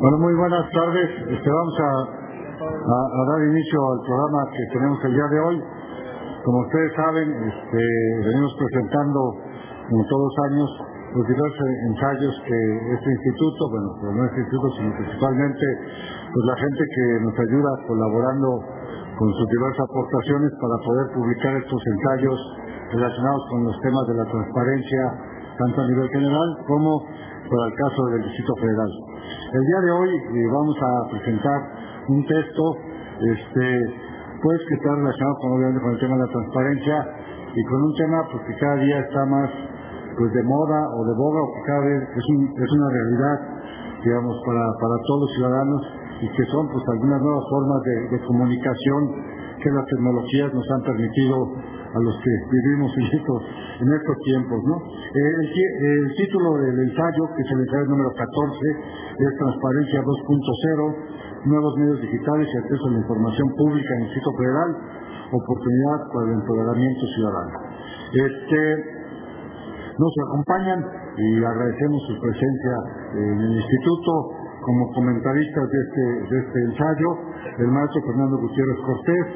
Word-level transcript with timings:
Bueno, 0.00 0.16
muy 0.16 0.32
buenas 0.32 0.64
tardes. 0.72 1.10
Este, 1.28 1.44
vamos 1.44 1.76
a, 1.76 1.90
dar 2.56 3.40
inicio 3.52 3.78
al 3.84 4.00
programa 4.00 4.48
que 4.48 4.64
tenemos 4.72 4.96
el 5.04 5.12
día 5.12 5.28
de 5.28 5.40
hoy. 5.44 5.56
Como 6.40 6.58
ustedes 6.64 6.92
saben, 6.96 7.28
este, 7.28 7.82
venimos 8.24 8.48
presentando, 8.56 9.20
como 9.92 10.00
todos 10.08 10.24
los 10.24 10.36
años, 10.48 10.68
los 11.20 11.26
diversos 11.28 11.66
ensayos 11.92 12.32
que 12.48 12.58
este 12.96 13.10
instituto, 13.12 13.60
bueno, 13.68 13.88
pero 14.00 14.10
no 14.16 14.24
este 14.24 14.40
instituto, 14.40 14.68
sino 14.80 14.88
principalmente 15.04 15.66
pues 16.32 16.44
la 16.48 16.56
gente 16.64 16.82
que 16.96 17.06
nos 17.20 17.36
ayuda 17.36 17.70
colaborando 17.84 18.48
con 19.20 19.28
sus 19.36 19.48
diversas 19.52 19.84
aportaciones 19.84 20.50
para 20.64 20.76
poder 20.80 21.06
publicar 21.12 21.52
estos 21.60 21.80
ensayos 21.84 22.40
relacionados 22.88 23.42
con 23.52 23.68
los 23.68 23.76
temas 23.84 24.04
de 24.08 24.14
la 24.16 24.24
transparencia, 24.32 25.02
tanto 25.60 25.76
a 25.76 25.86
nivel 25.92 26.08
general 26.08 26.48
como 26.64 27.04
para 27.04 27.64
el 27.68 27.74
caso 27.76 28.00
del 28.16 28.22
Distrito 28.24 28.54
Federal. 28.64 29.09
El 29.52 29.62
día 29.66 29.80
de 29.82 29.90
hoy 29.90 30.10
eh, 30.14 30.48
vamos 30.52 30.76
a 30.78 31.10
presentar 31.10 31.58
un 32.08 32.24
texto 32.24 32.64
este, 33.20 33.66
pues 34.42 34.58
que 34.68 34.74
está 34.74 34.94
relacionado 34.94 35.34
con, 35.42 35.52
obviamente, 35.52 35.80
con 35.82 35.92
el 35.92 36.00
tema 36.00 36.14
de 36.16 36.22
la 36.24 36.32
transparencia 36.32 36.96
y 37.54 37.62
con 37.64 37.82
un 37.82 37.94
tema 37.94 38.18
pues, 38.30 38.40
que 38.46 38.54
cada 38.56 38.76
día 38.76 38.98
está 39.00 39.26
más 39.26 39.50
pues 40.16 40.32
de 40.32 40.42
moda 40.42 40.80
o 40.96 41.04
de 41.04 41.14
boga 41.14 41.40
o 41.42 41.48
que 41.52 41.62
cada 41.66 41.80
vez 41.84 42.02
es, 42.02 42.24
es 42.24 42.70
una 42.72 42.88
realidad 42.90 43.36
digamos 44.04 44.36
para, 44.46 44.64
para 44.80 44.96
todos 45.06 45.20
los 45.20 45.32
ciudadanos 45.36 45.80
y 46.20 46.28
que 46.28 46.44
son 46.52 46.68
pues 46.68 46.84
algunas 46.92 47.20
nuevas 47.20 47.44
formas 47.50 47.80
de, 47.84 47.96
de 48.16 48.18
comunicación 48.26 49.00
que 49.60 49.70
las 49.70 49.86
tecnologías 49.86 50.54
nos 50.54 50.66
han 50.72 50.82
permitido 50.82 51.36
a 51.90 51.98
los 52.00 52.14
que 52.22 52.32
vivimos 52.48 52.90
en 52.96 53.06
estos, 53.18 53.38
en 53.80 53.88
estos 53.88 54.16
tiempos. 54.24 54.60
¿no? 54.64 54.76
El, 54.76 55.48
el, 55.48 56.14
título 56.16 56.60
del 56.60 56.76
ensayo, 56.84 57.22
que 57.32 57.42
es 57.42 57.50
el 57.50 57.60
ensayo 57.64 57.86
número 57.88 58.10
14, 58.12 58.28
es 59.16 59.32
Transparencia 59.40 60.00
2.0, 60.04 61.48
Nuevos 61.48 61.72
Medios 61.80 62.00
Digitales 62.00 62.48
y 62.52 62.56
Acceso 62.60 62.84
a 62.86 62.92
la 62.92 63.00
Información 63.00 63.48
Pública 63.56 63.90
en 63.96 64.00
el 64.00 64.06
Distrito 64.12 64.32
Federal, 64.36 64.70
Oportunidad 65.30 65.98
para 66.12 66.24
el 66.26 66.34
Empoderamiento 66.42 67.04
Ciudadano. 67.06 67.56
Este, 68.10 68.60
nos 69.96 70.14
acompañan 70.28 70.80
y 71.16 71.44
agradecemos 71.44 72.02
su 72.08 72.14
presencia 72.20 72.74
en 73.14 73.36
el 73.40 73.52
Instituto 73.56 74.40
como 74.60 74.92
comentaristas 74.92 75.64
de 75.70 75.78
este, 75.80 76.34
de 76.34 76.36
este 76.40 76.58
ensayo, 76.68 77.08
el 77.58 77.68
maestro 77.68 78.02
Fernando 78.06 78.36
Gutiérrez 78.38 78.78
Cortés, 78.84 79.26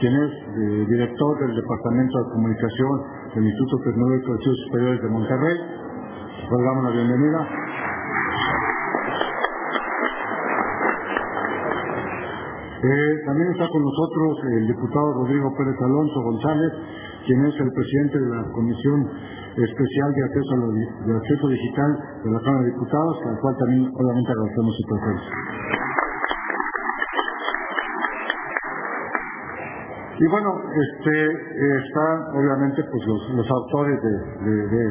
quien 0.00 0.16
es 0.16 0.32
eh, 0.32 0.86
director 0.88 1.38
del 1.44 1.54
Departamento 1.54 2.18
de 2.18 2.30
Comunicación 2.32 2.92
del 3.34 3.44
Instituto 3.44 3.84
Tecnológico 3.84 4.32
de 4.32 4.38
Estudios 4.40 4.60
Superiores 4.66 5.02
de 5.02 5.08
Monterrey. 5.08 5.56
Le 5.60 6.64
damos 6.64 6.84
la 6.84 6.90
bienvenida. 6.90 7.40
Eh, 12.80 13.12
también 13.26 13.48
está 13.52 13.68
con 13.68 13.82
nosotros 13.84 14.38
el 14.56 14.66
diputado 14.68 15.12
Rodrigo 15.20 15.52
Pérez 15.52 15.76
Alonso 15.84 16.22
González, 16.22 16.72
quien 17.26 17.44
es 17.44 17.54
el 17.60 17.70
presidente 17.70 18.18
de 18.20 18.28
la 18.40 18.42
Comisión 18.56 19.04
Especial 19.52 20.08
de 20.16 20.22
Acceso, 20.24 20.54
a 20.54 21.04
de 21.04 21.12
acceso 21.12 21.48
Digital 21.48 21.90
de 22.24 22.30
la 22.32 22.40
Cámara 22.40 22.64
de 22.64 22.70
Diputados, 22.72 23.16
al 23.28 23.38
cual 23.38 23.56
también 23.58 23.92
obviamente 23.92 24.32
agradecemos 24.32 24.72
su 24.72 24.84
presencia. 24.88 26.09
Y 30.20 30.26
bueno, 30.28 30.52
este, 30.52 31.16
están 31.80 32.36
obviamente 32.36 32.84
pues 32.84 33.02
los, 33.08 33.50
autores 33.50 33.96
de, 34.04 34.84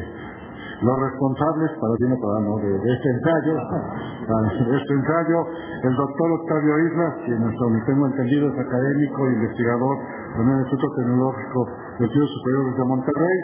los 0.82 0.98
responsables, 1.06 1.70
para 1.78 1.94
bien 2.02 2.14
o 2.14 2.18
para 2.18 2.40
no, 2.50 2.58
de, 2.58 2.74
este 2.74 3.10
ensayo, 3.14 3.54
de 4.74 4.78
este 4.78 4.94
ensayo, 4.98 5.38
el 5.86 5.94
doctor 5.94 6.32
Octavio 6.34 6.74
Islas, 6.82 7.14
quien 7.26 7.44
hasta 7.46 7.62
donde 7.62 7.82
tengo 7.86 8.08
entendido 8.08 8.50
es 8.50 8.58
académico 8.58 9.28
e 9.28 9.34
investigador 9.34 9.98
en 10.34 10.50
el 10.50 10.60
Instituto 10.66 10.96
Tecnológico 10.98 11.60
de 12.00 12.06
Estudios 12.10 12.32
Superiores 12.34 12.74
de 12.74 12.86
Monterrey, 12.90 13.38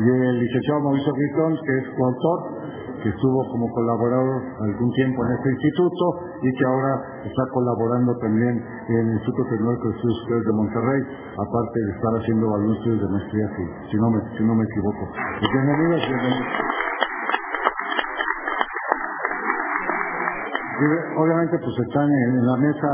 y 0.00 0.08
el 0.08 0.38
licenciado 0.40 0.80
Mauricio 0.80 1.12
Gritón, 1.12 1.52
que 1.52 1.78
es 1.84 1.84
coautor 2.00 2.38
que 3.02 3.08
estuvo 3.08 3.48
como 3.50 3.68
colaborador 3.72 4.42
algún 4.60 4.90
tiempo 4.92 5.24
en 5.24 5.32
este 5.32 5.48
instituto 5.50 6.04
y 6.42 6.52
que 6.52 6.64
ahora 6.64 6.92
está 7.24 7.42
colaborando 7.52 8.12
también 8.18 8.60
en 8.88 8.96
el 8.96 9.12
Instituto 9.14 9.48
Tecnológico 9.48 9.88
de 9.88 9.94
Estudios 9.96 10.18
Superiores 10.20 10.46
de 10.46 10.52
Monterrey, 10.52 11.00
aparte 11.32 11.76
de 11.80 11.90
estar 11.96 12.12
haciendo 12.20 12.46
estudios 12.72 13.00
de 13.00 13.08
maestría, 13.08 13.46
si, 13.56 13.64
si, 13.90 13.96
no, 13.96 14.10
me, 14.10 14.20
si 14.36 14.44
no 14.44 14.54
me 14.54 14.64
equivoco. 14.64 15.02
Bienvenidos, 15.40 16.00
bienvenidos. 16.08 16.80
Obviamente 21.16 21.58
pues 21.58 21.76
están 21.76 22.08
en, 22.08 22.46
la 22.46 22.56
mesa 22.56 22.88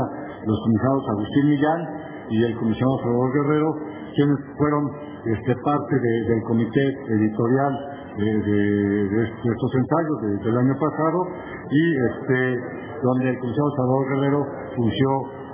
los 0.45 0.59
comisados 0.59 1.03
Agustín 1.07 1.49
Millán 1.49 1.81
y 2.29 2.43
el 2.43 2.57
comisionado 2.57 2.99
Salvador 2.99 3.31
Guerrero, 3.31 3.75
quienes 4.13 4.37
fueron 4.57 4.91
este, 5.23 5.55
parte 5.63 5.95
del 5.95 6.43
comité 6.43 6.85
editorial 7.15 7.96
de, 8.17 9.23
estos 9.23 9.71
ensayos 9.75 10.43
del 10.43 10.57
año 10.57 10.73
pasado 10.79 11.27
y 11.69 11.83
este 12.09 12.61
donde 13.03 13.29
el 13.29 13.39
comisario 13.39 13.71
Salvador 13.77 14.05
Guerrero 14.09 14.45
fungió 14.75 15.09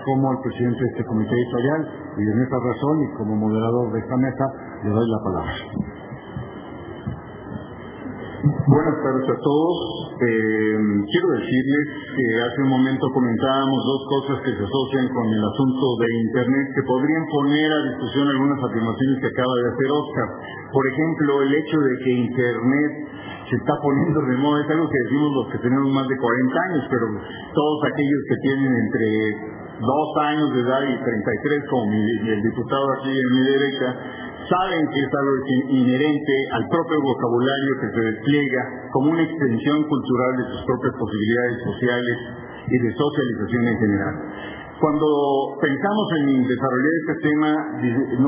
como 0.06 0.32
el 0.32 0.40
presidente 0.40 0.80
de 0.80 0.90
este 0.92 1.06
comité 1.06 1.32
editorial 1.32 1.82
y 2.18 2.22
en 2.24 2.42
esta 2.42 2.58
razón 2.58 3.04
y 3.04 3.18
como 3.18 3.36
moderador 3.36 3.92
de 3.92 4.00
esta 4.00 4.16
mesa 4.18 4.46
le 4.84 4.90
doy 4.90 5.08
la 5.10 5.20
palabra. 5.24 5.54
Buenas 8.44 8.96
tardes 9.04 9.30
a 9.30 9.40
todos. 9.42 10.03
Eh, 10.24 10.78
quiero 11.12 11.28
decirles 11.36 11.84
que 12.16 12.26
hace 12.48 12.60
un 12.64 12.70
momento 12.70 13.12
comentábamos 13.12 13.80
dos 13.84 14.02
cosas 14.08 14.40
que 14.40 14.56
se 14.56 14.64
asocian 14.64 15.08
con 15.12 15.28
el 15.28 15.44
asunto 15.44 15.86
de 16.00 16.08
Internet 16.32 16.66
que 16.76 16.84
podrían 16.88 17.26
poner 17.28 17.68
a 17.68 17.84
discusión 17.92 18.30
algunas 18.32 18.60
afirmaciones 18.64 19.20
que 19.20 19.28
acaba 19.28 19.54
de 19.60 19.68
hacer 19.68 19.88
Oscar. 19.92 20.28
Por 20.72 20.84
ejemplo, 20.88 21.42
el 21.44 21.52
hecho 21.52 21.78
de 21.78 21.94
que 22.00 22.12
Internet 22.24 22.92
se 23.52 23.56
está 23.60 23.74
poniendo 23.84 24.20
de 24.24 24.38
moda 24.40 24.64
es 24.64 24.70
algo 24.72 24.88
que 24.88 25.04
decimos 25.04 25.30
los 25.36 25.48
que 25.52 25.60
tenemos 25.60 25.92
más 25.92 26.08
de 26.08 26.16
40 26.16 26.56
años, 26.72 26.84
pero 26.88 27.06
todos 27.52 27.80
aquellos 27.84 28.22
que 28.32 28.38
tienen 28.48 28.72
entre 28.72 29.08
dos 29.84 30.10
años 30.24 30.48
de 30.56 30.60
edad 30.64 30.82
y 30.88 30.96
33, 31.04 31.70
como 31.70 31.92
el 31.92 32.42
diputado 32.48 32.86
aquí 32.96 33.12
en 33.12 33.30
mi 33.36 33.44
derecha, 33.44 33.90
saben 34.50 34.84
que 34.92 35.00
es 35.00 35.12
algo 35.14 35.36
inherente 35.70 36.36
al 36.52 36.68
propio 36.68 37.00
vocabulario 37.02 37.72
que 37.82 37.90
se 37.96 38.02
despliega 38.12 38.62
como 38.92 39.12
una 39.12 39.24
extensión 39.24 39.84
cultural 39.88 40.32
de 40.38 40.46
sus 40.52 40.62
propias 40.66 40.94
posibilidades 41.00 41.58
sociales 41.64 42.18
y 42.68 42.78
de 42.80 42.90
socialización 42.96 43.68
en 43.68 43.78
general. 43.78 44.16
Cuando 44.80 45.08
pensamos 45.62 46.08
en 46.20 46.48
desarrollar 46.48 46.94
este 47.08 47.16
tema, 47.24 47.50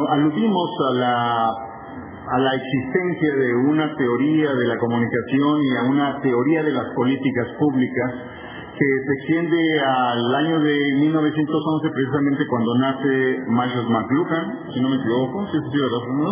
aludimos 0.10 0.70
a 0.88 0.94
la, 0.94 1.48
a 1.50 2.40
la 2.40 2.52
existencia 2.56 3.36
de 3.36 3.56
una 3.68 3.96
teoría 3.96 4.54
de 4.54 4.68
la 4.68 4.78
comunicación 4.78 5.60
y 5.62 5.76
a 5.76 5.84
una 5.90 6.22
teoría 6.22 6.64
de 6.64 6.72
las 6.72 6.88
políticas 6.96 7.48
públicas 7.60 8.12
que 8.78 8.86
se 8.86 9.14
extiende 9.14 9.58
al 9.80 10.36
año 10.36 10.60
de 10.60 10.76
1911, 11.00 11.90
precisamente 11.90 12.44
cuando 12.50 12.72
nace 12.80 13.44
Miles 13.48 13.88
McLuhan, 13.90 14.46
si 14.74 14.82
no 14.82 14.90
me 14.90 14.96
equivoco, 14.98 15.48
si 15.52 15.58
es 15.58 15.64
¿no? 15.64 16.32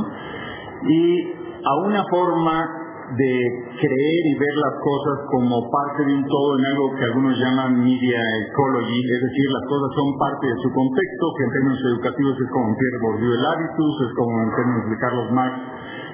y 0.83 1.33
a 1.63 1.75
una 1.87 2.03
forma 2.11 2.83
de 3.15 3.33
creer 3.79 4.21
y 4.25 4.33
ver 4.39 4.55
las 4.57 4.75
cosas 4.79 5.17
como 5.29 5.69
parte 5.69 6.05
de 6.05 6.13
un 6.15 6.25
todo 6.25 6.57
en 6.57 6.65
algo 6.65 6.95
que 6.95 7.03
algunos 7.03 7.37
llaman 7.37 7.83
media 7.83 8.19
ecology, 8.47 8.99
es 8.99 9.21
decir, 9.21 9.45
las 9.51 9.65
cosas 9.69 9.89
son 9.95 10.07
parte 10.17 10.47
de 10.47 10.57
su 10.63 10.69
contexto, 10.71 11.23
que 11.37 11.43
en 11.43 11.51
términos 11.51 11.79
educativos 11.93 12.35
es 12.39 12.49
como 12.49 12.75
Pierre 12.75 12.99
Bourdieu 13.03 13.31
el 13.31 13.45
hábitus, 13.45 13.93
es 14.07 14.11
como 14.15 14.33
en 14.43 14.51
términos 14.55 14.83
de 14.89 14.97
Carlos 14.97 15.27
Marx 15.31 15.55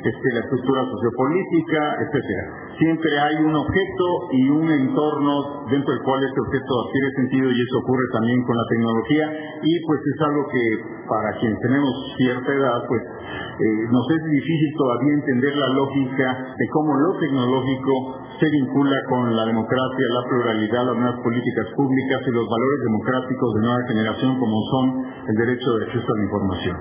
este, 0.04 0.28
la 0.34 0.42
estructura 0.42 0.82
sociopolítica, 0.86 1.82
etcétera. 2.04 2.44
Siempre 2.80 3.12
hay 3.20 3.36
un 3.44 3.56
objeto 3.56 4.06
y 4.32 4.50
un 4.50 4.68
entorno 4.72 5.66
dentro 5.70 5.92
del 5.92 6.04
cual 6.04 6.24
este 6.24 6.40
objeto 6.40 6.72
adquiere 6.88 7.08
sentido 7.16 7.48
y 7.52 7.60
eso 7.60 7.76
ocurre 7.84 8.08
también 8.14 8.40
con 8.44 8.56
la 8.56 8.68
tecnología 8.70 9.26
y 9.64 9.74
pues 9.86 10.00
es 10.00 10.22
algo 10.22 10.42
que 10.48 10.64
para 11.08 11.30
quienes 11.40 11.60
tenemos 11.60 11.92
cierta 12.18 12.50
edad 12.54 12.80
pues 12.88 13.02
eh, 13.04 13.84
nos 13.92 14.06
es 14.16 14.24
difícil 14.24 14.72
todavía 14.78 15.14
entender 15.20 15.54
la 15.58 15.70
lógica 15.76 16.56
de 16.56 16.66
cómo 16.72 16.96
lo 16.96 17.20
tecnológico 17.20 18.20
se 18.40 18.48
vincula 18.50 18.96
con 19.10 19.36
la 19.36 19.46
democracia, 19.46 20.06
la 20.16 20.24
pluralidad, 20.30 20.86
las 20.88 20.96
nuevas 20.96 21.20
políticas 21.20 21.68
públicas 21.76 22.20
y 22.24 22.32
los 22.32 22.48
valores 22.48 22.80
democráticos 22.88 23.54
de 23.56 23.62
nueva 23.62 23.88
generación 23.88 24.40
como 24.40 24.58
son 24.72 24.86
el 25.28 25.36
derecho 25.36 25.68
de 25.76 25.86
acceso 25.86 26.08
a 26.08 26.18
la 26.18 26.24
información. 26.24 26.78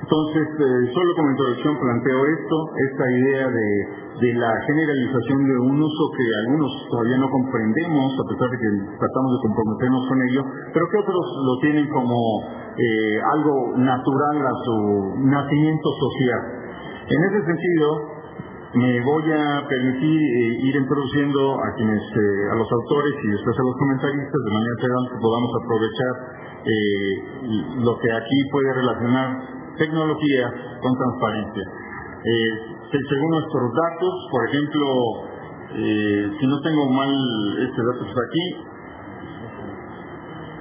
Entonces, 0.00 0.46
eh, 0.48 0.92
solo 0.94 1.10
como 1.14 1.30
introducción 1.30 1.76
planteo 1.76 2.20
esto, 2.26 2.56
esta 2.90 3.06
idea 3.10 3.46
de, 3.48 4.00
la 4.20 4.52
generalización 4.66 5.48
de 5.48 5.56
un 5.60 5.80
uso 5.80 6.02
que 6.12 6.24
algunos 6.44 6.70
todavía 6.90 7.16
no 7.18 7.28
comprendemos, 7.30 8.12
a 8.20 8.28
pesar 8.28 8.50
de 8.52 8.58
que 8.60 8.70
tratamos 9.00 9.30
de 9.32 9.40
comprometernos 9.48 10.02
con 10.08 10.18
ello, 10.20 10.42
pero 10.74 10.84
que 10.88 10.98
otros 10.98 11.24
lo 11.40 11.54
tienen 11.60 11.88
como 11.88 12.16
eh, 12.76 13.16
algo 13.32 13.76
natural 13.78 14.36
a 14.44 14.54
su 14.64 14.76
nacimiento 15.24 15.88
social. 15.88 16.40
En 17.08 17.20
ese 17.24 17.40
sentido, 17.44 18.20
Me 18.72 19.02
voy 19.02 19.24
a 19.32 19.66
permitir 19.66 20.20
eh, 20.22 20.62
ir 20.62 20.76
introduciendo 20.76 21.58
a 21.58 21.74
quienes, 21.74 22.02
eh, 22.06 22.52
a 22.52 22.54
los 22.54 22.70
autores 22.70 23.14
y 23.18 23.28
después 23.34 23.58
a 23.58 23.66
los 23.66 23.74
comentaristas 23.74 24.40
de 24.46 24.52
manera 24.54 24.74
que 24.78 25.18
podamos 25.18 25.50
aprovechar 25.58 26.14
lo 27.82 27.98
que 27.98 28.12
aquí 28.12 28.38
puede 28.52 28.72
relacionar 28.74 29.59
tecnología 29.80 30.44
con 30.84 30.92
transparencia. 30.92 31.64
según 32.92 33.30
nuestros 33.32 33.72
datos, 33.72 34.12
por 34.30 34.40
ejemplo, 34.48 34.84
si 35.72 36.44
no 36.46 36.60
tengo 36.60 36.84
mal 36.92 37.08
este 37.64 37.80
dato 37.80 38.04
está 38.04 38.20
aquí, 38.20 38.44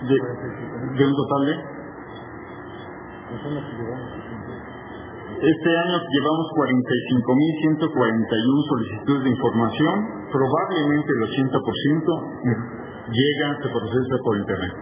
de, 0.07 0.15
de 0.15 1.03
un 1.05 1.15
total 1.19 1.45
de 1.45 1.79
este 5.39 5.69
año 5.69 5.95
llevamos 6.01 6.47
45.141 6.51 7.87
solicitudes 8.67 9.23
de 9.23 9.29
información, 9.29 9.95
probablemente 10.33 11.09
el 11.13 11.21
80% 11.29 11.53
llega, 13.07 13.55
se 13.61 13.69
procesa 13.69 14.17
por 14.23 14.35
Internet. 14.35 14.73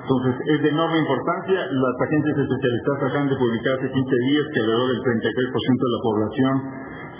Entonces, 0.00 0.34
es 0.46 0.58
de 0.62 0.68
enorme 0.70 0.98
importancia. 0.98 1.58
Las 1.60 1.96
agencias 2.00 2.36
especializadas 2.38 3.02
acaban 3.10 3.28
de 3.28 3.36
publicar 3.36 3.72
hace 3.78 3.88
15 3.92 4.16
días 4.26 4.44
que 4.52 4.60
alrededor 4.60 4.88
del 4.90 5.02
33% 5.04 5.80
de 5.80 5.92
la 5.94 6.02
población 6.02 6.54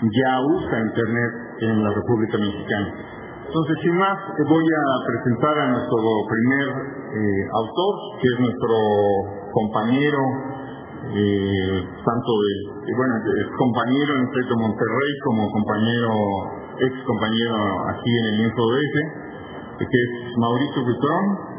ya 0.01 0.31
usa 0.41 0.75
Internet 0.81 1.31
en 1.61 1.83
la 1.83 1.91
República 1.93 2.37
Mexicana. 2.37 2.89
Entonces, 3.45 3.75
sin 3.83 3.95
más, 3.97 4.17
voy 4.47 4.65
a 4.65 4.83
presentar 5.05 5.55
a 5.59 5.65
nuestro 5.75 5.99
primer 6.25 6.67
eh, 7.11 7.43
autor, 7.53 7.93
que 8.17 8.27
es 8.27 8.37
nuestro 8.39 8.77
compañero 9.51 10.51
eh, 11.11 11.81
tanto 12.05 12.31
de, 12.31 12.93
bueno, 12.95 13.13
es 13.19 13.47
compañero 13.57 14.11
en 14.15 14.21
el 14.21 14.57
Monterrey 14.61 15.11
como 15.25 15.49
compañero, 15.51 16.13
ex 16.79 16.93
compañero 17.03 17.55
aquí 17.89 18.11
en 18.15 18.25
el 18.31 18.45
InfoDF, 18.45 18.95
que 19.81 19.97
es 19.97 20.37
Mauricio 20.37 20.85
Butrón, 20.85 21.50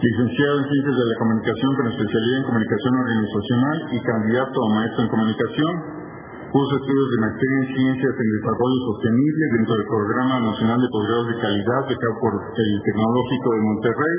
licenciado 0.00 0.54
en 0.60 0.64
Ciencias 0.64 0.96
de 0.96 1.06
la 1.12 1.16
Comunicación 1.20 1.70
con 1.76 1.86
especialidad 1.92 2.38
en 2.40 2.48
Comunicación 2.48 2.92
Organizacional 3.04 3.76
y 3.92 3.98
candidato 4.00 4.56
a 4.56 4.68
maestro 4.80 5.00
en 5.04 5.10
Comunicación. 5.12 5.72
Curso 6.50 6.72
estudios 6.80 7.08
de 7.12 7.18
maestría 7.20 7.56
en 7.60 7.68
Ciencias 7.76 8.14
en 8.16 8.28
Desarrollo 8.32 8.78
Sostenible 8.90 9.44
dentro 9.60 9.72
del 9.76 9.86
Programa 9.86 10.34
Nacional 10.40 10.78
de 10.80 10.88
Posgrados 10.88 11.26
de 11.28 11.36
Calidad 11.36 11.80
becado 11.84 12.14
por 12.16 12.32
el 12.32 12.70
Tecnológico 12.80 13.48
de 13.54 13.60
Monterrey 13.60 14.16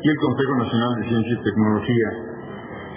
y 0.00 0.06
el 0.08 0.18
Consejo 0.18 0.54
Nacional 0.64 0.90
de 0.96 1.02
Ciencia 1.12 1.32
y 1.36 1.44
Tecnología 1.44 2.08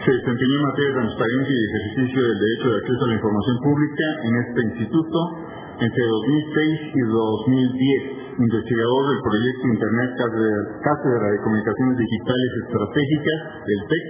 se 0.02 0.12
desempeñó 0.18 0.56
en 0.58 0.66
materia 0.66 0.90
de 0.90 0.98
transparencia 0.98 1.54
y 1.54 1.62
ejercicio 1.62 2.20
del 2.26 2.40
derecho 2.42 2.68
de 2.72 2.78
acceso 2.82 3.02
a 3.06 3.10
la 3.12 3.18
información 3.22 3.58
pública 3.62 4.08
en 4.24 4.34
este 4.34 4.60
instituto 4.72 5.18
entre 5.78 6.04
2006 6.10 6.80
y 6.96 7.02
2010, 7.06 8.21
investigador 8.38 9.02
del 9.12 9.22
proyecto 9.22 9.64
Internet 9.68 10.10
Cátedra 10.16 11.26
de 11.32 11.40
Comunicaciones 11.44 11.96
Digitales 11.98 12.52
Estratégicas 12.64 13.40
del 13.68 13.82
TEC, 13.92 14.06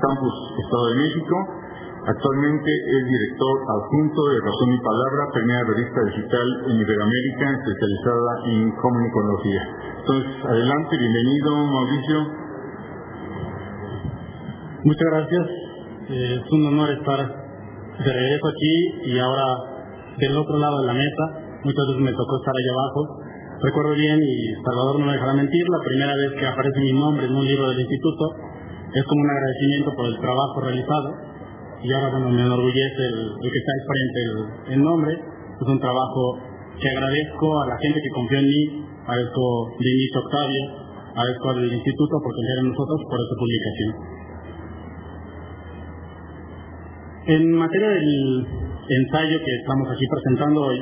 Campus 0.00 0.34
Estado 0.60 0.84
de 0.92 0.96
México. 1.00 1.36
Actualmente 2.06 2.70
es 2.70 3.02
director 3.02 3.54
adjunto 3.66 4.20
de 4.30 4.38
Razón 4.38 4.70
y 4.70 4.80
Palabra, 4.84 5.22
primera 5.32 5.62
revista 5.66 6.00
digital 6.06 6.46
en 6.70 6.74
Iberoamérica 6.78 7.46
especializada 7.50 8.32
en 8.46 8.70
comunicología. 8.78 9.62
Entonces, 9.98 10.30
adelante, 10.44 10.92
bienvenido 10.98 11.50
Mauricio. 11.66 12.18
Muchas 14.84 15.08
gracias. 15.10 15.46
Eh, 16.08 16.38
es 16.38 16.52
un 16.52 16.66
honor 16.66 16.90
estar 16.90 17.18
de 17.18 18.12
regreso 18.12 18.46
aquí 18.46 19.10
y 19.10 19.18
ahora 19.18 19.46
del 20.18 20.36
otro 20.36 20.58
lado 20.58 20.80
de 20.82 20.86
la 20.86 20.94
mesa. 20.94 21.24
Muchas 21.64 21.84
veces 21.90 22.02
me 22.02 22.12
tocó 22.12 22.36
estar 22.38 22.54
allá 22.54 22.72
abajo. 22.72 23.25
Recuerdo 23.56 23.94
bien, 23.96 24.20
y 24.20 24.52
Salvador 24.60 25.00
no 25.00 25.06
me 25.06 25.12
dejará 25.12 25.32
mentir, 25.32 25.64
la 25.64 25.80
primera 25.80 26.12
vez 26.12 26.30
que 26.38 26.46
aparece 26.46 26.80
mi 26.80 26.92
nombre 26.92 27.24
en 27.24 27.34
un 27.34 27.46
libro 27.46 27.70
del 27.70 27.80
instituto 27.80 28.36
es 28.92 29.02
como 29.08 29.22
un 29.22 29.30
agradecimiento 29.30 29.90
por 29.96 30.06
el 30.12 30.20
trabajo 30.20 30.60
realizado. 30.60 31.08
Y 31.82 31.92
ahora, 31.92 32.10
bueno, 32.10 32.28
me 32.36 32.42
enorgullece 32.44 33.00
el, 33.00 33.32
que 33.40 33.58
está 33.58 33.72
al 33.72 33.84
frente 33.88 34.72
el, 34.76 34.82
nombre. 34.82 35.12
Es 35.16 35.68
un 35.68 35.80
trabajo 35.80 36.36
que 36.76 36.88
agradezco 36.90 37.62
a 37.62 37.66
la 37.68 37.78
gente 37.80 38.00
que 38.00 38.12
confió 38.12 38.38
en 38.40 38.44
mí, 38.44 38.62
agradezco 39.08 39.44
de 39.80 39.88
inicio 39.88 40.20
Octavio, 40.20 40.62
agradezco 41.16 41.50
al 41.50 41.64
instituto 41.64 42.14
por 42.20 42.32
confiar 42.36 42.58
en 42.60 42.68
nosotros 42.68 43.00
por 43.08 43.18
esta 43.24 43.36
publicación. 43.40 43.90
En 47.26 47.52
materia 47.56 47.88
del 47.88 48.46
ensayo 48.84 49.38
que 49.40 49.52
estamos 49.64 49.88
aquí 49.90 50.04
presentando 50.12 50.60
hoy, 50.60 50.78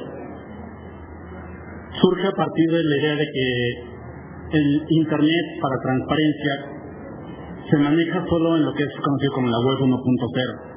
surge 2.00 2.26
a 2.26 2.36
partir 2.36 2.70
de 2.70 2.82
la 2.82 2.96
idea 3.00 3.16
de 3.16 3.26
que 3.26 3.46
el 4.58 4.66
Internet 4.88 5.46
para 5.60 5.82
transparencia 5.82 6.54
se 7.70 7.76
maneja 7.78 8.24
solo 8.28 8.56
en 8.56 8.64
lo 8.64 8.72
que 8.72 8.84
es 8.84 8.92
conocido 9.02 9.32
como 9.32 9.48
la 9.48 9.58
web 9.58 9.78
1.0. 9.88 10.74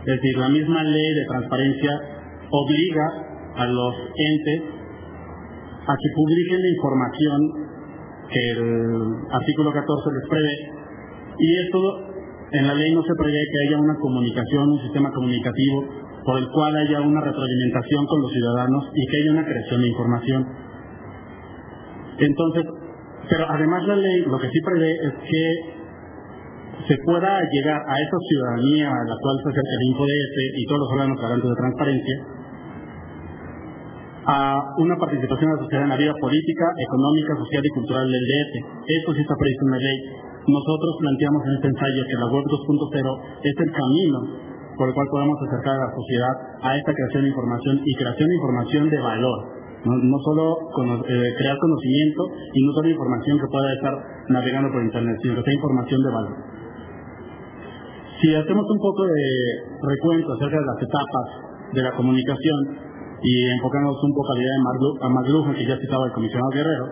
Es 0.00 0.14
decir, 0.16 0.38
la 0.38 0.48
misma 0.48 0.82
ley 0.84 1.14
de 1.14 1.24
transparencia 1.28 1.90
obliga 2.50 3.06
a 3.56 3.66
los 3.66 3.94
entes 4.14 4.62
a 5.86 5.92
que 5.96 6.08
publiquen 6.14 6.62
la 6.62 6.70
información 6.70 7.40
que 8.30 8.42
el 8.50 8.62
artículo 9.32 9.72
14 9.72 10.10
les 10.14 10.28
prevé 10.30 10.56
y 11.38 11.48
esto 11.66 11.80
en 12.52 12.66
la 12.66 12.74
ley 12.74 12.94
no 12.94 13.02
se 13.02 13.14
prevé 13.18 13.38
que 13.38 13.68
haya 13.68 13.80
una 13.80 13.94
comunicación, 13.98 14.70
un 14.70 14.80
sistema 14.82 15.10
comunicativo 15.10 15.99
por 16.24 16.38
el 16.38 16.46
cual 16.48 16.76
haya 16.76 17.00
una 17.00 17.20
retroalimentación 17.20 18.06
con 18.06 18.22
los 18.22 18.32
ciudadanos 18.32 18.84
y 18.94 19.06
que 19.06 19.16
haya 19.22 19.32
una 19.32 19.44
creación 19.44 19.80
de 19.80 19.88
información. 19.88 20.46
Entonces, 22.18 22.64
pero 23.28 23.44
además 23.48 23.86
la 23.86 23.96
ley 23.96 24.20
lo 24.26 24.38
que 24.38 24.48
sí 24.48 24.60
prevé 24.64 24.90
es 24.92 25.14
que 25.24 25.44
se 26.88 26.96
pueda 27.04 27.40
llegar 27.52 27.80
a 27.80 27.94
esa 28.00 28.18
ciudadanía 28.28 28.88
a 28.88 29.04
la 29.04 29.16
cual 29.20 29.36
se 29.42 29.48
acerca 29.50 29.74
el 29.76 29.86
InfoDF 29.92 30.36
y 30.56 30.64
todos 30.66 30.80
los 30.80 30.92
órganos 30.92 31.16
garantes 31.20 31.48
de 31.48 31.56
transparencia 31.56 32.16
a 34.26 34.38
una 34.78 34.96
participación 34.96 35.48
asociada 35.56 35.84
en 35.84 35.90
la 35.90 35.96
vida 35.96 36.14
política, 36.20 36.66
económica, 36.76 37.36
social 37.36 37.62
y 37.64 37.70
cultural 37.74 38.06
del 38.08 38.24
DF. 38.24 38.52
Eso 38.84 39.14
sí 39.14 39.20
está 39.20 39.34
previsto 39.36 39.64
en 39.64 39.72
la 39.72 39.78
ley 39.78 39.98
nosotros 40.50 40.96
planteamos 40.98 41.42
en 41.46 41.52
este 41.60 41.68
ensayo 41.68 42.00
que 42.08 42.16
la 42.16 42.28
web 42.32 42.44
2.0 42.48 43.20
es 43.44 43.56
el 43.60 43.70
camino 43.70 44.18
por 44.80 44.88
el 44.88 44.96
cual 44.96 45.08
podemos 45.12 45.36
acercar 45.44 45.76
a 45.76 45.84
la 45.84 45.92
sociedad 45.92 46.34
a 46.64 46.72
esta 46.72 46.88
creación 46.96 47.20
de 47.20 47.28
información 47.28 47.74
y 47.84 47.92
creación 48.00 48.28
de 48.32 48.36
información 48.40 48.84
de 48.88 48.96
valor. 48.96 49.38
No, 49.84 50.16
solo 50.24 50.56
eh, 51.04 51.32
crear 51.36 51.56
conocimiento 51.60 52.22
y 52.32 52.58
no 52.64 52.72
solo 52.72 52.88
información 52.88 53.36
que 53.36 53.48
pueda 53.52 53.68
estar 53.76 53.94
navegando 54.32 54.72
por 54.72 54.80
Internet, 54.80 55.20
sino 55.20 55.36
que 55.36 55.44
sea 55.44 55.52
información 55.52 56.00
de 56.00 56.10
valor. 56.16 56.36
Si 58.24 58.28
hacemos 58.32 58.64
un 58.64 58.80
poco 58.80 59.04
de 59.04 59.24
recuento 59.84 60.32
acerca 60.32 60.56
de 60.56 60.64
las 60.64 60.80
etapas 60.80 61.26
de 61.76 61.82
la 61.84 61.92
comunicación 61.92 62.60
y 63.20 63.52
enfocándonos 63.52 64.00
un 64.00 64.14
poco 64.16 64.32
a 64.32 64.36
la 64.36 64.40
idea 64.40 64.56
de 64.56 65.08
McLuhan, 65.12 65.54
que 65.60 65.66
ya 65.68 65.76
citaba 65.76 66.08
el 66.08 66.12
comisionado 66.16 66.56
Guerrero, 66.56 66.86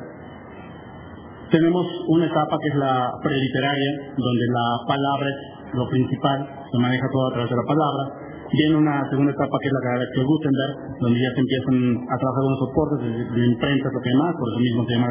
tenemos 1.49 1.87
una 2.09 2.27
etapa 2.27 2.53
que 2.61 2.69
es 2.69 2.77
la 2.77 3.09
preliteraria, 3.25 4.13
donde 4.13 4.45
la 4.53 4.67
palabra 4.85 5.29
lo 5.75 5.89
principal, 5.89 6.39
se 6.71 6.79
maneja 6.79 7.07
todo 7.13 7.29
a 7.29 7.33
través 7.33 7.51
de 7.51 7.57
la 7.57 7.67
palabra. 7.69 8.03
Viene 8.49 8.77
una 8.81 9.05
segunda 9.11 9.33
etapa 9.33 9.57
que 9.61 9.69
es 9.69 9.75
la 9.77 9.85
Galaxia 9.93 10.25
Gutenberg, 10.25 10.75
donde 11.01 11.19
ya 11.21 11.31
se 11.37 11.41
empiezan 11.45 11.77
a 12.09 12.15
trabajar 12.17 12.43
unos 12.49 12.61
soportes 12.65 12.99
de, 13.05 13.13
de 13.13 13.43
imprenta, 13.45 13.87
lo 13.93 14.01
que 14.01 14.15
más, 14.17 14.33
por 14.33 14.47
eso 14.49 14.61
mismo 14.65 14.81
se 14.89 14.93
llama 14.97 15.09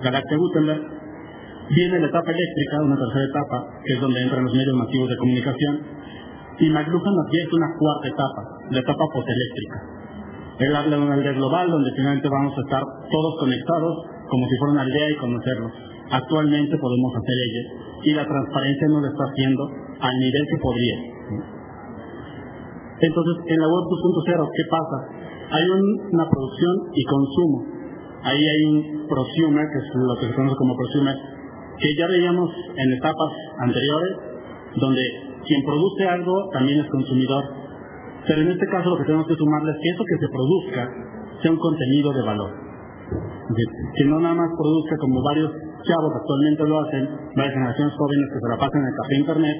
Galaxia, 0.00 0.36
Gutenberg. 0.36 0.82
Viene 1.68 2.00
la 2.00 2.08
etapa 2.08 2.30
eléctrica, 2.32 2.74
una 2.80 2.96
tercera 2.96 3.24
etapa, 3.28 3.56
que 3.84 3.92
es 3.92 4.00
donde 4.00 4.22
entran 4.24 4.44
los 4.44 4.54
medios 4.56 4.72
masivos 4.72 5.08
de 5.08 5.16
comunicación. 5.20 5.74
Y 6.58 6.66
McLuhan 6.72 7.14
advierte 7.28 7.54
una 7.54 7.70
cuarta 7.76 8.08
etapa, 8.08 8.40
la 8.72 8.80
etapa 8.80 9.04
posteléctrica. 9.12 9.78
Él 10.58 10.74
habla 10.74 10.96
de 10.96 11.02
una 11.02 11.14
aldea 11.14 11.32
global 11.32 11.70
donde 11.70 11.92
finalmente 11.94 12.28
vamos 12.28 12.56
a 12.56 12.60
estar 12.62 12.82
todos 12.82 13.32
conectados 13.38 13.94
como 14.28 14.46
si 14.48 14.56
fuera 14.58 14.72
una 14.72 14.82
aldea 14.82 15.10
y 15.10 15.16
conocerlos. 15.16 15.72
Actualmente 16.10 16.72
podemos 16.78 17.12
hacer 17.16 17.36
ello 17.36 17.62
y 18.04 18.14
la 18.14 18.24
transparencia 18.24 18.86
no 18.88 19.00
lo 19.00 19.08
está 19.08 19.24
haciendo 19.28 19.62
al 20.00 20.14
nivel 20.18 20.44
que 20.48 20.58
podría. 20.62 20.96
Entonces, 23.00 23.36
en 23.46 23.58
la 23.58 23.68
web 23.68 23.84
2.0, 23.92 24.48
¿qué 24.56 24.64
pasa? 24.70 24.96
Hay 25.52 25.64
una 25.68 26.24
producción 26.28 26.74
y 26.94 27.02
consumo. 27.04 27.58
Ahí 28.24 28.40
hay 28.40 28.62
un 28.72 29.06
prosumer, 29.06 29.64
que 29.70 29.78
es 29.78 29.88
lo 29.94 30.14
que 30.18 30.26
se 30.26 30.34
conoce 30.34 30.56
como 30.56 30.74
prosumer, 30.74 31.14
que 31.78 31.94
ya 31.94 32.06
veíamos 32.08 32.50
en 32.74 32.92
etapas 32.92 33.32
anteriores, 33.60 34.16
donde 34.80 35.02
quien 35.46 35.60
produce 35.64 36.08
algo 36.08 36.34
también 36.52 36.80
es 36.80 36.90
consumidor. 36.90 37.44
Pero 38.26 38.42
en 38.42 38.50
este 38.50 38.66
caso 38.66 38.90
lo 38.90 38.98
que 38.98 39.04
tenemos 39.04 39.26
que 39.26 39.36
sumarle 39.36 39.70
es 39.72 39.78
que 39.80 39.90
eso 39.90 40.04
que 40.04 40.26
se 40.26 40.32
produzca 40.32 40.82
sea 41.42 41.52
un 41.52 41.58
contenido 41.58 42.12
de 42.12 42.22
valor 42.22 42.68
que 43.94 44.04
no 44.04 44.20
nada 44.20 44.34
más 44.34 44.50
produzca 44.56 44.96
como 44.98 45.22
varios 45.22 45.52
chavos 45.88 46.12
actualmente 46.12 46.62
lo 46.68 46.76
hacen, 46.84 47.02
varias 47.34 47.54
generaciones 47.56 47.92
jóvenes 47.96 48.26
que 48.28 48.40
se 48.44 48.48
la 48.52 48.58
pasan 48.60 48.80
en 48.84 48.88
el 48.88 48.96
café 49.00 49.14
internet, 49.16 49.58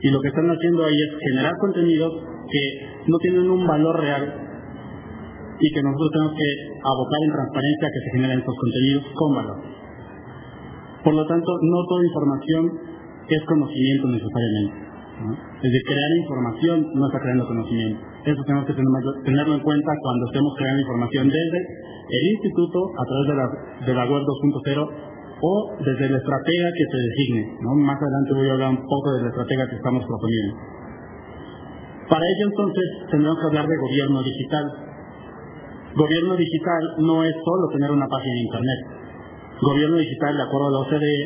y 0.00 0.08
lo 0.12 0.20
que 0.20 0.28
están 0.28 0.48
haciendo 0.50 0.84
ahí 0.84 0.98
es 1.00 1.10
generar 1.32 1.54
contenidos 1.60 2.12
que 2.52 2.62
no 3.08 3.16
tienen 3.18 3.50
un 3.50 3.66
valor 3.66 3.96
real 4.00 4.24
y 5.60 5.68
que 5.72 5.82
nosotros 5.82 6.10
tenemos 6.12 6.34
que 6.36 6.50
abocar 6.80 7.20
en 7.20 7.32
transparencia 7.32 7.88
que 7.92 8.00
se 8.00 8.10
generen 8.16 8.38
estos 8.40 8.56
contenidos 8.56 9.04
con 9.12 9.30
valor. 9.36 9.58
Por 11.04 11.14
lo 11.14 11.24
tanto, 11.26 11.50
no 11.60 11.78
toda 11.88 12.04
información 12.04 12.62
es 13.28 13.42
conocimiento 13.44 14.08
necesariamente. 14.08 14.90
Es 15.20 15.68
decir, 15.68 15.82
crear 15.84 16.10
información 16.16 16.76
no 16.96 17.06
está 17.12 17.20
creando 17.20 17.44
conocimiento. 17.44 18.00
Eso 18.24 18.40
tenemos 18.44 18.64
que 18.64 18.72
tenerlo 18.72 19.54
en 19.54 19.60
cuenta 19.60 19.92
cuando 20.00 20.26
estemos 20.32 20.52
creando 20.56 20.80
información 20.80 21.28
desde 21.28 21.60
el 22.08 22.24
instituto 22.36 22.78
a 22.96 23.04
través 23.04 23.26
de 23.28 23.36
la, 23.36 23.46
de 23.84 23.94
la 23.94 24.04
web 24.08 24.22
2.0 24.24 25.10
o 25.40 25.52
desde 25.80 26.10
la 26.12 26.18
estratega 26.20 26.68
que 26.76 26.84
se 26.84 26.98
designe. 27.00 27.42
Más 27.80 27.96
adelante 27.96 28.36
voy 28.36 28.48
a 28.48 28.52
hablar 28.52 28.70
un 28.76 28.84
poco 28.84 29.08
de 29.16 29.22
la 29.24 29.28
estratega 29.32 29.68
que 29.68 29.76
estamos 29.76 30.04
proponiendo. 30.04 30.54
Para 32.08 32.24
ello 32.26 32.44
entonces 32.50 32.86
tendremos 33.08 33.38
que 33.40 33.46
hablar 33.48 33.66
de 33.66 33.76
gobierno 33.80 34.18
digital. 34.20 34.64
Gobierno 35.96 36.34
digital 36.36 36.82
no 36.98 37.24
es 37.24 37.34
solo 37.40 37.64
tener 37.72 37.90
una 37.90 38.06
página 38.06 38.34
de 38.34 38.44
Internet. 38.50 38.80
Gobierno 39.60 39.96
digital, 39.96 40.36
de 40.36 40.42
acuerdo 40.44 40.66
a 40.68 40.72
la 40.72 40.80
OCDE, 40.86 41.20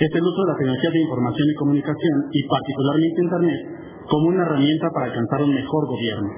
es 0.00 0.10
el 0.10 0.24
uso 0.24 0.40
de 0.40 0.50
la 0.50 0.58
tecnología 0.58 0.90
de 0.90 1.02
información 1.04 1.46
y 1.50 1.54
comunicación 1.54 2.16
y 2.32 2.40
particularmente 2.48 3.18
Internet 3.20 3.60
como 4.08 4.28
una 4.32 4.42
herramienta 4.42 4.88
para 4.90 5.06
alcanzar 5.06 5.38
un 5.44 5.54
mejor 5.54 5.82
gobierno. 5.86 6.30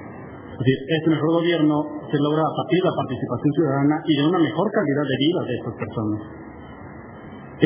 Es 0.53 0.59
decir, 0.59 0.77
este 0.85 1.09
mejor 1.09 1.41
gobierno 1.41 1.75
se 2.11 2.19
logra 2.21 2.43
a 2.43 2.53
partir 2.53 2.77
de 2.77 2.89
la 2.89 2.97
participación 3.01 3.51
ciudadana 3.57 3.95
y 4.05 4.13
de 4.13 4.23
una 4.27 4.39
mejor 4.39 4.67
calidad 4.69 5.05
de 5.09 5.17
vida 5.17 5.41
de 5.47 5.53
estas 5.57 5.75
personas 5.79 6.42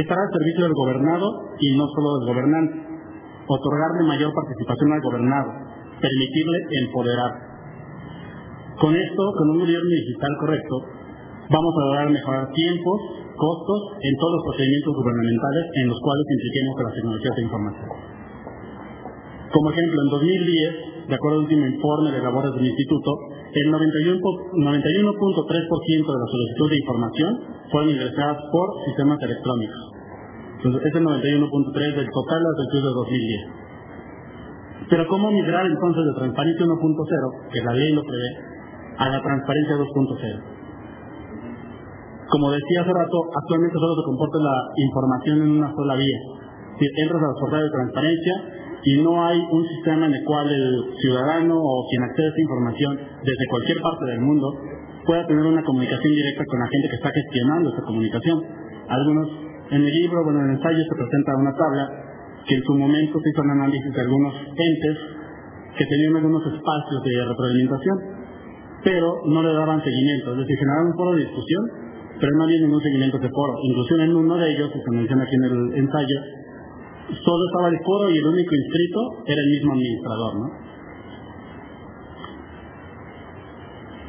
estará 0.02 0.22
al 0.22 0.34
servicio 0.34 0.64
del 0.66 0.74
gobernado 0.74 1.28
y 1.60 1.78
no 1.78 1.86
solo 1.90 2.08
del 2.20 2.28
gobernante. 2.34 2.76
Otorgarle 3.48 4.04
mayor 4.08 4.32
participación 4.34 4.92
al 4.94 5.02
gobernado, 5.02 5.50
permitirle 6.02 6.58
empoderar. 6.86 7.32
Con 8.78 8.94
esto, 8.94 9.24
con 9.38 9.50
un 9.56 9.60
gobierno 9.66 9.90
digital 9.90 10.32
correcto, 10.40 10.76
vamos 11.50 11.74
a 11.74 11.86
lograr 11.88 12.10
mejorar 12.12 12.52
tiempos, 12.52 12.98
costos 13.34 13.80
en 14.02 14.14
todos 14.20 14.34
los 14.38 14.44
procedimientos 14.52 14.94
gubernamentales 15.02 15.66
en 15.82 15.86
los 15.88 16.00
cuales 16.02 16.26
impliquemos 16.30 16.74
las 16.84 16.94
tecnologías 16.94 17.36
de 17.36 17.42
información. 17.42 17.90
Como 19.48 19.72
ejemplo, 19.72 19.98
en 19.98 20.10
2010, 20.12 20.87
de 21.08 21.16
acuerdo 21.16 21.40
al 21.40 21.44
último 21.48 21.66
informe 21.66 22.12
de 22.12 22.20
labores 22.20 22.52
del 22.52 22.68
Instituto, 22.68 23.12
el 23.54 23.72
91.3% 23.72 24.60
de 24.60 26.20
las 26.20 26.30
solicitudes 26.30 26.72
de 26.72 26.78
información 26.84 27.32
fueron 27.72 27.90
ingresadas 27.96 28.38
por 28.52 28.68
sistemas 28.86 29.18
electrónicos. 29.24 29.82
Entonces, 30.58 30.82
es 30.84 30.96
el 30.96 31.06
91.3 31.08 31.96
del 31.96 32.10
total 32.12 32.40
de 32.40 32.48
las 32.48 32.56
solicitudes 32.60 32.84
de 32.84 32.92
2010. 32.92 33.68
Pero 34.90 35.08
¿cómo 35.08 35.32
migrar 35.32 35.66
entonces 35.66 36.04
de 36.06 36.14
transparencia 36.16 36.66
1.0, 36.66 36.76
que 37.52 37.62
la 37.62 37.74
ley 37.74 37.92
lo 37.94 38.04
prevé, 38.04 38.30
a 38.98 39.10
la 39.10 39.22
transparencia 39.22 39.76
2.0? 39.76 40.58
Como 42.28 42.52
decía 42.52 42.82
hace 42.84 42.92
rato, 42.92 43.18
actualmente 43.32 43.76
solo 43.80 43.96
se 43.96 44.06
comporta 44.12 44.38
la 44.44 44.56
información 44.76 45.36
en 45.40 45.50
una 45.64 45.72
sola 45.72 45.96
vía. 45.96 46.20
Si 46.76 46.84
entras 47.02 47.24
a 47.24 47.28
los 47.32 47.40
portales 47.40 47.66
de 47.72 47.78
transparencia 47.80 48.34
y 48.84 49.02
no 49.02 49.26
hay 49.26 49.40
un 49.52 49.64
sistema 49.68 50.06
en 50.06 50.14
el 50.14 50.24
cual 50.24 50.48
el 50.48 50.94
ciudadano 51.02 51.56
o 51.58 51.86
quien 51.90 52.04
accede 52.04 52.26
a 52.26 52.30
esta 52.30 52.42
información 52.42 52.92
desde 53.24 53.46
cualquier 53.50 53.78
parte 53.82 54.06
del 54.06 54.22
mundo 54.22 54.48
pueda 55.06 55.26
tener 55.26 55.46
una 55.46 55.64
comunicación 55.64 56.14
directa 56.14 56.44
con 56.46 56.60
la 56.60 56.68
gente 56.68 56.88
que 56.90 56.96
está 56.96 57.12
gestionando 57.12 57.70
esa 57.72 57.84
comunicación. 57.84 58.38
Algunos, 58.88 59.28
en 59.72 59.82
el 59.82 59.92
libro, 59.92 60.24
bueno, 60.24 60.40
en 60.42 60.52
el 60.52 60.56
ensayo 60.58 60.84
se 60.84 60.96
presenta 60.96 61.32
una 61.40 61.54
tabla 61.56 61.84
que 62.48 62.56
en 62.56 62.64
su 62.64 62.74
momento 62.76 63.20
se 63.20 63.30
hizo 63.30 63.42
un 63.42 63.52
análisis 63.52 63.92
de 63.92 64.02
algunos 64.02 64.34
entes 64.36 64.98
que 65.78 65.86
tenían 65.86 66.16
algunos 66.16 66.44
espacios 66.48 67.00
de 67.04 67.14
retroalimentación, 67.24 67.98
pero 68.84 69.08
no 69.26 69.44
le 69.44 69.54
daban 69.54 69.84
seguimiento, 69.84 70.32
es 70.32 70.38
decir, 70.40 70.56
generaban 70.58 70.88
un 70.88 70.98
foro 70.98 71.12
de 71.12 71.24
discusión, 71.28 71.64
pero 72.20 72.32
no 72.38 72.44
había 72.44 72.62
ningún 72.62 72.82
seguimiento 72.82 73.20
de 73.20 73.30
foro. 73.30 73.54
Incluso 73.64 73.92
en 74.00 74.16
uno 74.16 74.36
de 74.38 74.48
ellos, 74.52 74.72
que 74.72 74.80
se 74.80 74.92
menciona 74.96 75.24
aquí 75.24 75.36
en 75.36 75.44
el 75.44 75.58
ensayo, 75.86 76.18
solo 77.08 77.42
estaba 77.48 77.70
el 77.70 77.80
foro 77.84 78.10
y 78.10 78.18
el 78.18 78.28
único 78.28 78.52
inscrito 78.56 79.00
era 79.26 79.42
el 79.42 79.50
mismo 79.56 79.74
administrador, 79.74 80.32
¿no? 80.36 80.48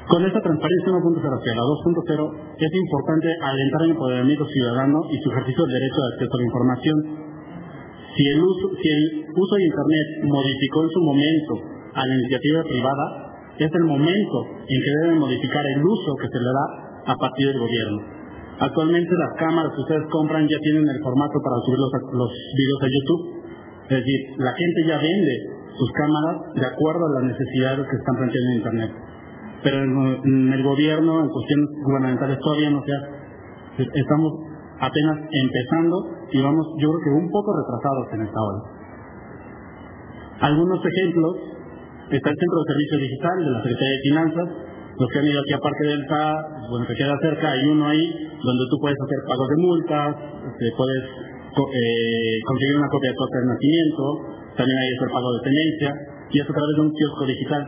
Con 0.09 0.25
esta 0.25 0.41
transparencia 0.41 0.89
1.0 0.89 1.21
hacia 1.21 1.53
la 1.53 1.65
2.0 1.69 2.57
es 2.57 2.73
importante 2.73 3.29
alentar 3.45 3.83
el 3.85 3.91
empoderamiento 3.93 4.47
ciudadano 4.49 5.05
y 5.13 5.21
su 5.21 5.31
ejercicio 5.31 5.63
del 5.69 5.77
derecho 5.77 6.01
de 6.01 6.09
acceso 6.17 6.33
a 6.33 6.41
la 6.41 6.49
información. 6.49 6.97
Si 8.17 8.25
el, 8.25 8.41
uso, 8.41 8.67
de 8.73 9.65
Internet 9.69 10.09
modificó 10.25 10.83
en 10.83 10.91
su 10.91 11.01
momento 11.05 11.53
a 11.93 12.03
la 12.09 12.15
iniciativa 12.25 12.63
privada, 12.65 13.07
es 13.59 13.69
el 13.69 13.85
momento 13.85 14.39
en 14.49 14.79
que 14.81 14.93
deben 15.05 15.19
modificar 15.21 15.65
el 15.77 15.85
uso 15.85 16.11
que 16.25 16.29
se 16.33 16.41
le 16.41 16.51
da 16.57 17.13
a 17.13 17.15
partir 17.15 17.49
del 17.53 17.61
gobierno. 17.61 18.18
Actualmente 18.59 19.11
las 19.15 19.39
cámaras 19.39 19.71
que 19.71 19.83
ustedes 19.83 20.03
compran 20.11 20.43
ya 20.43 20.59
tienen 20.59 20.83
el 20.83 21.01
formato 21.03 21.39
para 21.39 21.57
subir 21.63 21.79
los, 21.79 22.31
videos 22.59 22.81
a 22.83 22.89
YouTube. 22.91 23.23
Es 23.87 23.97
decir, 24.03 24.21
la 24.39 24.53
gente 24.53 24.79
ya 24.89 24.99
vende 24.99 25.35
sus 25.79 25.91
cámaras 25.95 26.37
de 26.59 26.67
acuerdo 26.67 27.07
a 27.07 27.13
las 27.23 27.25
necesidades 27.31 27.87
que 27.87 27.97
están 27.97 28.17
planteando 28.19 28.51
en 28.51 28.59
Internet. 28.59 28.91
Pero 29.63 29.77
en, 29.79 30.53
el 30.53 30.63
gobierno, 30.63 31.23
en 31.23 31.29
cuestiones 31.31 31.69
gubernamentales, 31.87 32.39
todavía 32.43 32.71
no 32.71 32.83
se 32.83 32.93
hace. 32.95 33.19
Estamos 33.95 34.33
apenas 34.81 35.17
empezando 35.31 35.97
y 36.31 36.43
vamos, 36.43 36.67
yo 36.83 36.91
creo 36.91 37.03
que 37.05 37.11
un 37.15 37.31
poco 37.31 37.55
retrasados 37.63 38.07
en 38.11 38.21
esta 38.27 38.41
hora. 38.43 38.61
Algunos 40.51 40.79
ejemplos, 40.83 41.35
está 42.11 42.31
el 42.31 42.37
Centro 42.39 42.59
de 42.59 42.73
Servicio 42.75 42.99
Digital 43.07 43.37
de 43.39 43.51
la 43.51 43.63
Secretaría 43.63 43.95
de 43.95 44.03
Finanzas, 44.03 44.49
los 44.99 45.09
que 45.11 45.19
han 45.19 45.27
ido 45.27 45.41
aquí 45.41 45.53
aparte 45.55 45.85
del 45.87 46.03
SA, 46.11 46.27
bueno, 46.71 46.87
te 46.87 46.95
queda 46.95 47.15
cerca, 47.23 47.53
hay 47.53 47.65
uno 47.71 47.87
ahí 47.87 48.28
donde 48.43 48.65
tú 48.71 48.77
puedes 48.81 48.99
hacer 48.99 49.19
pagos 49.27 49.49
de 49.49 49.59
multas, 49.59 50.11
este, 50.47 50.65
puedes 50.77 51.05
eh, 51.59 52.37
conseguir 52.47 52.77
una 52.79 52.91
copia 52.91 53.11
de 53.11 53.17
tu 53.17 53.23
acta 53.25 53.39
de 53.39 53.49
nacimiento, 53.51 54.05
también 54.55 54.79
hay 54.79 54.89
el 54.95 55.11
pago 55.11 55.31
de 55.35 55.43
tenencia, 55.43 55.91
y 56.31 56.35
eso 56.39 56.51
a 56.53 56.57
través 56.57 56.75
de 56.77 56.83
un 56.83 56.93
kiosco 56.93 57.25
digital. 57.27 57.63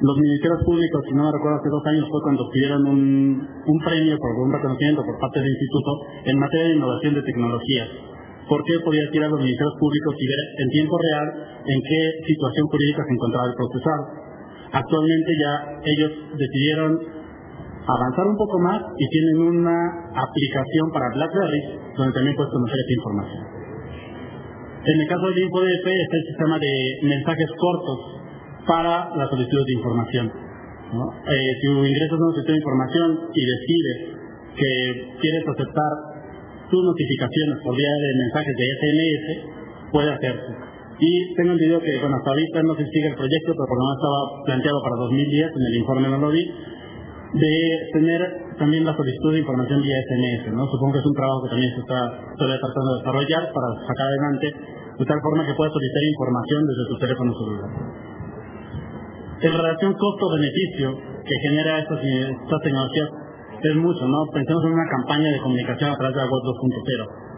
Los 0.00 0.16
ministerios 0.16 0.60
públicos, 0.64 1.00
si 1.04 1.12
no 1.12 1.28
me 1.28 1.32
recuerdo, 1.32 1.60
hace 1.60 1.68
dos 1.68 1.84
años 1.84 2.04
fue 2.08 2.20
cuando 2.24 2.48
pidieron 2.48 2.82
un, 2.88 3.04
un 3.36 3.78
premio 3.84 4.16
por 4.16 4.32
un 4.32 4.52
reconocimiento 4.52 5.04
por 5.04 5.16
parte 5.20 5.44
del 5.44 5.52
instituto 5.52 5.90
en 6.24 6.36
materia 6.40 6.66
de 6.72 6.76
innovación 6.80 7.12
de 7.20 7.22
tecnologías. 7.22 7.88
¿Por 8.48 8.64
qué 8.64 8.80
podía 8.82 9.04
ir 9.04 9.24
a 9.24 9.28
los 9.28 9.38
ministerios 9.38 9.76
públicos 9.78 10.14
y 10.16 10.26
ver 10.26 10.42
en 10.58 10.68
tiempo 10.72 10.96
real 10.96 11.28
en 11.68 11.78
qué 11.84 12.00
situación 12.32 12.66
jurídica 12.66 13.04
se 13.04 13.12
encontraba 13.12 13.46
el 13.46 13.56
procesado? 13.60 14.02
Actualmente 14.72 15.30
ya 15.36 15.52
ellos 15.84 16.12
decidieron 16.34 17.19
avanzar 17.86 18.26
un 18.26 18.36
poco 18.36 18.58
más 18.60 18.80
y 18.98 19.04
tienen 19.08 19.56
una 19.56 19.76
aplicación 20.12 20.90
para 20.92 21.08
BlackBerry 21.14 21.60
donde 21.96 22.12
también 22.12 22.36
puedes 22.36 22.52
conocer 22.52 22.76
esta 22.76 22.94
información. 22.94 23.42
En 24.80 24.96
el 25.00 25.08
caso 25.08 25.24
del 25.28 25.44
InfoDF 25.44 25.86
está 25.86 26.16
el 26.16 26.26
sistema 26.26 26.56
de 26.58 26.72
mensajes 27.02 27.50
cortos 27.56 27.98
para 28.66 29.12
la 29.16 29.28
solicitud 29.28 29.64
de 29.66 29.74
información. 29.76 30.26
Eh, 30.90 31.52
si 31.60 31.66
ingresas 31.68 32.12
a 32.12 32.16
una 32.16 32.32
solicitud 32.34 32.54
de 32.54 32.62
información 32.64 33.08
y 33.32 33.42
decides 33.46 33.98
que 34.56 34.72
quieres 35.20 35.44
aceptar 35.46 35.92
tus 36.70 36.82
notificaciones 36.82 37.56
por 37.62 37.76
vía 37.76 37.92
de 37.92 38.10
mensajes 38.18 38.54
de 38.56 38.64
SMS, 38.74 39.24
puede 39.92 40.10
hacerse. 40.10 40.52
Y 41.00 41.34
tengo 41.34 41.52
entendido 41.52 41.80
que, 41.80 41.98
bueno, 42.00 42.16
hasta 42.16 42.30
ahorita 42.30 42.62
no 42.62 42.74
se 42.76 42.84
sigue 42.84 43.08
el 43.08 43.16
proyecto, 43.16 43.52
pero 43.56 43.66
por 43.68 43.76
lo 43.78 43.84
menos 43.84 43.98
estaba 44.00 44.20
planteado 44.44 44.78
para 44.84 44.96
2010, 44.96 45.48
en 45.48 45.64
el 45.64 45.76
informe 45.80 46.08
no 46.08 46.18
lo 46.18 46.30
vi, 46.30 46.44
de 47.32 47.54
tener 47.92 48.20
también 48.58 48.84
la 48.84 48.96
solicitud 48.96 49.32
de 49.32 49.40
información 49.40 49.82
vía 49.82 49.96
SMS, 50.02 50.52
¿no? 50.52 50.66
Supongo 50.66 50.92
que 50.94 50.98
es 50.98 51.06
un 51.06 51.14
trabajo 51.14 51.42
que 51.44 51.50
también 51.54 51.72
se 51.74 51.80
está 51.80 52.00
tratando 52.34 52.90
de 52.90 52.98
desarrollar 52.98 53.42
para 53.54 53.68
sacar 53.86 54.06
adelante, 54.10 54.46
de 54.98 55.06
tal 55.06 55.20
forma 55.22 55.46
que 55.46 55.54
puedas 55.54 55.72
solicitar 55.72 56.02
información 56.02 56.60
desde 56.66 56.84
tu 56.90 56.96
teléfono 56.98 57.30
celular. 57.38 57.70
En 59.40 59.52
relación 59.52 59.90
costo-beneficio 59.94 60.88
que 61.22 61.36
genera 61.48 61.78
estas, 61.78 62.00
estas 62.02 62.60
tecnologías 62.60 63.08
es 63.62 63.76
mucho, 63.76 64.04
¿no? 64.08 64.26
Pensemos 64.34 64.64
en 64.64 64.72
una 64.72 64.88
campaña 64.90 65.30
de 65.30 65.40
comunicación 65.40 65.90
a 65.90 65.96
través 65.96 66.14
de 66.16 66.20
la 66.20 66.28
web 66.28 66.42
2.0 66.44 67.30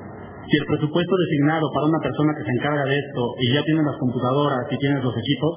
si 0.43 0.59
el 0.59 0.67
presupuesto 0.67 1.15
designado 1.17 1.65
para 1.73 1.87
una 1.87 2.01
persona 2.03 2.35
que 2.37 2.45
se 2.45 2.53
encarga 2.53 2.85
de 2.85 2.99
esto 2.99 3.23
y 3.41 3.55
ya 3.55 3.63
tiene 3.63 3.83
las 3.87 3.97
computadoras 3.97 4.67
y 4.71 4.77
tiene 4.77 5.01
los 5.01 5.15
equipos, 5.17 5.53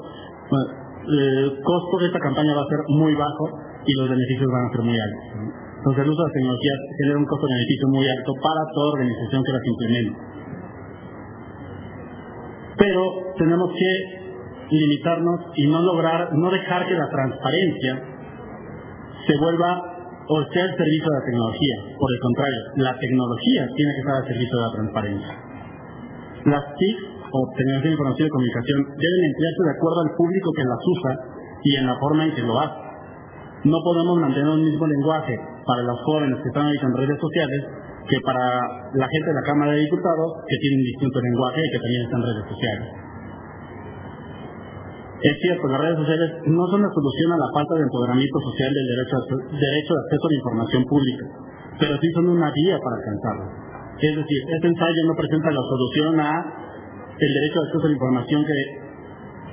pues, 0.47 0.63
el 1.05 1.59
costo 1.61 1.97
de 1.99 2.07
esta 2.07 2.19
campaña 2.19 2.55
va 2.55 2.61
a 2.61 2.69
ser 2.71 2.81
muy 2.89 3.13
bajo 3.15 3.45
y 3.85 3.91
los 3.93 4.09
beneficios 4.09 4.49
van 4.51 4.65
a 4.65 4.71
ser 4.73 4.81
muy 4.81 4.97
altos. 4.97 5.25
Entonces 5.77 6.03
el 6.03 6.09
uso 6.09 6.21
de 6.21 6.27
las 6.27 6.33
tecnologías 6.33 6.79
genera 6.97 7.17
un 7.19 7.25
costo-beneficio 7.29 7.87
muy 7.93 8.05
alto 8.09 8.31
para 8.41 8.61
toda 8.73 8.93
organización 8.97 9.39
que 9.45 9.51
las 9.53 9.65
implemente. 9.65 10.19
Pero 12.77 13.01
tenemos 13.37 13.69
que 13.69 13.91
limitarnos 14.71 15.39
y 15.55 15.67
no 15.67 15.81
lograr, 15.81 16.33
no 16.33 16.49
dejar 16.49 16.87
que 16.87 16.95
la 16.95 17.07
transparencia 17.07 18.01
se 19.27 19.37
vuelva 19.37 19.95
o 20.27 20.37
sea 20.51 20.63
al 20.63 20.73
servicio 20.73 21.05
de 21.05 21.17
la 21.19 21.25
tecnología. 21.25 21.75
Por 22.01 22.09
el 22.09 22.19
contrario, 22.19 22.61
la 22.77 22.93
tecnología 22.97 23.61
tiene 23.75 23.91
que 23.93 24.01
estar 24.01 24.15
al 24.15 24.27
servicio 24.27 24.55
de 24.57 24.63
la 24.65 24.73
transparencia. 24.73 25.33
Las 26.45 26.65
TIC, 26.77 26.97
o 27.29 27.39
tecnología 27.57 27.89
de 27.89 27.93
información 27.93 28.25
y 28.25 28.31
comunicación, 28.31 28.79
deben 28.97 29.21
emplearse 29.29 29.61
de 29.65 29.73
acuerdo 29.77 29.99
al 30.01 30.11
público 30.17 30.47
que 30.55 30.65
las 30.65 30.81
usa 30.81 31.11
y 31.61 31.75
en 31.77 31.85
la 31.85 31.95
forma 31.99 32.25
en 32.25 32.33
que 32.33 32.41
lo 32.41 32.59
hace. 32.59 32.84
No 33.65 33.77
podemos 33.81 34.21
mantener 34.21 34.45
un 34.45 34.61
mismo 34.61 34.85
lenguaje 34.85 35.33
para 35.65 35.81
los 35.81 35.97
jóvenes 36.05 36.37
que 36.37 36.49
están 36.49 36.69
ahorita 36.69 36.85
en 36.85 36.97
redes 37.01 37.17
sociales 37.19 37.61
que 38.05 38.17
para 38.21 38.45
la 38.93 39.07
gente 39.09 39.27
de 39.33 39.37
la 39.41 39.45
Cámara 39.49 39.71
de 39.73 39.81
Diputados 39.89 40.29
que 40.45 40.57
tienen 40.61 40.85
distinto 40.85 41.17
lenguaje 41.17 41.59
y 41.65 41.69
que 41.73 41.81
también 41.81 42.01
están 42.05 42.21
en 42.21 42.27
redes 42.29 42.45
sociales. 42.45 42.87
Es 45.25 45.35
cierto, 45.41 45.65
las 45.65 45.81
redes 45.81 45.97
sociales 45.97 46.29
no 46.45 46.63
son 46.69 46.85
la 46.85 46.91
solución 46.93 47.29
a 47.33 47.41
la 47.41 47.49
falta 47.57 47.73
de 47.73 47.83
empoderamiento 47.89 48.37
social 48.45 48.69
del 48.69 48.87
derecho, 48.93 49.17
derecho 49.57 49.91
de 49.97 50.01
acceso 50.05 50.21
a 50.21 50.29
la 50.29 50.37
información 50.37 50.81
pública, 50.85 51.25
pero 51.81 51.93
sí 51.97 52.07
son 52.13 52.25
una 52.29 52.49
vía 52.53 52.77
para 52.77 52.95
alcanzarlo. 53.01 53.45
Es 53.97 54.13
decir, 54.13 54.39
este 54.45 54.67
ensayo 54.69 55.01
no 55.09 55.15
presenta 55.17 55.49
la 55.49 55.65
solución 55.65 56.13
a 56.21 56.31
el 57.17 57.31
derecho 57.33 57.57
de 57.57 57.65
acceso 57.65 57.85
a 57.85 57.89
la 57.89 57.97
información 57.97 58.39
que 58.45 58.57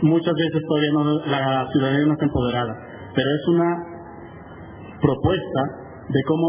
muchas 0.04 0.34
veces 0.36 0.60
todavía 0.68 0.92
no, 0.92 1.02
la 1.24 1.64
ciudadanía 1.72 2.04
no 2.04 2.12
está 2.12 2.26
empoderada, 2.28 2.72
pero 3.16 3.28
es 3.32 3.44
una 3.48 3.91
propuesta 5.02 5.60
de 6.08 6.20
cómo 6.26 6.46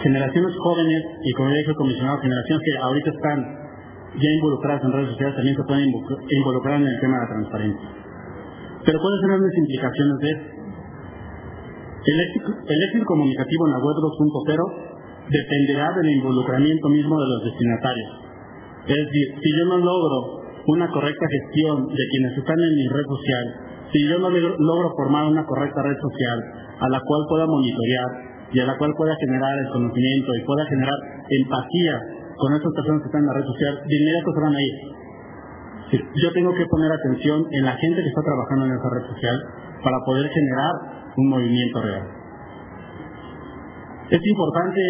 generaciones 0.00 0.52
jóvenes 0.56 1.02
y 1.22 1.32
como 1.32 1.50
ya 1.50 1.56
dijo 1.56 1.70
el 1.70 1.76
comisionado, 1.76 2.18
generaciones 2.18 2.62
que 2.64 2.78
ahorita 2.80 3.10
están 3.10 3.38
ya 4.16 4.30
involucradas 4.40 4.82
en 4.84 4.92
redes 4.92 5.10
sociales 5.12 5.36
también 5.36 5.56
se 5.56 5.64
pueden 5.68 5.84
involucrar 5.92 6.80
en 6.80 6.88
el 6.88 7.00
tema 7.00 7.14
de 7.16 7.22
la 7.22 7.32
transparencia. 7.36 7.88
Pero 8.84 8.96
¿cuáles 9.00 9.20
serán 9.20 9.42
las 9.42 9.56
implicaciones 9.56 10.16
de 10.20 10.28
esto? 10.30 10.48
El 12.06 12.16
éxito, 12.22 12.48
el 12.54 12.80
éxito 12.86 13.04
comunicativo 13.04 13.66
en 13.66 13.72
la 13.72 13.82
web 13.82 13.96
2.0 13.98 14.86
dependerá 15.26 15.90
del 15.90 16.08
involucramiento 16.16 16.88
mismo 16.88 17.18
de 17.18 17.28
los 17.28 17.40
destinatarios. 17.50 18.10
Es 18.86 18.94
decir, 18.94 19.26
si 19.42 19.48
yo 19.58 19.64
no 19.66 19.78
logro 19.82 20.46
una 20.66 20.86
correcta 20.88 21.26
gestión 21.26 21.88
de 21.88 22.04
quienes 22.10 22.38
están 22.38 22.54
en 22.54 22.74
mi 22.78 22.86
red 22.88 23.06
social, 23.10 23.44
si 23.90 23.98
yo 24.06 24.18
no 24.22 24.30
logro 24.30 24.94
formar 24.96 25.26
una 25.26 25.44
correcta 25.44 25.82
red 25.82 25.98
social 25.98 26.38
a 26.80 26.88
la 26.88 27.00
cual 27.00 27.22
pueda 27.28 27.46
monitorear 27.46 28.10
y 28.52 28.60
a 28.60 28.66
la 28.66 28.76
cual 28.78 28.92
pueda 28.96 29.14
generar 29.16 29.52
el 29.58 29.68
conocimiento 29.72 30.30
y 30.34 30.44
pueda 30.44 30.64
generar 30.66 30.98
empatía 31.28 31.94
con 32.36 32.52
esas 32.52 32.72
personas 32.72 33.00
que 33.02 33.08
están 33.08 33.22
en 33.22 33.26
la 33.26 33.36
red 33.40 33.46
social, 33.46 33.74
de 33.88 33.96
inmediato 33.96 34.30
se 34.32 34.40
van 34.40 34.54
a 34.54 34.62
ir. 34.62 34.76
Yo 35.86 36.28
tengo 36.34 36.52
que 36.52 36.66
poner 36.66 36.90
atención 36.92 37.46
en 37.50 37.64
la 37.64 37.72
gente 37.76 38.02
que 38.02 38.08
está 38.08 38.22
trabajando 38.22 38.66
en 38.66 38.72
esa 38.72 38.90
red 38.90 39.06
social 39.08 39.36
para 39.82 39.96
poder 40.04 40.28
generar 40.28 40.72
un 41.16 41.28
movimiento 41.30 41.80
real. 41.80 42.06
Es 44.10 44.20
importante 44.22 44.80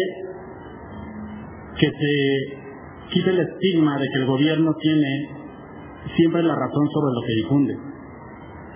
que 1.79 1.87
se 1.87 3.13
quite 3.13 3.29
el 3.29 3.39
estigma 3.39 3.97
de 3.97 4.07
que 4.11 4.19
el 4.19 4.25
gobierno 4.25 4.73
tiene 4.81 5.29
siempre 6.15 6.43
la 6.43 6.55
razón 6.55 6.85
sobre 6.93 7.13
lo 7.13 7.21
que 7.21 7.33
difunde. 7.43 7.86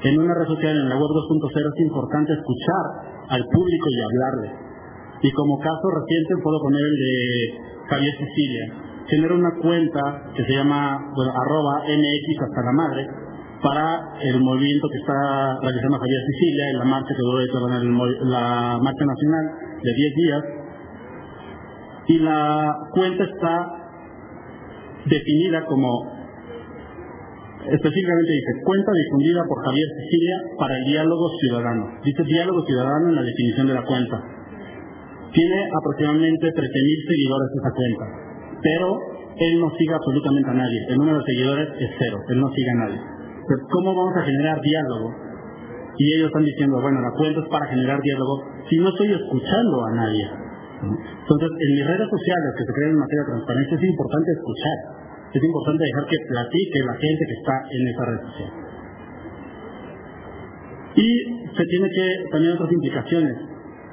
En 0.03 0.19
una 0.19 0.33
red 0.33 0.47
social, 0.47 0.75
en 0.75 0.89
la 0.89 0.97
web 0.97 1.13
2.0, 1.13 1.45
es 1.45 1.81
importante 1.85 2.33
escuchar 2.33 2.85
al 3.29 3.43
público 3.53 3.85
y 3.89 4.01
hablarle. 4.01 4.49
Y 5.21 5.31
como 5.31 5.59
caso 5.59 5.85
reciente 5.93 6.41
puedo 6.41 6.57
poner 6.59 6.81
el 6.81 6.97
de 6.97 7.15
Javier 7.87 8.13
Sicilia. 8.17 8.65
Genera 9.07 9.35
una 9.35 9.53
cuenta 9.61 10.01
que 10.35 10.43
se 10.43 10.53
llama, 10.53 10.97
bueno, 11.13 11.31
arroba 11.37 11.83
MX 11.85 12.25
hasta 12.41 12.61
la 12.65 12.71
madre, 12.71 13.07
para 13.61 14.17
el 14.21 14.41
movimiento 14.41 14.87
que 14.89 14.97
está 14.97 15.59
realizando 15.61 15.99
Javier 15.99 16.21
Sicilia 16.33 16.65
en 16.71 16.79
la 16.79 16.85
marcha 16.85 17.13
que 17.13 17.21
duró 17.21 17.37
la 18.25 18.79
marcha 18.81 19.05
nacional 19.05 19.45
de 19.83 19.93
10 19.93 20.15
días. 20.15 20.43
Y 22.07 22.19
la 22.19 22.73
cuenta 22.91 23.23
está 23.23 23.69
definida 25.05 25.63
como 25.65 26.20
específicamente 27.69 28.31
dice, 28.33 28.51
cuenta 28.65 28.91
difundida 28.91 29.41
por 29.45 29.57
Javier 29.65 29.89
Sicilia 30.01 30.37
para 30.57 30.73
el 30.77 30.83
diálogo 30.85 31.25
ciudadano. 31.39 31.83
Dice 32.03 32.23
diálogo 32.23 32.65
ciudadano 32.65 33.09
en 33.09 33.15
la 33.15 33.23
definición 33.23 33.67
de 33.67 33.75
la 33.75 33.85
cuenta. 33.85 34.17
Tiene 35.31 35.59
aproximadamente 35.69 36.47
13.000 36.49 36.57
seguidores 36.57 37.49
esa 37.55 37.71
cuenta, 37.71 38.05
pero 38.61 38.87
él 39.37 39.53
no 39.61 39.69
sigue 39.77 39.93
absolutamente 39.93 40.49
a 40.49 40.57
nadie. 40.59 40.79
El 40.89 40.97
número 40.97 41.17
de 41.19 41.25
seguidores 41.25 41.67
es 41.79 41.89
cero, 41.97 42.17
él 42.29 42.39
no 42.41 42.49
sigue 42.51 42.71
a 42.71 42.79
nadie. 42.83 42.99
Pero 43.47 43.59
¿cómo 43.69 43.95
vamos 43.95 44.15
a 44.17 44.23
generar 44.25 44.59
diálogo? 44.59 45.07
Y 45.97 46.03
ellos 46.17 46.27
están 46.27 46.43
diciendo, 46.43 46.81
bueno, 46.81 46.99
la 46.99 47.13
cuenta 47.15 47.39
es 47.41 47.49
para 47.49 47.65
generar 47.67 48.01
diálogo 48.01 48.33
si 48.69 48.77
no 48.77 48.89
estoy 48.89 49.13
escuchando 49.13 49.85
a 49.85 49.91
nadie. 49.95 50.25
Entonces, 50.81 51.49
en 51.61 51.69
mis 51.77 51.85
redes 51.85 52.09
sociales 52.09 52.49
que 52.57 52.65
se 52.65 52.73
crean 52.73 52.91
en 52.91 52.99
materia 53.05 53.21
de 53.21 53.31
transparencia 53.37 53.77
es 53.77 53.85
importante 53.85 54.29
escuchar 54.33 54.77
es 55.31 55.43
importante 55.43 55.83
dejar 55.85 56.05
que 56.11 56.19
platique 56.27 56.79
la 56.83 56.95
gente 56.99 57.23
que 57.23 57.37
está 57.39 57.55
en 57.71 57.81
esa 57.87 58.03
red 58.05 58.21
social. 58.27 58.51
Y 60.91 61.09
se 61.55 61.65
tiene 61.65 61.87
que 61.87 62.05
también 62.31 62.51
otras 62.53 62.71
implicaciones. 62.71 63.35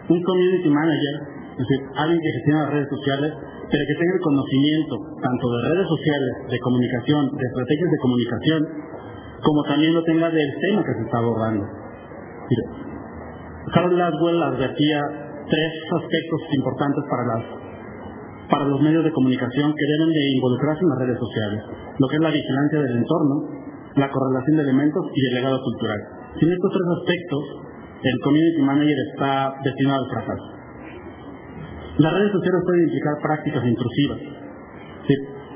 Un 0.09 0.23
community 0.23 0.69
manager, 0.69 1.15
es 1.53 1.63
decir, 1.63 1.81
alguien 1.95 2.19
que 2.19 2.33
gestiona 2.43 2.63
las 2.65 2.73
redes 2.75 2.91
sociales, 2.91 3.31
pero 3.71 3.83
que 3.87 3.97
tenga 4.01 4.15
el 4.19 4.25
conocimiento 4.25 4.95
tanto 5.23 5.45
de 5.47 5.59
redes 5.69 5.87
sociales, 5.87 6.33
de 6.51 6.59
comunicación, 6.59 7.23
de 7.37 7.45
estrategias 7.47 7.91
de 7.93 8.03
comunicación, 8.03 8.61
como 9.39 9.63
también 9.63 9.95
lo 9.95 10.03
tenga 10.03 10.31
del 10.31 10.51
tema 10.59 10.83
que 10.83 10.95
se 10.95 11.03
está 11.07 11.19
abordando. 11.19 11.65
Carol 13.75 13.99
Laswell 13.99 14.43
advertía 14.43 15.01
tres 15.47 15.73
aspectos 15.93 16.41
importantes 16.57 17.05
para 17.11 17.25
las 17.29 17.68
para 18.51 18.65
los 18.65 18.81
medios 18.81 19.05
de 19.05 19.13
comunicación 19.13 19.75
que 19.77 19.87
deben 19.87 20.11
de 20.13 20.25
involucrarse 20.37 20.81
en 20.83 20.91
las 20.91 20.99
redes 21.05 21.19
sociales, 21.21 21.61
lo 21.99 22.07
que 22.09 22.17
es 22.17 22.23
la 22.23 22.33
vigilancia 22.33 22.79
del 22.81 22.97
entorno, 22.97 23.35
la 23.97 24.11
correlación 24.11 24.57
de 24.57 24.63
elementos 24.63 25.05
y 25.13 25.21
el 25.29 25.35
legado 25.35 25.59
cultural. 25.61 26.01
Sin 26.41 26.49
estos 26.53 26.71
tres 26.73 26.89
aspectos, 26.97 27.43
el 28.03 28.17
community 28.23 28.63
manager 28.63 28.99
está 29.13 29.53
destinado 29.65 30.05
al 30.05 30.11
fracaso. 30.11 30.49
Las 31.99 32.13
redes 32.15 32.31
sociales 32.31 32.63
pueden 32.65 32.85
implicar 32.87 33.15
prácticas 33.21 33.63
intrusivas. 33.67 34.21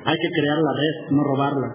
hay 0.05 0.19
que 0.19 0.31
crear 0.35 0.59
la 0.59 0.75
red, 0.75 0.97
no 1.15 1.23
robarla. 1.23 1.69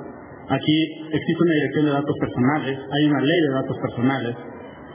Aquí 0.49 0.77
existe 1.07 1.41
una 1.43 1.55
dirección 1.55 1.85
de 1.85 1.91
datos 1.91 2.15
personales, 2.19 2.75
hay 2.75 3.03
una 3.07 3.21
ley 3.21 3.39
de 3.47 3.53
datos 3.53 3.77
personales. 3.79 4.35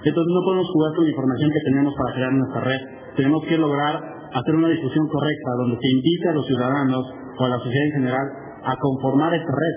Entonces 0.04 0.30
no 0.34 0.40
podemos 0.44 0.68
jugar 0.68 0.90
con 0.94 1.04
la 1.04 1.10
información 1.10 1.50
que 1.50 1.64
tenemos 1.70 1.94
para 1.96 2.14
crear 2.14 2.32
nuestra 2.32 2.60
red. 2.62 2.80
Tenemos 3.16 3.40
que 3.48 3.56
lograr 3.56 4.21
hacer 4.34 4.54
una 4.54 4.68
discusión 4.68 5.06
correcta 5.08 5.50
donde 5.58 5.76
se 5.76 5.88
invite 5.88 6.28
a 6.28 6.32
los 6.32 6.46
ciudadanos 6.46 7.04
o 7.38 7.44
a 7.44 7.48
la 7.48 7.58
sociedad 7.58 7.86
en 7.86 7.92
general 7.92 8.26
a 8.64 8.74
conformar 8.76 9.34
esta 9.34 9.52
red, 9.52 9.76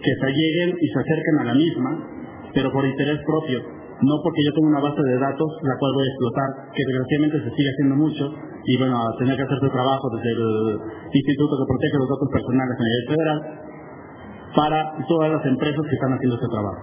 que 0.00 0.12
se 0.14 0.28
lleguen 0.32 0.76
y 0.80 0.86
se 0.88 0.98
acerquen 0.98 1.36
a 1.40 1.44
la 1.44 1.54
misma, 1.54 1.90
pero 2.54 2.72
por 2.72 2.84
interés 2.84 3.18
propio, 3.26 3.58
no 4.02 4.14
porque 4.22 4.42
yo 4.42 4.52
tengo 4.54 4.68
una 4.68 4.82
base 4.82 5.02
de 5.02 5.18
datos 5.18 5.48
la 5.62 5.78
cual 5.78 5.92
voy 5.94 6.04
a 6.06 6.10
explotar, 6.10 6.48
que 6.74 6.82
desgraciadamente 6.82 7.38
se 7.38 7.50
sigue 7.54 7.70
haciendo 7.70 7.96
mucho, 7.96 8.24
y 8.64 8.78
bueno, 8.78 8.98
a 8.98 9.06
tener 9.18 9.36
que 9.36 9.42
hacer 9.42 9.58
su 9.58 9.70
trabajo 9.70 10.06
desde 10.16 10.30
el 10.32 10.42
Instituto 11.12 11.52
que 11.58 11.70
protege 11.70 11.96
los 11.98 12.10
datos 12.10 12.28
personales 12.32 12.76
a 12.78 12.82
nivel 12.82 13.04
federal, 13.10 13.38
para 14.54 14.78
todas 15.08 15.30
las 15.32 15.44
empresas 15.46 15.82
que 15.86 15.94
están 15.94 16.12
haciendo 16.12 16.36
este 16.36 16.50
trabajo. 16.50 16.82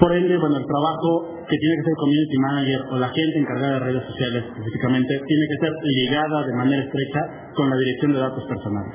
Por 0.00 0.12
ende, 0.12 0.36
bueno, 0.38 0.56
el 0.58 0.66
trabajo 0.66 1.33
que 1.48 1.56
tiene 1.56 1.74
que 1.76 1.84
ser 1.84 1.96
community 1.96 2.38
manager 2.38 2.80
o 2.90 2.94
la 2.98 3.08
gente 3.08 3.36
encargada 3.38 3.72
de 3.74 3.80
redes 3.92 4.04
sociales 4.04 4.44
específicamente, 4.48 5.12
tiene 5.26 5.44
que 5.50 5.58
ser 5.60 5.72
ligada 5.82 6.38
de 6.46 6.54
manera 6.54 6.82
estrecha 6.82 7.20
con 7.54 7.70
la 7.70 7.76
dirección 7.76 8.12
de 8.12 8.18
datos 8.18 8.44
personales. 8.48 8.94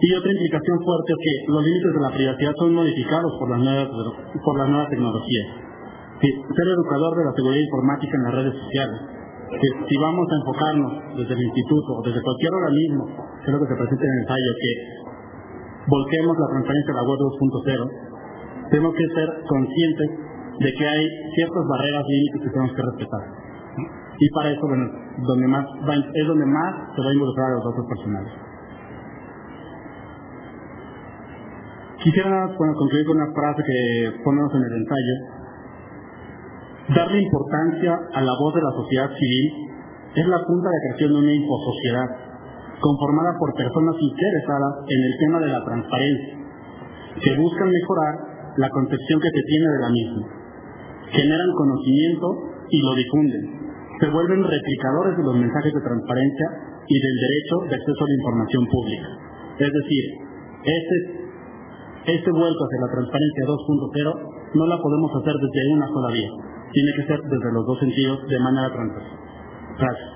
Y 0.00 0.08
otra 0.16 0.32
implicación 0.32 0.76
fuerte 0.80 1.12
es 1.12 1.20
que 1.20 1.34
los 1.52 1.60
límites 1.60 1.92
de 1.92 2.00
la 2.00 2.12
privacidad 2.16 2.52
son 2.56 2.72
modificados 2.72 3.32
por 3.36 3.48
las 3.52 3.60
nuevas, 3.60 3.88
por 3.92 4.54
las 4.56 4.68
nuevas 4.68 4.88
tecnologías. 4.88 5.46
ser 6.20 6.66
educador 6.72 7.12
de 7.16 7.24
la 7.24 7.32
seguridad 7.36 7.60
informática 7.60 8.12
en 8.16 8.24
las 8.24 8.34
redes 8.40 8.54
sociales. 8.56 8.98
si 9.60 9.96
vamos 9.98 10.24
a 10.30 10.36
enfocarnos 10.40 10.92
desde 11.20 11.34
el 11.34 11.42
instituto 11.42 11.90
o 11.98 12.02
desde 12.06 12.22
cualquier 12.22 12.52
organismo, 12.54 13.02
lo 13.50 13.58
que 13.60 13.68
se 13.68 13.76
presenta 13.76 14.04
en 14.04 14.12
el 14.14 14.20
ensayo, 14.24 14.50
que 14.62 14.72
volquemos 15.90 16.34
la 16.38 16.48
transparencia 16.54 16.90
de 16.92 16.98
la 17.00 17.06
web 17.08 17.18
2.0, 17.18 18.10
tenemos 18.70 18.94
que 18.94 19.06
ser 19.10 19.28
conscientes 19.48 20.08
de 20.60 20.70
que 20.76 20.84
hay 20.86 21.04
ciertas 21.34 21.64
barreras 21.72 22.04
límites 22.04 22.40
que 22.44 22.50
tenemos 22.52 22.76
que 22.76 22.82
respetar. 22.84 23.24
Y 24.20 24.28
para 24.36 24.52
eso, 24.52 24.60
es 24.60 25.22
donde 25.24 25.46
más 25.48 25.64
se 26.92 27.00
va 27.00 27.08
a 27.08 27.14
involucrar 27.14 27.46
a 27.48 27.54
los 27.56 27.64
datos 27.64 27.86
personales. 27.88 28.32
Quisiera 32.04 32.44
concluir 32.56 33.06
con 33.06 33.16
una 33.16 33.32
frase 33.32 33.62
que 33.64 34.12
ponemos 34.22 34.52
en 34.52 34.62
el 34.68 34.74
ensayo. 34.84 35.14
Darle 36.92 37.22
importancia 37.22 37.92
a 38.12 38.20
la 38.20 38.32
voz 38.36 38.52
de 38.54 38.60
la 38.60 38.72
sociedad 38.72 39.08
civil 39.16 39.46
es 40.12 40.26
la 40.28 40.44
punta 40.44 40.68
de 40.68 40.80
creación 40.84 41.12
de 41.12 41.18
una 41.24 41.32
infosociedad 41.32 42.08
conformada 42.80 43.32
por 43.38 43.54
personas 43.54 43.96
interesadas 43.96 44.74
en 44.88 45.00
el 45.08 45.14
tema 45.20 45.38
de 45.40 45.48
la 45.48 45.64
transparencia, 45.64 46.34
que 47.20 47.36
buscan 47.36 47.68
mejorar 47.68 48.14
la 48.56 48.68
concepción 48.68 49.20
que 49.20 49.30
se 49.30 49.42
tiene 49.46 49.66
de 49.68 49.80
la 49.80 49.90
misma 49.92 50.39
generan 51.12 51.50
conocimiento 51.56 52.26
y 52.70 52.78
lo 52.82 52.94
difunden. 52.94 53.44
Se 54.00 54.08
vuelven 54.08 54.42
replicadores 54.42 55.16
de 55.16 55.24
los 55.24 55.36
mensajes 55.36 55.72
de 55.74 55.82
transparencia 55.84 56.46
y 56.88 56.96
del 56.96 57.16
derecho 57.20 57.54
de 57.68 57.74
acceso 57.76 58.00
a 58.00 58.08
la 58.08 58.16
información 58.16 58.64
pública. 58.66 59.08
Es 59.60 59.72
decir, 59.72 60.04
ese 60.64 61.20
este 62.00 62.30
vuelco 62.32 62.64
hacia 62.64 62.80
la 62.80 62.92
transparencia 62.96 63.44
2.0 63.44 64.54
no 64.54 64.66
la 64.66 64.78
podemos 64.80 65.10
hacer 65.20 65.34
desde 65.36 65.74
una 65.74 65.86
sola 65.86 66.08
vía. 66.14 66.30
Tiene 66.72 66.92
que 66.96 67.06
ser 67.06 67.20
desde 67.20 67.52
los 67.52 67.66
dos 67.66 67.78
sentidos 67.78 68.26
de 68.26 68.40
manera 68.40 68.72
transversal. 68.72 69.18
Gracias. 69.76 70.10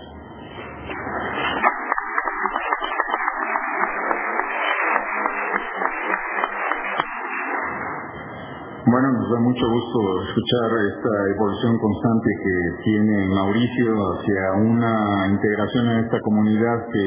Bueno, 8.95 9.11
nos 9.11 9.27
da 9.27 9.41
mucho 9.43 9.67
gusto 9.75 9.99
escuchar 10.23 10.71
esta 10.87 11.15
evolución 11.35 11.75
constante 11.83 12.31
que 12.47 12.55
tiene 12.87 13.27
Mauricio 13.27 13.91
hacia 13.91 14.43
una 14.71 14.95
integración 15.35 15.91
en 15.91 15.99
esta 16.07 16.23
comunidad 16.23 16.79
que 16.95 17.07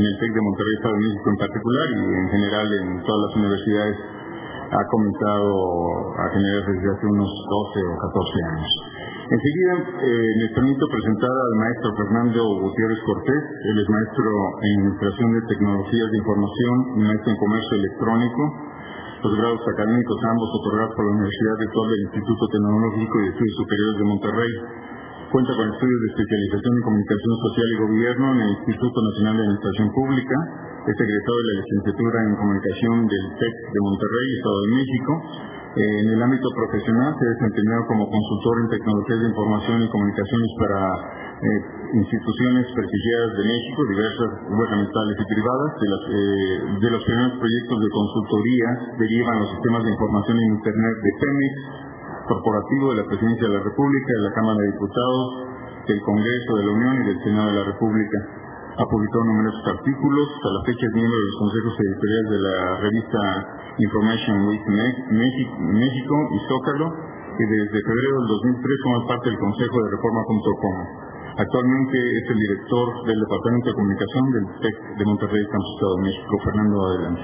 el 0.00 0.14
TEC 0.16 0.32
de 0.32 0.40
Monterrey, 0.40 0.74
Estado 0.80 0.96
de 0.96 1.04
México 1.04 1.28
en 1.28 1.36
particular 1.44 1.86
y 1.92 2.00
en 2.24 2.28
general 2.32 2.66
en 2.72 2.88
todas 3.04 3.20
las 3.20 3.32
universidades 3.36 3.96
ha 4.00 4.82
comenzado 4.88 5.52
a 6.16 6.24
generar 6.40 6.62
desde 6.72 6.88
hace 6.88 7.04
unos 7.12 7.28
12 7.28 7.84
o 7.84 7.94
14 8.00 8.56
años. 8.56 8.70
Enseguida 9.28 9.74
eh, 10.00 10.30
les 10.40 10.50
permito 10.56 10.88
presentar 10.88 11.36
al 11.36 11.54
maestro 11.60 11.88
Fernando 12.00 12.40
Gutiérrez 12.64 13.00
Cortés. 13.04 13.44
Él 13.68 13.76
es 13.76 13.88
maestro 13.92 14.24
en 14.56 14.72
Administración 14.88 15.28
de 15.36 15.40
Tecnologías 15.52 16.08
de 16.08 16.16
Información 16.16 16.76
y 16.96 17.00
maestro 17.12 17.28
en 17.28 17.38
Comercio 17.44 17.74
Electrónico 17.76 18.70
los 19.20 19.36
grados 19.36 19.60
académicos 19.60 20.16
ambos 20.32 20.48
otorgados 20.48 20.96
por 20.96 21.04
la 21.04 21.12
Universidad 21.12 21.56
Virtual 21.60 21.86
del 21.92 22.02
Instituto 22.08 22.42
Tecnológico 22.48 23.14
y 23.20 23.22
de 23.22 23.30
Estudios 23.36 23.56
Superiores 23.60 23.96
de 24.00 24.06
Monterrey. 24.08 24.52
Cuenta 25.28 25.52
con 25.60 25.66
estudios 25.68 26.00
de 26.00 26.08
especialización 26.08 26.72
en 26.72 26.84
comunicación 26.88 27.34
social 27.44 27.68
y 27.68 27.76
gobierno 27.84 28.26
en 28.32 28.40
el 28.40 28.50
Instituto 28.56 28.98
Nacional 29.12 29.34
de 29.36 29.42
Administración 29.44 29.88
Pública. 29.92 30.36
Es 30.88 30.96
egresado 30.96 31.36
de 31.36 31.46
la 31.52 31.56
licenciatura 31.60 32.18
en 32.24 32.32
comunicación 32.40 32.94
del 33.12 33.24
TEC 33.44 33.54
de 33.60 33.80
Monterrey, 33.84 34.26
Estado 34.40 34.58
de 34.64 34.70
México. 34.72 35.12
En 35.70 36.06
el 36.10 36.18
ámbito 36.18 36.50
profesional 36.50 37.14
se 37.14 37.22
ha 37.22 37.30
desempeñado 37.30 37.86
como 37.86 38.10
consultor 38.10 38.54
en 38.58 38.74
tecnologías 38.74 39.20
de 39.22 39.28
información 39.30 39.78
y 39.78 39.88
comunicaciones 39.94 40.50
para 40.58 40.80
eh, 41.46 41.60
instituciones 41.94 42.66
prestigiadas 42.74 43.30
de 43.38 43.44
México, 43.46 43.78
diversas 43.86 44.30
gubernamentales 44.50 45.14
y 45.14 45.26
privadas. 45.30 45.70
De, 45.78 45.88
las, 45.94 46.02
eh, 46.10 46.58
de 46.74 46.90
los 46.90 47.02
primeros 47.06 47.34
proyectos 47.38 47.76
de 47.86 47.88
consultoría 47.94 48.68
derivan 48.98 49.38
los 49.46 49.50
sistemas 49.54 49.82
de 49.86 49.90
información 49.94 50.36
en 50.42 50.48
Internet 50.58 50.96
de 51.06 51.12
Pemex, 51.22 51.54
corporativo 52.26 52.84
de 52.90 52.96
la 52.98 53.06
Presidencia 53.06 53.46
de 53.46 53.54
la 53.54 53.62
República, 53.62 54.10
de 54.10 54.24
la 54.26 54.34
Cámara 54.34 54.58
de 54.58 54.72
Diputados, 54.74 55.26
del 55.86 56.00
Congreso 56.02 56.50
de 56.58 56.64
la 56.66 56.72
Unión 56.74 56.94
y 56.98 57.04
del 57.14 57.18
Senado 57.22 57.46
de 57.46 57.56
la 57.62 57.66
República. 57.70 58.18
Ha 58.74 58.86
publicado 58.90 59.22
numerosos 59.22 59.66
artículos, 59.70 60.26
a 60.34 60.50
la 60.50 60.60
fecha 60.66 60.82
es 60.82 60.94
miembro 60.98 61.14
de 61.14 61.26
los 61.30 61.38
consejos 61.38 61.74
editoriales 61.78 62.26
de 62.26 62.40
la 62.42 62.56
revista 62.90 63.20
Information 63.80 64.48
Week 64.48 64.64
México 64.68 66.16
y 66.32 66.38
Zócalo, 66.48 66.86
y 67.40 67.44
desde 67.48 67.78
febrero 67.80 68.14
del 68.20 68.28
2003 68.28 68.84
forma 68.84 69.08
parte 69.08 69.30
del 69.30 69.38
Consejo 69.38 69.76
de 69.80 69.90
Reforma.com. 69.96 70.76
Actualmente 71.40 71.96
es 71.96 72.24
el 72.28 72.36
director 72.36 72.86
del 73.06 73.18
Departamento 73.20 73.66
de 73.70 73.74
Comunicación 73.74 74.24
del 74.32 74.46
TEC 74.60 74.76
de 74.98 75.04
Monterrey, 75.04 75.42
Campus 75.48 75.72
Estado 75.72 75.94
de 75.96 76.02
México. 76.02 76.32
Fernando, 76.44 76.76
adelante. 76.84 77.22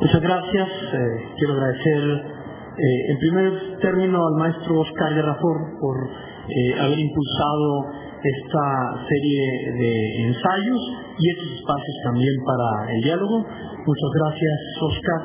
Muchas 0.00 0.22
gracias. 0.22 0.68
Eh, 0.68 1.34
quiero 1.38 1.52
agradecer 1.54 2.02
eh, 2.02 3.10
en 3.12 3.18
primer 3.18 3.78
término 3.78 4.26
al 4.26 4.34
maestro 4.34 4.80
Oscar 4.80 5.14
Garrafón 5.14 5.78
por 5.78 5.96
eh, 6.02 6.80
haber 6.80 6.98
impulsado 6.98 7.86
esta 8.22 8.66
serie 9.08 9.42
de 9.78 9.92
ensayos 10.26 10.80
y 11.18 11.30
estos 11.30 11.50
espacios 11.58 11.96
también 12.04 12.34
para 12.46 12.94
el 12.94 13.02
diálogo. 13.02 13.42
Muchas 13.42 14.10
gracias, 14.14 14.58
Oscar. 14.80 15.20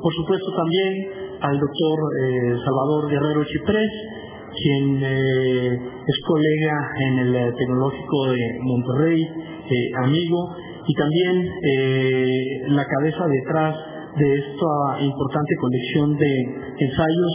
por 0.00 0.12
supuesto 0.14 0.48
también 0.56 1.24
al 1.44 1.60
doctor 1.60 1.98
eh, 2.22 2.56
Salvador 2.64 3.10
Guerrero 3.10 3.44
Chiprés, 3.44 3.92
quien 4.56 5.02
eh, 5.02 5.74
es 6.06 6.18
colega 6.26 6.76
en 7.06 7.18
el 7.18 7.36
eh, 7.36 7.52
Tecnológico 7.58 8.26
de 8.32 8.58
Monterrey, 8.62 9.28
amigo, 10.04 10.56
y 10.86 10.94
también 10.94 11.48
la 12.76 12.84
cabeza 12.84 13.24
detrás 13.26 13.74
de 14.18 14.34
esta 14.34 15.00
importante 15.00 15.54
colección 15.58 16.14
de 16.14 16.32
ensayos. 16.78 17.32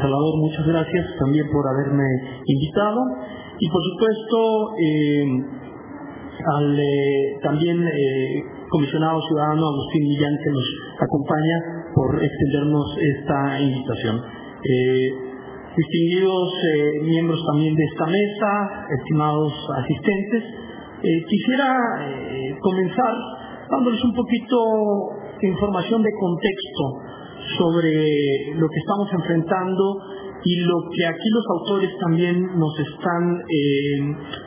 Salvador, 0.00 0.38
muchas 0.38 0.66
gracias 0.66 1.06
también 1.20 1.46
por 1.46 1.62
haberme 1.68 2.04
invitado. 2.44 3.00
Y 3.58 3.68
por 3.68 3.82
supuesto, 3.84 4.38
al 6.56 6.80
también 7.42 7.78
comisionado 8.72 9.20
ciudadano 9.28 9.68
Agustín 9.68 10.02
Millán 10.08 10.34
que 10.42 10.50
nos 10.50 10.66
acompaña 10.96 11.56
por 11.94 12.08
extendernos 12.24 12.88
esta 12.96 13.60
invitación. 13.60 14.16
Eh, 14.16 15.08
distinguidos 15.76 16.48
eh, 16.56 17.04
miembros 17.04 17.38
también 17.52 17.74
de 17.74 17.84
esta 17.84 18.06
mesa, 18.06 18.50
estimados 18.98 19.52
asistentes, 19.76 20.42
eh, 21.02 21.24
quisiera 21.28 21.68
comenzar 22.60 23.14
dándoles 23.70 24.02
un 24.04 24.14
poquito 24.14 24.56
de 25.40 25.48
información 25.48 26.02
de 26.02 26.10
contexto 26.18 26.84
sobre 27.58 28.54
lo 28.54 28.66
que 28.68 28.78
estamos 28.80 29.08
enfrentando 29.12 29.98
y 30.44 30.56
lo 30.60 30.74
que 30.90 31.06
aquí 31.06 31.28
los 31.32 31.44
autores 31.58 31.90
también 32.00 32.58
nos 32.58 32.78
están 32.80 33.42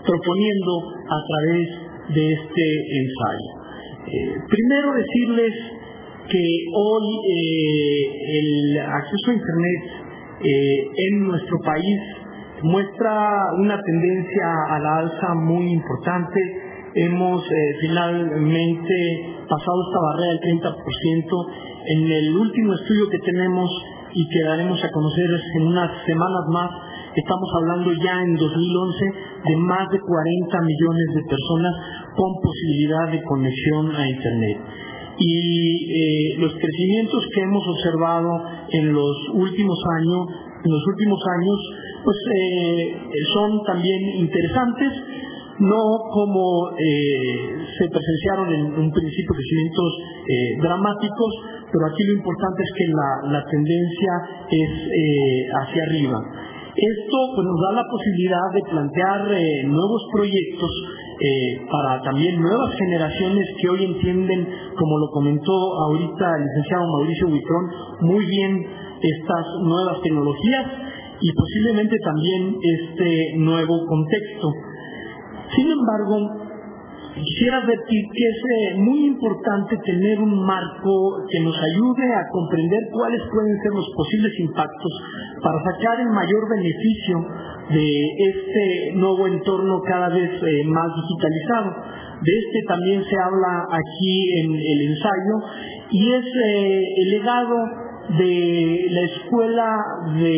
proponiendo 0.06 0.72
a 1.08 1.20
través 1.28 1.86
de 2.14 2.34
este 2.34 2.66
ensayo. 3.02 3.66
Eh, 4.08 4.38
primero 4.48 4.94
decirles 4.94 5.54
que 6.30 6.44
hoy 6.74 7.08
eh, 7.26 8.06
el 8.40 8.80
acceso 8.80 9.32
a 9.32 9.34
Internet 9.34 9.82
eh, 10.42 10.88
en 11.10 11.28
nuestro 11.28 11.58
país 11.66 12.00
muestra 12.62 13.40
una 13.58 13.82
tendencia 13.82 14.48
a 14.70 14.80
la 14.80 14.98
alza 14.98 15.34
muy 15.42 15.72
importante. 15.72 16.40
Hemos 16.94 17.44
finalmente 17.82 18.96
pasado 19.50 19.78
esta 19.90 20.00
barrera 20.00 20.32
del 20.32 20.62
30%. 20.62 21.46
En 21.88 22.12
el 22.12 22.38
último 22.38 22.74
estudio 22.74 23.10
que 23.12 23.20
tenemos 23.20 23.70
y 24.16 24.28
que 24.28 24.44
daremos 24.48 24.82
a 24.84 24.90
conocer 24.90 25.30
en 25.60 25.68
unas 25.68 25.92
semanas 26.06 26.44
más, 26.50 26.72
Estamos 27.16 27.48
hablando 27.56 27.94
ya 28.04 28.24
en 28.28 28.36
2011 28.36 29.06
de 29.48 29.56
más 29.56 29.88
de 29.90 30.00
40 30.02 30.62
millones 30.68 31.08
de 31.16 31.24
personas 31.24 31.74
con 32.12 32.28
posibilidad 32.44 33.08
de 33.10 33.24
conexión 33.24 33.96
a 33.96 34.10
Internet. 34.10 34.58
Y 35.18 35.32
eh, 35.32 36.36
los 36.40 36.52
crecimientos 36.52 37.24
que 37.34 37.40
hemos 37.40 37.64
observado 37.70 38.44
en 38.70 38.92
los 38.92 39.16
últimos 39.32 39.80
años, 39.96 40.28
en 40.60 40.72
los 40.72 40.84
últimos 40.92 41.20
años, 41.40 41.58
pues 42.04 42.18
eh, 42.36 43.00
son 43.34 43.64
también 43.64 44.02
interesantes, 44.20 44.92
no 45.60 45.84
como 46.12 46.70
eh, 46.72 47.64
se 47.80 47.88
presenciaron 47.88 48.54
en 48.54 48.64
un 48.66 48.92
principio 48.92 49.32
crecimientos 49.34 49.92
dramáticos, 50.62 51.32
pero 51.72 51.86
aquí 51.86 52.04
lo 52.04 52.14
importante 52.18 52.64
es 52.64 52.72
que 52.78 52.86
la, 53.32 53.44
tendencia 53.46 54.14
es 54.50 54.72
hacia 55.62 55.84
arriba. 55.84 56.20
Esto 56.76 57.18
pues, 57.32 57.48
nos 57.48 57.60
da 57.64 57.72
la 57.80 57.88
posibilidad 57.88 58.48
de 58.52 58.62
plantear 58.68 59.32
eh, 59.32 59.64
nuevos 59.64 60.02
proyectos 60.12 60.72
eh, 61.24 61.64
para 61.72 62.04
también 62.04 62.36
nuevas 62.36 62.76
generaciones 62.76 63.48
que 63.62 63.70
hoy 63.70 63.86
entienden, 63.86 64.44
como 64.76 65.00
lo 65.00 65.08
comentó 65.08 65.56
ahorita 65.88 66.26
el 66.36 66.44
licenciado 66.44 66.84
Mauricio 66.92 67.30
Buitrón, 67.30 67.66
muy 68.02 68.26
bien 68.26 68.60
estas 69.00 69.46
nuevas 69.64 70.02
tecnologías 70.04 70.66
y 71.22 71.32
posiblemente 71.32 71.96
también 72.04 72.60
este 72.60 73.38
nuevo 73.38 73.88
contexto. 73.88 74.52
Sin 75.56 75.72
embargo, 75.72 76.46
Quisiera 77.16 77.64
advertir 77.64 78.04
que 78.12 78.26
es 78.28 78.40
eh, 78.44 78.76
muy 78.76 79.08
importante 79.08 79.78
tener 79.86 80.20
un 80.20 80.36
marco 80.46 81.24
que 81.32 81.40
nos 81.40 81.56
ayude 81.56 82.12
a 82.12 82.28
comprender 82.30 82.82
cuáles 82.92 83.22
pueden 83.32 83.56
ser 83.64 83.72
los 83.72 83.88
posibles 83.96 84.34
impactos 84.40 84.92
para 85.42 85.56
sacar 85.64 86.02
el 86.02 86.12
mayor 86.12 86.44
beneficio 86.50 87.16
de 87.72 87.88
este 88.20 89.00
nuevo 89.00 89.28
entorno 89.28 89.80
cada 89.88 90.10
vez 90.10 90.30
eh, 90.30 90.64
más 90.68 90.92
digitalizado. 90.92 91.72
De 92.20 92.32
este 92.36 92.60
también 92.68 93.02
se 93.02 93.16
habla 93.16 93.64
aquí 93.64 94.40
en 94.44 94.52
el 94.52 94.80
ensayo 94.92 95.36
y 95.92 96.12
es 96.12 96.26
eh, 96.26 96.84
el 96.98 97.10
legado 97.12 97.56
de 98.20 98.88
la 98.92 99.02
escuela 99.04 99.78
de 100.20 100.36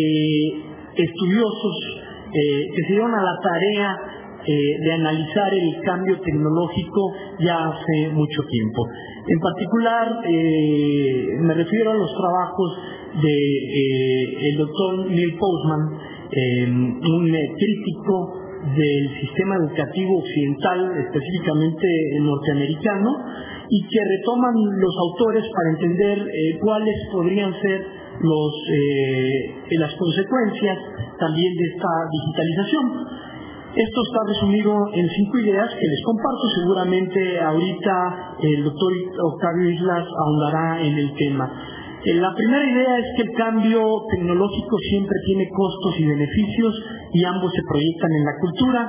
estudiosos 0.94 2.04
que 2.32 2.82
se 2.86 2.94
dieron 2.94 3.16
a 3.16 3.24
la 3.24 3.34
tarea 3.42 4.17
eh, 4.48 4.84
de 4.84 4.94
analizar 4.94 5.54
el 5.54 5.82
cambio 5.84 6.20
tecnológico 6.22 7.14
ya 7.40 7.68
hace 7.68 8.14
mucho 8.14 8.42
tiempo. 8.50 8.88
En 9.28 9.40
particular, 9.40 10.22
eh, 10.26 11.28
me 11.42 11.54
refiero 11.54 11.92
a 11.92 11.96
los 11.96 12.12
trabajos 12.16 12.80
del 13.14 13.22
de, 13.22 14.50
eh, 14.50 14.56
doctor 14.58 15.12
Neil 15.12 15.36
Postman, 15.38 16.08
un 16.30 17.32
crítico 17.58 18.48
del 18.76 19.22
sistema 19.22 19.56
educativo 19.56 20.20
occidental, 20.20 20.92
específicamente 20.98 21.88
norteamericano, 22.20 23.10
y 23.70 23.82
que 23.88 24.00
retoman 24.18 24.56
los 24.56 24.96
autores 24.98 25.44
para 25.54 25.70
entender 25.72 26.20
eh, 26.20 26.58
cuáles 26.60 26.96
podrían 27.12 27.54
ser 27.62 27.82
eh, 27.82 29.78
las 29.78 29.94
consecuencias 29.96 30.78
también 31.20 31.54
de 31.54 31.66
esta 31.76 31.90
digitalización. 32.12 33.37
Esto 33.78 34.02
está 34.10 34.20
resumido 34.26 34.74
en 34.92 35.06
cinco 35.06 35.38
ideas 35.38 35.70
que 35.70 35.86
les 35.86 36.02
comparto. 36.02 36.50
Seguramente 36.58 37.40
ahorita 37.40 37.94
el 38.42 38.64
doctor 38.64 38.92
Octavio 39.22 39.70
Islas 39.70 40.02
ahondará 40.18 40.82
en 40.82 40.98
el 40.98 41.14
tema. 41.14 41.46
Eh, 42.02 42.16
la 42.16 42.34
primera 42.34 42.66
idea 42.66 42.98
es 42.98 43.06
que 43.16 43.22
el 43.22 43.34
cambio 43.38 43.86
tecnológico 44.10 44.78
siempre 44.90 45.14
tiene 45.28 45.46
costos 45.54 45.94
y 46.00 46.10
beneficios 46.10 46.74
y 47.14 47.24
ambos 47.24 47.54
se 47.54 47.62
proyectan 47.70 48.12
en 48.18 48.26
la 48.26 48.36
cultura. 48.42 48.82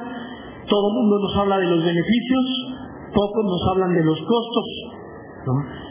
Todo 0.65 0.89
el 0.89 0.95
mundo 0.97 1.21
nos 1.21 1.37
habla 1.37 1.59
de 1.59 1.69
los 1.69 1.85
beneficios, 1.85 2.45
pocos 3.13 3.45
nos 3.45 3.63
hablan 3.69 3.93
de 3.93 4.05
los 4.05 4.17
costos. 4.17 4.67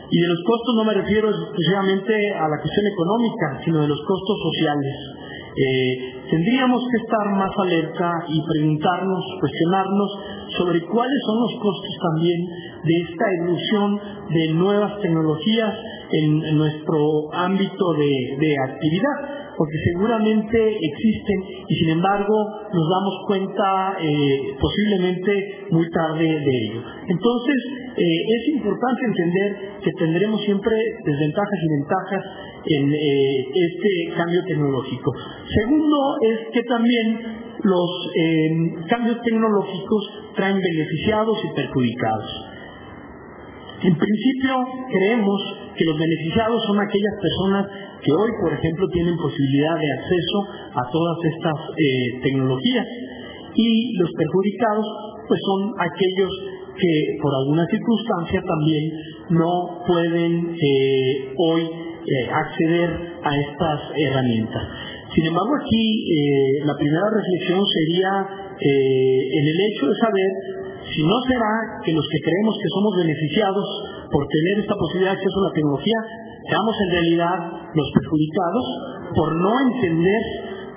Y 0.09 0.17
de 0.21 0.27
los 0.27 0.41
costos 0.41 0.73
no 0.73 0.85
me 0.85 0.93
refiero 0.97 1.29
exclusivamente 1.29 2.33
a 2.33 2.49
la 2.49 2.57
cuestión 2.57 2.85
económica, 2.89 3.61
sino 3.63 3.77
de 3.81 3.89
los 3.89 4.01
costos 4.01 4.37
sociales. 4.41 5.26
Eh, 5.59 6.13
tendríamos 6.29 6.81
que 6.91 7.03
estar 7.03 7.25
más 7.35 7.49
alerta 7.57 8.11
y 8.27 8.41
preguntarnos, 8.41 9.23
cuestionarnos 9.39 10.11
sobre 10.57 10.81
cuáles 10.85 11.19
son 11.25 11.39
los 11.41 11.53
costos 11.61 11.97
también 11.99 12.45
de 12.83 12.93
esta 13.09 13.25
evolución 13.41 13.99
de 14.29 14.53
nuevas 14.53 14.99
tecnologías 15.01 15.73
en, 16.11 16.57
nuestro 16.57 17.33
ámbito 17.33 17.93
de 17.93 18.55
actividad 18.69 19.46
porque 19.57 19.77
seguramente 19.91 20.57
existen 20.69 21.65
y 21.67 21.75
sin 21.75 21.89
embargo 21.89 22.35
nos 22.71 22.87
damos 22.89 23.15
cuenta 23.25 23.97
eh, 23.99 24.53
posiblemente 24.61 25.65
muy 25.71 25.89
tarde 25.89 26.25
de 26.25 26.53
ello. 26.61 26.81
Entonces, 27.09 27.57
eh, 27.97 28.19
es 28.37 28.55
importante 28.55 29.01
entender 29.05 29.79
que 29.81 29.91
tendremos 29.93 30.41
siempre 30.41 30.75
desventajas 31.03 31.59
y 31.63 31.79
ventajas 31.81 32.23
en 32.65 32.93
eh, 32.93 33.45
este 33.49 34.15
cambio 34.15 34.43
tecnológico. 34.45 35.11
Segundo 35.49 35.97
es 36.21 36.39
que 36.53 36.63
también 36.63 37.47
los 37.63 37.89
cambios 38.87 39.17
tecnológicos 39.23 40.03
traen 40.35 40.59
beneficiados 40.61 41.37
y 41.43 41.55
perjudicados. 41.55 42.57
En 43.81 43.95
principio, 43.95 44.65
creemos 44.89 45.41
que 45.75 45.85
los 45.85 45.99
beneficiados 45.99 46.63
son 46.65 46.79
aquellas 46.79 47.15
personas 47.21 47.86
que 48.07 48.13
hoy, 48.15 48.31
por 48.39 48.53
ejemplo, 48.53 48.87
tienen 48.87 49.17
posibilidad 49.19 49.75
de 49.75 49.91
acceso 49.99 50.37
a 50.79 50.83
todas 50.87 51.17
estas 51.27 51.59
eh, 51.75 52.23
tecnologías. 52.23 52.87
Y 53.53 53.99
los 53.99 54.09
perjudicados, 54.15 54.87
pues 55.27 55.39
son 55.43 55.75
aquellos 55.75 56.31
que 56.79 56.93
por 57.21 57.35
alguna 57.35 57.65
circunstancia 57.67 58.39
también 58.47 58.83
no 59.35 59.83
pueden 59.85 60.55
eh, 60.55 61.35
hoy 61.35 61.63
eh, 61.67 62.29
acceder 62.31 63.19
a 63.23 63.31
estas 63.35 63.79
herramientas. 63.97 64.63
Sin 65.11 65.25
embargo, 65.27 65.51
aquí 65.59 66.63
la 66.63 66.75
primera 66.77 67.09
reflexión 67.09 67.59
sería 67.65 68.11
en 68.59 69.43
el 69.49 69.57
hecho 69.71 69.87
de 69.87 69.95
saber 69.97 70.31
si 70.93 71.01
no 71.01 71.17
será 71.27 71.81
que 71.83 71.91
los 71.91 72.05
que 72.05 72.19
creemos 72.21 72.55
que 72.61 72.69
somos 72.69 72.93
beneficiados 73.01 73.65
por 74.11 74.27
tener 74.27 74.61
esta 74.61 74.75
posibilidad 74.75 75.11
de 75.11 75.17
acceso 75.17 75.39
a 75.41 75.47
la 75.49 75.55
tecnología 75.55 76.26
seamos 76.49 76.75
en 76.85 76.91
realidad 76.91 77.37
los 77.73 77.87
perjudicados 77.93 78.65
por 79.15 79.35
no 79.35 79.51
entender 79.71 80.21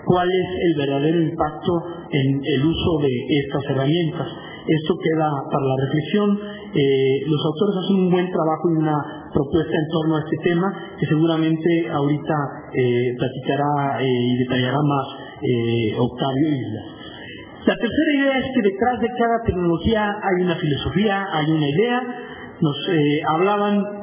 cuál 0.04 0.28
es 0.28 0.48
el 0.66 0.74
verdadero 0.78 1.20
impacto 1.20 1.72
en 2.10 2.40
el 2.42 2.66
uso 2.66 2.98
de 3.02 3.12
estas 3.44 3.62
herramientas. 3.70 4.28
Esto 4.66 4.94
queda 5.02 5.28
para 5.50 5.66
la 5.66 5.76
reflexión. 5.86 6.38
Eh, 6.74 7.26
los 7.26 7.40
autores 7.42 7.74
hacen 7.82 7.96
un 8.06 8.10
buen 8.10 8.30
trabajo 8.30 8.70
y 8.70 8.78
una 8.78 8.98
propuesta 9.32 9.72
en 9.72 9.88
torno 9.90 10.16
a 10.16 10.20
este 10.20 10.36
tema 10.44 10.68
que 10.98 11.06
seguramente 11.06 11.90
ahorita 11.90 12.36
eh, 12.74 13.14
platicará 13.18 14.00
eh, 14.00 14.06
y 14.06 14.36
detallará 14.44 14.78
más 14.82 15.06
Octavio 15.98 16.48
Isla. 16.48 16.82
La 17.64 17.76
tercera 17.76 18.12
idea 18.14 18.38
es 18.38 18.46
que 18.54 18.62
detrás 18.62 19.00
de 19.00 19.08
cada 19.08 19.42
tecnología 19.46 20.04
hay 20.04 20.44
una 20.44 20.54
filosofía, 20.56 21.26
hay 21.32 21.50
una 21.50 21.66
idea. 21.66 22.00
Nos 22.60 22.76
hablaban 23.32 23.99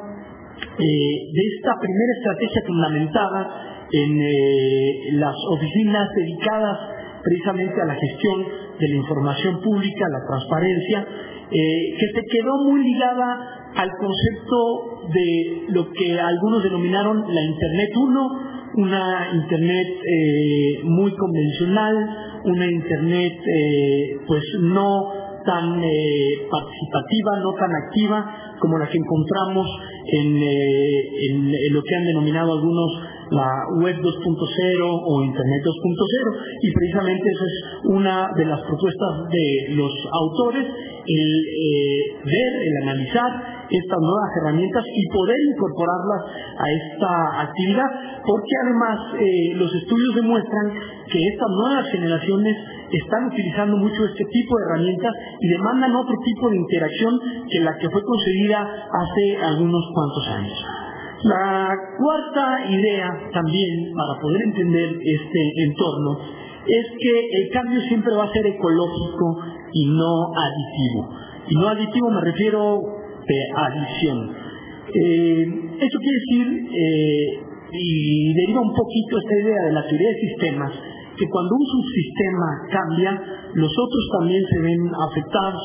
eh, 0.77 1.33
de 1.33 1.41
esta 1.57 1.73
primera 1.81 2.13
estrategia 2.17 2.61
fundamentada 2.67 3.87
en 3.91 4.21
eh, 4.21 5.11
las 5.13 5.35
oficinas 5.49 6.07
dedicadas 6.15 6.77
precisamente 7.23 7.81
a 7.81 7.85
la 7.85 7.95
gestión 7.95 8.45
de 8.79 8.87
la 8.87 8.95
información 8.95 9.59
pública, 9.61 10.05
la 10.07 10.27
transparencia, 10.29 11.07
eh, 11.49 11.97
que 11.97 12.07
se 12.13 12.21
quedó 12.29 12.57
muy 12.63 12.83
ligada 12.83 13.71
al 13.75 13.89
concepto 13.89 15.09
de 15.09 15.63
lo 15.69 15.89
que 15.91 16.19
algunos 16.19 16.63
denominaron 16.63 17.25
la 17.27 17.41
Internet 17.41 17.89
1, 17.95 18.29
una 18.75 19.29
Internet 19.33 19.87
muy 20.83 21.11
convencional, 21.15 22.41
una 22.45 22.67
Internet 22.67 23.33
pues 24.27 24.43
no 24.61 25.26
tan 25.47 25.79
participativa, 26.51 27.31
no 27.39 27.53
tan 27.55 27.71
activa 27.87 28.19
como 28.59 28.77
la 28.77 28.87
que 28.87 28.97
encontramos 28.97 29.67
eh, 30.07 31.01
en, 31.29 31.51
lo 31.73 31.81
que 31.81 31.95
han 31.95 32.05
denominado 32.05 32.53
algunos 32.53 32.91
la 33.29 33.49
web 33.83 33.95
2.0 33.95 34.07
o 34.07 35.23
internet 35.23 35.61
2.0 35.63 36.37
y 36.61 36.71
precisamente 36.71 37.25
esa 37.27 37.43
es 37.43 37.57
una 37.91 38.29
de 38.37 38.45
las 38.45 38.61
propuestas 38.61 39.27
de 39.29 39.75
los 39.75 39.91
autores 40.13 40.63
el 40.63 41.31
eh, 41.43 42.23
ver, 42.23 42.51
el 42.67 42.87
analizar 42.87 43.31
estas 43.69 43.99
nuevas 43.99 44.31
herramientas 44.39 44.83
y 44.95 45.03
poder 45.11 45.35
incorporarlas 45.51 46.21
a 46.55 46.65
esta 46.71 47.41
actividad 47.51 47.89
porque 48.23 48.53
además 48.63 48.97
eh, 49.19 49.55
los 49.55 49.75
estudios 49.75 50.15
demuestran 50.15 50.71
que 51.11 51.19
estas 51.19 51.49
nuevas 51.51 51.85
generaciones 51.91 52.55
están 52.91 53.25
utilizando 53.27 53.77
mucho 53.77 54.05
este 54.05 54.23
tipo 54.31 54.55
de 54.55 54.63
herramientas 54.65 55.13
y 55.41 55.47
demandan 55.49 55.95
otro 55.95 56.15
tipo 56.23 56.49
de 56.49 56.57
interacción 56.57 57.19
que 57.49 57.59
la 57.59 57.77
que 57.77 57.89
fue 57.89 58.01
concebida 58.03 58.61
hace 58.61 59.37
algunos 59.43 59.83
cuantos 59.93 60.27
años. 60.29 60.65
La 61.23 61.75
cuarta 61.97 62.69
idea 62.69 63.09
también 63.33 63.91
para 63.91 64.21
poder 64.21 64.41
entender 64.43 64.89
este 65.03 65.41
entorno 65.65 66.19
es 66.67 66.85
que 66.99 67.19
el 67.19 67.49
cambio 67.51 67.81
siempre 67.81 68.13
va 68.13 68.25
a 68.25 68.31
ser 68.31 68.45
ecológico 68.45 69.39
y 69.73 69.85
no 69.87 70.31
aditivo. 70.35 71.09
Y 71.49 71.55
no 71.55 71.67
aditivo 71.69 72.11
me 72.11 72.21
refiero 72.21 72.79
de 73.25 73.39
adición. 73.55 74.35
Eh, 74.87 75.45
eso 75.79 75.99
quiere 75.99 76.17
decir, 76.19 76.69
eh, 76.71 77.47
y 77.71 78.33
deriva 78.33 78.61
un 78.61 78.73
poquito 78.73 79.17
esta 79.17 79.39
idea 79.41 79.63
de 79.65 79.73
la 79.73 79.87
teoría 79.87 80.09
de 80.09 80.19
sistemas, 80.19 80.71
que 81.17 81.25
cuando 81.29 81.55
un 81.55 81.65
subsistema 81.65 82.49
cambia, 82.71 83.11
los 83.53 83.71
otros 83.71 84.03
también 84.19 84.43
se 84.45 84.59
ven 84.61 84.81
afectados. 85.09 85.63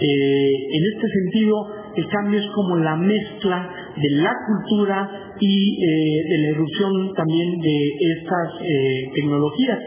Eh, 0.00 0.52
en 0.72 0.82
este 0.94 1.06
sentido, 1.08 1.66
el 1.94 2.06
cambio 2.08 2.40
es 2.40 2.46
como 2.54 2.76
la 2.76 2.96
mezcla 2.96 3.70
de 3.96 4.10
la 4.22 4.32
cultura 4.46 5.34
y 5.38 5.84
eh, 5.84 6.22
de 6.28 6.38
la 6.38 6.48
erupción 6.56 7.12
también 7.14 7.58
de 7.60 7.78
estas 8.18 8.48
eh, 8.62 9.10
tecnologías. 9.14 9.78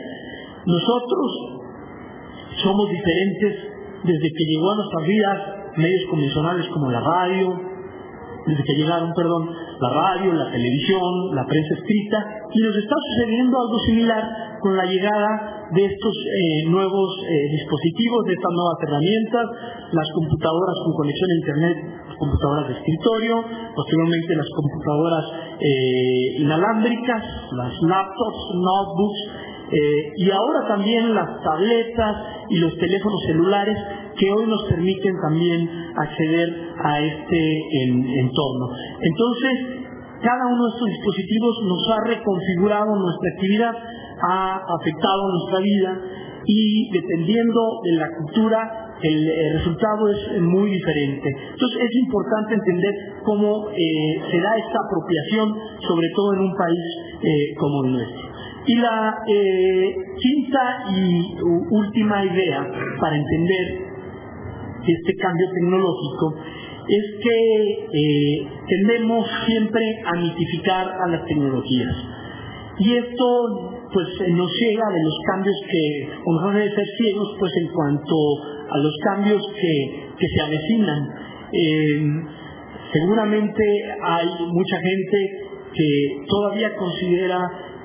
Nosotros 0.65 1.31
somos 2.63 2.89
diferentes 2.89 3.55
desde 4.03 4.29
que 4.29 4.45
llegó 4.45 4.71
a 4.71 4.75
nuestras 4.75 5.07
vidas 5.07 5.39
medios 5.77 6.05
convencionales 6.09 6.67
como 6.67 6.91
la 6.91 6.99
radio, 6.99 7.72
desde 8.45 8.63
que 8.63 8.75
llegaron, 8.75 9.13
perdón, 9.15 9.49
la 9.79 9.89
radio, 9.89 10.33
la 10.33 10.51
televisión, 10.51 11.35
la 11.35 11.45
prensa 11.45 11.73
escrita, 11.75 12.17
y 12.51 12.59
nos 12.61 12.75
está 12.75 12.95
sucediendo 12.95 13.57
algo 13.59 13.79
similar 13.85 14.23
con 14.59 14.77
la 14.77 14.85
llegada 14.85 15.67
de 15.71 15.85
estos 15.85 16.13
eh, 16.13 16.69
nuevos 16.69 17.09
eh, 17.23 17.49
dispositivos, 17.51 18.25
de 18.27 18.33
estas 18.33 18.51
nuevas 18.53 18.77
herramientas, 18.83 19.45
las 19.91 20.07
computadoras 20.13 20.75
con 20.85 20.93
conexión 20.93 21.29
a 21.29 21.39
Internet, 21.39 21.77
computadoras 22.17 22.67
de 22.67 22.73
escritorio, 22.79 23.35
posteriormente 23.75 24.35
las 24.35 24.49
computadoras 24.55 25.25
eh, 25.59 26.41
inalámbricas, 26.43 27.21
las 27.57 27.73
laptops, 27.81 28.41
notebooks, 28.55 29.21
y 30.17 30.29
ahora 30.29 30.67
también 30.67 31.15
las 31.15 31.41
tabletas 31.41 32.15
y 32.49 32.59
los 32.59 32.77
teléfonos 32.77 33.19
celulares 33.25 33.75
que 34.17 34.31
hoy 34.31 34.45
nos 34.47 34.63
permiten 34.69 35.15
también 35.21 35.69
acceder 35.95 36.49
a 36.83 36.99
este 36.99 37.39
entorno. 38.19 38.69
Entonces, 39.01 39.83
cada 40.23 40.47
uno 40.47 40.63
de 40.63 40.71
estos 40.71 40.87
dispositivos 40.87 41.55
nos 41.67 41.83
ha 41.91 42.07
reconfigurado 42.07 42.95
nuestra 42.95 43.29
actividad, 43.35 43.73
ha 44.21 44.55
afectado 44.55 45.21
nuestra 45.31 45.59
vida 45.59 46.01
y 46.45 46.89
dependiendo 46.91 47.59
de 47.83 47.91
la 47.97 48.07
cultura 48.17 48.83
el, 49.01 49.53
resultado 49.57 50.09
es 50.09 50.41
muy 50.41 50.71
diferente. 50.71 51.27
Entonces 51.27 51.81
es 51.81 51.95
importante 52.07 52.53
entender 52.55 52.93
cómo 53.25 53.69
eh, 53.69 53.75
se 54.31 54.39
da 54.39 54.55
esta 54.57 54.79
apropiación, 54.87 55.53
sobre 55.85 56.07
todo 56.15 56.33
en 56.35 56.39
un 56.39 56.55
país 56.55 56.79
eh, 57.21 57.55
como 57.59 57.83
el 57.85 57.91
nuestro. 57.91 58.29
Y 58.65 58.75
la 58.77 59.17
eh, 59.27 59.95
quinta 60.21 60.83
y 60.95 61.35
última 61.69 62.23
idea 62.23 62.65
para 62.99 63.17
entender 63.17 63.92
este 64.91 65.15
cambio 65.15 65.47
tecnológico 65.53 66.35
es 66.87 67.05
que 67.23 67.37
eh, 67.93 68.47
tendemos 68.67 69.25
siempre 69.45 69.81
a 70.05 70.19
mitificar 70.19 70.87
a 70.87 71.07
las 71.09 71.25
tecnologías. 71.25 71.95
Y 72.79 72.93
esto 72.93 73.87
pues 73.93 74.07
nos 74.31 74.51
llega 74.59 74.85
de 74.91 75.03
los 75.03 75.17
cambios 75.31 75.55
que, 75.69 76.09
o 76.25 76.33
nos 76.33 76.55
de 76.55 76.69
ser 76.69 76.85
ciegos 76.97 77.35
pues 77.39 77.51
en 77.61 77.67
cuanto 77.71 78.15
a 78.69 78.77
los 78.79 78.93
cambios 79.03 79.41
que, 79.53 80.13
que 80.17 80.27
se 80.27 80.41
avecinan. 80.41 81.09
Eh, 81.53 82.01
seguramente 82.91 83.63
hay 84.03 84.27
mucha 84.51 84.77
gente 84.79 85.17
que 85.73 86.25
todavía 86.27 86.75
considera 86.75 87.39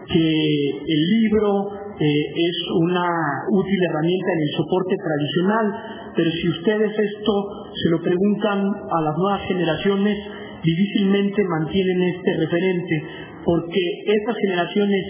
que 0.09 0.71
el 0.87 1.01
libro 1.21 1.88
eh, 1.99 2.25
es 2.31 2.57
una 2.79 3.07
útil 3.51 3.81
herramienta 3.91 4.31
en 4.31 4.41
el 4.47 4.53
soporte 4.55 4.95
tradicional, 4.95 5.67
pero 6.15 6.31
si 6.31 6.49
ustedes 6.49 6.93
esto 6.95 7.33
se 7.75 7.91
lo 7.91 7.99
preguntan 8.03 8.63
a 8.63 8.99
las 9.03 9.15
nuevas 9.19 9.43
generaciones, 9.49 10.17
difícilmente 10.63 11.43
mantienen 11.43 12.03
este 12.15 12.37
referente, 12.39 13.03
porque 13.45 13.83
estas 14.07 14.37
generaciones, 14.47 15.05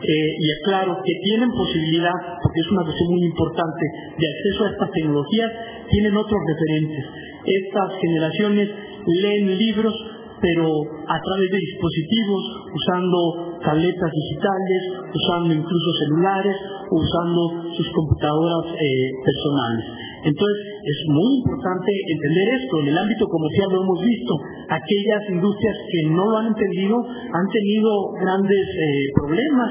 eh, 0.00 0.30
y 0.40 0.46
aclaro, 0.64 0.96
que 1.04 1.12
tienen 1.24 1.50
posibilidad, 1.50 2.16
porque 2.40 2.60
es 2.60 2.70
una 2.72 2.84
cuestión 2.84 3.08
muy 3.12 3.24
importante, 3.24 3.84
de 4.16 4.26
acceso 4.32 4.64
a 4.64 4.70
estas 4.70 4.90
tecnologías, 4.92 5.50
tienen 5.90 6.16
otros 6.16 6.40
referentes. 6.48 7.04
Estas 7.44 8.00
generaciones 8.00 8.68
leen 9.06 9.58
libros 9.58 9.94
pero 10.40 10.64
a 10.64 11.18
través 11.20 11.48
de 11.52 11.60
dispositivos, 11.60 12.42
usando 12.72 13.18
tabletas 13.60 14.10
digitales, 14.10 14.80
usando 15.12 15.52
incluso 15.52 15.88
celulares, 16.00 16.56
usando 16.90 17.40
sus 17.76 17.88
computadoras 17.92 18.72
eh, 18.72 19.10
personales. 19.20 19.84
Entonces, 20.24 20.58
es 20.84 20.98
muy 21.08 21.30
importante 21.44 21.90
entender 21.92 22.46
esto. 22.56 22.74
En 22.80 22.88
el 22.88 22.98
ámbito 22.98 23.24
comercial 23.28 23.68
lo 23.72 23.82
hemos 23.84 24.00
visto. 24.00 24.32
Aquellas 24.68 25.22
industrias 25.28 25.76
que 25.92 26.00
no 26.10 26.24
lo 26.24 26.36
han 26.38 26.48
entendido 26.48 26.96
han 27.04 27.48
tenido 27.52 27.90
grandes 28.20 28.64
eh, 28.64 29.06
problemas. 29.16 29.70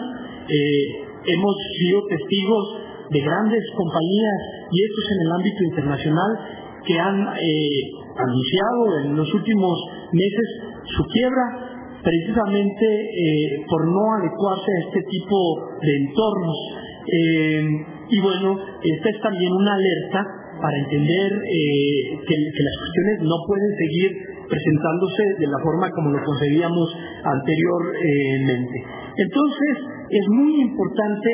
Eh, 0.49 0.85
hemos 1.33 1.55
sido 1.77 2.01
testigos 2.09 2.65
de 3.09 3.21
grandes 3.21 3.63
compañías, 3.73 4.39
y 4.69 4.77
esto 4.85 4.97
es 5.01 5.09
en 5.09 5.21
el 5.25 5.31
ámbito 5.33 5.61
internacional, 5.65 6.31
que 6.85 6.93
han 6.97 7.17
anunciado 7.25 8.81
en 9.03 9.15
los 9.17 9.33
últimos 9.33 9.75
meses 10.13 10.47
su 10.85 11.03
quiebra 11.13 11.79
precisamente 12.03 12.85
eh, 12.85 13.65
por 13.67 13.85
no 13.85 14.03
adecuarse 14.19 14.69
a 14.71 14.81
este 14.87 15.01
tipo 15.03 15.37
de 15.81 15.93
entornos. 15.97 16.59
Eh, 17.09 17.61
y 18.09 18.21
bueno, 18.21 18.57
esta 18.57 19.09
es 19.09 19.19
también 19.21 19.51
una 19.53 19.73
alerta 19.73 20.25
para 20.61 20.77
entender 20.77 21.29
eh, 21.31 22.19
que, 22.19 22.35
las 22.35 22.75
cuestiones 22.79 23.15
no 23.23 23.35
pueden 23.47 23.71
seguir 23.77 24.11
presentándose 24.49 25.23
de 25.39 25.47
la 25.47 25.59
forma 25.63 25.89
como 25.91 26.09
lo 26.09 26.19
concebíamos 26.23 26.89
anteriormente. 27.23 28.77
Entonces, 29.15 29.73
es 30.09 30.25
muy 30.29 30.61
importante 30.61 31.29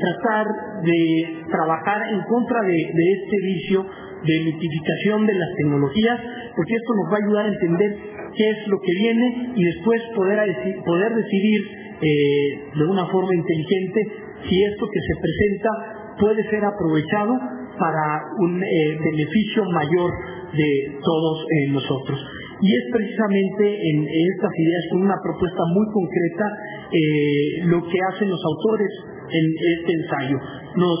tratar 0.00 0.46
de 0.82 1.00
trabajar 1.48 2.02
en 2.10 2.20
contra 2.26 2.60
de 2.66 3.06
este 3.14 3.36
vicio 3.46 3.86
de 4.26 4.44
mitificación 4.44 5.26
de 5.26 5.34
las 5.34 5.50
tecnologías, 5.56 6.20
porque 6.56 6.74
esto 6.74 6.92
nos 6.96 7.12
va 7.12 7.16
a 7.20 7.24
ayudar 7.24 7.44
a 7.44 7.52
entender 7.52 7.90
qué 8.32 8.46
es 8.48 8.58
lo 8.68 8.78
que 8.80 8.92
viene 8.96 9.52
y 9.54 9.62
después 9.62 10.00
poder, 10.16 10.40
poder 10.84 11.14
decidir 11.14 11.60
eh, 12.00 12.48
de 12.76 12.84
una 12.84 13.04
forma 13.06 13.34
inteligente 13.34 14.00
si 14.48 14.64
esto 14.64 14.84
que 14.88 15.00
se 15.00 15.14
presenta 15.20 15.70
puede 16.18 16.42
ser 16.48 16.64
aprovechado 16.64 17.32
para 17.78 18.24
un 18.40 18.62
eh, 18.62 18.66
beneficio 19.04 19.64
mayor 19.68 20.10
de 20.52 20.70
todos 21.04 21.44
eh, 21.44 21.72
nosotros. 21.72 22.18
Y 22.60 22.68
es 22.72 22.84
precisamente 22.90 23.64
en, 23.68 24.00
estas 24.08 24.52
ideas, 24.56 24.84
con 24.90 25.02
una 25.02 25.16
propuesta 25.22 25.60
muy 25.76 25.86
concreta, 25.92 26.46
lo 27.68 27.84
que 27.84 27.98
hacen 28.08 28.30
los 28.30 28.40
autores 28.40 28.88
en 29.28 29.44
este 29.76 29.92
ensayo. 29.92 30.38
Nos 30.72 30.98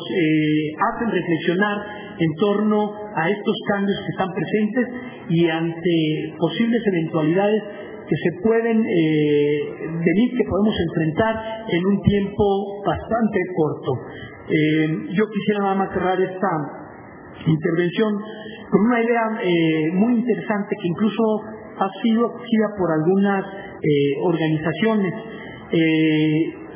hacen 0.76 1.10
reflexionar 1.12 2.05
en 2.18 2.32
torno 2.40 2.92
a 3.14 3.28
estos 3.28 3.56
cambios 3.68 3.98
que 3.98 4.12
están 4.12 4.32
presentes 4.32 4.86
y 5.28 5.48
ante 5.48 6.34
posibles 6.38 6.82
eventualidades 6.86 7.62
que 8.08 8.16
se 8.16 8.42
pueden 8.42 8.78
eh, 8.78 9.58
venir, 9.82 10.28
que 10.36 10.44
podemos 10.48 10.74
enfrentar 10.88 11.34
en 11.68 11.86
un 11.86 12.02
tiempo 12.02 12.82
bastante 12.86 13.38
corto. 13.54 13.92
Eh, 14.48 14.88
yo 15.12 15.24
quisiera 15.26 15.60
nada 15.60 15.74
más 15.74 15.92
cerrar 15.92 16.20
esta 16.20 16.50
intervención 17.46 18.14
con 18.70 18.80
una 18.86 19.02
idea 19.02 19.22
eh, 19.42 19.92
muy 19.92 20.14
interesante 20.14 20.76
que 20.80 20.88
incluso 20.88 21.22
ha 21.78 21.88
sido 22.02 22.26
acogida 22.26 22.68
por 22.78 22.90
algunas 22.90 23.44
organizaciones 24.24 25.12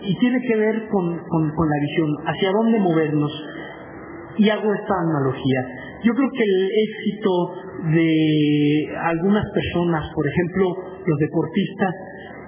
y 0.03 0.19
tiene 0.19 0.41
que 0.47 0.57
ver 0.57 0.87
con 0.89 1.09
la 1.11 1.81
visión, 1.81 2.17
hacia 2.27 2.51
dónde 2.53 2.79
movernos. 2.79 3.33
Y 4.39 4.49
hago 4.49 4.73
esta 4.73 4.95
analogía. 5.09 5.61
Yo 6.05 6.15
creo 6.15 6.31
que 6.31 6.45
el 6.45 6.71
éxito 6.89 7.31
de 7.93 8.87
algunas 9.05 9.45
personas, 9.53 10.05
por 10.15 10.27
ejemplo, 10.27 10.65
los 11.07 11.19
deportistas, 11.19 11.95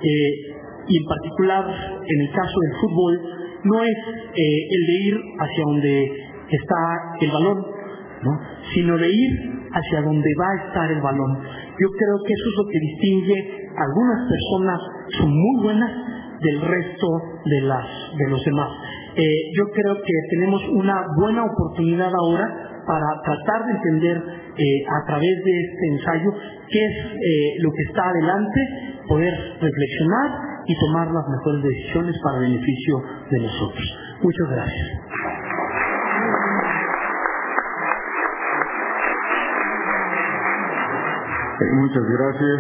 eh, 0.01 0.63
y 0.89 0.97
en 0.99 1.05
particular 1.05 1.65
en 1.69 2.21
el 2.21 2.31
caso 2.33 2.55
del 2.61 2.81
fútbol, 2.81 3.21
no 3.65 3.85
es 3.85 3.99
eh, 4.35 4.61
el 4.71 4.87
de 4.87 4.95
ir 5.07 5.17
hacia 5.39 5.65
donde 5.65 6.13
está 6.51 6.77
el 7.21 7.31
balón, 7.31 7.65
sino 8.75 8.99
de 8.99 9.09
ir 9.09 9.31
hacia 9.73 10.03
donde 10.03 10.31
va 10.39 10.47
a 10.47 10.69
estar 10.69 10.91
el 10.91 11.01
balón. 11.01 11.39
Yo 11.43 11.89
creo 11.99 12.17
que 12.27 12.33
eso 12.33 12.47
es 12.49 12.57
lo 12.59 12.67
que 12.71 12.79
distingue 12.79 13.63
a 13.77 13.83
algunas 13.83 14.21
personas 14.29 14.81
son 15.19 15.31
muy 15.31 15.63
buenas 15.63 15.91
del 16.41 16.61
resto 16.61 17.07
de 17.45 17.61
las 17.63 17.87
de 18.19 18.31
los 18.31 18.45
demás. 18.45 18.71
Eh, 19.17 19.23
yo 19.57 19.65
creo 19.73 19.95
que 19.97 20.15
tenemos 20.31 20.63
una 20.71 21.05
buena 21.17 21.45
oportunidad 21.45 22.11
ahora 22.15 22.49
para 22.87 23.07
tratar 23.25 23.67
de 23.67 23.73
entender 23.73 24.17
eh, 24.17 24.63
a 24.89 25.07
través 25.07 25.45
de 25.45 25.53
este 25.61 25.87
ensayo 25.93 26.31
qué 26.69 26.85
es 26.85 26.97
eh, 27.13 27.55
lo 27.61 27.71
que 27.71 27.83
está 27.89 28.09
adelante, 28.09 28.61
poder 29.07 29.33
reflexionar 29.61 30.31
y 30.67 30.75
tomar 30.79 31.07
las 31.13 31.25
mejores 31.29 31.63
decisiones 31.63 32.17
para 32.25 32.39
beneficio 32.41 33.03
de 33.31 33.39
nosotros. 33.41 33.99
Muchas 34.23 34.49
gracias. 34.51 35.12
Muchas 41.75 42.05
gracias. 42.05 42.59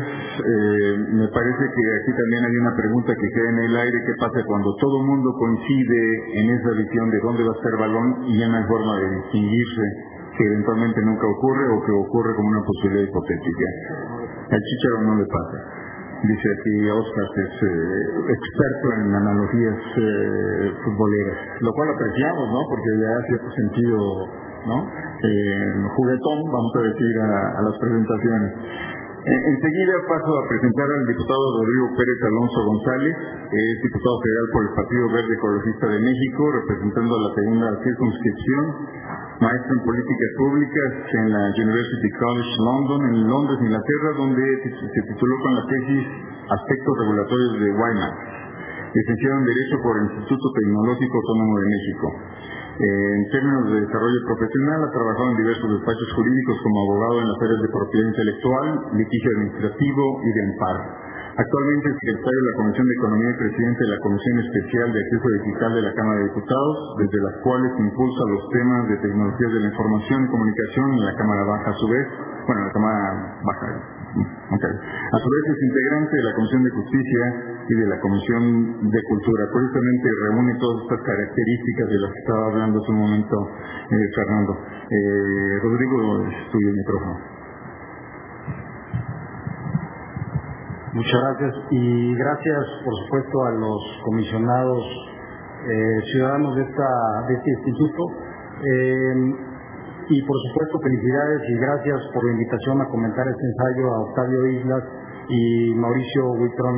me 1.12 1.28
parece 1.28 1.64
que 1.74 1.84
aquí 2.02 2.12
también 2.12 2.42
hay 2.44 2.56
una 2.56 2.74
pregunta 2.76 3.14
que 3.14 3.28
queda 3.34 3.48
en 3.50 3.58
el 3.58 3.76
aire. 3.76 3.98
¿Qué 4.06 4.14
pasa 4.20 4.44
cuando 4.46 4.74
todo 4.76 5.00
el 5.00 5.06
mundo 5.06 5.32
coincide 5.38 6.02
en 6.40 6.50
esa 6.50 6.70
visión 6.76 7.10
de 7.10 7.18
dónde 7.20 7.44
va 7.44 7.52
a 7.52 7.56
estar 7.56 7.74
balón 7.78 8.24
y 8.26 8.38
ya 8.38 8.48
no 8.48 8.56
hay 8.56 8.64
forma 8.64 8.96
de 9.00 9.08
distinguirse 9.22 9.82
que 10.36 10.44
eventualmente 10.44 11.00
nunca 11.02 11.26
ocurre 11.26 11.64
o 11.68 11.84
que 11.84 11.92
ocurre 11.92 12.34
como 12.36 12.48
una 12.48 12.64
posibilidad 12.64 13.04
hipotética. 13.08 13.66
Al 14.50 14.60
Chicharo 14.60 15.02
no 15.02 15.14
le 15.16 15.26
pasa. 15.26 15.82
Dice 16.22 16.48
aquí 16.54 16.90
Oscar 16.90 17.26
que 17.34 17.42
es 17.42 17.56
eh, 17.66 18.30
experto 18.30 18.86
en 18.94 19.14
analogías 19.14 19.78
eh, 19.98 20.72
futboleras, 20.84 21.38
lo 21.60 21.72
cual 21.72 21.88
apreciamos, 21.90 22.46
¿no? 22.46 22.60
Porque 22.70 22.90
le 22.94 23.04
da 23.04 23.18
cierto 23.26 23.50
sentido, 23.50 23.98
Eh, 24.62 25.74
juguetón, 25.96 26.38
vamos 26.50 26.72
a 26.76 26.82
decir, 26.82 27.14
a 27.18 27.62
las 27.62 27.78
presentaciones. 27.78 28.52
Enseguida 29.22 29.94
paso 30.10 30.34
a 30.34 30.48
presentar 30.50 30.82
al 30.82 31.06
diputado 31.06 31.42
Rodrigo 31.62 31.94
Pérez 31.94 32.18
Alonso 32.26 32.58
González, 32.66 33.14
es 33.54 33.74
diputado 33.86 34.18
federal 34.18 34.46
por 34.50 34.62
el 34.66 34.72
Partido 34.74 35.04
Verde 35.14 35.34
Ecologista 35.38 35.86
de 35.94 36.00
México, 36.02 36.42
representando 36.58 37.12
a 37.14 37.22
la 37.22 37.30
segunda 37.38 37.68
circunscripción, 37.86 38.64
maestro 39.38 39.70
en 39.78 39.82
políticas 39.86 40.30
públicas 40.42 40.88
en 41.22 41.26
la 41.38 41.42
University 41.54 42.08
College 42.18 42.54
London, 42.66 43.00
en 43.14 43.18
Londres, 43.30 43.58
Inglaterra, 43.62 44.10
donde 44.18 44.42
se 44.90 45.00
tituló 45.06 45.34
con 45.38 45.54
la 45.54 45.64
tesis 45.70 46.02
Aspectos 46.42 46.92
regulatorios 47.06 47.52
de 47.62 47.68
Weimar, 47.78 48.14
licenciado 48.90 49.38
en 49.38 49.46
Derecho 49.46 49.76
por 49.86 49.94
el 50.02 50.04
Instituto 50.18 50.46
Tecnológico 50.50 51.14
Autónomo 51.14 51.54
de 51.62 51.66
México. 51.70 52.06
Eh, 52.72 53.14
en 53.20 53.24
términos 53.28 53.68
de 53.68 53.84
desarrollo 53.84 54.20
profesional, 54.24 54.80
ha 54.80 54.90
trabajado 54.96 55.28
en 55.32 55.36
diversos 55.44 55.68
despachos 55.76 56.08
jurídicos 56.16 56.56
como 56.64 56.76
abogado 56.88 57.16
en 57.20 57.28
las 57.28 57.38
áreas 57.44 57.60
de 57.60 57.68
propiedad 57.68 58.08
intelectual, 58.08 58.66
litigio 58.96 59.30
administrativo 59.36 60.04
y 60.24 60.30
de 60.32 60.40
amparo. 60.48 60.82
Actualmente 61.32 61.88
es 61.88 61.96
secretario 62.00 62.40
de 62.44 62.48
la 62.48 62.56
Comisión 62.60 62.86
de 62.88 62.94
Economía 62.96 63.30
y 63.32 63.40
presidente 63.40 63.80
de 63.80 63.92
la 63.92 64.00
Comisión 64.04 64.34
Especial 64.40 64.88
de 64.92 65.00
Acceso 65.00 65.28
Digital 65.32 65.70
de 65.72 65.82
la 65.84 65.92
Cámara 65.96 66.16
de 66.20 66.28
Diputados, 66.28 66.76
desde 67.00 67.18
las 67.24 67.36
cuales 67.40 67.72
impulsa 67.76 68.22
los 68.28 68.42
temas 68.52 68.82
de 68.88 68.96
tecnologías 69.00 69.52
de 69.52 69.60
la 69.60 69.68
información 69.68 70.18
y 70.24 70.28
comunicación 70.28 70.88
en 70.92 71.04
la 71.08 71.14
Cámara 71.16 71.44
Baja 71.44 71.70
a 71.72 71.76
su 71.76 71.86
vez, 71.88 72.06
bueno, 72.44 72.60
la 72.68 72.72
Cámara 72.72 73.00
Baja, 73.48 73.68
a 74.12 75.18
su 75.18 75.28
vez 75.28 75.56
es 75.56 75.62
integrante 75.62 76.16
de 76.16 76.22
la 76.22 76.34
Comisión 76.34 76.62
de 76.64 76.70
Justicia 76.70 77.24
y 77.68 77.74
de 77.74 77.86
la 77.86 78.00
Comisión 78.00 78.90
de 78.90 79.00
Cultura. 79.08 79.48
Curiosamente 79.52 80.08
reúne 80.28 80.52
todas 80.60 80.82
estas 80.84 81.00
características 81.00 81.88
de 81.88 81.98
las 81.98 82.12
que 82.12 82.18
estaba 82.20 82.46
hablando 82.52 82.78
hace 82.80 82.92
un 82.92 82.98
momento 82.98 83.36
eh, 83.88 84.08
Fernando. 84.14 84.52
Eh, 84.90 85.58
Rodrigo, 85.62 86.26
es 86.28 86.50
tuyo 86.52 86.68
el 86.68 86.76
micrófono. 86.76 87.16
Muchas 90.92 91.20
gracias 91.24 91.54
y 91.70 92.14
gracias 92.14 92.64
por 92.84 92.94
supuesto 93.04 93.44
a 93.46 93.50
los 93.52 93.80
comisionados 94.04 94.84
eh, 95.64 96.00
ciudadanos 96.12 96.54
de, 96.56 96.62
este 96.62 97.50
instituto 97.50 98.02
y 100.12 100.22
por 100.28 100.36
supuesto 100.48 100.78
felicidades 100.80 101.40
y 101.48 101.54
gracias 101.56 102.00
por 102.12 102.24
la 102.26 102.32
invitación 102.32 102.80
a 102.82 102.88
comentar 102.88 103.24
este 103.28 103.44
ensayo 103.48 103.94
a 103.94 104.00
Octavio 104.02 104.46
Islas 104.46 104.84
y 105.28 105.74
Mauricio 105.74 106.32
Huitrón. 106.36 106.76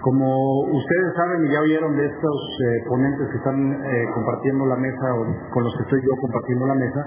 Como 0.00 0.60
ustedes 0.70 1.10
saben 1.16 1.44
y 1.44 1.52
ya 1.52 1.60
oyeron 1.60 1.96
de 1.96 2.06
estos 2.06 2.38
eh, 2.62 2.84
ponentes 2.86 3.26
que 3.30 3.38
están 3.38 3.58
compartiendo 4.14 4.66
la 4.66 4.76
mesa 4.76 5.06
o 5.18 5.26
con 5.50 5.64
los 5.64 5.74
que 5.74 5.82
estoy 5.82 6.00
yo 6.06 6.14
compartiendo 6.22 6.66
la 6.66 6.74
mesa, 6.74 7.02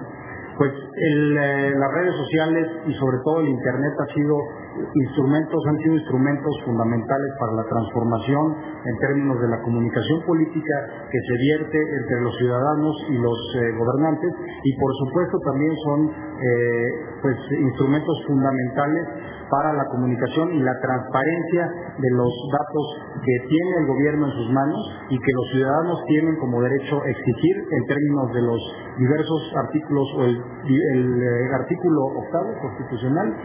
pues 0.58 0.72
las 0.76 1.92
redes 1.94 2.16
sociales 2.20 2.68
y 2.86 2.94
sobre 2.94 3.18
todo 3.24 3.40
el 3.40 3.48
Internet 3.48 3.94
ha 3.98 4.14
sido 4.14 4.36
instrumentos, 4.72 5.60
han 5.68 5.78
sido 5.84 5.96
instrumentos 5.96 6.54
fundamentales 6.66 7.32
para 7.40 7.54
la 7.54 7.66
transformación 7.68 8.46
en 8.86 8.96
términos 9.00 9.42
de 9.42 9.48
la 9.50 9.62
comunicación 9.62 10.22
política 10.26 10.76
que 11.10 11.20
se 11.20 11.36
vierte 11.38 11.78
entre 11.78 12.22
los 12.22 12.36
ciudadanos 12.38 12.96
y 13.10 13.16
los 13.18 13.40
eh, 13.56 13.72
gobernantes. 13.78 14.32
Y 14.64 14.72
por 14.78 14.92
supuesto 15.06 15.38
también 15.46 15.74
son 15.84 16.00
eh, 16.10 16.90
pues 17.22 17.38
instrumentos 17.60 18.16
fundamentales 18.28 19.08
para 19.52 19.74
la 19.74 19.86
comunicación 19.92 20.54
y 20.54 20.60
la 20.64 20.80
transparencia 20.80 21.64
de 22.00 22.10
los 22.16 22.32
datos 22.56 22.86
que 23.20 23.36
tiene 23.50 23.72
el 23.84 23.88
gobierno 23.88 24.26
en 24.26 24.32
sus 24.32 24.50
manos 24.50 24.80
y 25.10 25.20
que 25.20 25.32
los 25.36 25.48
ciudadanos 25.52 26.00
tienen 26.08 26.36
como 26.38 26.62
derecho 26.62 27.04
exigir 27.04 27.56
en 27.60 27.86
términos 27.86 28.34
de 28.34 28.42
los 28.42 28.60
diversos 28.98 29.42
artículos 29.58 30.08
o 30.16 30.24
el, 30.24 30.38
eh, 30.40 31.50
artículo 31.54 32.02
octavo 32.16 32.50
constitucional 32.62 33.36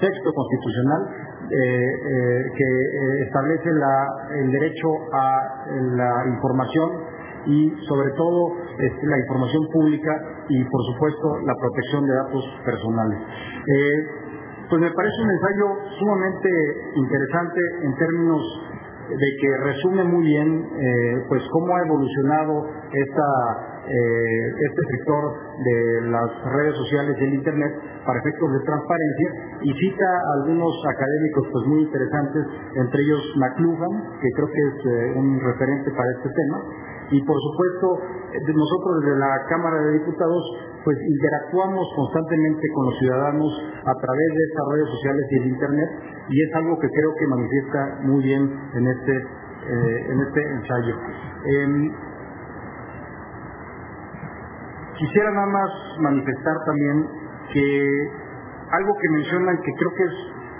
texto 0.00 0.32
constitucional 0.32 1.02
eh, 1.48 1.56
eh, 1.56 2.44
que 2.56 2.68
eh, 2.68 3.22
establece 3.24 3.70
el 3.70 4.50
derecho 4.52 4.88
a 5.12 5.64
la 5.96 6.26
información 6.28 6.90
y 7.46 7.72
sobre 7.88 8.10
todo 8.12 8.52
este, 8.78 9.06
la 9.06 9.18
información 9.18 9.62
pública 9.72 10.12
y 10.48 10.64
por 10.64 10.82
supuesto 10.92 11.38
la 11.46 11.54
protección 11.54 12.06
de 12.06 12.14
datos 12.14 12.44
personales. 12.64 13.18
pues 14.68 14.80
me 14.82 14.90
parece 14.90 15.16
un 15.22 15.30
ensayo 15.30 15.66
sumamente 15.98 16.50
interesante 16.96 17.60
en 17.82 17.94
términos 17.94 18.42
de 19.08 19.28
que 19.40 19.64
resume 19.64 20.04
muy 20.04 20.24
bien 20.26 20.68
pues 21.28 21.42
cómo 21.50 21.76
ha 21.76 21.80
evolucionado 21.86 22.66
esta 22.92 23.77
eh, 23.88 24.52
este 24.68 24.82
sector 24.92 25.32
de 25.64 26.10
las 26.12 26.28
redes 26.44 26.76
sociales 26.76 27.16
y 27.18 27.24
el 27.24 27.34
Internet 27.40 27.72
para 28.04 28.20
efectos 28.20 28.52
de 28.52 28.60
transparencia 28.60 29.28
y 29.64 29.72
cita 29.72 30.08
algunos 30.36 30.76
académicos 30.92 31.48
pues 31.48 31.64
muy 31.72 31.80
interesantes, 31.88 32.44
entre 32.76 33.00
ellos 33.00 33.22
McLuhan, 33.40 33.94
que 34.20 34.28
creo 34.36 34.48
que 34.52 34.62
es 34.68 34.76
eh, 34.84 35.12
un 35.16 35.40
referente 35.40 35.88
para 35.96 36.10
este 36.20 36.28
tema, 36.28 36.58
y 37.16 37.18
por 37.24 37.36
supuesto 37.40 37.86
eh, 38.36 38.52
nosotros 38.52 38.92
desde 39.00 39.16
la 39.16 39.32
Cámara 39.48 39.80
de 39.80 39.92
Diputados 40.04 40.44
pues 40.84 40.98
interactuamos 41.00 41.88
constantemente 41.96 42.68
con 42.74 42.92
los 42.92 42.98
ciudadanos 43.00 43.52
a 43.88 43.94
través 44.04 44.28
de 44.36 44.42
estas 44.52 44.64
redes 44.68 44.88
sociales 45.00 45.24
y 45.30 45.36
el 45.36 45.46
Internet 45.48 45.90
y 46.28 46.36
es 46.44 46.50
algo 46.60 46.78
que 46.78 46.88
creo 46.92 47.12
que 47.16 47.26
manifiesta 47.26 47.80
muy 48.04 48.22
bien 48.22 48.44
en 48.74 48.86
este, 48.86 49.14
en 50.12 50.20
este 50.20 50.40
ensayo. 50.44 50.94
Quisiera 54.98 55.30
nada 55.30 55.46
más 55.46 55.70
manifestar 56.00 56.56
también 56.66 57.06
que 57.52 58.08
algo 58.70 58.92
que 59.00 59.08
mencionan 59.10 59.56
que 59.62 59.72
creo 59.72 59.92
que 59.94 60.04
es 60.04 60.16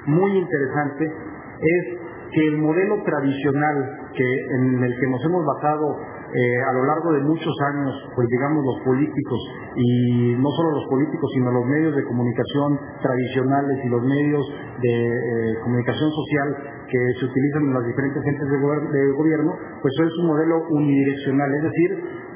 muy 0.07 0.39
interesante 0.39 1.05
es 1.05 1.99
que 2.31 2.47
el 2.47 2.59
modelo 2.59 3.03
tradicional 3.05 4.09
que 4.15 4.29
en 4.57 4.85
el 4.85 4.95
que 4.95 5.07
nos 5.11 5.25
hemos 5.25 5.45
basado 5.45 5.99
eh, 6.29 6.61
a 6.61 6.73
lo 6.75 6.85
largo 6.85 7.13
de 7.13 7.21
muchos 7.25 7.55
años, 7.73 7.95
pues 8.15 8.29
digamos 8.29 8.63
los 8.63 8.85
políticos 8.85 9.41
y 9.77 10.35
no 10.37 10.51
solo 10.51 10.71
los 10.77 10.87
políticos, 10.91 11.31
sino 11.33 11.51
los 11.51 11.65
medios 11.65 11.97
de 11.97 12.05
comunicación 12.05 12.79
tradicionales 13.01 13.79
y 13.83 13.89
los 13.89 14.03
medios 14.03 14.45
de 14.83 14.93
eh, 14.93 15.55
comunicación 15.65 16.11
social 16.13 16.49
que 16.87 17.01
se 17.19 17.25
utilizan 17.25 17.63
en 17.65 17.75
las 17.75 17.87
diferentes 17.87 18.23
entes 18.25 18.49
de, 18.49 18.59
de 18.59 19.13
gobierno, 19.13 19.53
pues 19.81 19.95
es 20.05 20.13
un 20.21 20.27
modelo 20.27 20.57
unidireccional, 20.69 21.55
es 21.55 21.63
decir, 21.63 21.91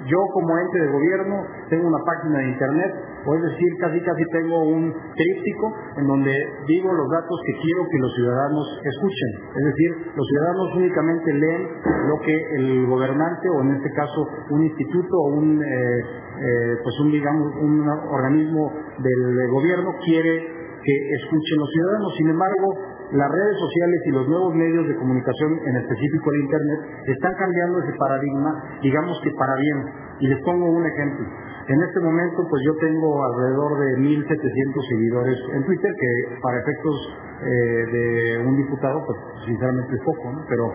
yo 0.06 0.18
como 0.32 0.58
ente 0.58 0.78
de 0.80 0.88
gobierno 0.88 1.36
tengo 1.68 1.86
una 1.88 2.02
página 2.04 2.38
de 2.38 2.48
internet, 2.48 2.92
o 3.26 3.36
es 3.36 3.42
decir, 3.42 3.70
casi 3.80 4.00
casi 4.00 4.24
tengo 4.32 4.62
un 4.64 4.92
tríptico 4.92 5.72
en 5.96 6.06
donde 6.06 6.32
digo 6.66 6.92
los 6.92 7.08
datos 7.10 7.40
que 7.46 7.52
quiero 7.62 7.82
que 7.90 7.98
los 7.98 8.14
ciudadanos 8.14 8.66
escuchen. 8.82 9.30
Es 9.56 9.64
decir, 9.64 9.90
los 10.16 10.26
ciudadanos 10.26 10.76
únicamente 10.76 11.32
leen 11.32 11.62
lo 12.08 12.18
que 12.20 12.36
el 12.56 12.86
gobernante, 12.86 13.48
o 13.48 13.62
en 13.62 13.76
este 13.76 13.90
caso 13.92 14.26
un 14.50 14.64
instituto 14.64 15.16
o 15.16 15.28
un, 15.38 15.62
eh, 15.62 16.00
eh, 16.40 16.76
pues 16.82 16.98
un, 17.00 17.12
digamos, 17.12 17.54
un 17.60 17.88
organismo 17.88 18.72
del 18.98 19.50
gobierno 19.50 19.94
quiere 20.04 20.62
que 20.82 20.94
escuchen 21.14 21.58
los 21.58 21.70
ciudadanos. 21.70 22.14
Sin 22.16 22.28
embargo, 22.28 22.66
las 23.12 23.28
redes 23.28 23.56
sociales 23.60 24.00
y 24.06 24.10
los 24.10 24.28
nuevos 24.28 24.54
medios 24.54 24.88
de 24.88 24.96
comunicación, 24.96 25.60
en 25.66 25.76
específico 25.76 26.32
el 26.32 26.40
Internet, 26.40 26.80
están 27.06 27.34
cambiando 27.34 27.78
ese 27.84 27.92
paradigma, 27.98 28.50
digamos 28.80 29.20
que 29.22 29.30
para 29.32 29.54
bien. 29.56 29.78
Y 30.20 30.28
les 30.28 30.40
pongo 30.42 30.70
un 30.70 30.86
ejemplo. 30.86 31.26
En 31.68 31.78
este 31.82 32.00
momento, 32.00 32.46
pues 32.48 32.62
yo 32.64 32.74
tengo 32.80 33.24
alrededor 33.24 33.78
de 33.78 33.98
1.700 34.00 34.88
seguidores 34.88 35.38
en 35.52 35.64
Twitter, 35.64 35.92
que 35.92 36.40
para 36.40 36.58
efectos 36.58 36.96
eh, 37.42 37.86
de 37.92 38.46
un 38.46 38.56
diputado, 38.56 39.04
pues 39.04 39.18
sinceramente 39.44 39.94
es 39.94 40.02
poco, 40.04 40.32
¿no? 40.32 40.40
Pero 40.48 40.72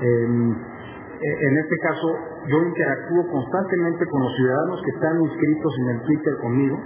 em, 0.00 0.52
e, 0.52 1.30
en 1.48 1.58
este 1.58 1.76
caso, 1.78 2.08
yo 2.48 2.58
interactúo 2.66 3.30
constantemente 3.30 4.04
con 4.06 4.22
los 4.22 4.34
ciudadanos 4.34 4.82
que 4.82 4.90
están 4.90 5.20
inscritos 5.22 5.72
en 5.78 5.88
el 5.88 6.02
Twitter 6.02 6.34
conmigo 6.42 6.76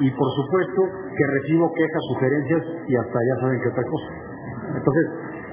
y 0.00 0.10
por 0.10 0.30
supuesto 0.36 0.82
que 1.16 1.24
recibo 1.40 1.72
quejas, 1.72 2.02
sugerencias 2.14 2.62
y 2.86 2.96
hasta 2.96 3.18
ya 3.18 3.40
saben 3.40 3.60
que 3.60 3.68
otra 3.68 3.84
cosa. 3.84 4.35
Entonces, 4.74 5.04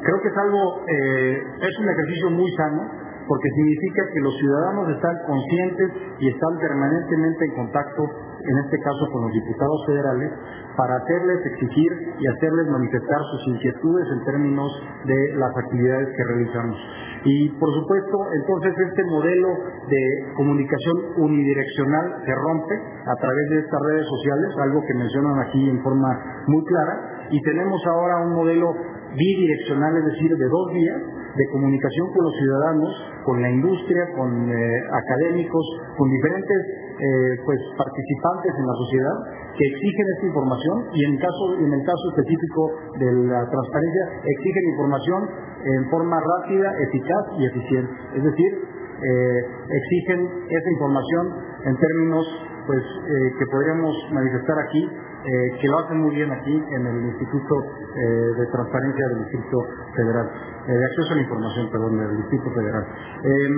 creo 0.01 0.21
que 0.21 0.27
es 0.27 0.37
algo, 0.37 0.81
eh, 0.87 1.43
es 1.61 1.79
un 1.79 1.89
ejercicio 1.89 2.29
muy 2.31 2.49
sano, 2.55 3.03
porque 3.27 3.49
significa 3.55 4.03
que 4.13 4.19
los 4.19 4.35
ciudadanos 4.37 4.89
están 4.89 5.15
conscientes 5.25 5.89
y 6.19 6.27
están 6.27 6.59
permanentemente 6.59 7.45
en 7.45 7.55
contacto, 7.55 8.03
en 8.03 8.57
este 8.65 8.77
caso 8.79 9.03
con 9.11 9.21
los 9.23 9.31
diputados 9.31 9.79
federales, 9.87 10.31
para 10.75 10.95
hacerles 10.97 11.39
exigir 11.45 11.91
y 12.19 12.27
hacerles 12.27 12.67
manifestar 12.67 13.19
sus 13.31 13.55
inquietudes 13.55 14.07
en 14.11 14.25
términos 14.25 14.71
de 15.05 15.19
las 15.37 15.51
actividades 15.55 16.09
que 16.09 16.23
realizamos. 16.23 16.77
Y 17.23 17.49
por 17.55 17.71
supuesto, 17.71 18.17
entonces 18.35 18.73
este 18.89 19.03
modelo 19.05 19.47
de 19.87 20.33
comunicación 20.35 20.97
unidireccional 21.17 22.19
se 22.25 22.35
rompe 22.35 22.75
a 22.75 23.15
través 23.15 23.49
de 23.49 23.59
estas 23.59 23.79
redes 23.87 24.05
sociales, 24.07 24.49
algo 24.59 24.81
que 24.81 24.93
mencionan 24.93 25.39
aquí 25.47 25.69
en 25.69 25.81
forma 25.81 26.09
muy 26.47 26.63
clara, 26.65 27.27
y 27.29 27.41
tenemos 27.43 27.81
ahora 27.87 28.25
un 28.25 28.33
modelo 28.33 28.73
bidireccional, 29.15 29.97
es 29.97 30.05
decir, 30.05 30.35
de 30.37 30.47
dos 30.49 30.73
vías 30.73 31.01
de 31.33 31.45
comunicación 31.51 32.13
con 32.13 32.23
los 32.25 32.35
ciudadanos, 32.37 32.91
con 33.25 33.41
la 33.41 33.49
industria, 33.49 34.03
con 34.15 34.29
eh, 34.49 34.81
académicos, 34.91 35.65
con 35.97 36.09
diferentes 36.09 36.59
eh, 36.93 37.41
pues 37.45 37.59
participantes 37.77 38.53
en 38.53 38.65
la 38.67 38.75
sociedad 38.85 39.15
que 39.57 39.65
exigen 39.65 40.05
esta 40.13 40.25
información 40.27 40.77
y 40.93 41.05
en 41.05 41.17
caso 41.17 41.43
en 41.57 41.73
el 41.73 41.83
caso 41.85 42.05
específico 42.13 42.61
de 42.99 43.09
la 43.33 43.41
transparencia 43.49 44.03
exigen 44.25 44.63
información 44.73 45.21
en 45.65 45.89
forma 45.89 46.17
rápida, 46.21 46.69
eficaz 46.85 47.23
y 47.37 47.45
eficiente. 47.45 47.93
Es 48.13 48.23
decir, 48.23 48.51
eh, 48.53 49.39
exigen 49.69 50.19
esa 50.49 50.69
información 50.69 51.23
en 51.65 51.75
términos 51.77 52.25
pues 52.65 52.79
que 53.03 53.45
podríamos 53.51 53.93
manifestar 54.13 54.55
aquí 54.57 54.87
eh, 55.23 55.55
que 55.55 55.67
lo 55.69 55.79
hacen 55.79 56.01
muy 56.01 56.15
bien 56.15 56.29
aquí 56.31 56.51
en 56.51 56.85
el 56.85 57.05
Instituto 57.05 57.55
eh, 57.95 58.33
de 58.39 58.45
Transparencia 58.51 59.07
del 59.07 59.19
Distrito 59.23 59.57
Federal, 59.95 60.27
eh, 60.67 60.73
de 60.73 60.85
Acceso 60.85 61.13
a 61.13 61.15
la 61.15 61.21
Información, 61.21 61.69
perdón, 61.71 61.97
del 61.97 62.17
Distrito 62.17 62.51
Federal. 62.51 62.83
Em, 63.23 63.55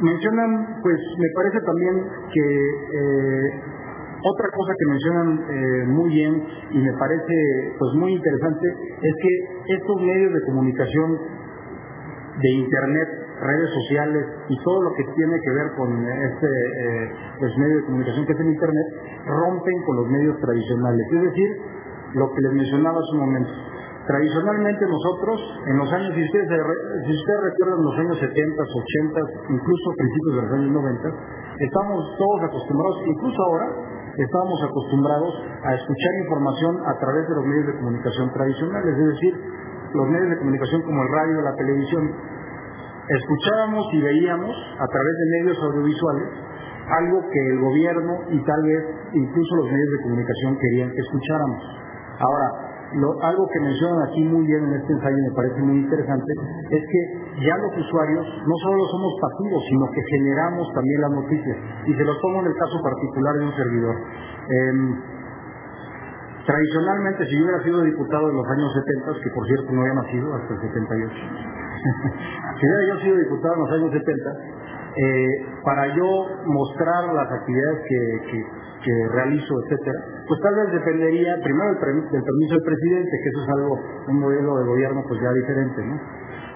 mencionan, 0.00 0.80
pues 0.82 0.98
me 1.16 1.28
parece 1.36 1.60
también 1.60 1.94
que 2.32 2.46
otra 4.22 4.48
cosa 4.50 4.72
que 4.78 4.86
mencionan 4.90 5.92
muy 5.94 6.10
bien 6.10 6.46
y 6.70 6.78
me 6.78 6.92
parece 6.98 7.34
pues 7.78 7.94
muy 7.94 8.12
interesante 8.12 8.68
es 9.02 9.14
que 9.22 9.74
estos 9.74 9.96
medios 10.02 10.32
de 10.32 10.40
comunicación 10.46 11.18
de 12.40 12.50
Internet, 12.50 13.08
redes 13.40 13.70
sociales 13.72 14.24
y 14.48 14.56
todo 14.62 14.82
lo 14.82 14.92
que 14.94 15.04
tiene 15.16 15.36
que 15.40 15.52
ver 15.52 15.68
con 15.76 15.88
este 16.04 16.48
eh, 16.48 17.56
medio 17.56 17.76
de 17.76 17.84
comunicación 17.84 18.26
que 18.26 18.32
es 18.32 18.40
el 18.40 18.50
Internet, 18.52 18.86
rompen 19.26 19.76
con 19.86 19.96
los 19.96 20.06
medios 20.08 20.36
tradicionales. 20.40 21.06
Es 21.12 21.22
decir, 21.22 21.48
lo 22.14 22.28
que 22.32 22.40
les 22.42 22.52
mencionaba 22.52 22.98
hace 22.98 23.12
un 23.16 23.20
momento. 23.20 23.52
Tradicionalmente 24.06 24.82
nosotros, 24.90 25.38
en 25.66 25.76
los 25.78 25.92
años, 25.92 26.10
si 26.14 26.24
ustedes, 26.24 26.48
si 27.06 27.12
ustedes 27.14 27.40
recuerdan 27.52 27.84
los 27.84 27.96
años 28.00 28.16
70, 28.18 28.32
80, 28.34 29.20
incluso 29.54 29.86
principios 29.96 30.34
de 30.34 30.42
los 30.42 30.52
años 30.52 30.72
90, 30.72 31.08
estamos 31.60 31.98
todos 32.18 32.40
acostumbrados, 32.42 32.96
incluso 33.06 33.38
ahora, 33.44 33.66
estamos 34.16 34.58
acostumbrados 34.66 35.32
a 35.62 35.74
escuchar 35.74 36.12
información 36.26 36.72
a 36.90 36.94
través 36.98 37.28
de 37.28 37.34
los 37.36 37.44
medios 37.44 37.66
de 37.66 37.74
comunicación 37.78 38.32
tradicionales, 38.32 38.98
es 38.98 39.08
decir, 39.14 39.34
los 39.94 40.06
medios 40.08 40.30
de 40.30 40.38
comunicación 40.38 40.82
como 40.82 41.02
el 41.02 41.08
radio, 41.08 41.42
la 41.42 41.54
televisión. 41.54 42.04
Escuchábamos 43.10 43.86
y 43.92 44.00
veíamos 44.00 44.54
a 44.54 44.86
través 44.86 45.14
de 45.18 45.26
medios 45.38 45.58
audiovisuales 45.58 46.28
algo 46.90 47.22
que 47.26 47.42
el 47.50 47.58
gobierno 47.58 48.12
y 48.30 48.38
tal 48.44 48.62
vez 48.62 48.84
incluso 49.14 49.56
los 49.56 49.66
medios 49.66 49.90
de 49.98 50.02
comunicación 50.02 50.58
querían 50.58 50.90
que 50.90 51.00
escucháramos. 51.00 51.62
Ahora, 52.18 52.70
algo 53.22 53.46
que 53.52 53.60
mencionan 53.60 54.02
aquí 54.08 54.22
muy 54.24 54.46
bien 54.46 54.62
en 54.62 54.74
este 54.74 54.92
ensayo 54.92 55.16
me 55.26 55.34
parece 55.34 55.62
muy 55.62 55.76
interesante 55.78 56.32
es 56.70 56.82
que 56.86 57.00
ya 57.46 57.54
los 57.58 57.78
usuarios 57.78 58.26
no 58.46 58.56
solo 58.62 58.82
somos 58.90 59.12
pasivos, 59.22 59.62
sino 59.70 59.86
que 59.90 60.02
generamos 60.10 60.66
también 60.74 61.00
las 61.00 61.10
noticias. 61.10 61.56
Y 61.86 61.94
se 61.94 62.04
lo 62.04 62.18
tomo 62.18 62.40
en 62.42 62.46
el 62.46 62.54
caso 62.54 62.78
particular 62.82 63.34
de 63.38 63.44
un 63.44 63.54
servidor. 63.54 63.96
Em, 64.50 65.02
tradicionalmente, 66.46 67.26
si 67.26 67.38
yo 67.38 67.42
hubiera 67.42 67.62
sido 67.62 67.82
diputado 67.82 68.30
en 68.30 68.36
los 68.36 68.46
años 68.46 68.70
70, 68.86 69.18
que 69.22 69.30
por 69.30 69.46
cierto 69.46 69.72
no 69.72 69.80
había 69.82 69.94
nacido 69.94 70.34
hasta 70.34 70.54
el 70.54 70.60
78, 70.60 71.69
si 72.58 72.66
hubiera 72.66 72.94
yo 72.94 73.00
sido 73.00 73.16
diputado 73.16 73.54
en 73.54 73.60
los 73.60 73.72
años 73.72 73.92
70, 73.92 74.30
eh, 74.96 75.46
para 75.64 75.86
yo 75.94 76.26
mostrar 76.46 77.14
las 77.14 77.30
actividades 77.30 77.78
que, 77.88 78.44
que 78.84 79.08
realizo, 79.12 79.54
etcétera, 79.64 80.00
pues 80.26 80.40
tal 80.40 80.54
vez 80.54 80.72
dependería 80.72 81.36
primero 81.42 81.68
del, 81.70 81.78
permiso 81.78 82.54
del 82.54 82.64
presidente, 82.64 83.10
que 83.10 83.28
eso 83.28 83.42
es 83.42 83.48
algo, 83.58 83.80
un 84.08 84.20
modelo 84.20 84.58
de 84.58 84.64
gobierno 84.64 85.02
pues 85.06 85.20
ya 85.20 85.32
diferente, 85.32 85.84
¿no? 85.84 86.00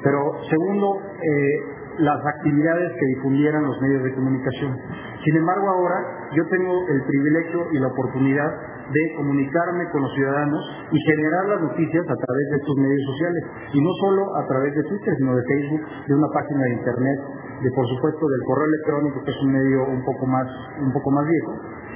Pero 0.02 0.18
segundo, 0.50 1.00
eh, 1.22 1.83
las 1.98 2.20
actividades 2.26 2.92
que 2.92 3.06
difundieran 3.16 3.64
los 3.64 3.80
medios 3.80 4.02
de 4.02 4.14
comunicación. 4.14 4.76
Sin 5.24 5.36
embargo, 5.36 5.68
ahora 5.68 6.28
yo 6.32 6.42
tengo 6.48 6.74
el 6.88 7.02
privilegio 7.04 7.66
y 7.72 7.78
la 7.78 7.88
oportunidad 7.88 8.50
de 8.84 9.14
comunicarme 9.16 9.88
con 9.90 10.02
los 10.02 10.12
ciudadanos 10.12 10.60
y 10.90 10.98
generar 11.00 11.44
las 11.48 11.60
noticias 11.62 12.04
a 12.04 12.16
través 12.16 12.46
de 12.50 12.56
estos 12.56 12.76
medios 12.76 13.04
sociales. 13.06 13.42
Y 13.72 13.80
no 13.80 13.90
solo 14.00 14.22
a 14.36 14.46
través 14.46 14.74
de 14.74 14.82
Twitter, 14.84 15.14
sino 15.16 15.36
de 15.36 15.42
Facebook, 15.48 15.82
de 16.06 16.14
una 16.14 16.28
página 16.34 16.62
de 16.64 16.72
Internet, 16.74 17.18
de 17.62 17.70
por 17.70 17.86
supuesto 17.88 18.26
del 18.28 18.42
correo 18.44 18.66
electrónico, 18.66 19.24
que 19.24 19.30
es 19.30 19.40
un 19.40 19.52
medio 19.52 19.80
un 19.88 20.04
poco 20.04 20.26
más, 20.26 20.46
un 20.80 20.92
poco 20.92 21.10
más 21.12 21.24
viejo, 21.24 21.52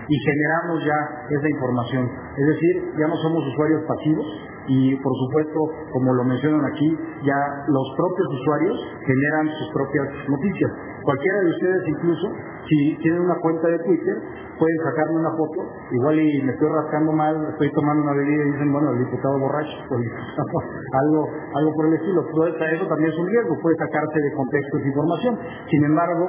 y 0.09 0.17
generamos 0.25 0.85
ya 0.85 0.99
esa 1.29 1.49
información. 1.49 2.05
Es 2.37 2.47
decir, 2.47 2.75
ya 2.97 3.07
no 3.07 3.17
somos 3.17 3.45
usuarios 3.45 3.83
pasivos 3.85 4.27
y 4.69 4.95
por 4.97 5.13
supuesto, 5.17 5.59
como 5.93 6.13
lo 6.13 6.25
mencionan 6.25 6.65
aquí, 6.65 6.89
ya 7.25 7.41
los 7.69 7.87
propios 7.97 8.29
usuarios 8.41 8.77
generan 9.01 9.49
sus 9.57 9.69
propias 9.73 10.07
noticias. 10.29 10.71
Cualquiera 11.03 11.39
de 11.41 11.51
ustedes 11.57 11.83
incluso, 11.89 12.27
si 12.69 12.97
tienen 13.01 13.23
una 13.23 13.37
cuenta 13.41 13.67
de 13.69 13.79
Twitter, 13.79 14.17
pueden 14.61 14.79
sacarme 14.85 15.25
una 15.25 15.33
foto, 15.33 15.73
igual 15.91 16.21
y 16.21 16.43
me 16.43 16.53
estoy 16.53 16.69
rascando 16.69 17.13
mal, 17.13 17.33
estoy 17.49 17.73
tomando 17.73 18.03
una 18.05 18.13
bebida 18.13 18.45
y 18.45 18.53
dicen, 18.53 18.73
bueno, 18.73 18.93
el 18.93 18.99
diputado 18.99 19.39
borracho, 19.41 19.77
algo, 19.89 21.21
algo 21.57 21.71
por 21.73 21.87
el 21.87 21.95
estilo. 21.95 22.21
Eso 22.29 22.87
también 22.89 23.11
es 23.11 23.19
un 23.19 23.27
riesgo, 23.27 23.57
puede 23.63 23.77
sacarse 23.77 24.19
de 24.21 24.33
contexto 24.37 24.79
esa 24.79 24.89
información. 24.89 25.39
Sin 25.71 25.85
embargo, 25.85 26.29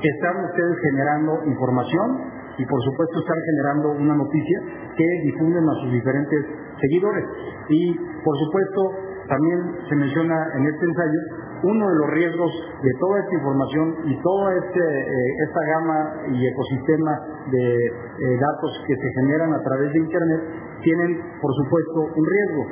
están 0.00 0.44
ustedes 0.44 0.76
generando 0.80 1.32
información 1.44 2.32
y 2.58 2.64
por 2.64 2.80
supuesto 2.82 3.20
están 3.20 3.40
generando 3.44 3.88
una 4.00 4.14
noticia 4.16 4.58
que 4.96 5.08
difunden 5.24 5.64
a 5.68 5.74
sus 5.82 5.92
diferentes 5.92 6.40
seguidores. 6.80 7.24
Y 7.68 7.94
por 8.24 8.36
supuesto 8.38 9.06
también 9.28 9.58
se 9.88 9.96
menciona 9.96 10.36
en 10.56 10.66
este 10.66 10.84
ensayo 10.84 11.20
uno 11.62 11.88
de 11.88 11.94
los 11.96 12.10
riesgos 12.10 12.52
de 12.82 12.92
toda 13.00 13.20
esta 13.20 13.34
información 13.34 13.96
y 14.04 14.22
toda 14.22 14.54
este, 14.54 14.80
eh, 14.80 15.30
esta 15.48 15.60
gama 15.66 15.98
y 16.30 16.46
ecosistema 16.46 17.12
de 17.50 17.86
eh, 17.86 18.38
datos 18.38 18.70
que 18.86 18.94
se 18.94 19.08
generan 19.20 19.52
a 19.54 19.62
través 19.62 19.92
de 19.92 19.98
Internet 19.98 20.40
tienen, 20.82 21.18
por 21.40 21.52
supuesto, 21.54 22.12
un 22.14 22.24
riesgo. 22.26 22.62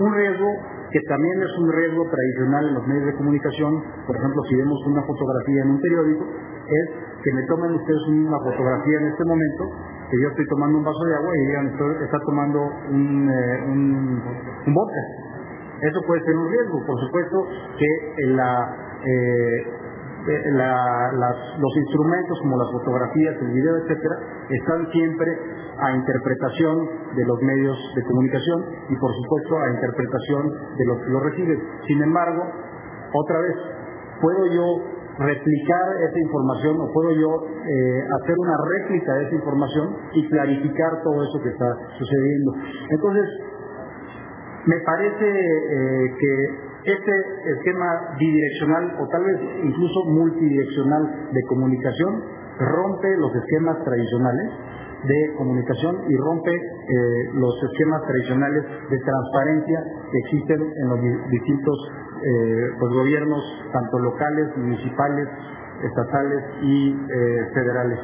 Un 0.00 0.14
riesgo 0.14 0.48
que 0.92 1.00
también 1.08 1.42
es 1.42 1.52
un 1.58 1.72
riesgo 1.72 2.04
tradicional 2.08 2.68
en 2.68 2.74
los 2.74 2.86
medios 2.86 3.06
de 3.06 3.16
comunicación, 3.16 3.82
por 4.06 4.16
ejemplo, 4.16 4.42
si 4.48 4.56
vemos 4.56 4.78
una 4.86 5.02
fotografía 5.02 5.62
en 5.62 5.70
un 5.70 5.80
periódico, 5.80 6.24
es 6.68 6.86
que 7.22 7.32
me 7.32 7.42
tomen 7.48 7.72
ustedes 7.72 8.02
una 8.08 8.38
fotografía 8.38 8.98
en 9.00 9.06
este 9.08 9.24
momento, 9.24 9.64
que 10.12 10.20
yo 10.20 10.28
estoy 10.28 10.46
tomando 10.46 10.76
un 10.76 10.84
vaso 10.84 11.04
de 11.08 11.14
agua 11.16 11.32
y 11.32 11.46
digan, 11.48 11.66
está 12.04 12.18
tomando 12.20 12.60
un, 12.92 13.30
eh, 13.32 14.68
vodka. 14.68 15.02
Eso 15.80 16.00
puede 16.06 16.20
ser 16.20 16.36
un 16.36 16.50
riesgo, 16.52 16.84
por 16.84 17.00
supuesto 17.00 17.48
que 17.80 18.26
la, 18.28 18.76
eh, 19.00 19.56
eh, 20.28 20.52
los 20.52 21.76
instrumentos 21.76 22.38
como 22.42 22.58
las 22.58 22.70
fotografías, 22.72 23.36
el 23.40 23.52
video, 23.56 23.76
etcétera, 23.78 24.16
están 24.50 24.86
siempre 24.92 25.32
a 25.80 25.96
interpretación 25.96 27.16
de 27.16 27.24
los 27.24 27.40
medios 27.40 27.78
de 27.96 28.02
comunicación 28.04 28.66
y 28.90 28.96
por 28.96 29.10
supuesto 29.16 29.58
a 29.58 29.70
interpretación 29.70 30.76
de 30.76 30.84
los 30.92 30.98
que 30.98 31.10
lo 31.10 31.20
reciben. 31.20 31.58
Sin 31.88 32.02
embargo, 32.02 32.42
otra 33.14 33.40
vez, 33.40 33.56
puedo 34.20 34.46
yo 34.52 35.01
replicar 35.18 35.86
esa 36.08 36.18
información 36.18 36.80
o 36.80 36.92
puedo 36.92 37.12
yo 37.12 37.30
eh, 37.44 38.00
hacer 38.20 38.34
una 38.38 38.56
réplica 38.64 39.12
de 39.14 39.24
esa 39.26 39.34
información 39.34 39.96
y 40.14 40.28
clarificar 40.28 41.02
todo 41.02 41.22
eso 41.22 41.42
que 41.42 41.50
está 41.50 41.68
sucediendo. 41.98 42.52
Entonces, 42.90 43.28
me 44.66 44.78
parece 44.86 45.26
eh, 45.26 46.14
que 46.18 46.92
este 46.92 47.12
esquema 47.56 48.16
bidireccional 48.18 48.96
o 48.98 49.08
tal 49.08 49.24
vez 49.24 49.38
incluso 49.64 50.04
multidireccional 50.06 51.30
de 51.32 51.42
comunicación 51.48 52.22
rompe 52.58 53.16
los 53.18 53.34
esquemas 53.34 53.84
tradicionales 53.84 54.50
de 55.04 55.34
comunicación 55.36 55.96
y 56.08 56.16
rompe 56.16 56.54
eh, 56.54 57.30
los 57.34 57.54
esquemas 57.70 58.02
tradicionales 58.06 58.64
de 58.88 58.98
transparencia 58.98 59.78
que 60.10 60.18
existen 60.18 60.60
en 60.62 60.88
los 60.88 61.00
distintos 61.30 61.76
eh, 62.24 62.70
pues, 62.78 62.92
gobiernos, 62.92 63.42
tanto 63.72 63.98
locales, 63.98 64.56
municipales, 64.56 65.28
estatales 65.82 66.44
y 66.62 66.90
eh, 66.90 67.50
federales. 67.54 67.98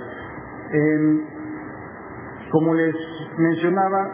como 2.50 2.74
les 2.74 2.94
mencionaba, 3.36 4.10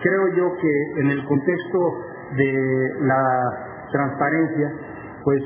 creo 0.00 0.28
yo 0.36 0.56
que 0.56 1.00
en 1.00 1.10
el 1.10 1.24
contexto 1.26 2.04
de 2.36 2.90
la 3.00 3.86
transparencia, 3.92 4.72
pues 5.22 5.42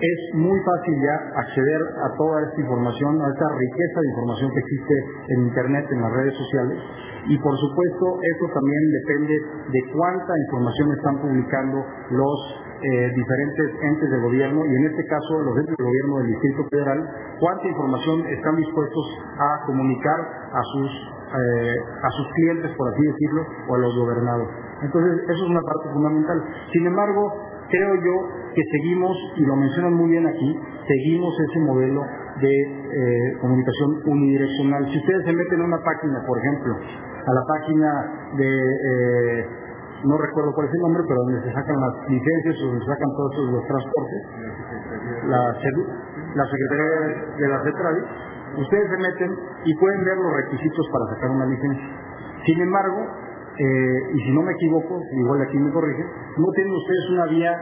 es 0.00 0.34
muy 0.34 0.58
fácil 0.60 0.94
ya 0.98 1.16
acceder 1.38 1.80
a 2.02 2.08
toda 2.18 2.42
esta 2.42 2.60
información, 2.60 3.22
a 3.22 3.28
esta 3.30 3.48
riqueza 3.54 4.00
de 4.00 4.08
información 4.10 4.50
que 4.50 4.60
existe 4.60 4.94
en 5.28 5.38
Internet, 5.46 5.86
en 5.90 6.00
las 6.02 6.12
redes 6.12 6.34
sociales. 6.34 6.78
Y 7.26 7.38
por 7.38 7.56
supuesto, 7.56 8.04
eso 8.20 8.44
también 8.52 8.82
depende 8.90 9.34
de 9.70 9.80
cuánta 9.94 10.32
información 10.46 10.92
están 10.92 11.16
publicando 11.22 11.78
los 12.10 12.38
eh, 12.84 13.08
diferentes 13.16 13.66
entes 13.80 14.10
de 14.10 14.18
gobierno, 14.20 14.66
y 14.66 14.76
en 14.76 14.84
este 14.92 15.06
caso 15.06 15.40
los 15.40 15.56
entes 15.56 15.76
de 15.78 15.84
gobierno 15.84 16.18
del 16.18 16.26
Distrito 16.36 16.68
Federal, 16.68 17.00
cuánta 17.40 17.64
información 17.68 18.26
están 18.28 18.56
dispuestos 18.56 19.06
a 19.38 19.64
comunicar 19.64 20.20
a 20.52 20.62
sus, 20.74 20.90
eh, 20.90 21.76
a 21.80 22.10
sus 22.10 22.26
clientes, 22.34 22.76
por 22.76 22.92
así 22.92 23.02
decirlo, 23.06 23.42
o 23.68 23.74
a 23.74 23.78
los 23.78 23.96
gobernados. 23.96 24.48
Entonces, 24.82 25.22
eso 25.22 25.44
es 25.44 25.50
una 25.50 25.62
parte 25.62 25.88
fundamental. 25.94 26.44
Sin 26.72 26.86
embargo, 26.86 27.53
creo 27.70 27.94
yo 27.94 28.16
que 28.54 28.62
seguimos, 28.70 29.16
y 29.36 29.44
lo 29.44 29.56
mencionan 29.56 29.94
muy 29.94 30.10
bien 30.10 30.26
aquí, 30.26 30.58
seguimos 30.86 31.34
ese 31.50 31.60
modelo 31.60 32.02
de 32.40 32.54
eh, 32.54 33.38
comunicación 33.40 34.00
unidireccional. 34.06 34.86
Si 34.90 34.98
ustedes 34.98 35.24
se 35.24 35.32
meten 35.32 35.60
en 35.60 35.66
una 35.66 35.82
página, 35.82 36.22
por 36.26 36.38
ejemplo, 36.38 36.74
a 36.74 37.32
la 37.32 37.42
página 37.46 37.88
de, 38.36 38.50
eh, 38.50 39.46
no 40.04 40.18
recuerdo 40.18 40.52
cuál 40.54 40.68
es 40.68 40.74
el 40.74 40.80
nombre, 40.80 41.02
pero 41.08 41.20
donde 41.24 41.40
se 41.42 41.52
sacan 41.52 41.76
las 41.80 41.94
licencias 42.08 42.56
o 42.60 42.66
donde 42.66 42.84
se 42.84 42.90
sacan 42.90 43.10
todos 43.16 43.32
los 43.50 43.64
transportes, 43.66 44.20
la, 45.26 45.40
la 46.34 46.44
Secretaría 46.44 46.90
de 47.38 47.48
la 47.48 47.62
Central, 47.64 47.94
ustedes 48.58 48.86
se 48.90 48.98
meten 48.98 49.30
y 49.64 49.74
pueden 49.76 50.04
ver 50.04 50.16
los 50.18 50.32
requisitos 50.44 50.86
para 50.92 51.04
sacar 51.16 51.30
una 51.30 51.46
licencia. 51.46 51.88
Sin 52.44 52.60
embargo, 52.60 53.23
eh, 53.56 53.98
y 54.14 54.18
si 54.24 54.30
no 54.32 54.42
me 54.42 54.52
equivoco, 54.52 55.00
igual 55.12 55.42
aquí 55.42 55.58
me 55.58 55.70
corrigen, 55.70 56.06
no 56.38 56.46
tienen 56.54 56.74
ustedes 56.74 57.10
una 57.12 57.26
vía, 57.26 57.52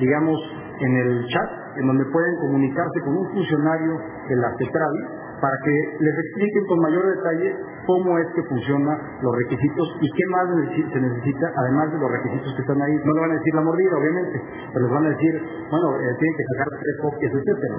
digamos, 0.00 0.38
en 0.80 0.92
el 0.96 1.26
chat, 1.28 1.50
en 1.78 1.86
donde 1.86 2.04
pueden 2.06 2.36
comunicarse 2.40 3.00
con 3.04 3.16
un 3.16 3.30
funcionario 3.30 3.94
de 4.28 4.36
la 4.36 4.50
CETRAVI 4.58 5.26
para 5.40 5.56
que 5.64 5.74
les 6.00 6.14
expliquen 6.18 6.64
con 6.66 6.78
mayor 6.80 7.04
detalle 7.14 7.48
cómo 7.86 8.18
es 8.18 8.26
que 8.34 8.42
funcionan 8.48 8.98
los 9.22 9.32
requisitos 9.36 9.86
y 10.00 10.08
qué 10.10 10.24
más 10.32 10.48
se 10.74 11.00
necesita, 11.00 11.46
además 11.54 11.92
de 11.92 11.98
los 11.98 12.10
requisitos 12.10 12.50
que 12.56 12.62
están 12.62 12.80
ahí. 12.82 12.96
No 13.04 13.12
le 13.14 13.20
van 13.20 13.30
a 13.30 13.38
decir 13.38 13.54
la 13.54 13.60
mordida, 13.62 13.92
obviamente, 13.96 14.42
pero 14.72 14.84
les 14.86 14.92
van 14.92 15.06
a 15.06 15.10
decir, 15.10 15.32
bueno, 15.70 15.86
eh, 16.00 16.14
tienen 16.18 16.36
que 16.36 16.44
sacar 16.56 16.68
tres 16.74 16.96
copias, 17.02 17.32
etcétera. 17.36 17.76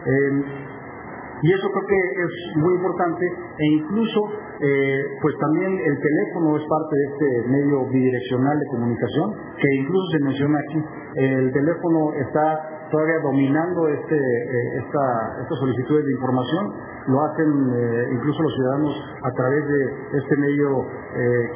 Eh, 0.00 0.32
y 1.42 1.52
eso 1.52 1.68
creo 1.72 1.86
que 1.86 2.00
es 2.24 2.32
muy 2.56 2.74
importante 2.74 3.24
e 3.24 3.66
incluso 3.80 4.20
eh, 4.60 5.16
pues 5.22 5.34
también 5.40 5.72
el 5.72 5.96
teléfono 5.96 6.54
es 6.58 6.64
parte 6.68 6.92
de 6.92 7.04
este 7.08 7.48
medio 7.48 7.88
bidireccional 7.88 8.58
de 8.60 8.66
comunicación 8.66 9.32
que 9.56 9.68
incluso 9.74 10.06
se 10.12 10.24
menciona 10.24 10.58
aquí. 10.58 10.84
El 11.16 11.52
teléfono 11.52 12.12
está 12.12 12.88
todavía 12.90 13.20
dominando 13.22 13.88
este, 13.88 14.16
eh, 14.16 14.84
esta, 14.84 15.04
estas 15.40 15.58
solicitudes 15.60 16.04
de 16.04 16.12
información. 16.12 16.76
Lo 17.08 17.24
hacen 17.24 17.48
eh, 17.72 18.08
incluso 18.12 18.42
los 18.42 18.54
ciudadanos 18.54 18.94
a 19.22 19.30
través 19.32 19.64
de 19.64 20.18
este 20.18 20.36
medio 20.36 20.84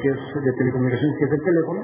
que 0.01 0.09
es 0.09 0.19
de 0.43 0.51
telecomunicaciones, 0.57 1.17
que 1.19 1.25
es 1.25 1.31
el 1.31 1.43
teléfono. 1.43 1.81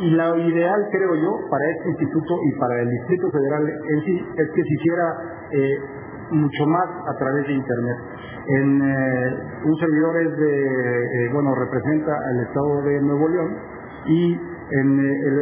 Y 0.00 0.10
lo 0.10 0.36
ideal, 0.36 0.88
creo 0.92 1.14
yo, 1.16 1.32
para 1.50 1.64
este 1.72 1.88
instituto 1.90 2.34
y 2.44 2.58
para 2.58 2.82
el 2.82 2.88
Distrito 2.88 3.30
Federal 3.30 3.64
en 3.68 4.00
sí, 4.04 4.26
es 4.36 4.48
que 4.54 4.62
se 4.62 4.74
hiciera 4.76 5.06
mucho 6.30 6.66
más 6.66 6.88
a 7.06 7.18
través 7.18 7.46
de 7.46 7.52
Internet. 7.54 7.98
En, 8.46 8.82
un 8.82 9.76
servidor 9.78 10.22
es 10.22 10.36
de, 10.36 11.28
bueno, 11.32 11.54
representa 11.54 12.12
al 12.12 12.40
Estado 12.40 12.82
de 12.82 13.00
Nuevo 13.00 13.28
León 13.28 13.56
y 14.06 14.32
en 14.34 14.98
el, 14.98 15.36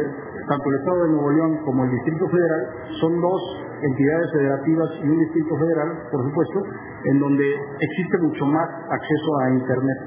tanto 0.47 0.65
el 0.69 0.75
Estado 0.79 1.03
de 1.03 1.09
Nuevo 1.09 1.31
León 1.31 1.57
como 1.63 1.85
el 1.85 1.91
Distrito 1.91 2.27
Federal 2.27 2.61
son 2.99 3.21
dos 3.21 3.41
entidades 3.81 4.27
federativas 4.33 4.89
y 5.01 5.07
un 5.07 5.19
Distrito 5.19 5.55
Federal, 5.57 5.89
por 6.11 6.23
supuesto, 6.25 6.59
en 7.05 7.19
donde 7.19 7.45
existe 7.79 8.17
mucho 8.19 8.45
más 8.45 8.67
acceso 8.67 9.29
a 9.41 9.49
Internet. 9.51 9.97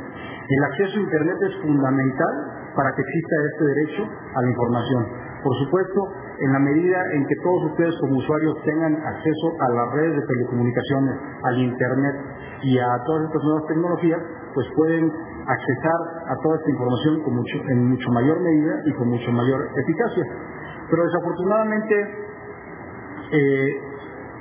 El 0.49 0.64
acceso 0.64 0.99
a 0.99 1.03
Internet 1.03 1.37
es 1.49 1.55
fundamental 1.62 2.35
para 2.76 2.91
que 2.95 3.03
exista 3.03 3.35
este 3.53 3.64
derecho 3.64 4.03
a 4.35 4.43
la 4.43 4.49
información. 4.49 5.07
Por 5.43 5.55
supuesto, 5.64 6.01
en 6.43 6.53
la 6.53 6.59
medida 6.59 6.99
en 7.14 7.26
que 7.26 7.36
todos 7.43 7.70
ustedes 7.70 7.95
como 8.01 8.18
usuarios 8.18 8.55
tengan 8.64 8.95
acceso 8.97 9.47
a 9.61 9.68
las 9.70 9.93
redes 9.95 10.16
de 10.16 10.26
telecomunicaciones, 10.26 11.14
al 11.45 11.59
Internet 11.59 12.16
y 12.62 12.78
a 12.78 12.90
todas 13.07 13.26
estas 13.26 13.43
nuevas 13.45 13.66
tecnologías, 13.68 14.20
pues 14.55 14.66
pueden 14.74 15.07
accesar 15.07 16.01
a 16.26 16.34
toda 16.43 16.57
esta 16.57 16.70
información 16.70 17.22
en 17.70 17.88
mucho 17.90 18.11
mayor 18.11 18.40
medida 18.40 18.74
y 18.86 18.93
con 18.95 19.09
mucho 19.09 19.30
mayor 19.30 19.68
eficacia. 19.76 20.24
Pero 20.90 21.03
desafortunadamente 21.05 21.95
eh, 23.32 23.70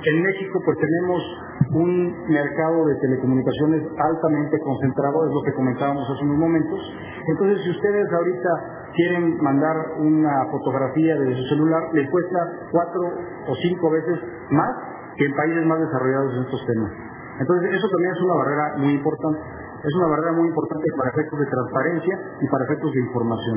en 0.04 0.22
México 0.22 0.58
pues 0.64 0.78
tenemos 0.78 1.22
un 1.70 2.26
mercado 2.28 2.84
de 2.86 2.94
telecomunicaciones 2.96 3.82
altamente 3.96 4.58
concentrado, 4.58 5.24
es 5.24 5.32
lo 5.32 5.42
que 5.46 5.52
comentábamos 5.54 6.02
hace 6.10 6.24
unos 6.24 6.38
momentos. 6.38 6.80
Entonces, 7.28 7.62
si 7.64 7.70
ustedes 7.70 8.06
ahorita 8.12 8.81
quieren 8.94 9.36
mandar 9.42 9.76
una 9.98 10.46
fotografía 10.50 11.16
de 11.16 11.34
su 11.34 11.44
celular, 11.48 11.82
les 11.92 12.08
cuesta 12.10 12.38
cuatro 12.70 13.00
o 13.48 13.54
cinco 13.56 13.90
veces 13.90 14.18
más 14.50 14.70
que 15.16 15.24
en 15.24 15.34
países 15.34 15.66
más 15.66 15.80
desarrollados 15.80 16.32
en 16.36 16.42
estos 16.44 16.66
temas. 16.66 16.92
Entonces, 17.40 17.72
eso 17.72 17.88
también 17.88 18.12
es 18.12 18.22
una 18.22 18.34
barrera 18.34 18.64
muy 18.76 18.92
importante 18.92 19.40
es 19.82 19.94
una 19.98 20.14
barrera 20.14 20.32
muy 20.38 20.46
importante 20.46 20.86
para 20.96 21.10
efectos 21.10 21.38
de 21.40 21.46
transparencia 21.46 22.14
y 22.38 22.46
para 22.46 22.64
efectos 22.70 22.92
de 22.94 23.00
información. 23.02 23.56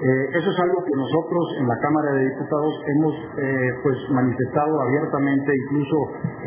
Eh, 0.00 0.40
eso 0.40 0.48
es 0.48 0.58
algo 0.64 0.80
que 0.80 0.96
nosotros 0.96 1.44
en 1.60 1.68
la 1.68 1.76
Cámara 1.84 2.12
de 2.16 2.32
Diputados 2.32 2.74
hemos 2.96 3.14
eh, 3.36 3.70
pues 3.82 3.98
manifestado 4.08 4.72
abiertamente, 4.80 5.52
incluso 5.68 5.96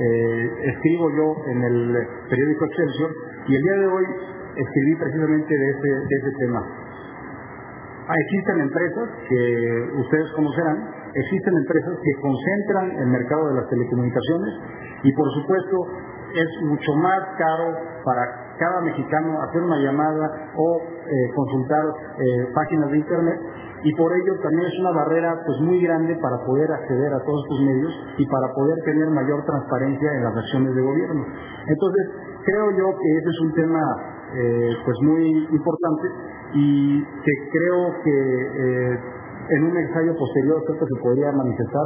eh, 0.01 0.73
escribo 0.73 1.11
yo 1.13 1.27
en 1.45 1.61
el 1.61 1.77
periódico 2.25 2.65
Excelsior 2.65 3.11
y 3.45 3.55
el 3.55 3.61
día 3.61 3.77
de 3.77 3.87
hoy 3.87 4.05
escribí 4.57 4.95
precisamente 4.97 5.53
de 5.53 5.67
ese, 5.77 5.89
de 6.09 6.15
ese 6.25 6.31
tema. 6.39 6.88
Ah, 8.09 8.15
existen 8.25 8.59
empresas 8.61 9.07
que 9.29 10.01
ustedes 10.01 10.31
conocerán, 10.33 10.81
existen 11.13 11.53
empresas 11.53 11.93
que 12.01 12.21
concentran 12.21 12.89
el 12.97 13.05
mercado 13.05 13.49
de 13.49 13.53
las 13.61 13.69
telecomunicaciones 13.69 14.53
y 15.03 15.13
por 15.13 15.29
supuesto 15.37 15.77
es 16.33 16.49
mucho 16.65 16.91
más 16.95 17.21
caro 17.37 17.69
para 18.03 18.49
cada 18.57 18.81
mexicano 18.81 19.37
hacer 19.43 19.61
una 19.61 19.77
llamada 19.77 20.25
o 20.57 20.81
eh, 20.81 21.31
consultar 21.35 21.85
eh, 22.17 22.49
páginas 22.51 22.89
de 22.89 22.97
internet 22.97 23.39
y 23.83 23.93
por 23.93 24.11
ello 24.11 24.33
también 24.41 24.65
es 24.65 24.79
una 24.79 24.91
barrera 24.91 25.29
pues 25.45 25.61
muy 25.61 25.79
grande 25.79 26.17
para 26.17 26.43
poder 26.43 26.71
acceder 26.71 27.13
a 27.13 27.21
todos 27.21 27.45
estos 27.45 27.61
medios 27.61 27.93
y 28.17 28.25
para 28.25 28.51
poder 28.55 28.77
tener 28.85 29.07
mayor 29.11 29.45
transparencia 29.45 30.09
en 30.17 30.23
las 30.23 30.35
acciones 30.35 30.73
de 30.73 30.81
gobierno. 30.81 31.25
Entonces, 31.67 32.05
creo 32.43 32.71
yo 32.71 32.89
que 32.97 33.17
ese 33.21 33.29
es 33.29 33.39
un 33.41 33.53
tema 33.53 33.81
eh, 34.35 34.73
pues 34.85 34.97
muy 35.03 35.47
importante 35.51 36.07
y 36.53 37.03
que 37.03 37.33
creo 37.51 37.93
que 38.03 38.99
en 39.49 39.63
un 39.63 39.77
ensayo 39.77 40.15
posterior 40.15 40.63
creo 40.65 40.79
que 40.79 40.85
se 40.85 41.01
podría 41.01 41.31
manifestar, 41.31 41.85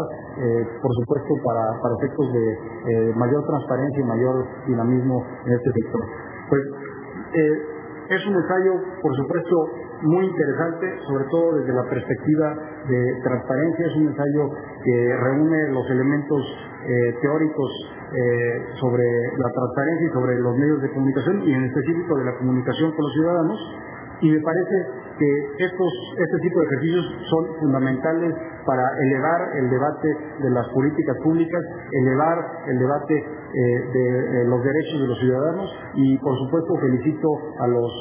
por 0.81 0.91
supuesto, 0.99 1.33
para, 1.45 1.79
para 1.79 1.95
efectos 1.99 2.27
de 2.33 3.13
mayor 3.15 3.45
transparencia 3.45 4.03
y 4.03 4.07
mayor 4.07 4.45
dinamismo 4.67 5.25
en 5.45 5.53
este 5.53 5.71
sector. 5.71 6.01
Pues 6.49 6.61
eh, 7.33 7.61
es 8.09 8.27
un 8.27 8.35
ensayo, 8.35 8.73
por 9.01 9.15
supuesto, 9.15 9.55
muy 10.03 10.25
interesante, 10.25 10.85
sobre 11.07 11.25
todo 11.31 11.55
desde 11.57 11.73
la 11.73 11.89
perspectiva 11.89 12.53
de 12.87 13.21
transparencia. 13.23 13.87
Es 13.87 13.95
un 13.95 14.07
ensayo 14.09 14.49
que 14.83 15.17
reúne 15.17 15.71
los 15.71 15.89
elementos 15.89 16.41
eh, 16.85 17.15
teóricos 17.21 17.71
eh, 18.13 18.61
sobre 18.79 19.03
la 19.41 19.49
transparencia 19.49 20.05
y 20.05 20.13
sobre 20.13 20.37
los 20.37 20.55
medios 20.55 20.81
de 20.83 20.91
comunicación 20.93 21.41
y 21.41 21.53
en 21.53 21.63
específico 21.63 22.15
de 22.17 22.25
la 22.25 22.37
comunicación 22.37 22.91
con 22.91 23.05
los 23.05 23.13
ciudadanos. 23.13 23.59
Y 24.21 24.29
me 24.29 24.39
parece 24.39 24.75
que 25.17 25.65
estos, 25.65 25.91
este 26.15 26.37
tipo 26.45 26.59
de 26.59 26.65
ejercicios 26.67 27.05
son 27.27 27.43
fundamentales 27.59 28.33
para 28.65 28.85
elevar 29.01 29.57
el 29.57 29.69
debate 29.69 30.07
de 30.39 30.49
las 30.51 30.65
políticas 30.69 31.17
públicas, 31.23 31.61
elevar 31.91 32.37
el 32.67 32.77
debate 32.77 33.15
eh, 33.17 33.59
de 33.91 34.05
eh, 34.05 34.45
los 34.45 34.63
derechos 34.63 35.01
de 35.01 35.07
los 35.07 35.19
ciudadanos 35.19 35.69
y 35.95 36.17
por 36.19 36.37
supuesto 36.37 36.77
felicito 36.81 37.27
a 37.59 37.67
los 37.67 37.91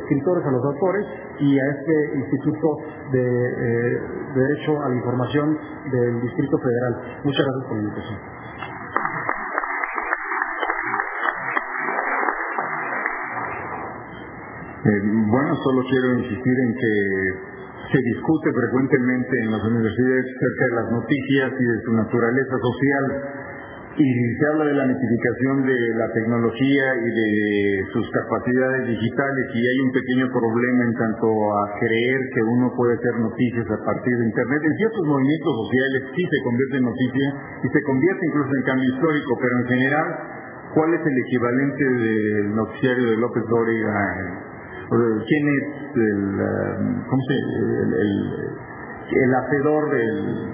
escritores, 0.00 0.44
a 0.46 0.50
los 0.50 0.64
autores 0.64 1.06
y 1.38 1.58
a 1.58 1.66
este 1.70 2.18
Instituto 2.18 2.76
de, 3.12 3.20
Derecho 4.34 4.80
a 4.82 4.88
la 4.88 4.94
Información 4.96 5.58
del 5.92 6.20
Distrito 6.22 6.56
Federal. 6.58 7.20
Muchas 7.24 7.44
gracias 7.44 7.68
por 7.68 7.76
la 7.76 7.82
invitación. 7.82 8.41
Bueno, 14.82 15.54
solo 15.62 15.82
quiero 15.86 16.18
insistir 16.18 16.56
en 16.58 16.74
que 16.74 16.94
se 17.92 17.98
discute 18.02 18.50
frecuentemente 18.50 19.38
en 19.44 19.50
las 19.52 19.62
universidades 19.62 20.26
acerca 20.26 20.64
de 20.64 20.74
las 20.74 20.88
noticias 20.90 21.52
y 21.54 21.64
de 21.64 21.78
su 21.84 21.92
naturaleza 21.92 22.56
social 22.58 23.04
y 23.92 24.08
se 24.08 24.44
habla 24.48 24.64
de 24.64 24.72
la 24.72 24.86
mitificación 24.88 25.66
de 25.68 25.76
la 26.00 26.08
tecnología 26.16 26.84
y 26.96 27.08
de 27.12 27.30
sus 27.92 28.08
capacidades 28.10 28.88
digitales 28.88 29.44
y 29.52 29.60
hay 29.60 29.78
un 29.84 29.92
pequeño 29.92 30.26
problema 30.32 30.80
en 30.88 30.94
tanto 30.96 31.28
a 31.28 31.78
creer 31.78 32.20
que 32.32 32.42
uno 32.42 32.72
puede 32.74 32.96
hacer 32.96 33.20
noticias 33.20 33.68
a 33.68 33.84
partir 33.84 34.16
de 34.16 34.24
Internet. 34.24 34.60
En 34.64 34.76
ciertos 34.80 35.04
movimientos 35.06 35.52
sociales 35.68 36.00
sí 36.16 36.22
se 36.24 36.38
convierte 36.42 36.76
en 36.80 36.84
noticia 36.88 37.28
y 37.62 37.68
se 37.68 37.82
convierte 37.84 38.22
incluso 38.32 38.50
en 38.56 38.64
cambio 38.64 38.88
histórico, 38.96 39.30
pero 39.36 39.54
en 39.60 39.66
general, 39.68 40.06
¿cuál 40.74 40.90
es 40.94 41.02
el 41.04 41.16
equivalente 41.28 41.84
del 41.84 42.54
noticiario 42.56 43.10
de 43.12 43.16
López 43.20 43.44
Dóriga? 43.44 44.51
¿Quién 44.92 45.48
es 45.48 45.64
el, 45.96 46.22
um, 46.40 47.04
¿cómo 47.08 47.22
se, 47.26 47.34
el, 47.34 47.94
el, 47.94 48.12
el 49.24 49.34
hacedor 49.34 49.90
del 49.90 50.52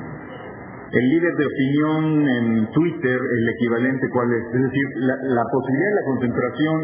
el 0.90 1.04
líder 1.10 1.34
de 1.36 1.44
opinión 1.44 2.28
en 2.28 2.66
Twitter, 2.72 3.18
el 3.20 3.48
equivalente 3.50 4.08
cuál 4.08 4.32
es, 4.32 4.42
es 4.46 4.62
decir, 4.62 4.86
la, 4.96 5.44
posibilidad 5.52 5.88
de 5.90 5.94
la 5.94 6.06
concentración 6.06 6.76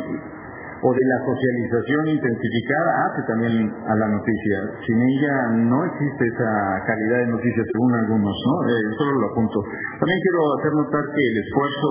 o 0.84 0.92
de 0.92 1.04
la 1.08 1.18
socialización 1.24 2.04
intensificada 2.12 2.90
hace 3.08 3.20
también 3.24 3.72
a 3.88 3.94
la 3.96 4.08
noticia. 4.12 4.56
Sin 4.84 5.00
ella 5.00 5.34
no 5.64 5.80
existe 5.88 6.22
esa 6.28 6.52
calidad 6.84 7.18
de 7.24 7.32
noticias 7.32 7.64
según 7.72 7.92
algunos, 8.04 8.36
¿no? 8.36 8.54
Eh, 8.68 8.92
solo 9.00 9.12
lo 9.16 9.26
apunto. 9.32 9.64
También 9.96 10.20
quiero 10.20 10.40
hacer 10.60 10.72
notar 10.76 11.04
que 11.08 11.24
el 11.24 11.36
esfuerzo 11.40 11.88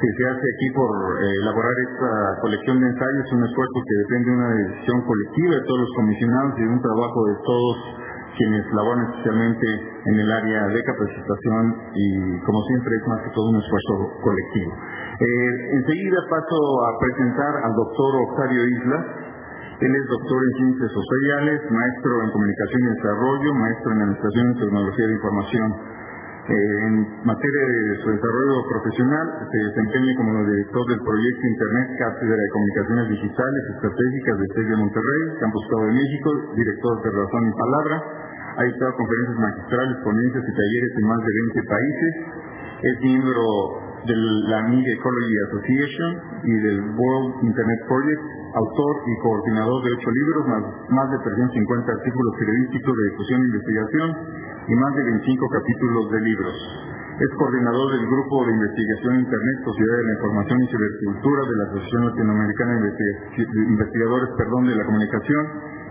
que 0.00 0.08
se 0.16 0.24
hace 0.24 0.46
aquí 0.56 0.68
por 0.72 0.88
eh, 0.88 1.28
elaborar 1.44 1.76
esta 1.84 2.10
colección 2.40 2.80
de 2.80 2.88
ensayos 2.88 3.24
es 3.28 3.32
un 3.36 3.44
esfuerzo 3.44 3.76
que 3.84 3.94
depende 4.08 4.26
de 4.32 4.36
una 4.40 4.50
decisión 4.56 4.98
colectiva 5.04 5.52
de 5.60 5.64
todos 5.68 5.80
los 5.84 5.92
comisionados 5.92 6.52
y 6.56 6.62
de 6.64 6.72
un 6.72 6.80
trabajo 6.80 7.20
de 7.28 7.36
todos 7.44 7.76
quienes 8.36 8.64
laboran 8.72 9.04
especialmente 9.10 9.66
en 10.06 10.16
el 10.20 10.30
área 10.32 10.66
de 10.68 10.80
capacitación 10.84 11.64
y 11.94 12.06
como 12.44 12.60
siempre 12.68 12.92
es 12.96 13.04
más 13.08 13.20
que 13.22 13.30
todo 13.34 13.46
un 13.50 13.58
esfuerzo 13.60 13.94
colectivo. 14.22 14.72
Eh, 15.20 15.52
enseguida 15.76 16.18
paso 16.30 16.58
a 16.86 16.90
presentar 16.98 17.52
al 17.64 17.72
doctor 17.74 18.10
Octavio 18.30 18.62
Isla. 18.64 18.98
Él 19.80 19.92
es 19.96 20.06
doctor 20.08 20.40
en 20.44 20.52
ciencias 20.60 20.92
sociales, 20.92 21.56
maestro 21.72 22.12
en 22.24 22.30
comunicación 22.32 22.80
y 22.84 22.88
desarrollo, 23.00 23.50
maestro 23.54 23.88
en 23.92 24.00
administración 24.00 24.44
y 24.44 24.60
tecnología 24.60 25.06
de 25.06 25.14
información. 25.14 25.68
En 26.50 27.06
materia 27.22 27.62
de 27.62 28.02
su 28.02 28.10
desarrollo 28.10 28.58
profesional, 28.66 29.26
se 29.46 29.58
desempeña 29.70 30.12
como 30.18 30.42
director 30.50 30.82
del 30.90 30.98
proyecto 30.98 31.42
Internet 31.46 31.88
Cátedra 31.98 32.36
de 32.42 32.50
Comunicaciones 32.50 33.06
Digitales 33.14 33.62
Estratégicas 33.70 34.34
de 34.34 34.46
TEC 34.54 34.66
de 34.66 34.76
Monterrey, 34.82 35.22
Campus 35.38 35.62
Estado 35.62 35.84
de 35.86 35.94
México, 35.94 36.28
director 36.58 36.94
de 37.06 37.10
Razón 37.14 37.42
y 37.46 37.52
Palabra. 37.54 37.96
Ha 38.50 38.62
dictado 38.66 38.90
conferencias 38.98 39.38
magistrales, 39.38 39.96
ponencias 40.02 40.42
y 40.42 40.52
talleres 40.58 40.90
en 40.98 41.06
más 41.06 41.20
de 41.22 41.32
20 41.54 41.70
países. 41.70 42.12
Es 42.82 42.94
miembro 42.98 43.44
de 44.10 44.14
la 44.50 44.58
MIG 44.74 44.86
Ecology 44.90 45.36
Association 45.46 46.10
y 46.50 46.54
del 46.66 46.78
World 46.98 47.46
Internet 47.46 47.80
Project, 47.86 48.22
autor 48.58 48.94
y 49.06 49.14
coordinador 49.22 49.78
de 49.86 49.90
ocho 49.94 50.10
libros, 50.10 50.42
más, 50.50 50.62
más 50.90 51.06
de 51.14 51.18
350 51.22 51.92
artículos 51.94 52.32
periodísticos 52.42 52.90
de 52.90 53.04
difusión 53.14 53.38
e 53.38 53.46
investigación 53.46 54.08
y 54.68 54.74
más 54.74 54.92
de 54.94 55.02
25 55.04 55.48
capítulos 55.48 56.10
de 56.10 56.20
libros. 56.20 56.56
Es 57.20 57.30
coordinador 57.36 57.92
del 57.92 58.06
Grupo 58.08 58.44
de 58.48 58.52
Investigación 58.56 59.20
Internet, 59.20 59.56
Sociedad 59.64 59.96
de 60.00 60.06
la 60.08 60.14
Información 60.16 60.58
y 60.60 60.66
Cibercultura 60.72 61.40
de 61.44 61.56
la 61.60 61.64
Asociación 61.68 62.02
Latinoamericana 62.08 62.72
de 62.80 62.90
Investigadores 63.76 64.30
perdón, 64.40 64.62
de 64.64 64.76
la 64.76 64.84
Comunicación 64.88 65.44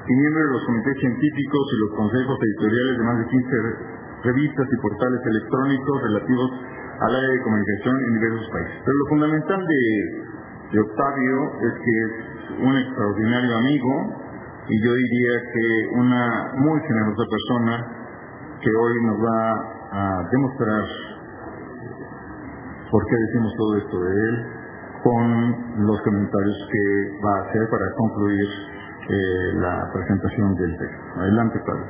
y 0.09 0.13
miembro 0.15 0.41
de 0.41 0.51
los 0.57 0.65
comités 0.65 0.95
científicos 1.05 1.63
y 1.69 1.75
los 1.85 1.91
consejos 1.93 2.37
editoriales 2.41 2.97
de 2.97 3.03
más 3.05 3.17
de 3.19 3.25
15 3.29 3.45
revistas 4.25 4.67
y 4.73 4.81
portales 4.81 5.21
electrónicos 5.21 5.95
relativos 6.01 6.49
al 6.99 7.15
área 7.15 7.29
de 7.29 7.41
comunicación 7.45 7.95
en 8.09 8.11
diversos 8.17 8.47
países. 8.49 8.75
Pero 8.83 8.95
lo 8.97 9.05
fundamental 9.13 9.61
de, 9.69 9.81
de 10.73 10.79
Octavio 10.81 11.37
es 11.61 11.73
que 11.77 11.93
es 11.93 12.11
un 12.57 12.73
extraordinario 12.73 13.53
amigo 13.53 13.93
y 14.65 14.75
yo 14.81 14.91
diría 14.93 15.33
que 15.53 15.65
una 15.93 16.23
muy 16.57 16.79
generosa 16.81 17.23
persona 17.29 17.98
que 18.61 18.69
hoy 18.69 18.93
nos 19.05 19.17
va 19.17 19.41
a 19.91 20.23
demostrar 20.31 20.83
por 22.91 23.05
qué 23.05 23.15
decimos 23.27 23.53
todo 23.57 23.77
esto 23.77 23.99
de 24.03 24.11
él 24.11 24.35
con 25.03 25.85
los 25.87 26.01
comentarios 26.01 26.67
que 26.71 26.83
va 27.23 27.31
a 27.37 27.49
hacer 27.49 27.69
para 27.69 27.85
concluir 27.95 28.47
eh, 29.09 29.53
la 29.55 29.89
presentación 29.93 30.55
del 30.55 30.77
texto. 30.77 31.03
Adelante, 31.15 31.59
Pablo. 31.65 31.85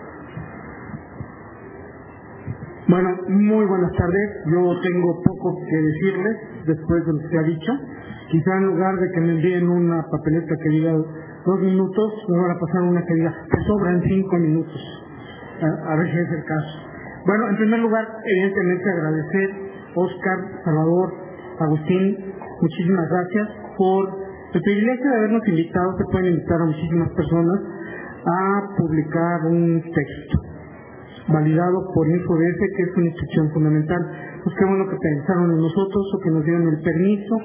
Bueno, 2.88 3.09
muy 3.28 3.65
buenas 3.65 3.91
tardes. 3.93 4.30
Yo 4.45 4.80
tengo 4.82 5.22
poco 5.24 5.61
que 5.70 5.78
decirles 5.78 6.38
después 6.65 7.05
de 7.05 7.13
lo 7.13 7.30
que 7.30 7.38
ha 7.38 7.43
dicho. 7.43 7.72
Quizá 8.32 8.57
en 8.57 8.65
lugar 8.65 8.95
de 8.95 9.11
que 9.11 9.22
me 9.22 9.32
envíen 9.34 9.70
una 9.70 10.03
papeleta 10.09 10.55
que 10.63 10.70
diga 10.70 10.93
dos 10.93 11.59
minutos, 11.61 12.13
me 12.30 12.38
van 12.41 12.51
a 12.51 12.59
pasar 12.59 12.82
una 12.84 13.01
que 13.05 13.13
diga 13.13 13.34
que 13.51 13.63
sobran 13.65 14.01
cinco 14.03 14.38
minutos. 14.38 14.99
A, 15.62 15.95
ver 15.95 16.07
si 16.12 16.18
es 16.18 16.32
el 16.32 16.43
caso. 16.45 16.74
Bueno, 17.26 17.49
en 17.49 17.57
primer 17.57 17.80
lugar, 17.80 18.07
evidentemente 18.24 18.89
agradecer 18.89 19.49
Oscar, 19.95 20.38
Salvador, 20.64 21.14
Agustín, 21.60 22.18
muchísimas 22.62 23.10
gracias 23.10 23.49
por 23.78 24.07
el 24.53 24.62
privilegio 24.62 25.10
de 25.10 25.16
habernos 25.18 25.47
invitado. 25.47 25.97
Se 25.97 26.05
pueden 26.12 26.34
invitar 26.34 26.62
a 26.62 26.66
muchísimas 26.66 27.10
personas 27.10 27.60
a 28.26 28.62
publicar 28.78 29.45
un 29.51 29.82
texto 29.84 30.39
validado 31.28 31.91
por 31.93 32.07
InfoDF, 32.07 32.60
que 32.76 32.84
es 32.84 32.97
una 32.97 33.05
institución 33.07 33.51
fundamental. 33.51 33.99
Pues 34.43 34.55
qué 34.57 34.66
bueno 34.66 34.89
que 34.89 34.95
pensaron 34.95 35.51
en 35.51 35.57
nosotros 35.57 36.03
o 36.16 36.20
que 36.24 36.32
nos 36.32 36.43
dieron 36.45 36.68
el 36.70 36.82
permiso 36.82 37.36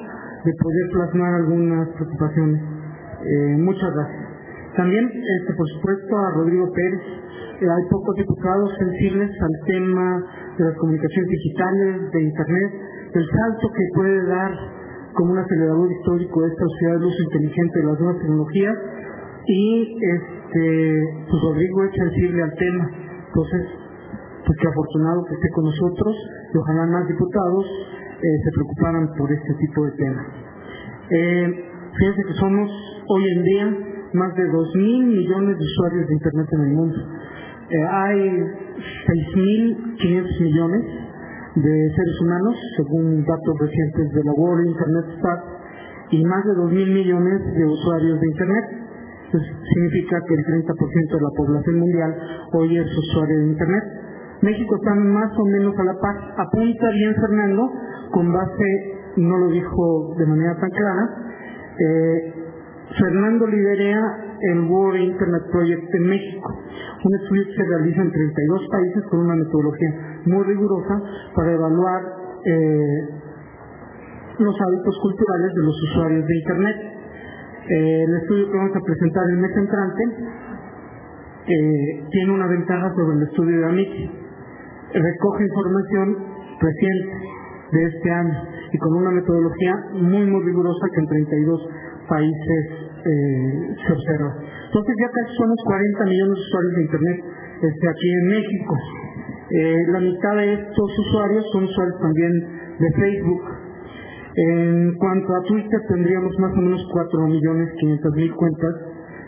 de 0.44 0.52
poder 0.54 0.84
plasmar 0.92 1.34
algunas 1.34 1.88
preocupaciones. 1.88 2.62
Eh, 3.24 3.56
muchas 3.58 3.90
gracias. 3.92 4.24
También, 4.76 5.04
este, 5.06 5.54
por 5.54 5.68
supuesto, 5.68 6.16
a 6.18 6.30
Rodrigo 6.34 6.70
Pérez. 6.72 7.23
Eh, 7.60 7.66
hay 7.66 7.84
pocos 7.90 8.14
diputados 8.16 8.70
sensibles 8.78 9.30
al 9.40 9.66
tema 9.66 10.24
de 10.58 10.64
las 10.64 10.76
comunicaciones 10.78 11.30
digitales, 11.30 12.10
de 12.12 12.22
Internet, 12.22 12.70
el 13.14 13.26
salto 13.26 13.68
que 13.68 13.84
puede 13.94 14.26
dar 14.26 14.52
como 15.14 15.32
un 15.32 15.38
acelerador 15.38 15.90
histórico 15.92 16.44
esta 16.44 16.64
sociedad 16.64 16.98
de 17.00 17.06
uso 17.06 17.22
inteligente 17.22 17.78
de 17.78 17.86
las 17.86 18.00
nuevas 18.00 18.18
tecnologías 18.18 18.76
y 19.46 19.96
este 20.02 21.24
pues 21.30 21.42
Rodrigo 21.42 21.84
es 21.84 21.92
sensible 21.94 22.42
al 22.42 22.54
tema 22.54 23.04
entonces, 23.34 23.66
pues 24.46 24.58
qué 24.62 24.68
afortunado 24.68 25.24
que 25.24 25.34
esté 25.34 25.50
con 25.50 25.64
nosotros 25.64 26.14
y 26.54 26.56
ojalá 26.56 26.86
más 26.86 27.08
diputados 27.08 27.66
eh, 27.66 28.38
se 28.44 28.50
preocuparan 28.52 29.08
por 29.18 29.32
este 29.32 29.54
tipo 29.54 29.84
de 29.84 29.90
temas. 29.98 30.26
Eh, 31.10 31.64
fíjense 31.98 32.22
que 32.28 32.34
somos 32.38 32.70
hoy 33.08 33.22
en 33.32 33.42
día 33.42 33.78
más 34.12 34.34
de 34.36 34.46
2 34.46 34.76
mil 34.76 35.06
millones 35.06 35.58
de 35.58 35.64
usuarios 35.64 36.06
de 36.06 36.14
Internet 36.14 36.46
en 36.52 36.60
el 36.60 36.72
mundo. 36.74 36.96
Eh, 37.70 37.76
hay 37.80 38.18
6.500 39.06 40.40
millones 40.40 40.84
de 41.54 41.90
seres 41.96 42.20
humanos, 42.20 42.54
según 42.76 43.24
datos 43.24 43.54
recientes 43.58 44.12
de 44.12 44.24
la 44.24 44.32
World 44.32 44.66
Internet 44.66 45.04
Stats, 45.18 45.44
y 46.10 46.24
más 46.24 46.44
de 46.44 46.54
2 46.54 46.72
mil 46.72 46.92
millones 46.92 47.40
de 47.56 47.64
usuarios 47.64 48.20
de 48.20 48.26
Internet. 48.26 48.64
Eso 49.28 49.38
significa 49.74 50.20
que 50.28 50.34
el 50.34 50.44
30% 50.44 51.16
de 51.16 51.22
la 51.22 51.30
población 51.36 51.78
mundial 51.78 52.14
hoy 52.52 52.78
es 52.78 52.86
usuario 52.86 53.38
de 53.38 53.46
Internet. 53.46 53.84
México 54.42 54.76
está 54.76 54.94
más 54.94 55.32
o 55.38 55.44
menos 55.46 55.74
a 55.78 55.84
la 55.84 55.94
par. 55.94 56.16
Apunta 56.36 56.90
bien 56.90 57.14
Fernando, 57.14 57.72
con 58.10 58.32
base, 58.32 58.94
no 59.16 59.38
lo 59.38 59.48
dijo 59.48 60.14
de 60.18 60.26
manera 60.26 60.54
tan 60.60 60.70
clara, 60.70 61.08
eh, 61.78 62.34
Fernando 62.98 63.46
lidera 63.46 64.00
el 64.52 64.60
World 64.70 65.00
Internet 65.00 65.42
Project 65.50 65.94
en 65.94 66.02
México, 66.02 66.62
un 67.04 67.14
estudio 67.20 67.44
que 67.44 67.54
se 67.54 67.64
realiza 67.68 68.02
en 68.02 68.10
32 68.10 68.68
países 68.70 69.04
con 69.10 69.20
una 69.20 69.34
metodología 69.36 69.90
muy 70.24 70.42
rigurosa 70.44 71.02
para 71.36 71.52
evaluar 71.52 72.02
eh, 72.44 73.08
los 74.38 74.56
hábitos 74.60 74.98
culturales 75.02 75.54
de 75.54 75.62
los 75.62 75.76
usuarios 75.90 76.26
de 76.26 76.34
Internet. 76.34 76.76
Eh, 77.68 78.04
el 78.04 78.14
estudio 78.16 78.50
que 78.50 78.56
vamos 78.58 78.76
a 78.76 78.80
presentar 78.80 79.24
el 79.30 79.38
mes 79.38 79.56
entrante 79.56 80.02
eh, 81.46 82.04
tiene 82.10 82.32
una 82.32 82.46
ventaja 82.46 82.88
sobre 82.94 83.16
el 83.16 83.22
estudio 83.22 83.60
de 83.60 83.66
AMIC. 83.66 83.92
Recoge 84.94 85.44
información 85.44 86.16
reciente 86.60 87.34
de 87.72 87.84
este 87.84 88.10
año 88.10 88.34
y 88.72 88.78
con 88.78 88.96
una 88.96 89.10
metodología 89.10 89.74
muy, 89.92 90.26
muy 90.26 90.42
rigurosa 90.44 90.86
que 90.92 91.00
en 91.00 91.06
32 91.06 91.68
países 92.08 92.84
eh, 93.04 93.74
se 93.86 93.92
observa. 93.92 94.34
Entonces 94.74 94.96
ya 94.98 95.06
casi 95.06 95.36
somos 95.38 95.58
40 95.70 96.04
millones 96.04 96.34
de 96.34 96.42
usuarios 96.50 96.74
de 96.74 96.82
Internet 96.82 97.18
este, 97.62 97.88
aquí 97.94 98.10
en 98.10 98.26
México. 98.26 98.74
Eh, 99.54 99.86
la 99.86 100.00
mitad 100.00 100.34
de 100.34 100.52
estos 100.52 100.98
usuarios 100.98 101.46
son 101.52 101.62
usuarios 101.62 102.00
también 102.00 102.32
de 102.82 102.90
Facebook. 102.98 103.42
En 104.34 104.94
cuanto 104.98 105.32
a 105.32 105.42
Twitter, 105.44 105.80
tendríamos 105.86 106.36
más 106.40 106.50
o 106.58 106.60
menos 106.60 106.84
4 106.90 107.20
millones 107.28 107.70
500 107.78 108.14
mil 108.16 108.34
cuentas 108.34 108.74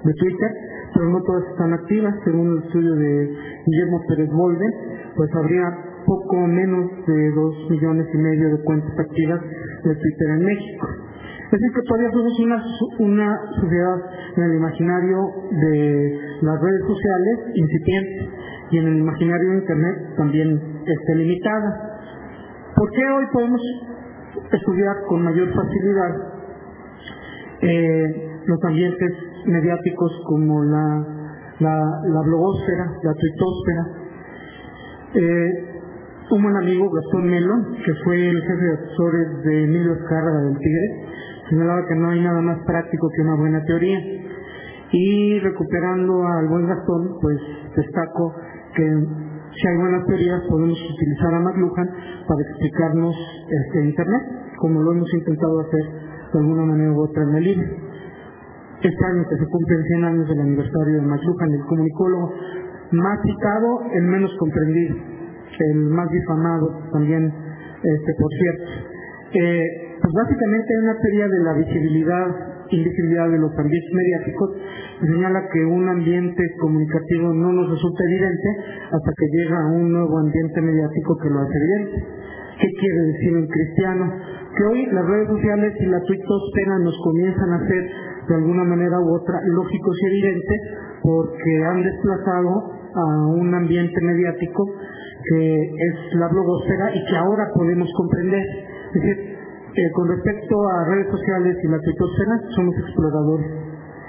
de 0.03 0.15
Twitter, 0.15 0.51
pero 0.95 1.11
no 1.11 1.23
todas 1.23 1.45
están 1.53 1.75
activas. 1.75 2.15
Según 2.25 2.51
el 2.51 2.65
estudio 2.65 2.95
de 2.97 3.31
Guillermo 3.67 4.03
Pérez 4.09 4.31
Molde, 4.33 4.67
pues 5.15 5.31
habría 5.33 5.63
poco 6.07 6.39
menos 6.39 6.91
de 7.07 7.31
2 7.31 7.71
millones 7.71 8.07
y 8.13 8.19
medio 8.19 8.51
de 8.51 8.65
cuentas 8.65 8.99
activas 8.99 9.41
de 9.85 9.95
Twitter 9.95 10.29
en 10.29 10.45
México. 10.45 11.06
Es 11.57 11.63
decir, 11.63 11.75
que 11.75 11.89
todavía 11.89 12.11
somos 12.13 12.81
una, 12.99 13.41
sociedad 13.59 13.97
en 14.37 14.43
el 14.45 14.57
imaginario 14.57 15.17
de 15.53 16.21
las 16.43 16.61
redes 16.61 16.83
sociales 16.87 17.39
incipiente 17.55 18.29
y 18.73 18.77
en 18.77 18.87
el 18.89 18.97
imaginario 18.99 19.51
de 19.53 19.57
Internet 19.57 19.97
también 20.19 20.83
esté 20.85 21.15
limitada. 21.15 21.97
¿Por 22.77 22.91
qué 22.91 23.11
hoy 23.11 23.25
podemos 23.33 23.61
estudiar 24.53 24.97
con 25.09 25.23
mayor 25.25 25.49
facilidad 25.55 26.13
eh, 27.63 28.39
los 28.45 28.65
ambientes 28.65 29.13
mediáticos 29.47 30.13
como 30.27 30.63
la, 30.63 31.07
blogósfera, 32.23 32.85
la 33.03 33.15
tuitósfera? 33.15 33.85
Eh, 35.15 35.77
un 36.29 36.43
buen 36.43 36.57
amigo, 36.57 36.91
Gastón 36.91 37.31
Melo, 37.31 37.55
que 37.83 37.95
fue 38.05 38.29
el 38.29 38.43
jefe 38.43 38.63
de 38.63 38.75
asesores 38.75 39.43
de 39.43 39.65
Emilio 39.65 39.95
Escárraga 39.95 40.43
del 40.43 40.59
Tigre, 40.59 41.16
señalaba 41.49 41.87
que 41.87 41.95
no 41.95 42.11
hay 42.11 42.23
nada 42.23 42.41
más 42.41 42.59
práctico 42.67 43.09
que 43.15 43.23
una 43.23 43.37
buena 43.37 43.65
teoría. 43.65 43.99
Y 44.93 45.39
recuperando 45.41 46.27
al 46.27 46.49
buen 46.49 46.67
Gastón, 46.67 47.19
pues 47.21 47.39
destaco 47.77 48.35
que 48.75 48.85
si 48.85 49.69
hay 49.69 49.77
buenas 49.79 50.07
teorías 50.07 50.43
podemos 50.49 50.79
utilizar 50.79 51.35
a 51.35 51.41
McLuhan 51.41 51.89
para 52.29 52.41
explicarnos 52.51 53.15
este 53.49 53.85
Internet, 53.85 54.23
como 54.59 54.83
lo 54.83 54.93
hemos 54.93 55.13
intentado 55.15 55.61
hacer 55.61 55.85
de 56.33 56.39
alguna 56.39 56.67
manera 56.67 56.93
u 56.93 57.01
otra 57.03 57.23
en 57.23 57.35
el 57.35 57.45
libro. 57.45 57.67
Este 58.83 59.05
año 59.07 59.25
que 59.29 59.37
se 59.37 59.47
cumplen 59.47 59.83
100 59.83 60.05
años 60.05 60.29
del 60.29 60.41
aniversario 60.41 60.95
de 60.95 61.03
McLuhan, 61.03 61.53
el 61.53 61.65
comunicólogo 61.67 62.33
más 62.93 63.19
citado, 63.23 63.81
el 63.95 64.05
menos 64.05 64.31
comprendido, 64.39 64.97
el 65.59 65.77
más 65.91 66.09
difamado 66.11 66.69
también, 66.93 67.25
este, 67.83 68.15
por 68.19 68.31
cierto. 68.31 68.71
Eh, 69.33 69.86
pues 70.07 70.23
básicamente 70.23 70.71
hay 70.71 70.83
una 70.87 70.99
teoría 71.03 71.27
de 71.27 71.41
la 71.43 71.53
visibilidad 71.67 72.27
invisibilidad 72.71 73.31
de 73.31 73.39
los 73.39 73.51
ambientes 73.59 73.93
mediáticos, 73.95 74.51
señala 75.01 75.49
que 75.53 75.65
un 75.65 75.89
ambiente 75.89 76.43
comunicativo 76.61 77.33
no 77.33 77.53
nos 77.53 77.71
resulta 77.71 78.05
evidente 78.05 78.49
hasta 78.91 79.11
que 79.19 79.27
llega 79.39 79.57
a 79.63 79.67
un 79.73 79.93
nuevo 79.93 80.19
ambiente 80.19 80.61
mediático 80.61 81.17
que 81.23 81.31
lo 81.31 81.41
hace 81.41 81.55
evidente. 81.55 82.07
¿Qué 82.59 82.69
quiere 82.81 83.01
decir 83.13 83.37
un 83.37 83.47
cristiano? 83.47 84.05
Que 84.57 84.65
hoy 84.65 84.87
las 84.87 85.07
redes 85.07 85.29
sociales 85.29 85.75
y 85.79 85.87
la 85.87 86.01
tuitosfera 86.01 86.79
nos 86.79 86.99
comienzan 87.05 87.53
a 87.53 87.57
hacer 87.57 87.83
de 88.29 88.35
alguna 88.35 88.65
manera 88.65 88.99
u 88.99 89.15
otra 89.15 89.39
lógicos 89.47 89.97
y 90.03 90.07
evidentes 90.07 90.61
porque 91.03 91.65
han 91.65 91.83
desplazado 91.83 92.51
a 92.95 93.27
un 93.37 93.55
ambiente 93.55 94.01
mediático 94.01 94.65
que 95.31 95.63
es 95.63 96.15
la 96.15 96.29
blogosfera 96.29 96.95
y 96.95 97.05
que 97.05 97.17
ahora 97.17 97.47
podemos 97.55 97.89
comprender. 97.97 98.47
Con 99.93 100.09
respecto 100.09 100.57
a 100.69 100.85
redes 100.89 101.09
sociales 101.11 101.57
y 101.63 101.69
la 101.69 101.79
tuitosfera, 101.81 102.41
somos 102.55 102.75
exploradores. 102.79 103.51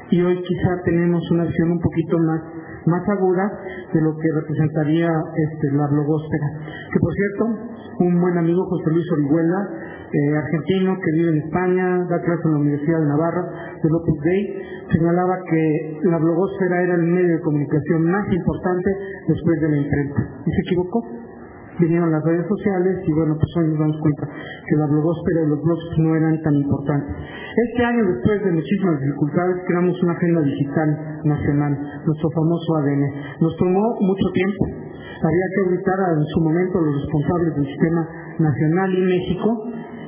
Y 0.09 0.21
hoy 0.21 0.41
quizá 0.41 0.81
tenemos 0.85 1.21
una 1.31 1.43
visión 1.43 1.71
un 1.71 1.79
poquito 1.79 2.17
más, 2.19 2.41
más 2.85 3.09
aguda 3.09 3.51
de 3.93 4.01
lo 4.01 4.15
que 4.15 4.31
representaría 4.33 5.09
este, 5.35 5.71
la 5.75 5.87
blogosfera. 5.87 6.47
Que 6.93 6.99
por 6.99 7.13
cierto, 7.13 7.43
un 7.99 8.21
buen 8.21 8.37
amigo, 8.37 8.63
José 8.69 8.91
Luis 8.91 9.11
Orihuela, 9.11 9.67
eh, 10.07 10.37
argentino 10.37 10.95
que 11.03 11.11
vive 11.11 11.31
en 11.31 11.43
España, 11.43 12.05
da 12.07 12.21
clases 12.21 12.45
en 12.45 12.51
la 12.53 12.59
Universidad 12.59 12.99
de 12.99 13.07
Navarra, 13.07 13.43
de 13.83 13.89
López 13.89 14.15
Dei, 14.23 14.41
señalaba 14.93 15.35
que 15.49 15.99
la 16.03 16.17
blogosfera 16.17 16.83
era 16.83 16.95
el 16.95 17.03
medio 17.03 17.35
de 17.35 17.41
comunicación 17.41 18.03
más 18.09 18.31
importante 18.31 18.89
después 19.27 19.59
de 19.59 19.69
la 19.69 19.77
imprenta. 19.77 20.21
¿Y 20.45 20.51
se 20.51 20.61
equivocó? 20.61 21.26
Vinieron 21.79 22.11
las 22.11 22.23
redes 22.23 22.45
sociales 22.47 22.97
y 23.05 23.13
bueno, 23.13 23.35
pues 23.35 23.51
hoy 23.57 23.69
nos 23.69 23.79
damos 23.79 23.97
cuenta 24.01 24.27
que 24.27 24.75
la 24.75 24.87
blogosfera 24.87 25.43
y 25.43 25.49
los 25.49 25.61
blogs 25.61 25.85
no 25.97 26.15
eran 26.15 26.41
tan 26.41 26.55
importantes. 26.55 27.15
Este 27.69 27.85
año, 27.85 28.03
después 28.05 28.43
de 28.43 28.51
muchísimas 28.51 28.99
dificultades, 29.01 29.55
creamos 29.67 30.03
una 30.03 30.13
agenda 30.13 30.41
digital 30.41 30.89
nacional, 31.23 31.73
nuestro 32.05 32.29
famoso 32.31 32.75
ADN. 32.77 33.03
Nos 33.41 33.57
tomó 33.57 33.81
mucho 34.01 34.27
tiempo. 34.33 34.63
Había 35.17 35.47
que 35.49 35.61
auditar 35.65 35.97
en 36.13 36.25
su 36.25 36.39
momento 36.41 36.77
a 36.77 36.81
los 36.81 36.95
responsables 37.01 37.55
del 37.55 37.65
sistema 37.65 38.07
nacional 38.39 38.93
y 38.93 39.01
México, 39.01 39.63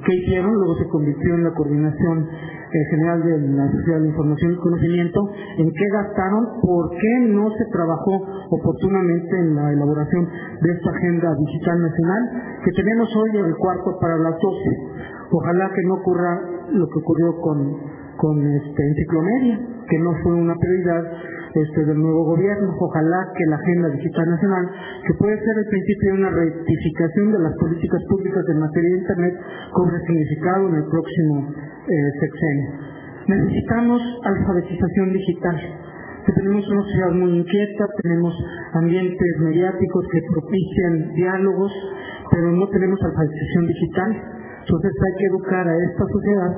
que 0.05 0.15
hicieron, 0.15 0.53
luego 0.53 0.77
se 0.77 0.87
convirtió 0.87 1.35
en 1.35 1.43
la 1.43 1.51
coordinación 1.51 2.29
general 2.69 3.23
de 3.23 3.39
la 3.55 3.71
Sociedad 3.71 3.99
de 4.01 4.07
Información 4.07 4.53
y 4.53 4.57
Conocimiento, 4.57 5.19
en 5.57 5.69
qué 5.71 5.85
gastaron, 5.93 6.61
por 6.61 6.89
qué 6.91 7.13
no 7.29 7.49
se 7.51 7.65
trabajó 7.71 8.13
oportunamente 8.51 9.39
en 9.39 9.55
la 9.55 9.71
elaboración 9.73 10.27
de 10.61 10.71
esta 10.71 10.89
agenda 10.91 11.33
digital 11.35 11.81
nacional 11.81 12.21
que 12.63 12.71
tenemos 12.71 13.09
hoy 13.15 13.37
en 13.39 13.45
el 13.45 13.55
cuarto 13.57 13.97
para 13.99 14.17
las 14.17 14.35
12. 14.39 15.09
Ojalá 15.31 15.69
que 15.73 15.83
no 15.87 15.93
ocurra 15.95 16.41
lo 16.71 16.85
que 16.87 16.99
ocurrió 16.99 17.41
con, 17.41 17.77
con 18.17 18.35
este, 18.45 18.87
Enciclomedia, 18.87 19.59
que 19.89 19.99
no 19.99 20.13
fue 20.23 20.33
una 20.33 20.55
prioridad 20.55 21.03
este, 21.53 21.85
del 21.85 21.97
nuevo 21.97 22.25
gobierno. 22.25 22.75
Ojalá 22.79 23.31
que 23.35 23.45
la 23.45 23.55
Agenda 23.55 23.89
Digital 23.89 24.29
Nacional, 24.29 24.69
que 25.07 25.13
puede 25.15 25.37
ser 25.37 25.57
el 25.57 25.65
principio 25.65 26.11
de 26.11 26.17
una 26.19 26.29
rectificación 26.29 27.31
de 27.31 27.39
las 27.39 27.53
políticas 27.57 28.01
públicas 28.09 28.43
en 28.49 28.59
materia 28.59 28.89
de 28.89 28.97
Internet, 28.99 29.33
cobre 29.73 29.99
significado 30.05 30.69
en 30.69 30.75
el 30.75 30.85
próximo 30.89 31.53
eh. 31.89 32.89
Necesitamos 33.27 34.01
alfabetización 34.23 35.13
digital. 35.13 35.57
tenemos 36.35 36.67
una 36.69 36.83
sociedad 36.83 37.11
muy 37.11 37.39
inquieta, 37.39 37.85
tenemos 38.03 38.33
ambientes 38.73 39.31
mediáticos 39.39 40.05
que 40.11 40.21
propician 40.31 41.13
diálogos, 41.15 41.71
pero 42.31 42.51
no 42.51 42.67
tenemos 42.69 42.99
alfabetización 43.01 43.67
digital. 43.67 44.09
Entonces 44.61 44.91
hay 44.93 45.13
que 45.17 45.25
educar 45.25 45.67
a 45.67 45.75
esta 45.75 46.05
sociedad 46.05 46.51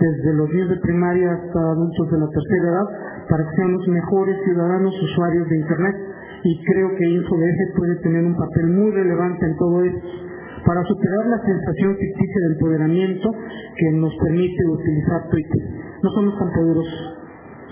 desde 0.00 0.34
los 0.34 0.48
niños 0.50 0.68
de 0.68 0.76
primaria 0.76 1.32
hasta 1.32 1.60
adultos 1.72 2.10
de 2.10 2.18
la 2.18 2.28
tercera 2.28 2.68
edad 2.68 2.88
para 3.28 3.44
que 3.44 3.56
seamos 3.56 3.88
mejores 3.88 4.36
ciudadanos 4.44 5.02
usuarios 5.02 5.48
de 5.48 5.56
Internet. 5.56 5.96
Y 6.44 6.62
creo 6.64 6.88
que 6.94 7.04
InfoDF 7.04 7.76
puede 7.76 7.96
tener 7.96 8.24
un 8.24 8.36
papel 8.36 8.66
muy 8.68 8.90
relevante 8.92 9.46
en 9.46 9.56
todo 9.56 9.82
esto 9.84 10.27
para 10.64 10.82
superar 10.84 11.26
la 11.26 11.40
sensación 11.44 11.96
ficticia 11.96 12.40
de 12.40 12.52
empoderamiento 12.54 13.30
que 13.30 13.92
nos 13.98 14.12
permite 14.16 14.62
utilizar 14.66 15.28
Twitter. 15.30 15.62
No 16.02 16.10
somos 16.10 16.38
tan 16.38 16.50
poderosos, 16.52 17.18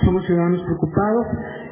somos 0.05 0.26
ciudadanos 0.26 0.62
preocupados 0.62 1.26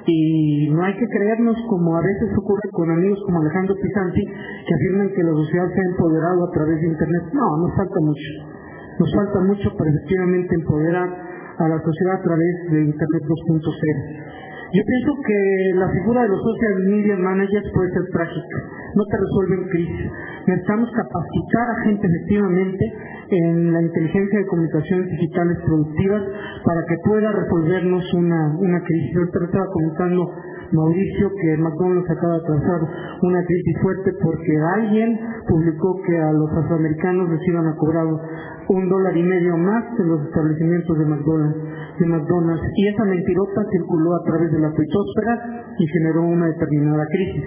y 0.06 0.70
no 0.70 0.82
hay 0.82 0.94
que 0.96 1.08
creernos 1.08 1.56
como 1.68 1.96
a 1.96 2.02
veces 2.02 2.30
ocurre 2.36 2.68
con 2.72 2.90
amigos 2.90 3.18
como 3.26 3.40
Alejandro 3.40 3.74
Pisanti 3.76 4.24
que 4.24 4.74
afirman 4.74 5.08
que 5.14 5.22
la 5.22 5.32
sociedad 5.32 5.68
se 5.72 5.80
ha 5.80 5.90
empoderado 5.92 6.44
a 6.44 6.50
través 6.52 6.80
de 6.80 6.86
Internet. 6.88 7.24
No, 7.32 7.46
nos 7.58 7.76
falta 7.76 8.00
mucho. 8.00 8.30
Nos 8.98 9.10
falta 9.14 9.40
mucho 9.40 9.76
para 9.76 9.90
efectivamente 9.90 10.54
empoderar 10.54 11.08
a 11.58 11.68
la 11.68 11.78
sociedad 11.78 12.14
a 12.18 12.22
través 12.22 12.54
de 12.70 12.84
Internet 12.84 13.22
2.0. 13.22 14.43
Yo 14.74 14.82
pienso 14.82 15.12
que 15.22 15.78
la 15.78 15.88
figura 15.88 16.22
de 16.22 16.28
los 16.30 16.42
social 16.42 16.74
media 16.90 17.16
managers 17.16 17.70
puede 17.72 17.92
ser 17.92 18.10
trágica, 18.10 18.58
no 18.96 19.04
te 19.06 19.16
resuelven 19.22 19.68
crisis. 19.70 20.10
Necesitamos 20.48 20.90
capacitar 20.90 21.70
a 21.70 21.84
gente 21.84 22.06
efectivamente 22.08 22.92
en 23.30 23.72
la 23.72 23.82
inteligencia 23.82 24.40
de 24.40 24.46
comunicaciones 24.46 25.10
digitales 25.10 25.58
productivas 25.64 26.22
para 26.64 26.84
que 26.86 26.96
pueda 27.04 27.30
resolvernos 27.30 28.02
una, 28.14 28.56
una 28.58 28.80
crisis. 28.82 29.14
Yo 29.14 29.22
estaba 29.46 29.66
comentando 29.70 30.28
Mauricio 30.72 31.30
que 31.30 31.56
McDonald's 31.56 32.10
acaba 32.10 32.34
de 32.34 32.46
trazar 32.46 32.80
una 33.22 33.44
crisis 33.44 33.76
fuerte 33.80 34.10
porque 34.20 34.58
alguien 34.74 35.20
publicó 35.46 36.02
que 36.02 36.18
a 36.18 36.32
los 36.32 36.50
afroamericanos 36.50 37.30
les 37.30 37.46
iban 37.46 37.68
a 37.68 37.76
cobrar 37.76 38.06
un 38.68 38.88
dólar 38.88 39.16
y 39.16 39.22
medio 39.22 39.56
más 39.56 39.84
en 40.00 40.08
los 40.08 40.26
establecimientos 40.26 40.98
de 40.98 41.04
McDonald's, 41.04 41.58
de 41.98 42.06
McDonald's 42.06 42.64
y 42.76 42.88
esa 42.88 43.04
mentirota 43.04 43.62
circuló 43.70 44.14
a 44.16 44.24
través 44.24 44.50
de 44.52 44.58
la 44.58 44.72
tuitósfera 44.72 45.64
y 45.78 45.86
generó 45.86 46.22
una 46.22 46.46
determinada 46.46 47.06
crisis. 47.06 47.44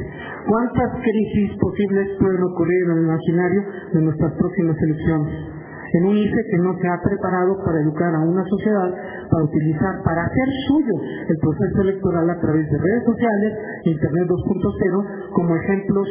¿Cuántas 0.48 1.02
crisis 1.02 1.52
posibles 1.60 2.08
pueden 2.20 2.44
ocurrir 2.44 2.84
en 2.86 2.92
el 2.92 3.04
imaginario 3.04 3.64
de 3.94 4.02
nuestras 4.02 4.34
próximas 4.34 4.78
elecciones? 4.82 5.58
en 5.94 6.06
un 6.06 6.18
ICE 6.18 6.44
que 6.52 6.58
no 6.58 6.76
se 6.76 6.88
ha 6.88 7.00
preparado 7.02 7.64
para 7.64 7.80
educar 7.80 8.14
a 8.14 8.20
una 8.20 8.44
sociedad, 8.44 8.92
para 9.32 9.44
utilizar, 9.44 10.04
para 10.04 10.24
hacer 10.24 10.48
suyo 10.68 10.94
el 11.30 11.38
proceso 11.38 11.82
electoral 11.82 12.30
a 12.30 12.40
través 12.40 12.70
de 12.70 12.78
redes 12.78 13.04
sociales, 13.06 13.54
Internet 13.86 14.28
2.0, 14.28 15.32
como 15.32 15.56
ejemplos 15.56 16.08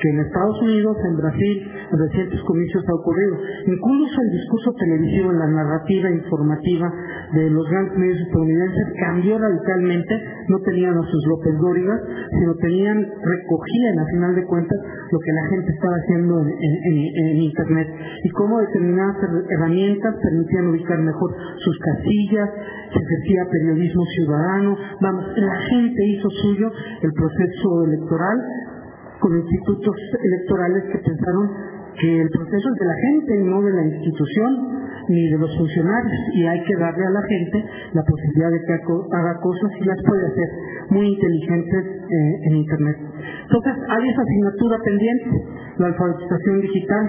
que 0.00 0.08
en 0.08 0.20
Estados 0.20 0.62
Unidos, 0.62 0.96
en 1.04 1.16
Brasil, 1.16 1.56
en 1.92 1.98
recientes 1.98 2.40
comicios 2.46 2.84
ha 2.88 2.94
ocurrido. 2.94 3.36
Incluso 3.66 4.16
el 4.22 4.30
discurso 4.30 4.72
televisivo, 4.78 5.32
la 5.32 5.46
narrativa 5.46 6.10
informativa 6.10 6.92
de 7.34 7.50
los 7.50 7.68
grandes 7.68 7.98
medios 7.98 8.20
estadounidenses 8.20 8.86
cambió 8.98 9.38
radicalmente. 9.38 10.14
No 10.48 10.58
tenían 10.60 10.96
a 10.96 11.02
sus 11.02 11.26
López 11.28 11.54
Dóriga, 11.60 12.00
sino 12.38 12.54
tenían, 12.56 12.96
recogían 12.98 13.98
a 13.98 14.04
final 14.06 14.34
de 14.34 14.44
cuentas 14.46 14.78
lo 15.12 15.18
que 15.18 15.32
la 15.32 15.48
gente 15.50 15.72
estaba 15.72 15.94
haciendo 15.96 16.40
en, 16.40 17.40
Internet 17.40 17.88
y 18.24 18.30
cómo 18.30 18.58
determinadas 18.60 19.16
herramientas 19.48 20.14
permitían 20.22 20.68
ubicar 20.68 20.98
mejor 20.98 21.34
sus 21.56 21.78
casillas, 21.78 22.50
se 22.92 22.98
ejercía 22.98 23.46
periodismo 23.50 24.04
ciudadano. 24.04 24.76
Vamos, 25.00 25.24
la 25.36 25.56
gente 25.70 26.06
hizo 26.06 26.28
suyo 26.30 26.70
el 27.02 27.12
proceso 27.12 27.84
electoral 27.86 28.38
con 29.20 29.36
institutos 29.36 29.96
electorales 30.24 30.84
que 30.92 30.98
pensaron 30.98 31.50
que 32.00 32.20
el 32.20 32.28
proceso 32.30 32.68
es 32.72 32.78
de 32.80 32.86
la 32.86 32.96
gente 32.96 33.36
y 33.36 33.42
no 33.44 33.60
de 33.62 33.72
la 33.72 33.84
institución 33.84 34.80
ni 35.08 35.28
de 35.28 35.38
los 35.38 35.50
funcionarios 35.56 36.20
y 36.34 36.46
hay 36.46 36.62
que 36.64 36.76
darle 36.76 37.04
a 37.04 37.10
la 37.10 37.22
gente 37.22 37.64
la 37.92 38.02
posibilidad 38.02 38.50
de 38.50 38.60
que 38.64 38.72
haga 38.72 39.34
cosas 39.40 39.70
y 39.80 39.84
las 39.84 39.98
puede 40.06 40.26
hacer 40.26 40.48
muy 40.90 41.06
inteligentes 41.06 41.84
eh, 41.84 42.48
en 42.48 42.56
Internet. 42.56 42.96
Entonces 43.42 43.74
hay 43.88 44.08
esa 44.08 44.22
asignatura 44.22 44.78
pendiente, 44.84 45.30
la 45.78 45.86
alfabetización 45.88 46.60
digital. 46.60 47.04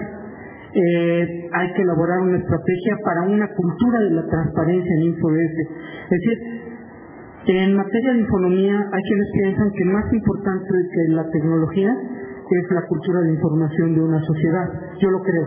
Eh, 0.74 1.48
hay 1.52 1.72
que 1.74 1.82
elaborar 1.82 2.20
una 2.20 2.38
estrategia 2.38 2.96
para 3.04 3.22
una 3.28 3.46
cultura 3.54 4.00
de 4.00 4.10
la 4.10 4.26
transparencia 4.26 4.90
en 4.96 5.02
InfoDS. 5.02 5.56
Es 5.60 6.10
decir, 6.10 6.71
en 7.46 7.76
materia 7.76 8.12
de 8.12 8.22
economía 8.22 8.76
hay 8.76 9.02
quienes 9.02 9.28
piensan 9.34 9.70
que 9.72 9.84
más 9.86 10.12
importante 10.12 10.68
que 10.68 11.14
la 11.14 11.28
tecnología 11.30 11.90
es 12.52 12.70
la 12.70 12.86
cultura 12.86 13.20
de 13.22 13.32
información 13.32 13.94
de 13.94 14.00
una 14.02 14.20
sociedad. 14.20 14.66
Yo 15.00 15.10
lo 15.10 15.20
creo. 15.22 15.46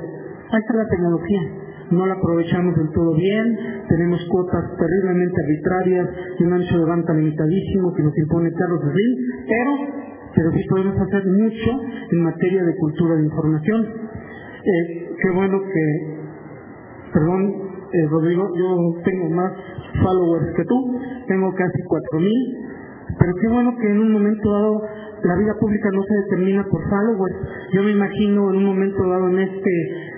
Ahí 0.52 0.60
está 0.60 0.74
la 0.74 0.90
tecnología. 0.90 1.42
No 1.92 2.06
la 2.08 2.16
aprovechamos 2.16 2.76
del 2.76 2.90
todo 2.92 3.14
bien, 3.14 3.58
tenemos 3.88 4.20
cuotas 4.28 4.64
terriblemente 4.76 5.36
arbitrarias 5.44 6.10
y 6.40 6.44
un 6.44 6.54
ancho 6.54 6.80
de 6.80 6.86
banda 6.86 7.14
limitadísimo 7.14 7.94
que 7.94 8.02
nos 8.02 8.18
impone 8.18 8.52
Carlos 8.54 8.82
Slim, 8.82 9.12
pero, 9.48 9.72
pero 10.34 10.52
sí 10.52 10.64
podemos 10.68 10.98
hacer 11.00 11.24
mucho 11.28 11.70
en 12.12 12.24
materia 12.24 12.64
de 12.64 12.76
cultura 12.78 13.16
de 13.16 13.26
información. 13.26 13.86
Eh, 13.86 15.10
qué 15.22 15.30
bueno 15.36 15.62
que, 15.62 15.86
perdón, 17.14 17.54
eh, 17.94 18.08
Rodrigo, 18.10 18.50
yo 18.58 19.02
tengo 19.04 19.30
más 19.30 19.52
followers 20.02 20.56
que 20.56 20.66
tú, 20.66 21.00
tengo 21.28 21.54
casi 21.56 21.82
4.000, 21.84 22.76
pero 23.20 23.34
qué 23.42 23.48
bueno 23.48 23.76
que 23.78 23.88
en 23.88 24.00
un 24.00 24.12
momento 24.12 24.52
dado 24.52 24.82
la 25.24 25.36
vida 25.36 25.54
pública 25.60 25.90
no 25.92 26.04
se 26.04 26.16
determina 26.16 26.66
por 26.70 26.82
followers. 26.90 27.36
Yo 27.74 27.84
me 27.84 27.92
imagino 27.92 28.50
en 28.52 28.58
un 28.58 28.66
momento 28.66 29.08
dado 29.08 29.30
en 29.30 29.40
este 29.40 29.72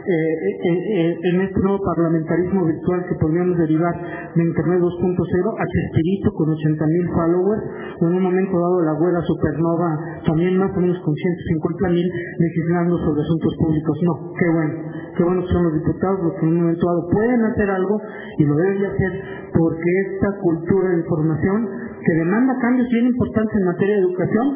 eh, 0.07 1.19
en 1.23 1.41
este 1.41 1.59
nuevo 1.59 1.79
parlamentarismo 1.83 2.65
virtual 2.65 3.03
que 3.09 3.15
podríamos 3.19 3.57
derivar 3.57 3.93
de 4.35 4.43
Internet 4.43 4.79
2.0 4.79 4.87
a 4.87 5.65
Chespirito 5.67 6.31
con 6.31 6.49
80 6.49 6.85
mil 6.87 7.07
followers, 7.11 7.63
en 8.01 8.07
un 8.15 8.23
momento 8.23 8.55
dado 8.55 8.81
la 8.81 8.91
abuela 8.91 9.21
supernova 9.21 9.89
también 10.25 10.57
más 10.57 10.71
o 10.75 10.79
menos 10.79 10.97
con 11.03 11.13
150 11.13 11.89
mil 11.89 12.07
legislando 12.39 12.97
sobre 13.03 13.21
asuntos 13.21 13.53
públicos. 13.59 13.97
No, 14.03 14.13
qué 14.39 14.47
bueno, 14.47 14.73
qué 15.17 15.23
bueno 15.23 15.41
que 15.41 15.51
son 15.51 15.63
los 15.63 15.73
diputados 15.73 16.19
los 16.23 16.33
que 16.39 16.45
en 16.45 16.51
un 16.55 16.61
momento 16.61 16.87
dado 16.87 17.09
pueden 17.11 17.43
hacer 17.43 17.69
algo 17.69 18.01
y 18.37 18.43
lo 18.45 18.55
deben 18.55 18.79
de 18.79 18.87
hacer 18.87 19.11
porque 19.51 19.91
esta 20.07 20.29
cultura 20.39 20.89
de 20.89 20.97
información 21.03 21.67
que 21.99 22.13
demanda 22.13 22.55
cambios 22.61 22.87
bien 22.89 23.07
importantes 23.07 23.55
en 23.59 23.65
materia 23.65 23.95
de 23.95 24.01
educación, 24.01 24.47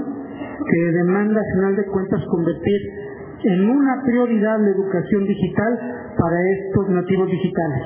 que 0.72 0.82
demanda 0.91 1.39
al 1.41 1.52
final 1.56 1.76
de 1.76 1.86
cuentas 1.91 2.22
convertir 2.30 3.01
en 3.43 3.69
una 3.69 4.01
prioridad 4.03 4.59
la 4.59 4.69
educación 4.69 5.25
digital 5.25 5.79
para 6.17 6.37
estos 6.49 6.89
nativos 6.89 7.29
digitales. 7.29 7.83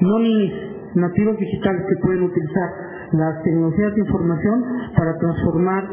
No 0.00 0.18
ni 0.18 0.52
nativos 0.94 1.38
digitales 1.38 1.82
que 1.88 2.06
pueden 2.06 2.22
utilizar 2.22 2.70
las 3.12 3.42
tecnologías 3.42 3.94
de 3.94 4.00
información 4.00 4.64
para 4.96 5.16
transformar 5.16 5.84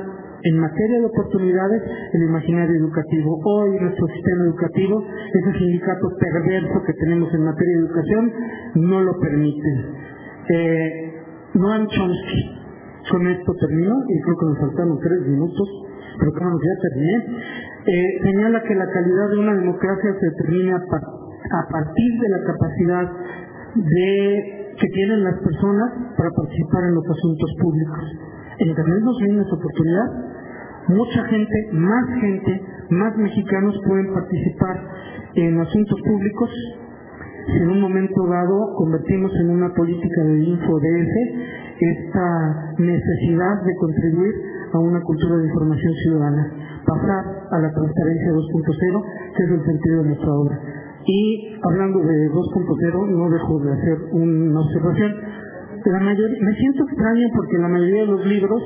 en 0.44 0.60
materia 0.60 1.00
de 1.00 1.06
oportunidades 1.06 1.82
el 2.14 2.24
imaginario 2.24 2.76
educativo. 2.76 3.40
Hoy 3.44 3.80
nuestro 3.80 4.08
sistema 4.08 4.44
educativo, 4.46 5.04
ese 5.34 5.58
sindicato 5.58 6.08
perverso 6.20 6.84
que 6.86 6.94
tenemos 6.94 7.34
en 7.34 7.44
materia 7.46 7.74
de 7.74 7.86
educación, 7.86 8.34
no 8.76 9.02
lo 9.02 9.20
permite. 9.20 9.70
Eh, 10.50 11.14
Noam 11.56 11.88
Chomsky, 11.88 12.42
con 13.10 13.28
esto 13.28 13.54
termino 13.60 13.96
y 14.08 14.22
creo 14.22 14.38
que 14.38 14.46
nos 14.46 14.60
faltaron 14.60 15.00
tres 15.00 15.22
minutos, 15.28 15.68
pero 16.20 16.32
como 16.34 16.60
ya 16.60 16.90
terminé. 16.90 17.75
Eh, 17.88 18.20
señala 18.24 18.64
que 18.64 18.74
la 18.74 18.88
calidad 18.88 19.30
de 19.30 19.38
una 19.38 19.54
democracia 19.54 20.10
se 20.20 20.26
determina 20.26 20.76
a 20.76 21.72
partir 21.72 22.20
de 22.20 22.30
la 22.30 22.42
capacidad 22.42 23.12
que 24.80 24.88
tienen 24.88 25.24
las 25.24 25.38
personas 25.40 25.92
para 26.18 26.32
participar 26.32 26.84
en 26.86 26.96
los 26.96 27.06
asuntos 27.06 27.52
públicos. 27.62 28.04
En 28.58 28.70
Internet 28.70 29.04
nos 29.04 29.18
viene 29.20 29.42
oportunidad. 29.42 30.08
Mucha 30.88 31.24
gente, 31.26 31.70
más 31.74 32.06
gente, 32.22 32.62
más 32.90 33.18
mexicanos 33.18 33.80
pueden 33.86 34.14
participar 34.14 34.82
en 35.36 35.60
asuntos 35.60 36.00
públicos. 36.08 36.50
Si 37.46 37.58
en 37.58 37.70
un 37.70 37.82
momento 37.82 38.26
dado 38.28 38.74
convertimos 38.78 39.32
en 39.42 39.50
una 39.52 39.72
política 39.74 40.24
de 40.24 40.40
InfoDF 40.40 41.14
esta 41.80 42.74
necesidad 42.80 43.62
de 43.64 43.76
contribuir 43.76 44.34
a 44.74 44.80
una 44.80 45.02
cultura 45.02 45.38
de 45.38 45.46
información 45.46 45.94
ciudadana, 46.04 46.65
pasar 46.86 47.24
a 47.52 47.60
la 47.60 47.72
transparencia 47.72 48.32
2.0, 48.32 49.04
que 49.36 49.44
es 49.44 49.52
el 49.52 49.66
sentido 49.66 50.04
de 50.04 50.08
nuestra 50.10 50.32
obra. 50.32 50.60
Y 51.06 51.58
hablando 51.62 52.00
de 52.00 52.30
2.0, 52.32 53.10
no 53.10 53.30
dejo 53.30 53.60
de 53.60 53.74
hacer 53.74 53.98
una 54.12 54.60
observación. 54.62 55.12
La 55.86 56.00
mayoría, 56.00 56.38
me 56.42 56.54
siento 56.56 56.84
extraño 56.84 57.28
porque 57.36 57.58
la 57.60 57.68
mayoría 57.68 58.02
de 58.02 58.08
los 58.08 58.26
libros 58.26 58.62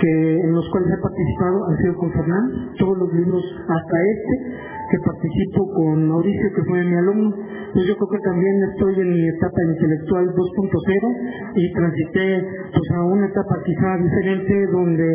que 0.00 0.40
en 0.40 0.52
los 0.52 0.68
cuales 0.70 0.88
he 0.90 1.02
participado 1.02 1.68
han 1.68 1.76
sido 1.76 1.94
con 1.96 2.10
Fernando, 2.12 2.72
todos 2.78 2.98
los 2.98 3.12
libros 3.12 3.44
hasta 3.68 3.96
este, 4.02 4.56
que 4.90 4.98
participo 5.06 5.70
con 5.72 6.08
Mauricio, 6.08 6.48
que 6.54 6.64
fue 6.64 6.84
mi 6.84 6.96
alumno. 6.96 7.30
Pues 7.72 7.86
yo 7.86 7.94
creo 7.96 8.10
que 8.10 8.18
también 8.26 8.54
estoy 8.74 9.00
en 9.00 9.10
mi 9.14 9.28
etapa 9.28 9.60
intelectual 9.70 10.26
2.0 10.34 11.54
y 11.54 11.72
transité 11.72 12.44
pues, 12.74 12.90
a 12.98 13.04
una 13.04 13.26
etapa 13.26 13.54
quizá 13.64 13.96
diferente 13.96 14.66
donde 14.72 15.06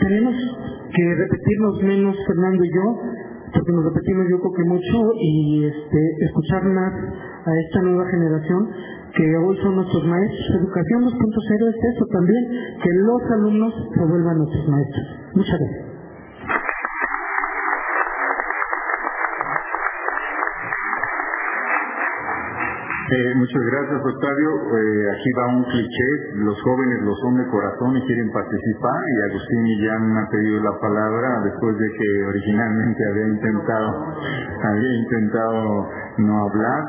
tenemos 0.00 0.34
que 0.92 1.14
repetirnos 1.14 1.82
menos 1.82 2.16
Fernando 2.26 2.64
y 2.64 2.70
yo 2.74 2.86
porque 3.52 3.72
nos 3.72 3.84
repetimos 3.84 4.26
yo 4.30 4.38
creo 4.38 4.52
que 4.52 4.64
mucho 4.64 4.96
y 5.18 5.64
este, 5.66 6.00
escuchar 6.26 6.62
más 6.64 6.92
a 6.94 7.50
esta 7.66 7.82
nueva 7.82 8.06
generación 8.10 8.68
que 9.14 9.36
hoy 9.36 9.56
son 9.58 9.76
nuestros 9.76 10.04
maestros. 10.06 10.46
Educación 10.54 11.02
2.0 11.02 11.68
es 11.68 11.94
eso 11.94 12.06
también, 12.12 12.44
que 12.82 12.90
los 12.94 13.22
alumnos 13.32 13.74
se 13.94 14.04
vuelvan 14.04 14.38
nuestros 14.38 14.68
maestros. 14.68 15.06
Muchas 15.34 15.58
gracias. 15.58 15.90
Eh, 23.10 23.34
muchas 23.34 23.62
gracias, 23.66 23.98
Octavio. 24.06 24.50
Eh, 24.70 25.10
aquí 25.10 25.30
va 25.34 25.56
un 25.58 25.64
cliché. 25.64 26.10
Los 26.46 26.54
jóvenes 26.62 27.02
lo 27.02 27.10
son 27.16 27.34
de 27.42 27.46
corazón 27.50 27.96
y 27.96 28.06
quieren 28.06 28.30
participar. 28.30 29.02
Y 29.02 29.30
Agustín 29.30 29.62
Millán 29.64 30.16
ha 30.16 30.30
pedido 30.30 30.62
la 30.62 30.78
palabra 30.78 31.28
después 31.42 31.76
de 31.76 31.90
que 31.90 32.08
originalmente 32.28 33.02
había 33.10 33.26
intentado, 33.34 34.14
había 34.62 34.92
intentado 34.94 35.88
no 36.18 36.38
hablar. 36.38 36.80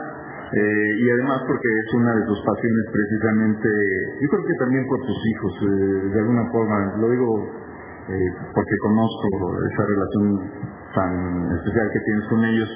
Eh, 0.54 0.90
y 1.02 1.10
además 1.10 1.42
porque 1.48 1.70
es 1.74 1.94
una 1.96 2.14
de 2.14 2.26
sus 2.28 2.40
pasiones 2.46 2.86
precisamente, 2.94 3.70
yo 4.22 4.28
creo 4.30 4.46
que 4.46 4.56
también 4.60 4.86
por 4.86 5.00
tus 5.02 5.18
hijos, 5.26 5.54
de 6.14 6.20
alguna 6.20 6.46
forma, 6.52 6.98
lo 7.02 7.10
digo 7.10 7.62
porque 8.54 8.76
conozco 8.82 9.28
esa 9.72 9.84
relación 9.88 10.52
tan 10.94 11.56
especial 11.56 11.90
que 11.94 12.00
tienes 12.02 12.26
con 12.28 12.44
ellos 12.44 12.70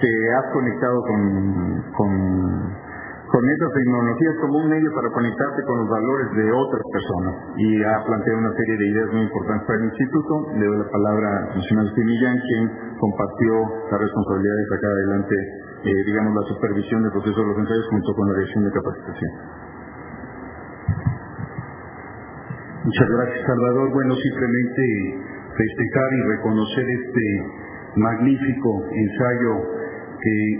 te 0.00 0.12
has 0.34 0.46
conectado 0.52 0.98
con, 1.08 1.20
con, 1.96 2.10
con 3.32 3.42
esas 3.48 3.70
tecnologías 3.72 4.34
como 4.40 4.58
un 4.58 4.68
medio 4.68 4.90
para 4.92 5.08
conectarte 5.10 5.60
con 5.64 5.76
los 5.80 5.88
valores 5.88 6.28
de 6.36 6.46
otras 6.52 6.84
personas 6.92 7.34
y 7.56 7.82
ha 7.82 7.96
planteado 8.04 8.38
una 8.44 8.52
serie 8.52 8.76
de 8.76 8.86
ideas 8.92 9.08
muy 9.12 9.22
importantes 9.24 9.66
para 9.66 9.78
el 9.80 9.84
instituto. 9.88 10.32
Le 10.52 10.66
doy 10.66 10.78
la 10.78 10.90
palabra 10.92 11.28
al 11.32 11.52
funcionario 11.56 11.92
Millán, 11.96 12.36
quien 12.44 12.62
compartió 13.00 13.50
la 13.90 13.98
responsabilidad 13.98 14.56
de 14.56 14.66
sacar 14.68 14.90
adelante, 14.92 15.34
eh, 15.84 16.00
digamos, 16.04 16.32
la 16.34 16.44
supervisión 16.44 17.02
del 17.02 17.12
proceso 17.12 17.40
de 17.40 17.46
los 17.46 17.58
ensayos 17.58 17.86
junto 17.88 18.10
con 18.12 18.24
la 18.28 18.34
dirección 18.36 18.64
de 18.64 18.70
capacitación. 18.76 19.32
Muchas 22.84 23.08
gracias, 23.10 23.40
Salvador. 23.48 23.90
Bueno, 23.90 24.14
simplemente 24.14 24.84
festejar 25.56 26.10
y 26.12 26.20
reconocer 26.36 26.84
este 26.84 27.24
magnífico 27.96 28.84
ensayo 28.92 29.76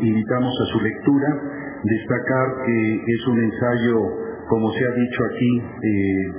invitamos 0.02 0.52
a 0.60 0.66
su 0.72 0.80
lectura, 0.80 1.28
destacar 1.82 2.64
que 2.64 2.94
es 2.96 3.26
un 3.28 3.38
ensayo, 3.40 3.98
como 4.48 4.70
se 4.72 4.84
ha 4.84 4.92
dicho 4.92 5.20
aquí, 5.24 5.62
eh, 5.82 6.32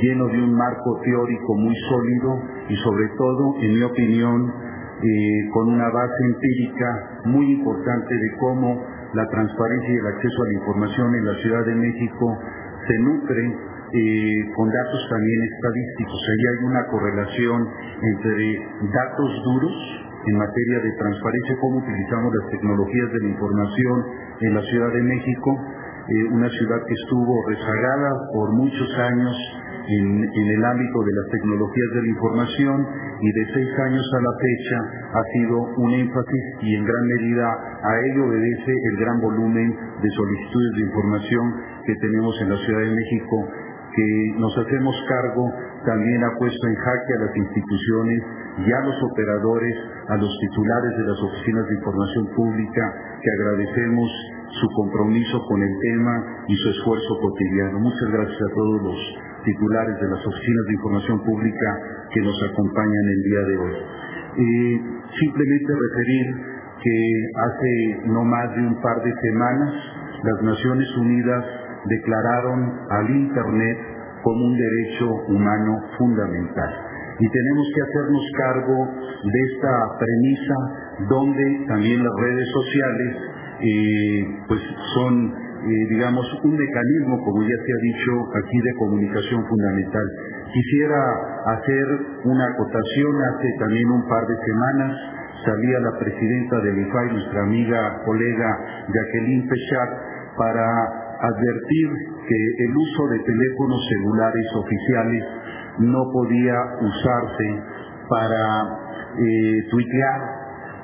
lleno 0.00 0.26
de 0.28 0.42
un 0.42 0.54
marco 0.54 1.00
teórico 1.04 1.54
muy 1.56 1.74
sólido 1.88 2.42
y 2.68 2.76
sobre 2.76 3.08
todo, 3.16 3.54
en 3.60 3.74
mi 3.74 3.82
opinión, 3.82 4.52
eh, 5.02 5.50
con 5.52 5.68
una 5.68 5.88
base 5.90 6.24
empírica 6.24 7.20
muy 7.24 7.52
importante 7.52 8.14
de 8.14 8.36
cómo 8.38 8.86
la 9.14 9.28
transparencia 9.28 9.90
y 9.92 9.96
el 9.96 10.06
acceso 10.06 10.42
a 10.42 10.46
la 10.46 10.54
información 10.54 11.14
en 11.14 11.24
la 11.26 11.34
Ciudad 11.42 11.66
de 11.66 11.74
México 11.74 12.38
se 12.86 12.98
nutre 13.00 13.72
eh, 13.94 14.52
con 14.56 14.70
datos 14.70 15.08
también 15.10 15.42
estadísticos. 15.52 16.20
Ahí 16.30 16.44
hay 16.48 16.64
una 16.64 16.86
correlación 16.86 17.68
entre 18.00 18.68
datos 18.94 19.42
duros 19.44 20.01
en 20.26 20.38
materia 20.38 20.78
de 20.80 20.92
transparencia, 20.98 21.56
cómo 21.60 21.78
utilizamos 21.78 22.32
las 22.34 22.50
tecnologías 22.50 23.12
de 23.12 23.20
la 23.20 23.28
información 23.28 23.96
en 24.40 24.54
la 24.54 24.62
Ciudad 24.62 24.92
de 24.92 25.02
México, 25.02 25.50
eh, 26.02 26.24
una 26.32 26.48
ciudad 26.50 26.80
que 26.86 26.94
estuvo 26.94 27.34
rezagada 27.46 28.10
por 28.34 28.52
muchos 28.54 28.90
años 28.98 29.36
en, 29.86 30.22
el 30.22 30.64
ámbito 30.64 30.98
de 31.02 31.12
las 31.14 31.28
tecnologías 31.30 31.90
de 31.94 32.02
la 32.02 32.08
información 32.08 32.86
y 33.20 33.32
de 33.32 33.44
seis 33.54 33.70
años 33.86 34.06
a 34.14 34.20
la 34.22 34.34
fecha 34.38 34.78
ha 35.14 35.22
sido 35.34 35.56
un 35.78 35.90
énfasis 35.94 36.44
y 36.62 36.74
en 36.74 36.84
gran 36.84 37.06
medida 37.06 37.46
a 37.82 37.92
ello 38.10 38.26
obedece 38.26 38.72
el 38.72 38.96
gran 38.98 39.20
volumen 39.20 39.70
de 39.70 40.10
solicitudes 40.10 40.72
de 40.76 40.82
información 40.86 41.44
que 41.86 41.94
tenemos 41.96 42.34
en 42.42 42.50
la 42.50 42.56
Ciudad 42.58 42.80
de 42.80 42.94
México 42.94 43.48
que 43.94 44.34
nos 44.38 44.56
hacemos 44.58 44.94
cargo 45.08 45.52
también 45.84 46.24
ha 46.24 46.38
puesto 46.38 46.66
en 46.66 46.74
jaque 46.74 47.12
a 47.12 47.24
las 47.26 47.36
instituciones 47.36 48.22
y 48.58 48.72
a 48.72 48.80
los 48.84 48.96
operadores, 49.10 49.76
a 50.08 50.16
los 50.16 50.32
titulares 50.40 50.92
de 50.98 51.04
las 51.08 51.18
oficinas 51.22 51.66
de 51.68 51.74
información 51.74 52.26
pública, 52.36 52.84
que 53.22 53.30
agradecemos 53.40 54.10
su 54.60 54.68
compromiso 54.76 55.40
con 55.48 55.62
el 55.62 55.74
tema 55.80 56.44
y 56.48 56.54
su 56.56 56.68
esfuerzo 56.68 57.18
cotidiano. 57.20 57.80
Muchas 57.80 58.10
gracias 58.12 58.42
a 58.42 58.54
todos 58.54 58.82
los 58.82 58.98
titulares 59.44 59.96
de 60.00 60.08
las 60.08 60.26
oficinas 60.26 60.64
de 60.66 60.74
información 60.74 61.24
pública 61.24 61.68
que 62.12 62.20
nos 62.20 62.36
acompañan 62.50 63.04
el 63.08 63.22
día 63.22 63.42
de 63.48 63.56
hoy. 63.56 63.74
Eh, 64.32 64.80
simplemente 65.18 65.72
referir 65.72 66.26
que 66.82 66.96
hace 67.36 68.08
no 68.08 68.24
más 68.24 68.54
de 68.56 68.62
un 68.66 68.80
par 68.82 69.02
de 69.02 69.12
semanas 69.22 69.72
las 70.24 70.42
Naciones 70.42 70.88
Unidas 70.98 71.44
declararon 71.84 72.78
al 72.90 73.10
Internet 73.10 73.78
como 74.22 74.46
un 74.46 74.56
derecho 74.56 75.06
humano 75.28 75.80
fundamental. 75.98 76.91
Y 77.22 77.26
tenemos 77.30 77.66
que 77.70 77.82
hacernos 77.86 78.24
cargo 78.34 78.78
de 79.22 79.40
esta 79.54 79.72
premisa 79.94 80.56
donde 81.08 81.44
también 81.68 82.02
las 82.02 82.14
redes 82.18 82.48
sociales 82.50 83.10
eh, 83.62 84.44
pues 84.48 84.60
son 84.94 85.30
eh, 85.30 85.86
digamos 85.88 86.26
un 86.42 86.56
mecanismo 86.58 87.22
como 87.22 87.42
ya 87.46 87.54
se 87.54 87.70
ha 87.70 87.80
dicho 87.86 88.12
aquí 88.42 88.58
de 88.58 88.74
comunicación 88.74 89.46
fundamental. 89.46 90.06
Quisiera 90.52 90.98
hacer 91.46 91.86
una 92.24 92.44
acotación 92.44 93.14
hace 93.30 93.48
también 93.60 93.86
un 93.86 94.02
par 94.08 94.26
de 94.26 94.36
semanas 94.42 95.22
salía 95.44 95.78
la 95.78 95.98
presidenta 95.98 96.56
del 96.60 96.78
IFAI, 96.86 97.12
nuestra 97.12 97.42
amiga, 97.42 98.02
colega 98.04 98.48
Jacqueline 98.88 99.48
Pechat, 99.48 99.90
para 100.36 100.66
advertir 101.22 101.88
que 102.26 102.38
el 102.64 102.76
uso 102.76 103.02
de 103.08 103.18
teléfonos 103.20 103.80
celulares 103.88 104.46
oficiales 104.56 105.24
no 105.78 106.02
podía 106.12 106.56
usarse 106.80 107.46
para 108.08 108.44
eh, 109.18 109.58
tuitear, 109.70 110.20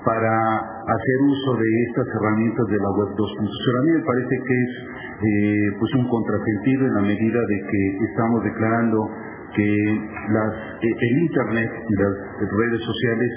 para 0.04 0.32
hacer 0.32 1.18
uso 1.28 1.50
de 1.56 1.70
estas 1.88 2.06
herramientas 2.16 2.66
de 2.68 2.78
la 2.78 2.90
web 2.96 3.10
2.0. 3.12 3.18
A 3.18 3.84
mí 3.84 3.90
me 3.92 4.04
parece 4.04 4.34
que 4.46 4.56
es 4.62 4.72
eh, 5.18 5.76
pues 5.78 5.94
un 5.94 6.08
contrasentido 6.08 6.86
en 6.86 6.94
la 6.94 7.02
medida 7.02 7.40
de 7.40 7.58
que 7.68 7.82
estamos 8.08 8.44
declarando 8.44 8.98
que 9.54 9.68
las, 10.32 10.52
eh, 10.80 10.88
el 10.88 11.18
Internet 11.18 11.70
y 11.88 11.94
las 12.02 12.14
redes 12.40 12.80
sociales 12.84 13.30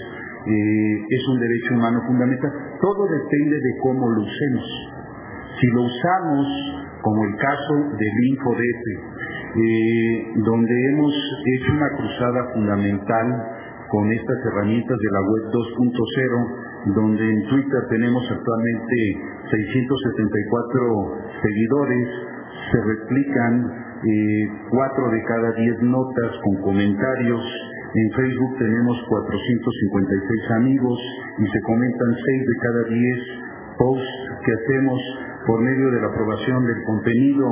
es 0.43 1.22
un 1.30 1.39
derecho 1.39 1.76
humano 1.76 2.02
fundamental. 2.08 2.49
Todo 2.82 3.06
depende 3.06 3.58
de 3.62 3.72
cómo 3.84 4.10
lo 4.10 4.22
usemos. 4.22 4.66
Si 5.60 5.68
lo 5.68 5.84
usamos 5.84 6.82
como 7.02 7.26
el 7.26 7.36
caso 7.38 7.74
del 7.93 8.16
InfoDF, 8.30 9.21
eh, 9.52 10.32
donde 10.36 10.76
hemos 10.91 11.14
hecho 11.45 11.72
una 11.74 11.89
cruzada 11.97 12.54
fundamental 12.54 13.28
con 13.89 14.12
estas 14.12 14.38
herramientas 14.45 14.97
de 14.97 15.12
la 15.12 15.22
web 15.28 15.43
2.0, 15.52 16.95
donde 16.95 17.24
en 17.30 17.41
Twitter 17.49 17.82
tenemos 17.89 18.24
actualmente 18.32 18.95
674 19.52 21.41
seguidores, 21.43 22.08
se 22.72 22.80
replican 22.82 23.54
eh, 24.02 24.49
cuatro 24.70 25.12
de 25.12 25.22
cada 25.24 25.52
diez 25.54 25.82
notas 25.82 26.32
con 26.43 26.62
comentarios, 26.64 27.43
en 27.93 28.10
Facebook 28.16 28.58
tenemos 28.58 28.95
456 29.06 30.52
amigos 30.56 30.99
y 31.39 31.45
se 31.45 31.62
comentan 31.68 32.16
seis 32.16 32.41
de 32.47 32.56
cada 32.64 32.84
diez 32.88 33.20
posts 33.78 34.32
que 34.45 34.52
hacemos 34.54 34.99
por 35.45 35.60
medio 35.60 35.91
de 35.91 35.99
la 35.99 36.08
aprobación 36.08 36.66
del 36.66 36.84
contenido 36.86 37.47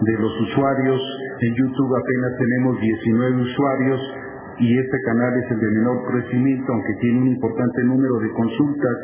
de 0.00 0.14
los 0.18 0.32
usuarios. 0.50 1.00
En 1.40 1.54
YouTube 1.54 1.96
apenas 1.96 2.32
tenemos 2.38 2.80
19 2.80 3.42
usuarios 3.42 4.00
y 4.58 4.78
este 4.78 4.98
canal 5.04 5.34
es 5.36 5.50
el 5.50 5.58
de 5.58 5.70
menor 5.70 6.06
crecimiento, 6.06 6.72
aunque 6.72 6.94
tiene 7.00 7.20
un 7.22 7.28
importante 7.28 7.82
número 7.84 8.18
de 8.20 8.30
consultas, 8.30 8.96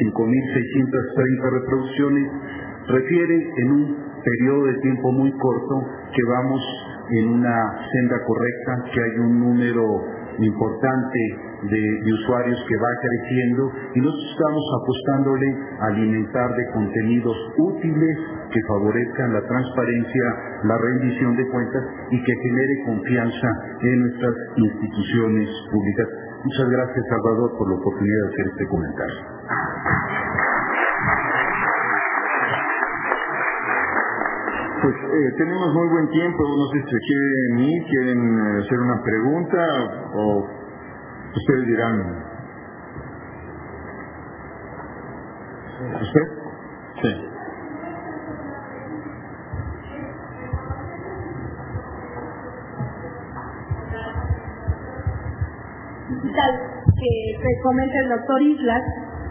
5.630 0.00 1.60
reproducciones, 1.60 2.32
refiere 2.88 3.50
en 3.58 3.72
un 3.72 3.96
periodo 4.24 4.64
de 4.64 4.74
tiempo 4.80 5.12
muy 5.12 5.30
corto 5.32 5.84
que 6.14 6.22
vamos 6.24 6.62
en 7.10 7.28
una 7.28 7.86
senda 7.92 8.16
correcta, 8.24 8.90
que 8.92 9.02
hay 9.02 9.18
un 9.20 9.40
número 9.40 9.84
importante 10.38 11.43
de, 11.70 12.12
usuarios 12.12 12.58
que 12.68 12.76
va 12.76 12.92
creciendo 13.00 13.72
y 13.94 14.00
nosotros 14.00 14.30
estamos 14.30 14.64
apostándole 14.82 15.48
a 15.80 15.86
alimentar 15.86 16.54
de 16.54 16.70
contenidos 16.72 17.36
útiles 17.58 18.18
que 18.50 18.60
favorezcan 18.68 19.32
la 19.32 19.42
transparencia, 19.42 20.24
la 20.64 20.78
rendición 20.78 21.36
de 21.36 21.48
cuentas 21.48 21.84
y 22.10 22.22
que 22.22 22.34
genere 22.34 22.84
confianza 22.86 23.48
en 23.80 24.00
nuestras 24.00 24.34
instituciones 24.56 25.48
públicas. 25.70 26.08
Muchas 26.44 26.68
gracias, 26.68 27.04
Salvador, 27.08 27.50
por 27.56 27.68
la 27.70 27.76
oportunidad 27.76 28.20
de 28.20 28.28
hacer 28.28 28.46
este 28.52 28.66
comentario. 28.68 29.20
Pues 34.84 34.94
eh, 34.96 35.32
tenemos 35.38 35.72
muy 35.72 35.88
buen 35.88 36.08
tiempo, 36.10 36.44
no 36.44 36.66
sé 36.68 36.84
si 36.84 36.96
quieren 37.08 37.58
ir, 37.58 37.82
quieren 37.88 38.20
eh, 38.20 38.60
hacer 38.60 38.78
una 38.80 39.00
pregunta 39.00 39.58
o 40.12 40.46
ustedes 41.36 41.66
dirán. 41.66 42.24
¿Usted? 46.00 46.26
Sí. 47.02 47.34
que 57.44 57.62
comenta 57.62 57.98
el 58.00 58.08
doctor 58.08 58.42
Islas, 58.42 58.82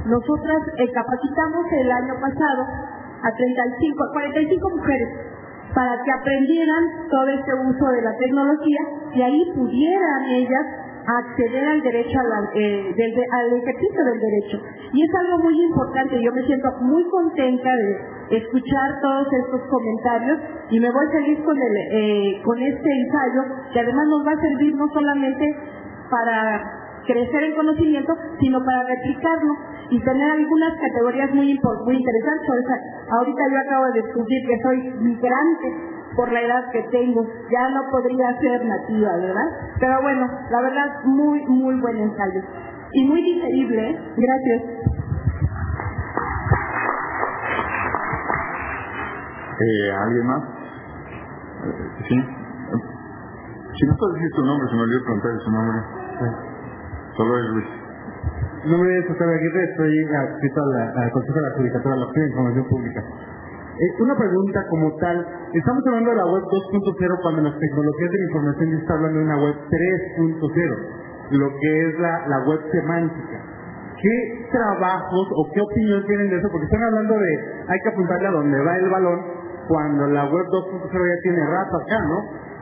nosotras 0.05 0.59
capacitamos 0.93 1.65
el 1.71 1.91
año 1.91 2.13
pasado 2.21 2.63
a 3.23 3.31
35, 3.31 4.03
45 4.13 4.69
mujeres 4.69 5.09
para 5.73 5.95
que 6.03 6.11
aprendieran 6.11 6.83
todo 7.09 7.27
este 7.27 7.53
uso 7.65 7.85
de 7.91 8.01
la 8.01 8.13
tecnología 8.17 8.81
y 9.13 9.21
ahí 9.21 9.51
pudieran 9.55 10.23
ellas 10.29 10.82
acceder 11.05 11.67
al 11.67 11.81
derecho 11.81 12.19
eh, 12.55 12.95
al 12.95 13.53
ejercicio 13.53 14.03
del 14.05 14.19
derecho. 14.19 14.57
Y 14.93 15.03
es 15.03 15.11
algo 15.15 15.43
muy 15.43 15.61
importante, 15.61 16.21
yo 16.21 16.31
me 16.31 16.43
siento 16.43 16.69
muy 16.81 17.03
contenta 17.09 17.69
de 17.75 18.37
escuchar 18.37 18.89
todos 19.01 19.27
estos 19.31 19.61
comentarios 19.69 20.39
y 20.69 20.79
me 20.79 20.91
voy 20.91 21.05
feliz 21.11 21.39
con, 21.43 21.57
el, 21.57 21.75
eh, 21.91 22.41
con 22.43 22.61
este 22.61 22.89
ensayo 22.89 23.41
que 23.73 23.79
además 23.79 24.07
nos 24.07 24.27
va 24.27 24.31
a 24.31 24.41
servir 24.41 24.75
no 24.75 24.87
solamente 24.93 25.45
para 26.09 26.63
crecer 27.05 27.43
en 27.43 27.55
conocimiento, 27.55 28.13
sino 28.39 28.59
para 28.63 28.83
replicarlo 28.87 29.53
y 29.89 29.99
tener 29.99 30.31
algunas 30.31 30.73
categorías 30.79 31.29
muy, 31.33 31.59
muy 31.85 31.95
interesantes. 31.95 32.49
ahorita 33.09 33.41
yo 33.51 33.57
acabo 33.59 33.85
de 33.91 34.01
descubrir 34.01 34.47
que 34.47 34.57
soy 34.63 34.77
migrante 35.01 35.92
por 36.15 36.31
la 36.31 36.41
edad 36.41 36.71
que 36.71 36.83
tengo, 36.91 37.23
ya 37.23 37.69
no 37.69 37.81
podría 37.91 38.39
ser 38.39 38.65
nativa, 38.65 39.17
¿verdad? 39.17 39.49
Pero 39.79 40.01
bueno, 40.01 40.27
la 40.49 40.61
verdad, 40.61 41.03
muy, 41.05 41.41
muy 41.47 41.79
buen 41.81 41.97
ensayo. 41.97 42.41
Y 42.91 43.07
muy 43.07 43.21
digerible, 43.23 43.89
¿eh? 43.89 43.99
Gracias. 44.17 44.61
Eh, 49.59 49.91
¿Alguien 50.05 50.25
más? 50.27 50.43
Eh, 51.63 51.89
¿Sí? 52.09 52.15
Si 53.79 53.87
no 53.87 53.95
puedes 53.97 54.15
decir 54.15 54.31
tu 54.35 54.45
nombre, 54.45 54.67
se 54.69 54.75
me 54.75 54.81
olvidó 54.81 55.03
preguntar 55.03 55.31
su 55.43 55.51
nombre. 55.51 55.77
Solo 57.17 57.37
es 57.37 57.45
Luis. 57.53 57.83
Mi 58.65 58.71
nombre 58.71 58.97
es 58.97 59.07
José 59.07 59.23
Aguirre, 59.23 59.63
estoy 59.71 60.05
adscrito 60.15 60.61
al 60.61 61.11
Consejo 61.11 61.35
de 61.35 61.41
la 61.41 61.55
Judicatura 61.57 61.95
de 61.95 61.99
la 61.99 62.07
de 62.13 62.27
Información 62.27 62.65
Pública. 62.69 63.03
Eh, 63.73 64.01
una 64.03 64.15
pregunta 64.15 64.59
como 64.69 64.95
tal, 64.97 65.17
estamos 65.51 65.81
hablando 65.87 66.11
de 66.11 66.17
la 66.17 66.25
web 66.29 66.43
2.0 66.45 67.21
cuando 67.23 67.41
las 67.41 67.57
tecnologías 67.57 68.11
de 68.11 68.17
la 68.19 68.25
información 68.29 68.69
ya 68.69 68.77
está 68.77 68.93
hablando 68.93 69.17
de 69.17 69.25
una 69.25 69.37
web 69.41 69.55
3.0, 70.21 70.77
lo 71.31 71.49
que 71.57 71.89
es 71.89 71.99
la, 71.99 72.27
la 72.27 72.39
web 72.45 72.61
semántica. 72.69 73.37
¿Qué 73.97 74.45
trabajos 74.51 75.27
o 75.31 75.49
qué 75.53 75.61
opinión 75.61 76.05
tienen 76.05 76.29
de 76.29 76.37
eso? 76.37 76.49
Porque 76.51 76.65
están 76.65 76.83
hablando 76.83 77.17
de 77.17 77.31
hay 77.65 77.79
que 77.81 77.89
apuntarle 77.89 78.27
a 78.27 78.31
donde 78.31 78.61
va 78.61 78.77
el 78.77 78.89
balón 78.89 79.19
cuando 79.67 80.05
la 80.05 80.25
web 80.25 80.45
2.0 80.53 80.93
ya 80.93 81.21
tiene 81.23 81.41
rato 81.41 81.73
acá, 81.81 81.99
¿no? 82.13 82.19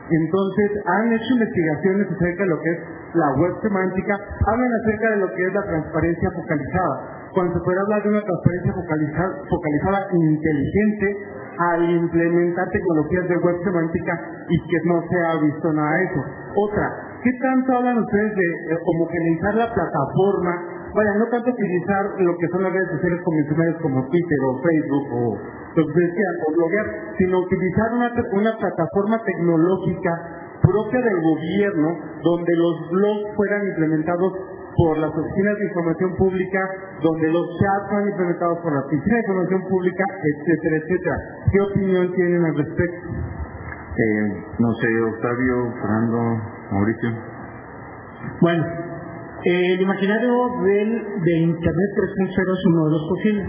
Entonces, 0.08 0.70
han 0.86 1.12
hecho 1.12 1.28
investigaciones 1.34 2.06
acerca 2.08 2.42
de 2.44 2.48
lo 2.48 2.60
que 2.60 2.70
es 2.72 2.78
la 3.14 3.28
web 3.36 3.52
semántica, 3.60 4.16
hablan 4.16 4.70
acerca 4.80 5.10
de 5.10 5.16
lo 5.16 5.28
que 5.28 5.42
es 5.44 5.52
la 5.52 5.62
transparencia 5.62 6.30
focalizada. 6.30 7.21
Cuando 7.32 7.54
se 7.54 7.64
puede 7.64 7.80
hablar 7.80 8.02
de 8.02 8.08
una 8.10 8.22
transparencia 8.22 8.72
focalizada, 8.74 9.32
focalizada 9.48 10.00
inteligente 10.12 11.16
al 11.58 11.90
implementar 11.90 12.68
tecnologías 12.68 13.28
de 13.28 13.36
web 13.38 13.56
semántica 13.64 14.12
y 14.48 14.56
que 14.68 14.78
no 14.84 15.02
se 15.08 15.16
ha 15.16 15.40
visto 15.40 15.72
nada 15.72 15.96
de 15.96 16.04
eso. 16.04 16.20
Otra, 16.56 16.86
¿qué 17.22 17.30
tanto 17.40 17.76
hablan 17.76 17.98
ustedes 17.98 18.36
de 18.36 18.44
eh, 18.44 18.78
homogeneizar 18.84 19.54
la 19.54 19.72
plataforma? 19.72 20.52
Vaya, 20.94 21.14
no 21.16 21.26
tanto 21.28 21.50
utilizar 21.50 22.04
lo 22.20 22.36
que 22.36 22.48
son 22.48 22.62
las 22.64 22.72
redes 22.72 22.90
sociales 23.00 23.20
convencionales 23.24 23.76
como 23.80 24.06
Twitter 24.08 24.38
o 24.44 24.60
Facebook 24.60 25.06
o 25.12 25.62
lo 25.72 25.86
que 25.88 26.00
decían, 26.00 26.34
o 26.46 26.52
bloguear, 26.52 26.86
sino 27.16 27.40
utilizar 27.40 27.88
una, 27.94 28.12
una 28.32 28.52
plataforma 28.58 29.24
tecnológica 29.24 30.12
propia 30.60 31.00
del 31.00 31.20
gobierno, 31.22 31.88
donde 32.22 32.52
los 32.56 32.90
blogs 32.90 33.36
fueran 33.36 33.66
implementados 33.68 34.32
por 34.76 34.98
las 34.98 35.10
oficinas 35.10 35.58
de 35.58 35.66
información 35.66 36.16
pública, 36.16 36.60
donde 37.02 37.28
los 37.28 37.46
chats 37.60 37.88
fueran 37.90 38.08
implementados 38.08 38.58
por 38.62 38.72
la 38.72 38.80
oficina 38.86 39.14
de 39.14 39.20
información 39.20 39.62
pública, 39.68 40.04
etcétera, 40.22 40.76
etcétera. 40.76 41.16
¿Qué 41.50 41.60
opinión 41.60 42.12
tienen 42.14 42.44
al 42.44 42.56
respecto? 42.56 43.08
Eh, 43.92 44.28
no 44.58 44.72
sé, 44.80 44.88
Octavio, 45.00 45.72
Fernando, 45.80 46.18
Mauricio. 46.70 47.10
Bueno, 48.40 48.64
el 49.44 49.80
imaginario 49.80 50.32
del, 50.62 51.20
de 51.20 51.38
Internet 51.40 51.90
3.0 51.96 52.30
es 52.30 52.66
uno 52.66 52.84
de 52.86 52.90
los 52.92 53.08
posibles. 53.08 53.46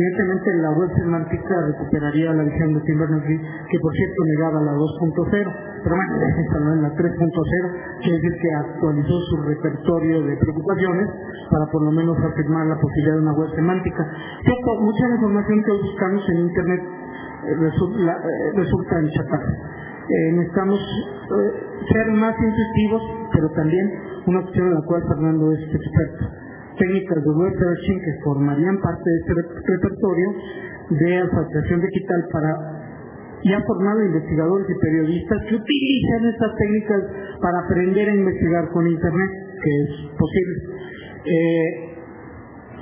Evidentemente 0.00 0.48
la 0.64 0.72
web 0.80 0.88
semántica 0.96 1.54
recuperaría 1.76 2.32
la 2.32 2.44
visión 2.44 2.72
de 2.72 2.80
Tim 2.88 2.98
Berners-Lee, 3.00 3.40
que 3.68 3.78
por 3.80 3.92
cierto 3.92 4.20
negaba 4.32 4.60
la 4.64 4.72
2.0, 4.72 5.28
pero 5.28 5.94
bueno, 5.94 6.12
ya 6.16 6.40
instaló 6.40 6.72
en 6.72 6.82
la 6.82 6.92
3.0, 6.96 7.20
quiere 8.00 8.16
decir 8.16 8.32
que 8.40 8.48
actualizó 8.64 9.20
su 9.28 9.36
repertorio 9.44 10.22
de 10.24 10.36
preocupaciones 10.40 11.06
para 11.52 11.66
por 11.68 11.84
lo 11.84 11.92
menos 11.92 12.16
afirmar 12.16 12.66
la 12.68 12.80
posibilidad 12.80 13.16
de 13.16 13.20
una 13.28 13.34
web 13.34 13.50
semántica. 13.54 14.08
Cierto, 14.40 14.80
mucha 14.80 15.04
información 15.04 15.64
que 15.68 15.72
buscamos 15.84 16.22
en 16.30 16.36
Internet 16.48 16.80
eh, 16.80 17.54
resulta, 17.60 18.12
eh, 18.24 18.52
resulta 18.56 19.00
en 19.00 19.06
eh, 19.06 20.32
necesitamos 20.32 20.80
ser 21.92 22.06
más 22.12 22.34
intuitivos, 22.40 23.02
pero 23.34 23.50
también 23.50 23.84
una 24.24 24.40
opción 24.40 24.66
en 24.66 24.74
la 24.74 24.82
cual 24.86 25.02
Fernando 25.12 25.52
es 25.52 25.60
experto 25.60 26.49
técnicas 26.80 27.20
de 27.20 27.30
web 27.30 27.52
searching 27.52 28.00
que 28.00 28.12
formarían 28.24 28.80
parte 28.80 29.04
de 29.04 29.16
este 29.20 29.32
repertorio 29.76 30.28
de 30.90 31.16
alfabetización 31.18 31.80
digital 31.84 32.20
para 32.32 32.50
y 33.42 33.52
ha 33.52 33.60
formado 33.62 34.04
investigadores 34.04 34.66
y 34.68 34.80
periodistas 34.80 35.38
que 35.48 35.54
utilizan 35.56 36.20
estas 36.28 36.52
técnicas 36.56 37.02
para 37.40 37.56
aprender 37.64 38.08
a 38.08 38.14
investigar 38.14 38.68
con 38.68 38.86
Internet, 38.86 39.30
que 39.62 39.70
es 39.80 39.90
posible. 40.12 40.56
Eh, 41.24 41.90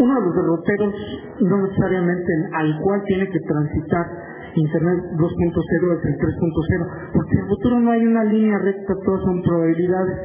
uno 0.01 0.15
de 0.15 0.21
los 0.27 0.35
derroteros, 0.35 0.95
no 1.43 1.63
necesariamente 1.63 2.33
al 2.55 2.81
cual 2.81 3.03
tiene 3.07 3.29
que 3.31 3.41
transitar 3.41 4.07
Internet 4.55 4.99
2.0 5.15 5.99
es 5.99 6.05
el 6.05 6.17
3.0, 6.19 7.13
porque 7.13 7.35
en 7.35 7.41
el 7.41 7.49
futuro 7.49 7.81
no 7.81 7.91
hay 7.93 8.07
una 8.07 8.25
línea 8.25 8.59
recta, 8.59 8.95
todas 9.05 9.23
son 9.23 9.43
probabilidades 9.43 10.19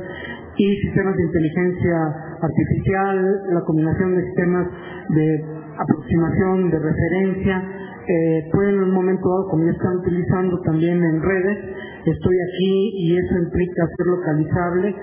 y 0.57 0.75
sistemas 0.81 1.15
de 1.15 1.23
inteligencia 1.23 1.97
artificial, 2.41 3.41
la 3.53 3.61
combinación 3.61 4.15
de 4.15 4.23
sistemas 4.23 4.67
de 5.09 5.45
aproximación, 5.77 6.69
de 6.69 6.79
referencia, 6.79 7.63
eh, 8.05 8.49
pueden 8.51 8.75
en 8.75 8.83
un 8.83 8.91
momento 8.91 9.23
dado, 9.29 9.47
como 9.49 9.65
ya 9.65 9.71
están 9.71 9.97
utilizando 9.97 10.59
también 10.61 11.01
en 11.01 11.21
redes, 11.21 11.57
estoy 12.05 12.35
aquí 12.35 12.91
y 12.99 13.17
eso 13.17 13.37
implica 13.39 13.87
ser 13.95 14.07
localizable, 14.07 14.95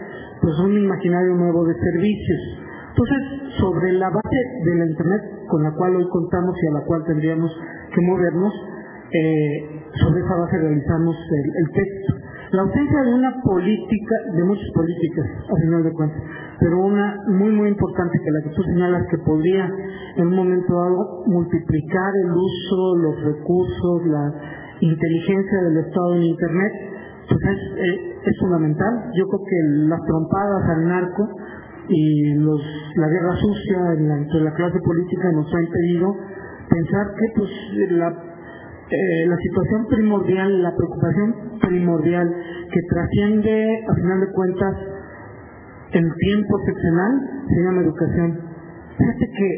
pues 0.42 0.54
un 0.60 0.76
imaginario 0.76 1.34
nuevo 1.34 1.64
de 1.66 1.74
servicios. 1.74 2.40
Entonces, 2.90 3.56
sobre 3.58 3.92
la 3.92 4.10
base 4.10 4.36
de 4.64 4.74
la 4.76 4.86
Internet 4.86 5.22
con 5.48 5.62
la 5.62 5.72
cual 5.72 5.96
hoy 5.96 6.08
contamos 6.10 6.54
y 6.62 6.66
a 6.66 6.78
la 6.78 6.84
cual 6.84 7.04
tendríamos 7.06 7.50
que 7.94 8.00
movernos, 8.02 8.52
eh, 9.12 9.80
sobre 9.94 10.20
esa 10.20 10.36
base 10.36 10.58
realizamos 10.58 11.16
el 11.32 11.70
texto. 11.72 12.29
La 12.52 12.62
ausencia 12.62 13.02
de 13.04 13.14
una 13.14 13.32
política, 13.44 14.14
de 14.34 14.42
muchas 14.42 14.70
políticas, 14.74 15.26
a 15.48 15.54
final 15.62 15.84
de 15.84 15.92
cuentas, 15.92 16.20
pero 16.58 16.80
una 16.80 17.16
muy, 17.28 17.50
muy 17.50 17.68
importante 17.68 18.18
que 18.18 18.30
la 18.30 18.42
que 18.42 18.56
tú 18.56 18.62
señalas 18.64 19.06
que 19.08 19.18
podría 19.18 19.70
en 20.16 20.26
un 20.26 20.34
momento 20.34 20.74
dado 20.74 21.22
multiplicar 21.26 22.12
el 22.24 22.32
uso, 22.32 22.96
los 22.96 23.22
recursos, 23.22 24.06
la 24.06 24.34
inteligencia 24.80 25.62
del 25.62 25.76
Estado 25.78 26.16
en 26.16 26.22
Internet, 26.24 26.72
pues 27.28 27.40
es, 27.40 27.78
eh, 27.78 28.18
es, 28.26 28.38
fundamental. 28.40 28.98
Yo 29.14 29.26
creo 29.28 29.44
que 29.46 29.88
las 29.88 30.00
trompadas 30.02 30.68
al 30.70 30.88
narco 30.88 31.28
y 31.88 32.34
los, 32.34 32.60
la 32.96 33.08
guerra 33.08 33.36
sucia 33.36 33.92
entre 33.94 34.40
la 34.40 34.52
clase 34.54 34.78
política 34.84 35.30
nos 35.32 35.46
ha 35.54 35.62
impedido 35.62 36.16
pensar 36.68 37.06
que 37.14 37.26
pues 37.36 37.50
la 37.92 38.29
eh, 38.90 39.26
la 39.26 39.36
situación 39.36 39.86
primordial, 39.86 40.62
la 40.62 40.74
preocupación 40.74 41.34
primordial 41.60 42.26
que 42.72 42.80
trasciende, 42.90 43.84
a 43.88 43.94
final 43.94 44.20
de 44.20 44.32
cuentas, 44.32 44.74
el 45.92 46.14
tiempo 46.14 46.58
excepcional, 46.58 47.12
se 47.48 47.62
llama 47.62 47.82
educación. 47.82 48.40
Fíjate 48.98 49.26
que, 49.30 49.48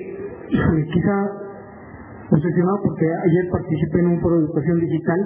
híjole, 0.51 0.85
quizá 0.85 1.17
obsesionado 2.31 2.79
porque 2.85 3.07
ayer 3.07 3.51
participé 3.51 4.01
en 4.01 4.07
un 4.09 4.21
foro 4.21 4.37
de 4.37 4.45
educación 4.45 4.81
digital, 4.81 5.21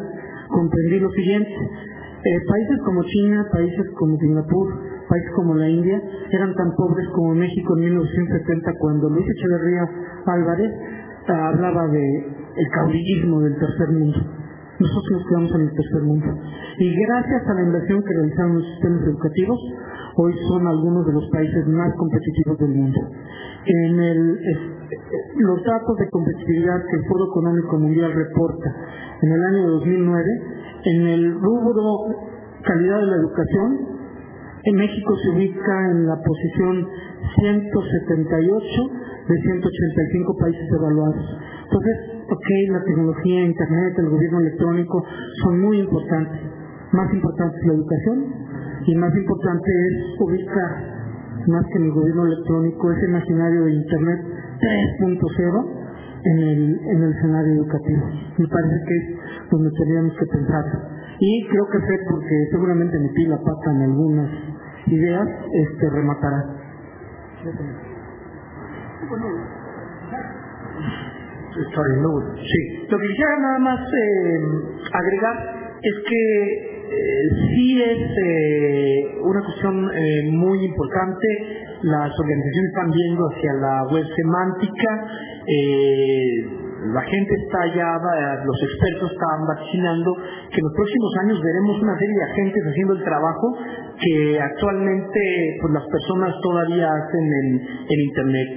comprendí 0.51 1.01
lo 1.01 1.11
siguiente. 1.11 1.51
Eh, 1.51 2.41
países 2.49 2.79
como 2.85 3.03
China, 3.05 3.47
países 3.53 3.87
como 3.99 4.19
Singapur, 4.19 4.69
países 5.09 5.31
como 5.35 5.55
la 5.55 5.69
India, 5.69 6.01
eran 6.31 6.55
tan 6.55 6.71
pobres 6.77 7.09
como 7.15 7.35
México 7.35 7.77
en 7.77 7.85
1970 7.85 8.73
cuando 8.79 9.11
Luis 9.11 9.27
Echeverría 9.31 9.83
Álvarez 10.27 10.73
eh, 10.73 11.33
hablaba 11.33 11.87
de 11.89 12.36
el 12.57 12.69
caudillismo 12.71 13.41
del 13.41 13.59
tercer 13.59 13.89
mundo. 13.93 14.19
Nosotros 14.79 15.13
nos 15.13 15.27
quedamos 15.29 15.53
en 15.55 15.61
el 15.63 15.73
tercer 15.73 16.03
mundo. 16.03 16.27
Y 16.79 16.95
gracias 17.07 17.49
a 17.49 17.55
la 17.55 17.63
inversión 17.63 18.03
que 18.03 18.15
realizaron 18.15 18.57
los 18.57 18.67
sistemas 18.67 19.03
educativos, 19.05 19.59
hoy 20.17 20.35
son 20.49 20.67
algunos 20.67 21.07
de 21.07 21.13
los 21.13 21.29
países 21.33 21.67
más 21.69 21.93
competitivos 21.97 22.59
del 22.59 22.75
mundo. 22.75 23.01
En 23.65 24.01
el, 24.01 24.41
los 25.39 25.65
datos 25.65 25.97
de 25.99 26.11
competitividad 26.11 26.77
que 26.91 26.97
el 26.97 27.05
Foro 27.09 27.25
Económico 27.27 27.79
Mundial 27.79 28.13
reporta 28.13 28.77
en 29.23 29.33
el 29.33 29.45
año 29.45 29.69
2009, 29.81 30.25
en 30.85 31.07
el 31.07 31.35
rubro 31.41 31.83
calidad 32.63 33.01
de 33.01 33.07
la 33.07 33.17
educación, 33.17 33.97
en 34.65 34.75
México 34.75 35.15
se 35.23 35.31
ubica 35.31 35.91
en 35.91 36.07
la 36.07 36.17
posición 36.17 36.89
178 37.39 38.67
de 39.29 39.35
185 39.41 40.37
países 40.39 40.69
evaluados. 40.77 41.39
Entonces, 41.65 42.16
ok, 42.29 42.47
la 42.71 42.83
tecnología, 42.85 43.45
Internet, 43.45 43.95
el 43.99 44.09
gobierno 44.11 44.41
electrónico 44.41 45.05
son 45.43 45.61
muy 45.61 45.81
importantes. 45.81 46.41
Más 46.93 47.13
importante 47.13 47.57
es 47.59 47.67
la 47.67 47.75
educación 47.75 48.25
y 48.87 48.95
más 48.97 49.15
importante 49.15 49.71
es 49.71 50.21
ubicar, 50.21 50.71
más 51.49 51.65
que 51.67 51.79
en 51.79 51.85
el 51.85 51.93
gobierno 51.93 52.25
electrónico, 52.27 52.93
ese 52.93 53.07
imaginario 53.07 53.65
de 53.65 53.73
Internet 53.73 54.21
3.0 55.01 55.87
en 56.25 56.39
el, 56.39 56.81
en 56.87 57.03
el 57.03 57.13
escenario 57.13 57.55
educativo. 57.55 58.07
Me 58.39 58.49
parece 58.49 58.77
que 58.87 58.97
es 58.97 59.51
donde 59.51 59.71
tendríamos 59.71 60.13
que 60.19 60.27
pensar. 60.27 60.65
Y 61.19 61.47
creo 61.49 61.67
que 61.73 61.79
sé, 61.79 61.99
porque 62.11 62.49
seguramente 62.51 62.99
metí 62.99 63.27
la 63.27 63.39
pata 63.39 63.73
en 63.73 63.83
algunas 63.83 64.31
ideas, 64.87 65.29
este 65.53 65.91
rematará. 65.91 66.45
Sí. 72.37 72.87
Lo 72.89 72.99
que 72.99 73.07
quisiera 73.09 73.39
nada 73.41 73.59
más 73.59 73.81
eh, 73.81 74.39
agregar 74.93 75.37
es 75.83 75.95
que 76.09 76.77
eh, 76.87 77.29
sí 77.55 77.83
es 77.83 77.99
eh, 77.99 79.19
una 79.23 79.41
cuestión 79.43 79.91
muy 80.37 80.65
importante. 80.65 81.29
Las 81.83 82.11
organizaciones 82.19 82.71
están 82.73 82.91
viendo 82.91 83.23
hacia 83.31 83.53
la 83.61 83.77
web 83.93 84.05
semántica. 84.17 84.91
la 86.95 87.03
gente 87.03 87.33
está 87.45 87.61
ya, 87.75 87.91
los 88.45 88.59
expertos 88.63 89.11
están 89.13 89.39
vaccinando 89.49 90.15
que 90.51 90.59
en 90.61 90.65
los 90.65 90.75
próximos 90.77 91.13
años 91.25 91.43
veremos 91.43 91.83
una 91.83 91.99
serie 91.99 92.15
de 92.15 92.25
agentes 92.33 92.63
haciendo 92.71 92.95
el 92.95 93.05
trabajo 93.05 93.47
que 94.01 94.41
actualmente 94.41 95.21
pues, 95.61 95.73
las 95.73 95.87
personas 95.89 96.35
todavía 96.43 96.87
hacen 96.87 97.27
en, 97.45 97.49
en 97.61 97.99
Internet. 98.01 98.49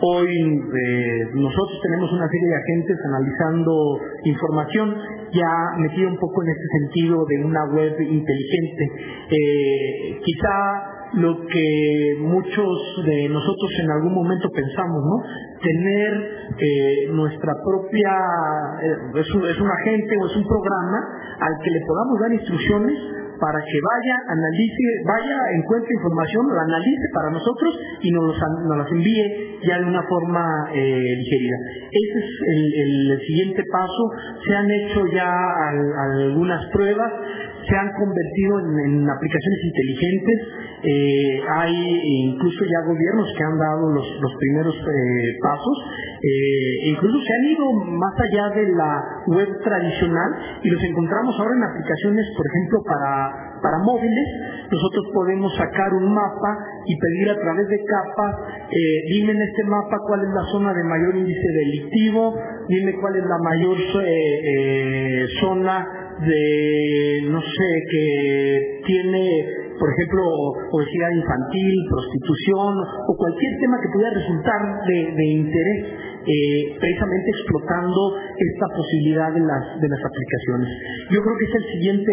Hoy 0.00 0.26
eh, 0.26 1.20
nosotros 1.34 1.78
tenemos 1.82 2.12
una 2.12 2.26
serie 2.26 2.48
de 2.48 2.56
agentes 2.56 2.96
analizando 3.06 4.00
información 4.24 4.94
ya 5.32 5.78
metido 5.78 6.08
un 6.10 6.18
poco 6.18 6.42
en 6.42 6.48
este 6.50 6.66
sentido 6.80 7.24
de 7.28 7.44
una 7.44 7.64
web 7.72 7.94
inteligente. 8.00 8.84
Eh, 9.30 10.18
quizá 10.24 10.94
lo 11.14 11.46
que 11.46 12.16
muchos 12.18 13.04
de 13.06 13.28
nosotros 13.28 13.70
en 13.84 13.90
algún 13.92 14.14
momento 14.14 14.48
pensamos, 14.50 15.02
¿no? 15.04 15.22
Tener 15.62 16.12
eh, 16.58 17.08
nuestra 17.12 17.52
propia, 17.64 18.10
es 19.14 19.60
un 19.60 19.70
agente 19.70 20.14
o 20.20 20.26
es 20.26 20.36
un 20.36 20.44
programa 20.44 20.98
al 21.38 21.54
que 21.62 21.70
le 21.70 21.80
podamos 21.86 22.20
dar 22.20 22.32
instrucciones 22.32 23.23
para 23.40 23.58
que 23.58 23.78
vaya, 23.82 24.16
analice, 24.28 24.84
vaya, 25.06 25.36
encuentre 25.58 25.90
información, 25.94 26.42
la 26.54 26.62
analice 26.62 27.06
para 27.14 27.30
nosotros 27.30 27.70
y 28.00 28.10
nos, 28.10 28.36
las 28.78 28.90
envíe 28.92 29.58
ya 29.66 29.78
de 29.78 29.86
una 29.86 30.02
forma 30.02 30.44
eh, 30.72 31.16
digerida. 31.18 31.56
Ese 31.90 32.18
es 32.18 32.30
el, 32.46 33.20
siguiente 33.24 33.62
paso. 33.70 34.04
Se 34.44 34.54
han 34.54 34.70
hecho 34.70 35.06
ya 35.06 35.30
algunas 36.12 36.66
pruebas, 36.72 37.12
se 37.68 37.76
han 37.76 37.90
convertido 37.96 38.60
en, 38.60 39.08
aplicaciones 39.08 39.60
inteligentes. 39.64 40.38
Eh, 40.84 41.40
hay 41.48 41.74
incluso 42.28 42.60
ya 42.64 42.86
gobiernos 42.86 43.28
que 43.36 43.44
han 43.44 43.58
dado 43.58 43.88
los, 43.92 44.32
primeros 44.38 44.74
eh, 44.74 45.38
pasos. 45.40 45.76
Eh, 46.20 46.88
incluso 46.92 47.16
se 47.24 47.32
han 47.32 47.44
ido 47.44 47.72
más 47.72 48.14
allá 48.20 48.54
de 48.54 48.64
la 48.72 48.92
web 49.28 49.48
tradicional 49.62 50.60
y 50.62 50.68
los 50.68 50.82
encontramos 50.84 51.34
ahora 51.40 51.56
en 51.56 51.64
aplicaciones, 51.64 52.26
por 52.36 52.46
ejemplo, 52.46 52.78
para, 52.84 53.32
para 53.62 53.78
móviles. 53.78 54.28
Nosotros 54.70 55.04
podemos 55.14 55.54
sacar 55.56 55.92
un 55.94 56.12
mapa 56.12 56.52
y 56.86 56.96
pedir 56.98 57.30
a 57.30 57.40
través 57.40 57.68
de 57.68 57.78
capas, 57.84 58.34
dime 59.08 59.32
en 59.32 59.42
este 59.42 59.64
mapa 59.64 59.96
cuál 60.06 60.20
es 60.24 60.30
la 60.34 60.44
zona 60.52 60.74
de 60.74 60.84
mayor 60.84 61.16
índice 61.16 61.48
delictivo, 61.52 62.34
dime 62.68 62.92
cuál 63.00 63.16
es 63.16 63.24
la 63.24 63.38
mayor 63.38 63.76
zona 65.40 66.03
de, 66.26 67.28
no 67.30 67.40
sé, 67.40 67.70
que 67.90 68.80
tiene, 68.86 69.24
por 69.78 69.88
ejemplo, 69.90 70.22
obesidad 70.72 71.10
infantil, 71.14 71.74
prostitución 71.88 72.72
o 73.08 73.16
cualquier 73.16 73.52
tema 73.60 73.76
que 73.82 73.92
pudiera 73.92 74.14
resultar 74.14 74.60
de, 74.86 75.24
interés, 75.24 75.80
eh, 76.24 76.76
precisamente 76.80 77.30
explotando 77.30 78.16
esta 78.36 78.66
posibilidad 78.74 79.32
de 79.32 79.40
las, 79.40 79.64
de 79.80 79.88
las 79.88 80.00
aplicaciones. 80.00 80.68
Yo 81.10 81.20
creo 81.20 81.36
que 81.36 81.44
es 81.44 81.54
el 81.54 81.66
siguiente 81.72 82.12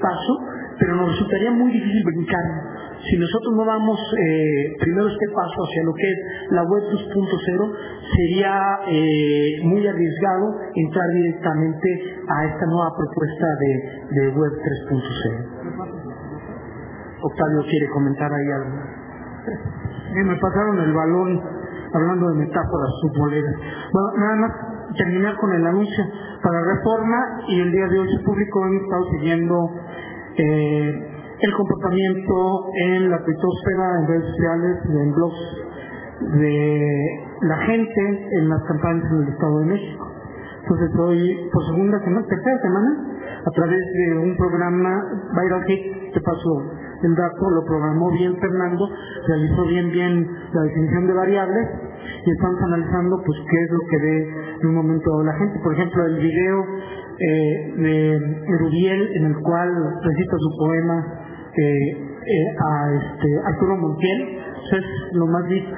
paso, 0.00 0.34
pero 0.78 0.96
nos 0.96 1.12
resultaría 1.12 1.50
muy 1.52 1.72
difícil 1.72 2.02
brincar 2.04 2.75
si 3.08 3.16
nosotros 3.18 3.54
no 3.54 3.64
damos 3.64 3.98
eh, 3.98 4.74
primero 4.80 5.08
este 5.08 5.28
paso 5.34 5.62
hacia 5.62 5.82
lo 5.84 5.94
que 5.94 6.10
es 6.10 6.18
la 6.50 6.62
web 6.62 6.82
2.0, 6.90 7.72
sería 8.16 8.78
eh, 8.88 9.60
muy 9.64 9.86
arriesgado 9.86 10.54
entrar 10.74 11.08
directamente 11.14 11.88
a 12.28 12.44
esta 12.46 12.66
nueva 12.66 12.90
propuesta 12.96 13.46
de, 14.10 14.28
web 14.30 14.52
3.0. 14.90 15.56
Octavio 17.22 17.62
quiere 17.70 17.88
comentar 17.90 18.30
ahí 18.32 18.50
algo. 18.52 18.76
me 20.26 20.36
pasaron 20.36 20.78
el 20.80 20.92
balón 20.92 21.42
hablando 21.92 22.28
de 22.28 22.34
metáforas 22.34 22.90
futboleras. 23.02 23.54
Bueno, 23.92 24.08
nada 24.18 24.36
más 24.36 24.50
terminar 24.96 25.36
con 25.36 25.52
el 25.52 25.66
anuncio 25.66 26.04
para 26.42 26.60
reforma 26.60 27.16
y 27.48 27.60
el 27.60 27.70
día 27.70 27.86
de 27.88 27.98
hoy 27.98 28.08
se 28.16 28.24
publicó, 28.24 28.66
hemos 28.66 28.82
estado 28.82 29.04
siguiendo 29.10 29.70
eh, 30.38 31.15
el 31.38 31.52
comportamiento 31.54 32.66
en 32.86 33.10
la 33.10 33.18
twittosfera, 33.22 34.00
en 34.00 34.08
redes 34.08 34.24
sociales, 34.30 34.78
en 34.88 35.12
blogs 35.12 35.66
de 36.40 37.26
la 37.42 37.56
gente 37.58 38.28
en 38.32 38.48
las 38.48 38.62
campañas 38.64 39.04
en 39.10 39.22
el 39.22 39.28
Estado 39.28 39.58
de 39.60 39.66
México. 39.66 40.06
Entonces 40.62 40.90
hoy, 40.98 41.50
por 41.52 41.64
segunda 41.66 41.98
semana, 42.00 42.26
tercera 42.26 42.58
semana, 42.62 42.90
a 43.44 43.50
través 43.50 43.80
de 43.80 44.18
un 44.18 44.36
programa 44.36 45.04
Viral 45.30 45.64
Hit, 45.64 46.12
te 46.12 46.20
paso 46.20 46.62
el 47.02 47.14
dato, 47.14 47.50
lo 47.50 47.64
programó 47.64 48.10
bien 48.10 48.36
Fernando, 48.40 48.88
realizó 49.28 49.66
bien 49.66 49.90
bien 49.90 50.26
la 50.52 50.62
definición 50.62 51.06
de 51.06 51.12
variables 51.12 51.68
y 52.24 52.30
estamos 52.30 52.60
analizando 52.62 53.16
pues 53.24 53.38
qué 53.48 53.62
es 53.62 53.70
lo 53.70 53.80
que 53.90 53.98
ve 53.98 54.34
en 54.62 54.68
un 54.68 54.74
momento 54.74 55.10
dado 55.10 55.24
la 55.24 55.34
gente. 55.34 55.60
Por 55.62 55.74
ejemplo, 55.74 56.06
el 56.06 56.16
video 56.16 56.64
eh, 57.18 57.74
de 57.76 58.58
Rubiel 58.58 59.10
en 59.16 59.24
el 59.26 59.36
cual 59.42 59.70
recita 60.02 60.36
su 60.38 60.58
poema 60.58 61.25
eh, 61.62 62.56
a 62.58 62.94
este, 62.94 63.28
Arturo 63.46 63.76
Montiel, 63.76 64.38
es 64.72 64.84
lo 65.12 65.26
más 65.26 65.48
visto. 65.48 65.76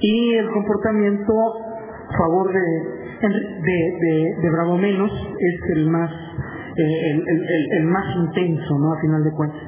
Y 0.00 0.34
el 0.34 0.50
comportamiento 0.50 1.32
a 2.08 2.16
favor 2.18 2.52
de 2.52 3.04
de, 3.28 4.34
de, 4.42 4.50
Bravo 4.50 4.76
Menos 4.76 5.10
es 5.10 5.76
el 5.76 5.86
más 5.88 6.10
eh, 6.76 7.22
el, 7.78 7.84
más 7.86 8.04
intenso, 8.16 8.78
¿no? 8.78 8.92
A 8.92 9.00
final 9.00 9.22
de 9.22 9.30
cuentas. 9.30 9.62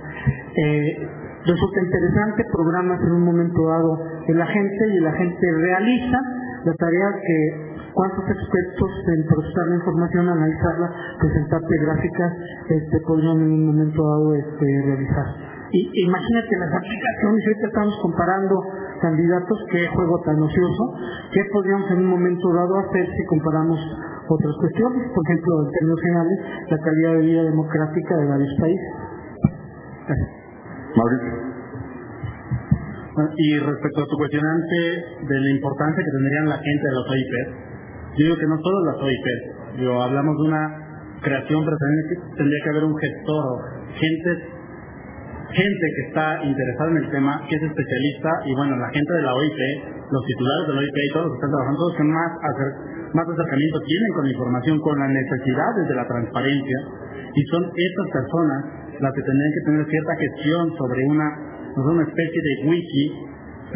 Eh, 0.56 1.09
resulta 1.47 1.81
interesante, 1.81 2.44
programas 2.52 3.01
en 3.02 3.12
un 3.12 3.24
momento 3.24 3.66
dado 3.68 3.98
en 4.27 4.39
la 4.39 4.47
gente 4.47 4.89
y 4.93 5.01
la 5.01 5.12
gente 5.12 5.47
realiza 5.60 6.18
la 6.64 6.74
tarea 6.74 7.06
que 7.24 7.65
cuántos 7.97 8.28
expertos 8.28 8.90
en 9.09 9.24
procesar 9.24 9.64
la 9.73 9.77
información, 9.81 10.28
analizarla, 10.28 10.89
presentarte 11.18 11.74
gráficas, 11.81 12.31
este, 12.68 13.01
podrían 13.01 13.40
en 13.40 13.52
un 13.56 13.66
momento 13.73 13.97
dado 14.05 14.35
este, 14.36 14.66
realizar. 14.85 15.28
Y, 15.73 15.81
imagínate 16.05 16.52
las 16.60 16.73
aplicaciones, 16.77 17.40
ahorita 17.40 17.66
estamos 17.66 17.94
comparando 18.02 18.55
candidatos, 19.01 19.59
qué 19.73 19.89
juego 19.89 20.20
tan 20.24 20.36
ocioso, 20.43 20.82
qué 21.32 21.40
podríamos 21.52 21.90
en 21.90 21.98
un 22.05 22.10
momento 22.20 22.52
dado 22.52 22.78
hacer 22.85 23.06
si 23.16 23.24
comparamos 23.27 23.81
otras 24.28 24.55
cuestiones, 24.60 25.09
por 25.16 25.24
ejemplo, 25.24 25.52
en 25.64 25.70
términos 25.73 26.01
generales, 26.05 26.39
la 26.68 26.78
calidad 26.78 27.12
de 27.16 27.20
vida 27.24 27.43
democrática 27.44 28.16
de 28.16 28.27
varios 28.28 28.55
países. 28.60 28.93
Mauricio. 30.97 31.56
Y 33.16 33.59
respecto 33.59 34.02
a 34.02 34.06
tu 34.06 34.16
cuestionante 34.18 34.77
de 35.24 35.40
la 35.40 35.51
importancia 35.56 36.05
que 36.05 36.10
tendrían 36.10 36.48
la 36.51 36.59
gente 36.60 36.85
de 36.85 36.93
los 36.93 37.09
OIP, 37.09 37.65
yo 38.16 38.24
digo 38.24 38.36
que 38.36 38.47
no 38.47 38.56
solo 38.59 38.78
las 38.86 39.02
OIP, 39.02 39.26
yo 39.80 40.02
hablamos 40.02 40.36
de 40.36 40.48
una 40.48 40.62
creación, 41.22 41.64
pero 41.64 41.76
tendría 42.36 42.60
que 42.64 42.70
haber 42.70 42.84
un 42.84 42.97
gestor, 42.97 43.47
gente 43.93 44.56
gente 45.56 45.86
que 45.94 46.02
está 46.10 46.26
interesada 46.44 46.90
en 46.90 46.98
el 46.98 47.10
tema, 47.10 47.32
que 47.48 47.55
es 47.56 47.62
especialista, 47.62 48.30
y 48.44 48.52
bueno, 48.55 48.76
la 48.76 48.90
gente 48.90 49.12
de 49.14 49.22
la 49.22 49.32
OIP, 49.34 49.60
los 50.10 50.22
titulares 50.26 50.64
de 50.68 50.72
la 50.74 50.80
OIP 50.80 50.97
y 50.97 51.12
todos 51.12 51.24
los 51.26 51.32
que 51.32 51.38
están 51.40 51.52
trabajando, 51.56 51.78
todos 51.78 51.93
los 51.93 51.98
que 51.98 52.09
más, 52.12 52.30
más 53.14 53.26
acercamiento 53.30 53.78
tienen 53.86 54.10
con 54.12 54.22
la 54.26 54.32
información, 54.36 54.74
con 54.80 54.94
las 54.98 55.10
necesidades 55.10 55.82
de 55.88 55.94
la 55.94 56.06
transparencia, 56.06 56.78
y 57.32 57.43
son 57.52 57.62
estas 57.72 58.06
personas 58.12 58.60
las 59.01 59.12
que 59.12 59.22
tendrían 59.22 59.52
que 59.52 59.64
tener 59.64 59.82
cierta 59.86 60.12
gestión 60.16 60.62
sobre 60.76 61.01
una, 61.09 61.28
una 61.76 62.05
especie 62.05 62.40
de 62.43 62.52
wiki 62.68 63.05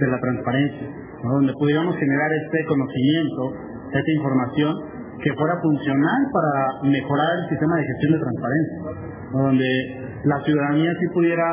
de 0.01 0.07
la 0.09 0.19
transparencia, 0.21 0.87
donde 1.23 1.53
pudiéramos 1.57 1.97
generar 1.97 2.31
este 2.33 2.59
conocimiento, 2.65 3.43
esta 3.93 4.13
información 4.17 4.73
que 5.23 5.31
fuera 5.35 5.55
funcional 5.61 6.21
para 6.33 6.91
mejorar 6.91 7.29
el 7.43 7.49
sistema 7.51 7.77
de 7.77 7.85
gestión 7.85 8.13
de 8.13 8.21
transparencia, 8.21 8.79
donde 9.33 9.71
la 10.25 10.39
ciudadanía 10.45 10.93
sí 10.99 11.07
pudiera 11.13 11.47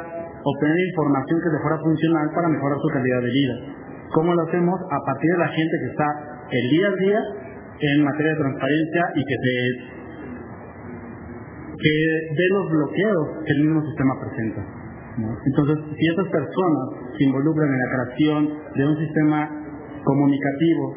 obtener 0.43 0.77
información 0.88 1.38
que 1.43 1.51
le 1.51 1.59
fuera 1.59 1.77
funcional 1.84 2.26
para 2.34 2.47
mejorar 2.47 2.77
su 2.80 2.89
calidad 2.89 3.22
de 3.22 3.31
vida. 3.31 3.55
¿Cómo 4.14 4.34
lo 4.34 4.41
hacemos? 4.47 4.80
A 4.88 4.99
partir 5.03 5.30
de 5.31 5.38
la 5.38 5.49
gente 5.49 5.76
que 5.84 5.89
está 5.91 6.07
el 6.47 6.65
día 6.72 6.88
a 6.88 6.95
día 6.95 7.19
en 7.80 8.03
materia 8.03 8.31
de 8.31 8.39
transparencia 8.39 9.03
y 9.15 9.22
que 9.22 9.35
se 9.35 9.53
que 11.77 11.93
de 12.34 12.47
los 12.57 12.65
bloqueos 12.72 13.27
que 13.45 13.53
el 13.53 13.61
mismo 13.68 13.85
sistema 13.85 14.14
presenta. 14.18 14.61
Entonces, 15.18 15.77
si 15.93 16.03
esas 16.09 16.27
personas 16.30 16.85
se 17.18 17.23
involucran 17.26 17.69
en 17.69 17.80
la 17.80 17.89
creación 17.93 18.39
de 18.73 18.88
un 18.88 18.97
sistema 18.97 19.49
comunicativo 20.03 20.95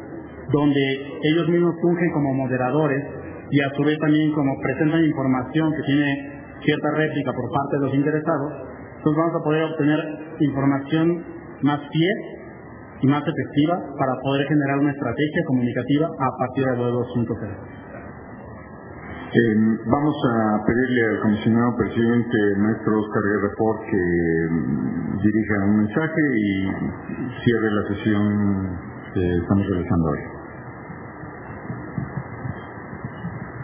donde 0.51 0.83
ellos 1.23 1.47
mismos 1.49 1.75
fungen 1.81 2.11
como 2.11 2.33
moderadores 2.33 3.03
y 3.49 3.59
a 3.61 3.69
su 3.75 3.83
vez 3.83 3.97
también 3.99 4.31
como 4.33 4.51
presentan 4.61 5.03
información 5.03 5.71
que 5.73 5.83
tiene 5.83 6.31
cierta 6.63 6.91
réplica 6.95 7.31
por 7.33 7.51
parte 7.51 7.77
de 7.77 7.85
los 7.85 7.93
interesados, 7.95 8.51
entonces 8.97 9.17
vamos 9.17 9.35
a 9.35 9.43
poder 9.43 9.63
obtener 9.63 9.99
información 10.39 11.25
más 11.61 11.79
fiel 11.91 12.17
y 13.01 13.07
más 13.07 13.23
efectiva 13.25 13.75
para 13.97 14.13
poder 14.21 14.47
generar 14.47 14.77
una 14.79 14.91
estrategia 14.91 15.41
comunicativa 15.47 16.07
a 16.07 16.29
partir 16.37 16.65
de 16.65 16.71
Web 16.71 16.93
2.0. 16.93 17.81
Eh, 19.31 19.55
vamos 19.87 20.15
a 20.27 20.65
pedirle 20.67 21.01
al 21.07 21.19
comisionado 21.21 21.71
presidente, 21.77 22.37
maestro 22.57 22.99
Oscar 22.99 23.23
Guerra 23.23 23.49
que 23.89 24.01
mm, 24.51 25.17
dirija 25.23 25.65
un 25.65 25.77
mensaje 25.77 26.21
y 26.35 26.67
cierre 27.41 27.71
la 27.71 27.87
sesión 27.95 28.91
que 29.13 29.37
estamos 29.37 29.67
realizando 29.67 30.09
hoy. 30.11 30.40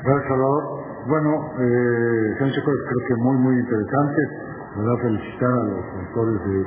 Gracias, 0.04 0.28
Salvador. 0.28 0.64
Bueno, 1.08 1.30
eh, 1.60 2.36
son 2.40 2.50
cosas 2.50 2.82
creo 2.88 3.02
que 3.08 3.16
muy, 3.24 3.38
muy 3.38 3.56
interesantes. 3.60 4.48
¿verdad? 4.78 4.98
Felicitar 5.02 5.50
a 5.50 5.64
los 5.66 5.86
autores 6.06 6.38
de, 6.46 6.58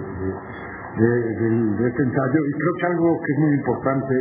este 1.86 2.02
ensayo. 2.02 2.40
Y 2.43 2.52
creo 2.52 2.74
que 2.81 2.86
algo 2.86 3.09
que 3.23 3.32
es 3.32 3.39
muy 3.39 3.52
importante 3.55 4.15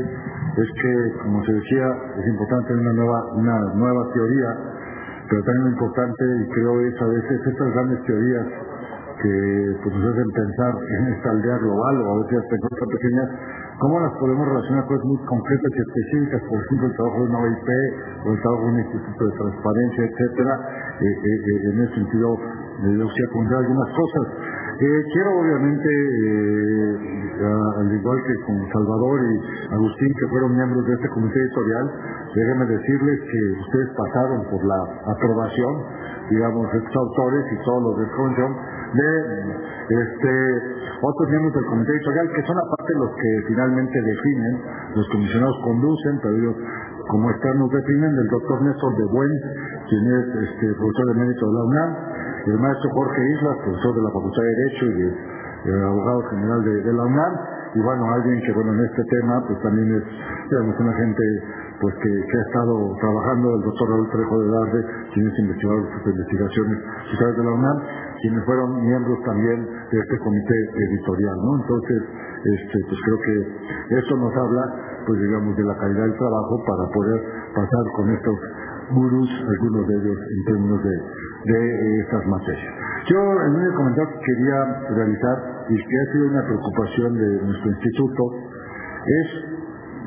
es 0.57 0.69
que, 0.81 0.93
como 1.23 1.43
se 1.43 1.53
decía, 1.53 1.87
es 2.19 2.27
importante 2.27 2.73
una 2.73 2.93
nueva, 2.93 3.19
una 3.33 3.57
nueva 3.73 4.03
teoría, 4.13 4.49
pero 5.29 5.41
también 5.43 5.63
lo 5.65 5.71
importante, 5.71 6.23
y 6.41 6.49
creo 6.53 6.81
es 6.81 7.01
a 7.01 7.07
veces 7.07 7.47
estas 7.47 7.73
grandes 7.73 8.03
teorías 8.05 8.47
que 9.21 9.33
pues, 9.83 9.95
nos 9.95 10.13
hacen 10.13 10.29
pensar 10.31 10.73
en 10.77 11.13
esta 11.13 11.29
aldea 11.29 11.57
global 11.57 11.95
o 12.01 12.07
a 12.13 12.17
veces 12.23 12.39
en 12.49 12.61
cosas 12.61 12.87
pequeñas, 12.93 13.29
¿Cómo 13.79 13.97
las 13.97 14.11
podemos 14.19 14.43
relacionar 14.45 14.83
con 14.87 14.97
cosas 14.99 15.07
muy 15.07 15.19
concretas 15.23 15.71
y 15.71 15.79
específicas? 15.79 16.41
Por 16.51 16.59
ejemplo, 16.59 16.87
el 16.91 16.95
trabajo 16.99 17.17
de 17.23 17.29
una 17.31 17.39
OIP 17.39 17.69
o 18.27 18.31
el 18.35 18.39
trabajo 18.43 18.63
de 18.67 18.71
un 18.75 18.79
instituto 18.83 19.21
de 19.23 19.33
transparencia, 19.39 20.01
etcétera. 20.03 20.53
Eh, 20.99 21.07
eh, 21.07 21.31
eh, 21.31 21.63
en 21.63 21.75
ese 21.79 21.93
sentido, 21.95 22.27
me 22.83 23.03
gustaría 23.07 23.29
comentar 23.31 23.57
algunas 23.63 23.89
cosas. 23.95 24.23
quiero, 24.83 25.31
obviamente, 25.31 25.89
al 27.39 27.87
igual 27.95 28.19
que 28.27 28.35
con 28.43 28.55
Salvador 28.67 29.15
y 29.23 29.35
Agustín, 29.71 30.11
que 30.11 30.27
fueron 30.27 30.55
miembros 30.59 30.83
de 30.83 30.93
este 30.99 31.07
comité 31.15 31.39
editorial, 31.39 31.85
déjenme 32.35 32.65
decirles 32.67 33.17
que 33.31 33.41
ustedes 33.63 33.89
pasaron 33.95 34.43
por 34.51 34.59
la 34.59 34.79
aprobación, 35.07 35.73
digamos, 36.29 36.67
de 36.71 36.77
estos 36.79 36.95
autores 36.95 37.43
y 37.47 37.55
todos 37.63 37.83
los 37.83 37.95
de 37.95 38.05
comisión 38.11 38.51
de 38.91 39.11
este, 39.89 40.33
otros 41.01 41.25
miembros 41.29 41.53
del 41.53 41.65
comité 41.65 41.91
editorial, 41.97 42.27
que 42.29 42.43
son 42.45 42.57
aparte 42.61 42.91
los 42.93 43.11
que 43.17 43.31
finalmente 43.49 43.97
definen, 44.01 44.53
los 44.93 45.07
comisionados 45.09 45.57
conducen, 45.65 46.13
pero 46.21 46.35
ellos 46.37 46.55
como 47.09 47.25
externos 47.31 47.69
definen, 47.73 48.11
el 48.13 48.27
doctor 48.29 48.61
Néstor 48.61 48.95
de 48.97 49.05
Buen, 49.09 49.33
quien 49.89 50.03
es 50.13 50.25
este, 50.45 50.65
profesor 50.77 51.05
de 51.09 51.15
mérito 51.25 51.41
de 51.41 51.53
la 51.57 51.63
UNAM, 51.65 51.89
el 52.45 52.59
maestro 52.59 52.89
Jorge 52.93 53.21
Islas, 53.33 53.55
profesor 53.65 53.95
de 53.95 54.01
la 54.05 54.11
Facultad 54.13 54.43
de 54.43 54.53
Derecho 54.53 54.85
y 54.85 54.99
el 55.69 55.83
abogado 55.83 56.21
general 56.29 56.59
de, 56.63 56.93
la 56.93 57.03
UNAM, 57.09 57.33
y 57.73 57.79
bueno, 57.81 58.01
alguien 58.13 58.41
que 58.45 58.51
bueno 58.53 58.73
en 58.73 58.81
este 58.85 59.03
tema 59.09 59.43
pues 59.45 59.61
también 59.61 59.89
es 59.93 60.03
digamos 60.49 60.79
una 60.79 60.93
gente 60.93 61.23
pues 61.79 61.95
que, 61.95 62.09
ha 62.09 62.41
estado 62.49 62.75
trabajando, 62.99 63.55
el 63.55 63.61
doctor 63.61 63.89
Raúl 63.89 64.09
Trejo 64.11 64.35
de 64.39 64.47
Darde, 64.51 64.81
quien 65.13 65.27
es 65.27 65.39
investigador 65.39 65.81
de 65.85 65.89
sus 65.93 66.11
investigaciones 66.11 66.77
de 67.37 67.43
la 67.43 67.51
UNAM, 67.51 67.77
quienes 68.21 68.45
fueron 68.45 68.81
miembros 68.81 69.17
también 69.25 69.67
de 69.91 69.97
este 69.97 70.17
comité 70.19 70.57
editorial, 70.89 71.35
¿no? 71.37 71.61
Entonces, 71.61 71.99
este, 72.39 72.77
pues 72.87 72.99
creo 73.03 73.19
que 73.25 73.97
esto 73.99 74.15
nos 74.17 74.33
habla, 74.35 74.63
pues 75.05 75.19
digamos, 75.19 75.57
de 75.57 75.63
la 75.63 75.75
calidad 75.77 76.03
del 76.03 76.17
trabajo 76.17 76.63
para 76.65 76.83
poder 76.93 77.19
pasar 77.55 77.83
con 77.95 78.09
estos 78.11 78.37
gurús, 78.91 79.29
algunos 79.29 79.87
de 79.87 79.93
ellos 79.95 80.17
en 80.17 80.45
términos 80.45 80.83
de, 80.83 81.19
estas 82.01 82.25
materias. 82.27 82.73
Yo, 83.07 83.17
el 83.17 83.53
único 83.55 83.75
comentario 83.77 84.11
que 84.11 84.25
quería 84.25 84.59
realizar, 84.91 85.37
y 85.69 85.75
que 85.77 85.95
ha 85.99 86.11
sido 86.11 86.27
una 86.27 86.43
preocupación 86.43 87.13
de 87.13 87.29
nuestro 87.45 87.69
instituto, 87.71 88.23
es, 89.05 89.27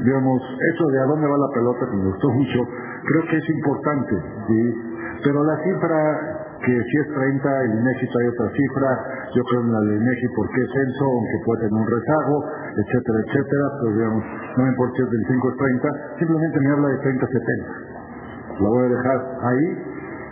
digamos, 0.04 0.42
eso 0.74 0.86
de 0.92 0.98
a 1.00 1.06
dónde 1.06 1.26
va 1.26 1.38
la 1.38 1.54
pelota, 1.54 1.88
que 1.90 1.96
me 1.96 2.04
gustó 2.04 2.28
mucho, 2.30 2.58
creo 3.06 3.22
que 3.30 3.36
es 3.38 3.48
importante, 3.48 4.14
pero 5.24 5.44
la 5.44 5.56
cifra 5.64 6.42
que 6.64 6.72
si 6.72 6.96
es 6.98 7.08
30, 7.14 7.62
el 7.64 7.70
INEGI 7.80 8.06
trae 8.06 8.28
otra 8.28 8.48
cifra, 8.54 8.90
yo 9.34 9.42
creo 9.44 9.60
en 9.64 9.72
la 9.72 9.80
del 9.80 9.96
INEGI 10.02 10.28
porque 10.36 10.60
es 10.60 10.70
censo, 10.72 11.04
aunque 11.08 11.36
puede 11.44 11.58
tener 11.64 11.76
un 11.80 11.88
rezago, 11.88 12.36
etcétera, 12.76 13.18
etcétera, 13.24 13.64
pues 13.80 13.90
digamos, 13.96 14.22
no 14.56 14.60
me 14.62 14.70
importa 14.70 14.92
si 14.96 15.02
es 15.02 15.10
del 15.10 15.24
5 15.26 15.48
o 15.48 15.54
30, 15.56 15.88
simplemente 16.18 16.56
me 16.60 16.70
habla 16.72 16.88
de 16.88 16.98
30-70. 17.00 17.92
La 18.60 18.68
voy 18.68 18.84
a 18.84 18.90
dejar 18.92 19.18
ahí. 19.40 19.68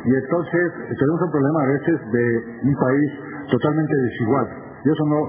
Y 0.01 0.11
entonces 0.17 0.65
tenemos 0.97 1.21
un 1.21 1.31
problema 1.31 1.59
a 1.61 1.69
veces 1.77 1.97
de 2.13 2.25
un 2.65 2.77
país 2.77 3.09
totalmente 3.53 3.95
desigual. 3.97 4.47
Y 4.85 4.89
eso 4.89 5.05
no, 5.09 5.21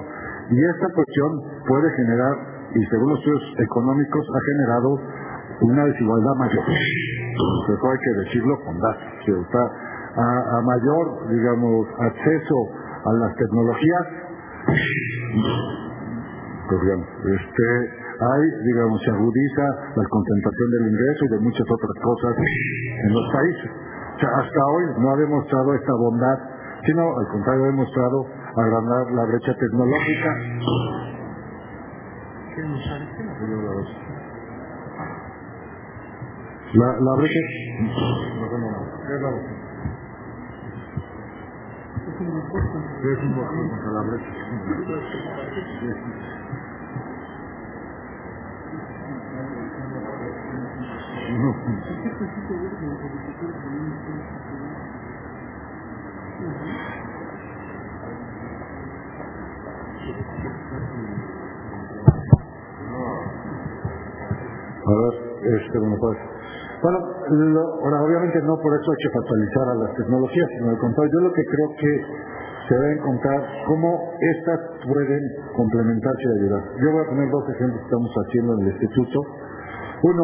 y 0.52 0.60
esta 0.64 0.88
cuestión 0.96 1.30
puede 1.68 1.88
generar, 1.96 2.36
y 2.76 2.86
según 2.88 3.10
los 3.10 3.20
estudios 3.20 3.44
económicos, 3.60 4.24
ha 4.28 4.42
generado 4.52 4.90
una 5.62 5.86
desigualdad 5.86 6.36
mayor. 6.40 6.64
Eso 6.68 7.88
hay 7.88 8.00
que 8.00 8.14
decirlo 8.26 8.56
con 8.64 8.80
datos. 8.80 9.72
a, 10.16 10.58
a 10.58 10.62
mayor, 10.62 11.30
digamos, 11.30 11.88
acceso 12.00 12.81
a 13.06 13.14
las 13.14 13.36
tecnologías, 13.36 14.06
pues 16.70 16.82
este, 17.42 17.68
hay, 18.22 18.44
digamos, 18.64 19.02
se 19.02 19.12
agudiza 19.12 19.66
la 19.96 20.06
concentración 20.08 20.72
del 20.72 20.94
ingreso 20.94 21.26
y 21.26 21.30
de 21.30 21.40
muchas 21.40 21.68
otras 21.68 21.96
cosas 22.04 22.36
en 22.38 23.14
los 23.14 23.26
países. 23.34 23.72
O 24.16 24.20
sea, 24.20 24.30
hasta 24.38 24.62
hoy 24.72 24.84
no 25.00 25.12
ha 25.12 25.18
demostrado 25.18 25.74
esta 25.74 25.94
bondad, 25.94 26.38
sino 26.86 27.02
al 27.18 27.28
contrario 27.28 27.64
ha 27.64 27.68
demostrado 27.68 28.26
agrandar 28.56 29.12
la 29.12 29.26
brecha 29.26 29.54
tecnológica. 29.58 30.32
La, 36.74 36.88
la 36.88 37.16
brecha... 37.18 37.40
Es 42.22 42.28
un 42.28 43.34
contra 43.34 43.92
la 43.94 44.02
brecha. 44.02 44.30
A 64.84 64.94
ver, 64.94 65.14
este, 65.44 65.80
bueno. 66.82 67.00
Bueno, 67.32 67.62
ahora 67.84 68.04
obviamente 68.04 68.42
no 68.44 68.58
por 68.60 68.74
eso 68.76 68.92
hay 68.92 69.00
que 69.08 69.12
fatalizar 69.16 69.66
a 69.70 69.76
las 69.76 69.96
tecnologías, 69.96 70.48
sino 70.58 70.70
al 70.70 70.80
contrario, 70.80 71.12
yo 71.14 71.20
lo 71.28 71.34
que 71.34 71.46
creo 71.46 71.70
que 71.80 71.92
se 72.68 72.76
debe 72.76 72.94
encontrar 73.00 73.40
cómo 73.68 74.12
estas 74.20 74.60
pueden 74.88 75.24
complementarse 75.56 76.24
y 76.24 76.40
ayudar. 76.44 76.64
Yo 76.76 76.92
voy 76.92 77.02
a 77.04 77.10
poner 77.10 77.30
dos 77.30 77.44
ejemplos 77.56 77.80
que 77.80 77.86
estamos 77.86 78.12
haciendo 78.12 78.54
en 78.54 78.60
el 78.62 78.68
instituto. 78.74 79.20
Uno, 80.04 80.24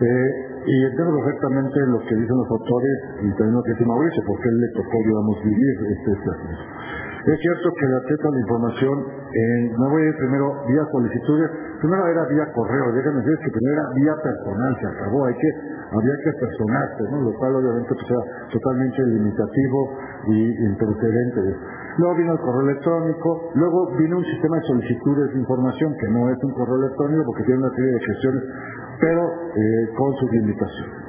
eh, 0.00 0.30
y 0.64 0.74
entiendo 0.84 1.12
perfectamente 1.24 1.76
lo 1.88 1.98
que 2.00 2.14
dicen 2.16 2.36
los 2.36 2.50
autores 2.50 2.96
y 3.20 3.28
también 3.36 3.54
lo 3.54 3.62
que 3.62 3.72
dice 3.72 3.84
Mauricio, 3.84 4.22
porque 4.26 4.48
él 4.48 4.58
le 4.60 4.68
tocó, 4.72 4.96
digamos, 5.04 5.36
vivir 5.44 5.74
este, 5.92 6.10
este 6.12 6.28
asunto. 6.30 6.73
Es 7.24 7.40
cierto 7.40 7.72
que 7.72 7.86
el 7.86 7.94
acceso 8.04 8.28
a 8.28 8.32
la 8.32 8.40
información, 8.40 8.96
en, 9.32 9.72
no 9.80 9.88
voy 9.88 10.02
a 10.02 10.08
ir 10.12 10.16
primero 10.20 10.60
vía 10.68 10.84
solicitudes, 10.92 11.48
primero 11.80 12.04
era 12.04 12.20
vía 12.28 12.52
correo, 12.52 12.92
déjenme 12.92 13.24
decir 13.24 13.38
que 13.40 13.50
primero 13.50 13.80
era 13.80 13.88
vía 13.96 14.14
personal, 14.20 14.76
se 14.76 14.86
acabó, 14.92 15.24
había 15.24 16.16
que 16.20 16.32
personarse, 16.36 17.02
lo 17.16 17.32
cual 17.40 17.56
obviamente 17.56 17.88
pues, 17.96 18.10
era 18.12 18.22
totalmente 18.52 19.00
limitativo 19.08 19.78
y 20.28 20.68
improcedente. 20.68 21.40
Luego 21.96 22.14
vino 22.14 22.32
el 22.32 22.40
correo 22.40 22.60
electrónico, 22.68 23.50
luego 23.54 23.96
vino 23.96 24.18
un 24.18 24.24
sistema 24.24 24.56
de 24.56 24.62
solicitudes 24.68 25.32
de 25.32 25.38
información 25.40 25.96
que 25.96 26.08
no 26.12 26.28
es 26.28 26.36
un 26.44 26.52
correo 26.52 26.76
electrónico 26.76 27.24
porque 27.24 27.44
tiene 27.44 27.64
una 27.64 27.74
serie 27.74 27.90
de 27.90 28.00
gestiones, 28.04 28.42
pero 29.00 29.22
eh, 29.24 29.88
con 29.96 30.12
sus 30.20 30.30
limitaciones. 30.30 31.03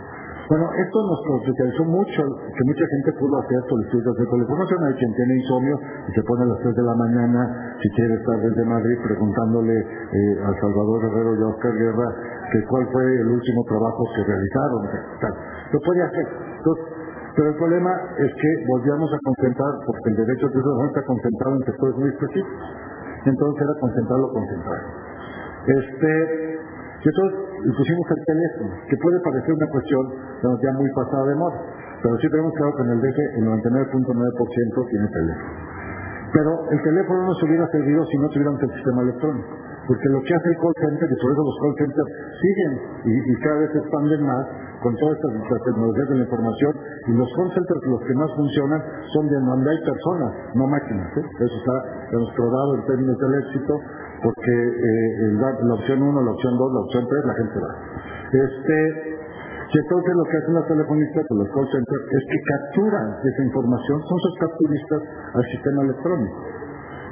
Bueno, 0.45 0.69
esto 0.77 0.97
nos 1.09 1.19
potencializó 1.25 1.83
mucho, 1.89 2.21
que 2.21 2.63
mucha 2.69 2.85
gente 2.85 3.09
pudo 3.17 3.33
hacer 3.41 3.57
solicitudes 3.65 4.13
de 4.13 4.41
información. 4.45 4.77
Hay 4.85 4.93
quien 4.93 5.13
tiene 5.17 5.33
insomnio 5.41 5.75
y 6.05 6.11
se 6.13 6.21
pone 6.21 6.43
a 6.43 6.49
las 6.53 6.59
3 6.61 6.75
de 6.75 6.85
la 6.85 6.93
mañana, 6.93 7.39
si 7.81 7.89
quiere 7.97 8.13
estar 8.13 8.37
desde 8.37 8.63
Madrid, 8.65 8.97
preguntándole 9.01 9.73
eh, 9.73 10.45
a 10.45 10.49
Salvador 10.61 11.01
Herrero 11.01 11.33
y 11.33 11.41
a 11.41 11.47
Oscar 11.49 11.73
Guerra 11.73 12.09
que 12.51 12.61
cuál 12.69 12.85
fue 12.93 13.03
el 13.03 13.27
último 13.27 13.63
trabajo 13.65 14.05
que 14.15 14.21
realizaron. 14.21 14.81
Tal. 15.17 15.33
Lo 15.73 15.79
puede 15.81 16.01
hacer. 16.03 16.27
pero 17.35 17.49
el 17.49 17.57
problema 17.57 17.91
es 18.21 18.31
que 18.37 18.49
volvíamos 18.69 19.09
a 19.13 19.19
concentrar, 19.25 19.73
porque 19.81 20.09
el 20.13 20.15
derecho 20.29 20.45
de 20.45 20.59
eso 20.61 20.85
está 20.85 21.01
concentrado 21.09 21.55
en 21.57 21.63
sectores 21.65 21.95
muy 21.97 22.09
específicos. 22.09 22.61
Entonces 23.25 23.61
era 23.65 23.73
concentrarlo, 23.81 24.29
concentrar. 24.29 24.81
Este, 25.65 26.54
y 27.05 27.07
entonces 27.07 27.37
pusimos 27.77 28.05
el 28.17 28.21
teléfono, 28.25 28.71
que 28.89 28.97
puede 28.97 29.19
parecer 29.21 29.53
una 29.53 29.69
cuestión 29.69 30.03
ya 30.41 30.71
muy 30.73 30.89
pasada 30.89 31.23
de 31.29 31.35
moda, 31.37 31.57
pero 32.01 32.17
sí 32.17 32.25
tenemos 32.33 32.53
claro 32.57 32.73
que 32.73 32.81
en 32.81 32.91
el 32.97 32.99
DF 33.01 33.19
el 33.37 33.45
99.9% 33.45 34.89
tiene 34.89 35.07
teléfono. 35.13 35.75
Pero 36.33 36.51
el 36.71 36.81
teléfono 36.81 37.19
no 37.29 37.33
se 37.37 37.45
hubiera 37.45 37.67
servido 37.69 38.01
si 38.09 38.17
no 38.17 38.27
tuviéramos 38.29 38.61
el 38.61 38.73
sistema 38.73 39.01
electrónico. 39.03 39.53
Porque 39.85 40.09
lo 40.09 40.19
que 40.25 40.33
hace 40.33 40.49
el 40.49 40.57
call 40.57 40.73
center, 40.81 41.07
y 41.13 41.17
por 41.21 41.29
eso 41.29 41.41
los 41.45 41.57
call 41.61 41.75
centers 41.77 42.11
siguen 42.41 42.71
y, 43.05 43.33
cada 43.37 43.57
vez 43.61 43.69
se 43.69 43.79
expanden 43.85 44.21
más 44.25 44.43
con 44.81 44.93
todas 44.97 45.13
estas 45.13 45.61
tecnologías 45.61 46.09
de 46.09 46.15
la 46.17 46.23
información, 46.25 46.73
y 47.05 47.11
los 47.13 47.29
call 47.37 47.49
centers 47.53 47.81
los 47.85 48.01
que 48.01 48.13
más 48.17 48.29
funcionan 48.33 48.81
son 49.13 49.29
de 49.29 49.37
donde 49.45 49.69
hay 49.69 49.79
personas, 49.85 50.31
no 50.57 50.65
máquinas. 50.65 51.05
¿eh? 51.21 51.25
Eso 51.37 51.55
está 51.61 51.75
demostrado 52.09 52.69
en 52.75 52.85
términos 52.89 53.17
del 53.21 53.33
éxito, 53.45 53.73
porque 54.23 54.53
eh, 54.53 55.33
la 55.39 55.73
opción 55.73 56.01
1, 56.01 56.21
la 56.21 56.31
opción 56.31 56.53
2, 56.57 56.73
la 56.73 56.79
opción 56.79 57.03
3, 57.07 57.25
la 57.25 57.35
gente 57.35 57.57
va. 57.59 57.71
Este, 58.31 59.15
entonces 59.75 60.11
lo 60.15 60.23
que 60.23 60.37
hacen 60.37 60.53
las 60.55 60.67
telefonistas 60.67 61.23
o 61.29 61.35
los 61.35 61.49
call 61.51 61.67
centers 61.67 62.05
es 62.07 62.23
que 62.31 62.39
capturan 62.47 63.07
esa 63.27 63.43
información, 63.43 63.97
son 64.07 64.19
sus 64.19 64.35
capturistas 64.39 65.01
al 65.35 65.45
sistema 65.51 65.83
electrónico. 65.83 66.39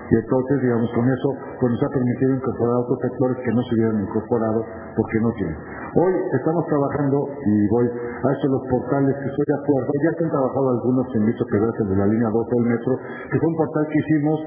Y 0.04 0.16
entonces, 0.16 0.62
digamos, 0.62 0.92
con 0.94 1.08
eso 1.10 1.30
pues 1.60 1.72
nos 1.74 1.84
ha 1.84 1.90
permitido 1.90 2.36
incorporar 2.36 2.76
otros 2.86 3.00
sectores 3.02 3.38
que 3.40 3.52
no 3.56 3.62
se 3.64 3.72
hubieran 3.74 4.00
incorporado 4.04 4.60
porque 4.96 5.18
no 5.24 5.32
tienen. 5.34 5.58
Hoy 5.96 6.14
estamos 6.38 6.64
trabajando, 6.68 7.18
y 7.24 7.54
voy 7.72 7.88
a 7.88 8.28
eso 8.32 8.46
los 8.48 8.64
portales 8.68 9.16
que 9.16 9.28
estoy 9.32 9.46
de 9.48 9.58
acuerdo, 9.64 9.90
ya 10.04 10.12
se 10.14 10.24
han 10.24 10.32
trabajado 10.32 10.66
algunos, 10.70 11.08
invito 11.16 11.44
que 11.48 11.58
de 11.58 11.96
la 11.96 12.08
línea 12.08 12.30
12 12.30 12.52
del 12.52 12.68
metro, 12.68 12.92
que 13.32 13.40
fue 13.40 13.48
un 13.48 13.58
portal 13.58 13.86
que 13.90 14.00
hicimos 14.00 14.38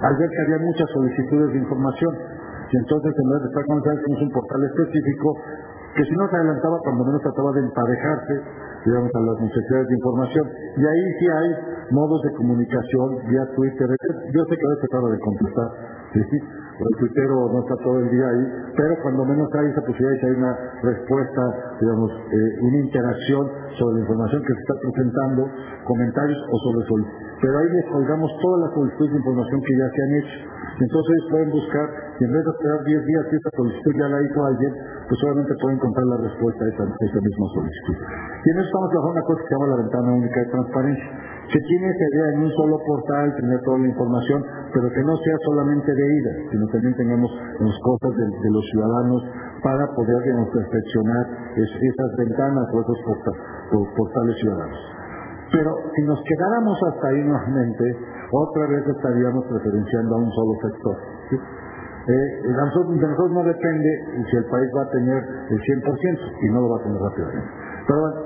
al 0.00 0.16
ver 0.16 0.28
que 0.30 0.42
había 0.46 0.66
muchas 0.66 0.88
solicitudes 0.90 1.52
de 1.52 1.58
información. 1.58 2.12
Y 2.70 2.74
entonces, 2.76 3.12
en 3.14 3.28
vez 3.30 3.40
de 3.42 3.48
estar 3.48 3.64
con 3.66 3.78
tenemos 3.82 4.22
un 4.22 4.32
portal 4.32 4.60
específico 4.64 5.28
que 5.94 6.02
si 6.02 6.10
no 6.18 6.26
se 6.26 6.36
adelantaba, 6.36 6.76
cuando 6.82 7.04
menos 7.04 7.22
trataba 7.22 7.52
de 7.54 7.60
emparejarse, 7.60 8.34
digamos, 8.84 9.10
a 9.14 9.20
las 9.20 9.38
necesidades 9.46 9.86
de 9.86 9.94
información. 9.94 10.44
Y 10.76 10.82
ahí 10.82 11.04
sí 11.18 11.26
hay 11.30 11.50
modos 11.94 12.20
de 12.22 12.30
comunicación 12.34 13.08
vía 13.30 13.46
Twitter. 13.54 13.88
Yo 14.34 14.42
sé 14.42 14.52
que 14.58 14.66
a 14.66 14.72
veces 14.74 14.90
trata 14.90 15.08
de 15.08 15.20
contestar, 15.20 15.68
¿sí? 16.12 16.38
El 16.74 16.94
tuitero 16.98 17.52
no 17.52 17.58
está 17.60 17.76
todo 17.82 18.00
el 18.00 18.10
día 18.10 18.26
ahí, 18.26 18.44
pero 18.76 18.94
cuando 19.02 19.24
menos 19.24 19.48
hay 19.54 19.70
esa 19.70 19.80
posibilidad 19.80 20.10
de 20.10 20.18
que 20.20 20.26
hay 20.26 20.36
una 20.36 20.54
respuesta, 20.82 21.42
digamos, 21.80 22.10
eh, 22.10 22.58
una 22.62 22.78
interacción 22.78 23.44
sobre 23.78 23.94
la 23.94 24.00
información 24.00 24.42
que 24.42 24.52
se 24.54 24.60
está 24.60 24.74
presentando, 24.82 25.42
comentarios 25.86 26.38
o 26.50 26.56
sobre 26.58 26.86
solicitudes 26.86 27.24
pero 27.44 27.58
ahí 27.58 27.68
les 27.76 27.84
colgamos 27.92 28.30
todas 28.40 28.58
las 28.64 28.72
solicitudes 28.72 29.12
de 29.12 29.18
información 29.18 29.60
que 29.60 29.74
ya 29.76 29.88
se 29.92 30.00
han 30.00 30.12
hecho. 30.16 30.38
Entonces 30.80 31.10
ellos 31.12 31.28
pueden 31.28 31.50
buscar, 31.52 31.86
y 32.16 32.24
en 32.24 32.32
vez 32.32 32.40
de 32.40 32.50
esperar 32.56 32.80
10 32.88 33.04
días 33.04 33.22
si 33.28 33.36
esta 33.36 33.50
solicitud 33.52 33.92
ya 34.00 34.08
la 34.08 34.18
hizo 34.24 34.38
alguien, 34.48 34.72
pues 35.04 35.16
solamente 35.20 35.52
pueden 35.60 35.76
encontrar 35.76 36.06
la 36.08 36.18
respuesta 36.24 36.60
a 36.64 36.68
esa, 36.72 37.20
misma 37.20 37.46
solicitud. 37.52 37.96
Y 38.00 38.46
en 38.48 38.56
eso 38.58 38.64
estamos 38.64 38.88
trabajando 38.88 39.12
una 39.12 39.26
cosa 39.28 39.38
que 39.38 39.44
se 39.44 39.54
llama 39.54 39.68
la 39.68 39.80
ventana 39.84 40.08
única 40.24 40.38
de 40.40 40.48
transparencia, 40.56 41.10
que 41.54 41.60
tiene 41.70 41.86
esa 41.86 42.06
idea 42.10 42.26
en 42.34 42.42
un 42.42 42.50
solo 42.50 42.74
portal, 42.82 43.30
tener 43.38 43.60
toda 43.62 43.78
la 43.78 43.86
información, 43.86 44.42
pero 44.74 44.90
que 44.90 45.02
no 45.06 45.14
sea 45.14 45.38
solamente 45.46 45.86
de 45.86 46.02
ida, 46.18 46.32
sino 46.50 46.66
también 46.66 46.94
tengamos 46.98 47.30
las 47.30 47.78
cosas 47.78 48.10
de, 48.10 48.50
los 48.50 48.64
ciudadanos 48.74 49.22
para 49.62 49.86
poder, 49.94 50.18
perfeccionar 50.50 51.24
esas 51.54 52.10
ventanas 52.18 52.66
o 52.74 52.80
esos 52.82 52.98
portales 53.70 54.34
ciudadanos. 54.42 54.78
Pero 55.54 55.70
si 55.94 56.02
nos 56.02 56.18
quedáramos 56.26 56.74
hasta 56.90 57.06
ahí 57.06 57.22
nuevamente, 57.22 57.84
otra 58.34 58.66
vez 58.66 58.82
estaríamos 58.90 59.46
preferenciando 59.46 60.10
a 60.10 60.18
un 60.18 60.30
solo 60.34 60.52
sector. 60.58 60.96
Eh, 62.04 62.50
de 62.50 62.52
nosotros 62.52 63.30
no 63.30 63.44
depende 63.44 63.90
si 64.28 64.36
el 64.36 64.44
país 64.50 64.70
va 64.76 64.82
a 64.82 64.90
tener 64.90 65.22
el 65.22 65.60
100% 65.62 66.18
y 66.42 66.46
no 66.50 66.60
lo 66.62 66.68
va 66.68 66.76
a 66.78 66.82
tener 66.82 66.98
rápidamente. 66.98 67.48
Pero 67.86 68.00
bueno, 68.00 68.16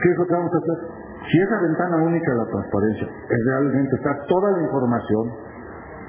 ¿qué 0.00 0.08
es 0.08 0.16
lo 0.16 0.24
que 0.24 0.32
vamos 0.32 0.52
a 0.54 0.56
hacer? 0.56 1.01
Si 1.30 1.38
esa 1.38 1.60
ventana 1.62 1.96
única 2.02 2.30
de 2.32 2.38
la 2.38 2.46
transparencia 2.46 3.06
es 3.06 3.40
realmente 3.46 3.96
está 3.96 4.10
toda 4.26 4.50
la 4.52 4.62
información 4.62 5.24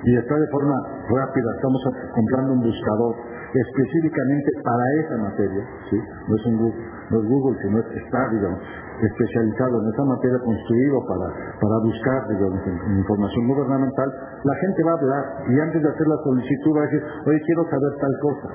y 0.04 0.18
está 0.18 0.36
de 0.36 0.48
forma 0.52 0.76
rápida, 1.08 1.48
estamos 1.56 1.82
comprando 2.14 2.54
un 2.54 2.62
buscador 2.62 3.16
específicamente 3.54 4.52
para 4.64 4.84
esa 5.00 5.18
materia, 5.18 5.64
¿sí? 5.90 5.98
no, 6.28 6.36
es 6.36 6.46
un 6.46 6.58
Google, 6.58 6.86
no 7.10 7.18
es 7.22 7.26
Google, 7.30 7.58
sino 7.62 7.80
es, 7.80 7.86
está, 8.04 8.30
digamos, 8.30 8.60
especializado 9.02 9.82
en 9.82 9.90
esa 9.90 10.04
materia, 10.06 10.38
construido 10.44 10.98
para, 11.08 11.28
para 11.58 11.76
buscar 11.82 12.20
información 12.30 13.48
gubernamental, 13.48 14.10
la 14.44 14.56
gente 14.56 14.84
va 14.84 14.92
a 14.92 14.98
hablar 15.00 15.24
y 15.50 15.60
antes 15.60 15.82
de 15.82 15.90
hacer 15.90 16.08
la 16.08 16.20
solicitud 16.24 16.72
va 16.76 16.82
a 16.82 16.86
decir, 16.86 17.02
oye, 17.26 17.40
quiero 17.46 17.64
saber 17.70 17.92
tal 18.00 18.16
cosa. 18.22 18.50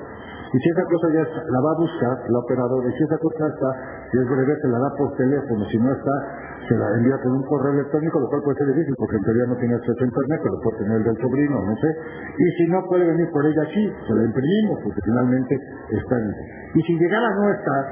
Y 0.49 0.57
si 0.57 0.69
esa 0.69 0.81
cosa 0.81 1.07
ya 1.13 1.21
está, 1.21 1.39
la 1.45 1.61
va 1.61 1.71
a 1.71 1.77
buscar 1.77 2.15
la 2.25 2.39
operadora, 2.39 2.89
y 2.89 2.93
si 2.97 3.03
esa 3.03 3.17
cosa 3.21 3.45
está, 3.53 3.69
si 4.09 4.17
es 4.17 4.25
breve, 4.25 4.57
se 4.57 4.67
la 4.67 4.79
da 4.79 4.89
por 4.97 5.13
teléfono, 5.13 5.61
si 5.69 5.77
no 5.77 5.93
está, 5.93 6.15
se 6.65 6.73
la 6.73 6.89
envía 6.97 7.21
con 7.21 7.37
un 7.37 7.45
correo 7.45 7.73
electrónico, 7.77 8.19
lo 8.19 8.27
cual 8.29 8.41
puede 8.41 8.57
ser 8.57 8.67
difícil, 8.73 8.93
porque 8.97 9.17
en 9.17 9.23
teoría 9.29 9.45
no 9.45 9.55
tiene 9.61 9.75
acceso 9.75 10.01
a 10.01 10.05
internet, 10.09 10.39
pero 10.41 10.55
puede 10.65 10.77
tener 10.81 10.97
el 10.97 11.03
del 11.05 11.17
sobrino, 11.21 11.55
no 11.61 11.75
sé. 11.77 11.89
Y 12.33 12.45
si 12.57 12.63
no 12.73 12.81
puede 12.89 13.05
venir 13.05 13.29
por 13.29 13.45
ella 13.45 13.61
aquí, 13.61 13.93
se 13.93 14.13
la 14.13 14.23
imprimimos, 14.25 14.77
porque 14.81 15.01
finalmente 15.05 15.53
está 15.53 16.15
en... 16.17 16.27
Y 16.73 16.81
si 16.81 16.93
llegara 16.97 17.27
a 17.29 17.35
no 17.37 17.45
estar, 17.53 17.83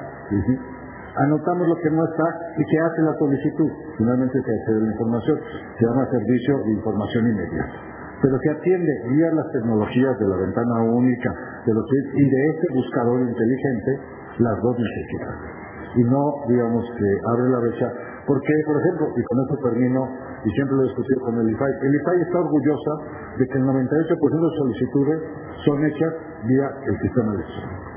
anotamos 1.26 1.68
lo 1.68 1.76
que 1.76 1.89
no 1.91 2.03
está 2.06 2.27
y 2.57 2.64
se 2.64 2.77
hace 2.80 3.02
la 3.02 3.14
solicitud. 3.18 3.72
Finalmente 3.98 4.38
se 4.41 4.52
accede 4.52 4.81
la 4.81 4.91
información. 4.91 5.38
Se 5.80 5.85
llama 5.85 6.06
servicio 6.11 6.57
de 6.65 6.72
información 6.73 7.27
inmediata. 7.27 7.98
Pero 8.22 8.34
se 8.41 8.49
atiende 8.49 8.91
vía 9.10 9.30
las 9.34 9.45
tecnologías 9.52 10.18
de 10.18 10.27
la 10.27 10.38
ventana 10.38 10.84
única 10.89 11.30
de 11.65 11.73
los 11.73 11.85
y 12.15 12.26
de 12.30 12.49
este 12.49 12.68
buscador 12.73 13.22
inteligente 13.22 13.91
las 14.39 14.57
dos 14.61 14.76
necesidades. 14.77 15.68
Y 15.95 16.03
no, 16.03 16.22
digamos, 16.48 16.85
que 16.98 17.10
abre 17.30 17.49
la 17.49 17.60
brecha. 17.60 17.89
Porque, 18.26 18.53
por 18.65 18.76
ejemplo, 18.81 19.07
y 19.15 19.23
con 19.23 19.38
esto 19.39 19.56
termino, 19.69 20.02
y 20.44 20.49
siempre 20.52 20.76
lo 20.76 20.81
he 20.84 20.88
discutido 20.88 21.19
con 21.22 21.39
el 21.39 21.49
IFAI, 21.49 21.73
el 21.81 21.95
IFAI 21.95 22.22
está 22.22 22.39
orgullosa 22.39 22.94
de 23.38 23.48
que 23.48 23.57
el 23.57 23.64
98% 23.64 24.03
de 24.03 24.57
solicitudes 24.57 25.19
son 25.64 25.85
hechas 25.85 26.14
vía 26.44 26.68
el 26.85 26.95
sistema 26.99 27.34
electrónico. 27.34 27.88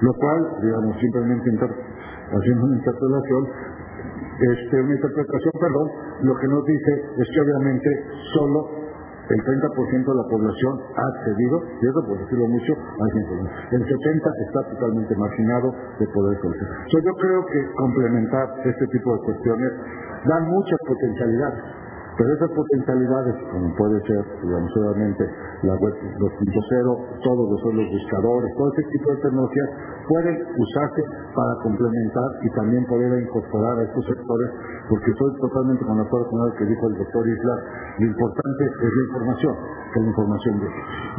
Lo 0.00 0.12
cual, 0.12 0.40
digamos, 0.60 0.96
simplemente 1.00 1.48
haciendo 2.30 2.64
una 2.66 2.76
interpelación, 2.76 3.42
este, 4.36 4.80
una 4.80 4.94
interpretación, 4.94 5.52
perdón, 5.60 5.86
lo 6.22 6.34
que 6.36 6.48
nos 6.48 6.64
dice 6.64 6.92
es 7.16 7.26
que 7.32 7.40
obviamente 7.40 7.88
solo 8.34 8.86
el 9.26 9.40
30% 9.42 10.06
de 10.06 10.14
la 10.14 10.28
población 10.30 10.72
ha 10.94 11.04
accedido, 11.18 11.58
y 11.82 11.86
eso 11.86 12.00
por 12.06 12.18
decirlo 12.18 12.46
mucho, 12.46 12.72
a 12.78 13.02
esa 13.10 13.18
información. 13.26 13.50
El 13.72 13.82
70% 13.82 14.46
está 14.46 14.60
totalmente 14.70 15.16
marginado 15.16 15.74
de 15.98 16.06
poder 16.06 16.38
conocer. 16.38 16.68
yo 16.94 17.12
creo 17.18 17.40
que 17.46 17.60
complementar 17.74 18.46
este 18.64 18.86
tipo 18.86 19.14
de 19.16 19.20
cuestiones 19.26 19.72
dan 20.26 20.46
muchas 20.46 20.78
potencialidades. 20.86 21.85
Pero 22.16 22.32
esas 22.32 22.48
potencialidades, 22.48 23.34
como 23.52 23.68
puede 23.76 24.00
ser, 24.08 24.24
digamos, 24.40 24.72
obviamente, 24.72 25.28
la 25.68 25.74
web 25.76 25.94
2.0, 26.16 27.20
todos 27.20 27.44
los, 27.44 27.60
los 27.76 27.88
buscadores, 27.92 28.48
todo 28.56 28.72
ese 28.72 28.88
tipo 28.88 29.10
de 29.12 29.16
tecnologías, 29.20 29.68
pueden 30.08 30.36
usarse 30.56 31.02
para 31.36 31.52
complementar 31.60 32.28
y 32.40 32.48
también 32.56 32.86
poder 32.88 33.20
incorporar 33.20 33.80
a 33.80 33.82
estos 33.84 34.04
sectores, 34.08 34.48
porque 34.88 35.10
estoy 35.12 35.30
totalmente 35.44 35.84
con 35.84 36.00
acuerdo 36.00 36.26
con 36.32 36.40
lo 36.40 36.54
que 36.56 36.64
dijo 36.64 36.88
el 36.88 36.96
doctor 37.04 37.28
Isla, 37.28 37.54
lo 38.00 38.06
importante 38.06 38.64
es 38.64 38.92
la 38.96 39.04
información, 39.12 39.54
que 39.92 40.00
la 40.00 40.08
información 40.08 40.54
de 40.60 40.68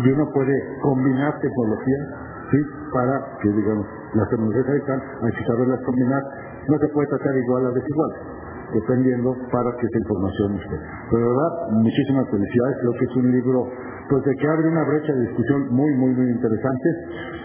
Y 0.01 0.11
uno 0.17 0.25
puede 0.33 0.55
combinar 0.81 1.37
tecnologías, 1.37 2.05
¿sí? 2.49 2.59
para 2.89 3.37
que, 3.37 3.49
digamos, 3.53 3.85
las 4.17 4.29
tecnologías 4.29 4.65
están, 4.65 4.97
hay 4.97 5.31
que 5.31 5.45
saberlas 5.45 5.79
combinar, 5.85 6.23
no 6.67 6.77
se 6.79 6.87
puede 6.89 7.07
tratar 7.07 7.37
igual 7.37 7.67
a 7.67 7.69
desigual 7.69 8.36
dependiendo 8.73 9.35
para 9.51 9.69
que 9.77 9.85
esa 9.87 9.99
información 9.99 10.55
esté. 10.59 10.77
Pero 11.11 11.21
de 11.21 11.29
verdad, 11.29 11.51
muchísimas 11.71 12.25
felicidades, 12.29 12.75
creo 12.81 12.93
que 12.93 13.05
es 13.05 13.15
un 13.15 13.31
libro 13.31 13.59
pues 14.09 14.23
de 14.23 14.33
que 14.35 14.47
abre 14.47 14.67
una 14.71 14.83
brecha 14.87 15.13
de 15.13 15.21
discusión 15.27 15.67
muy, 15.69 15.91
muy, 15.95 16.11
muy 16.15 16.29
interesante. 16.31 16.87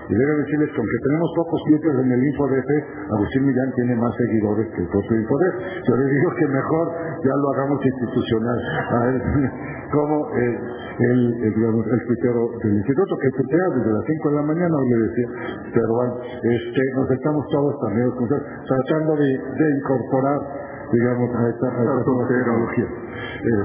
Y 0.09 0.15
debo 0.15 0.33
decirles 0.47 0.71
que 0.71 0.79
aunque 0.79 0.99
tenemos 1.03 1.29
pocos 1.37 1.61
clientes 1.67 1.95
en 1.95 2.09
el 2.13 2.23
InfoDF, 2.23 2.71
Agustín 3.19 3.43
Millán 3.47 3.71
tiene 3.75 3.95
más 3.97 4.13
seguidores 4.15 4.67
que 4.71 4.83
el 4.83 4.89
propio 4.89 5.15
InfoDF. 5.17 5.55
Yo 5.89 5.97
les 5.97 6.09
digo 6.11 6.29
que 6.39 6.47
mejor 6.47 6.87
ya 7.23 7.35
lo 7.35 7.47
hagamos 7.55 7.79
institucional. 7.83 8.59
A 8.91 8.99
ver, 9.07 9.23
como 9.93 10.17
el, 10.39 10.53
el, 10.99 11.55
digamos, 11.55 11.87
el 11.87 12.01
del 12.63 12.75
instituto, 12.79 13.17
que 13.17 13.31
tuitea 13.31 13.67
desde 13.75 13.91
las 13.93 14.05
5 14.07 14.29
de 14.31 14.37
la 14.37 14.43
mañana, 14.43 14.75
hoy 14.77 14.89
le 14.91 14.99
decía, 15.07 15.29
pero 15.75 15.91
bueno, 15.95 16.13
este, 16.23 16.83
nos 16.95 17.11
estamos 17.11 17.47
todos 17.51 17.75
también 17.81 18.11
tratando 18.67 19.17
de, 19.17 19.29
de 19.29 19.67
incorporar 19.79 20.62
digamos, 20.93 21.29
a 21.35 21.49
esta, 21.49 21.67
a 21.67 21.83
esta 21.83 22.27
tecnología. 22.29 22.85
Eh, 22.85 23.65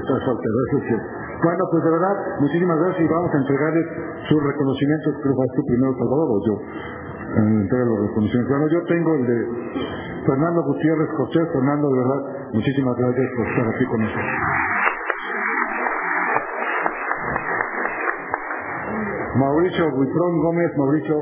bueno, 1.44 1.62
pues 1.70 1.84
de 1.84 1.90
verdad, 1.90 2.16
muchísimas 2.40 2.78
gracias 2.80 3.00
y 3.04 3.08
vamos 3.08 3.30
a 3.32 3.38
entregarles 3.38 3.86
sus 4.28 4.42
reconocimientos, 4.42 5.14
creo 5.22 5.34
que 5.36 5.48
tú 5.54 5.62
primero, 5.66 5.92
Salvador, 5.94 6.28
o 6.32 6.38
yo 6.42 6.54
entrego 7.36 7.84
los 7.84 8.00
reconocimientos. 8.08 8.50
Bueno, 8.50 8.66
yo 8.72 8.80
tengo 8.88 9.14
el 9.14 9.26
de 9.26 9.38
Fernando 10.26 10.62
Gutiérrez 10.64 11.10
José. 11.16 11.40
Fernando, 11.52 11.88
de 11.88 11.98
verdad, 11.98 12.20
muchísimas 12.52 12.96
gracias 12.96 13.26
por 13.36 13.46
estar 13.46 13.68
aquí 13.68 13.84
con 13.86 14.00
nosotros. 14.00 14.34
Mauricio 19.36 19.90
Buitrón 19.94 20.40
Gómez, 20.42 20.70
Mauricio. 20.76 21.16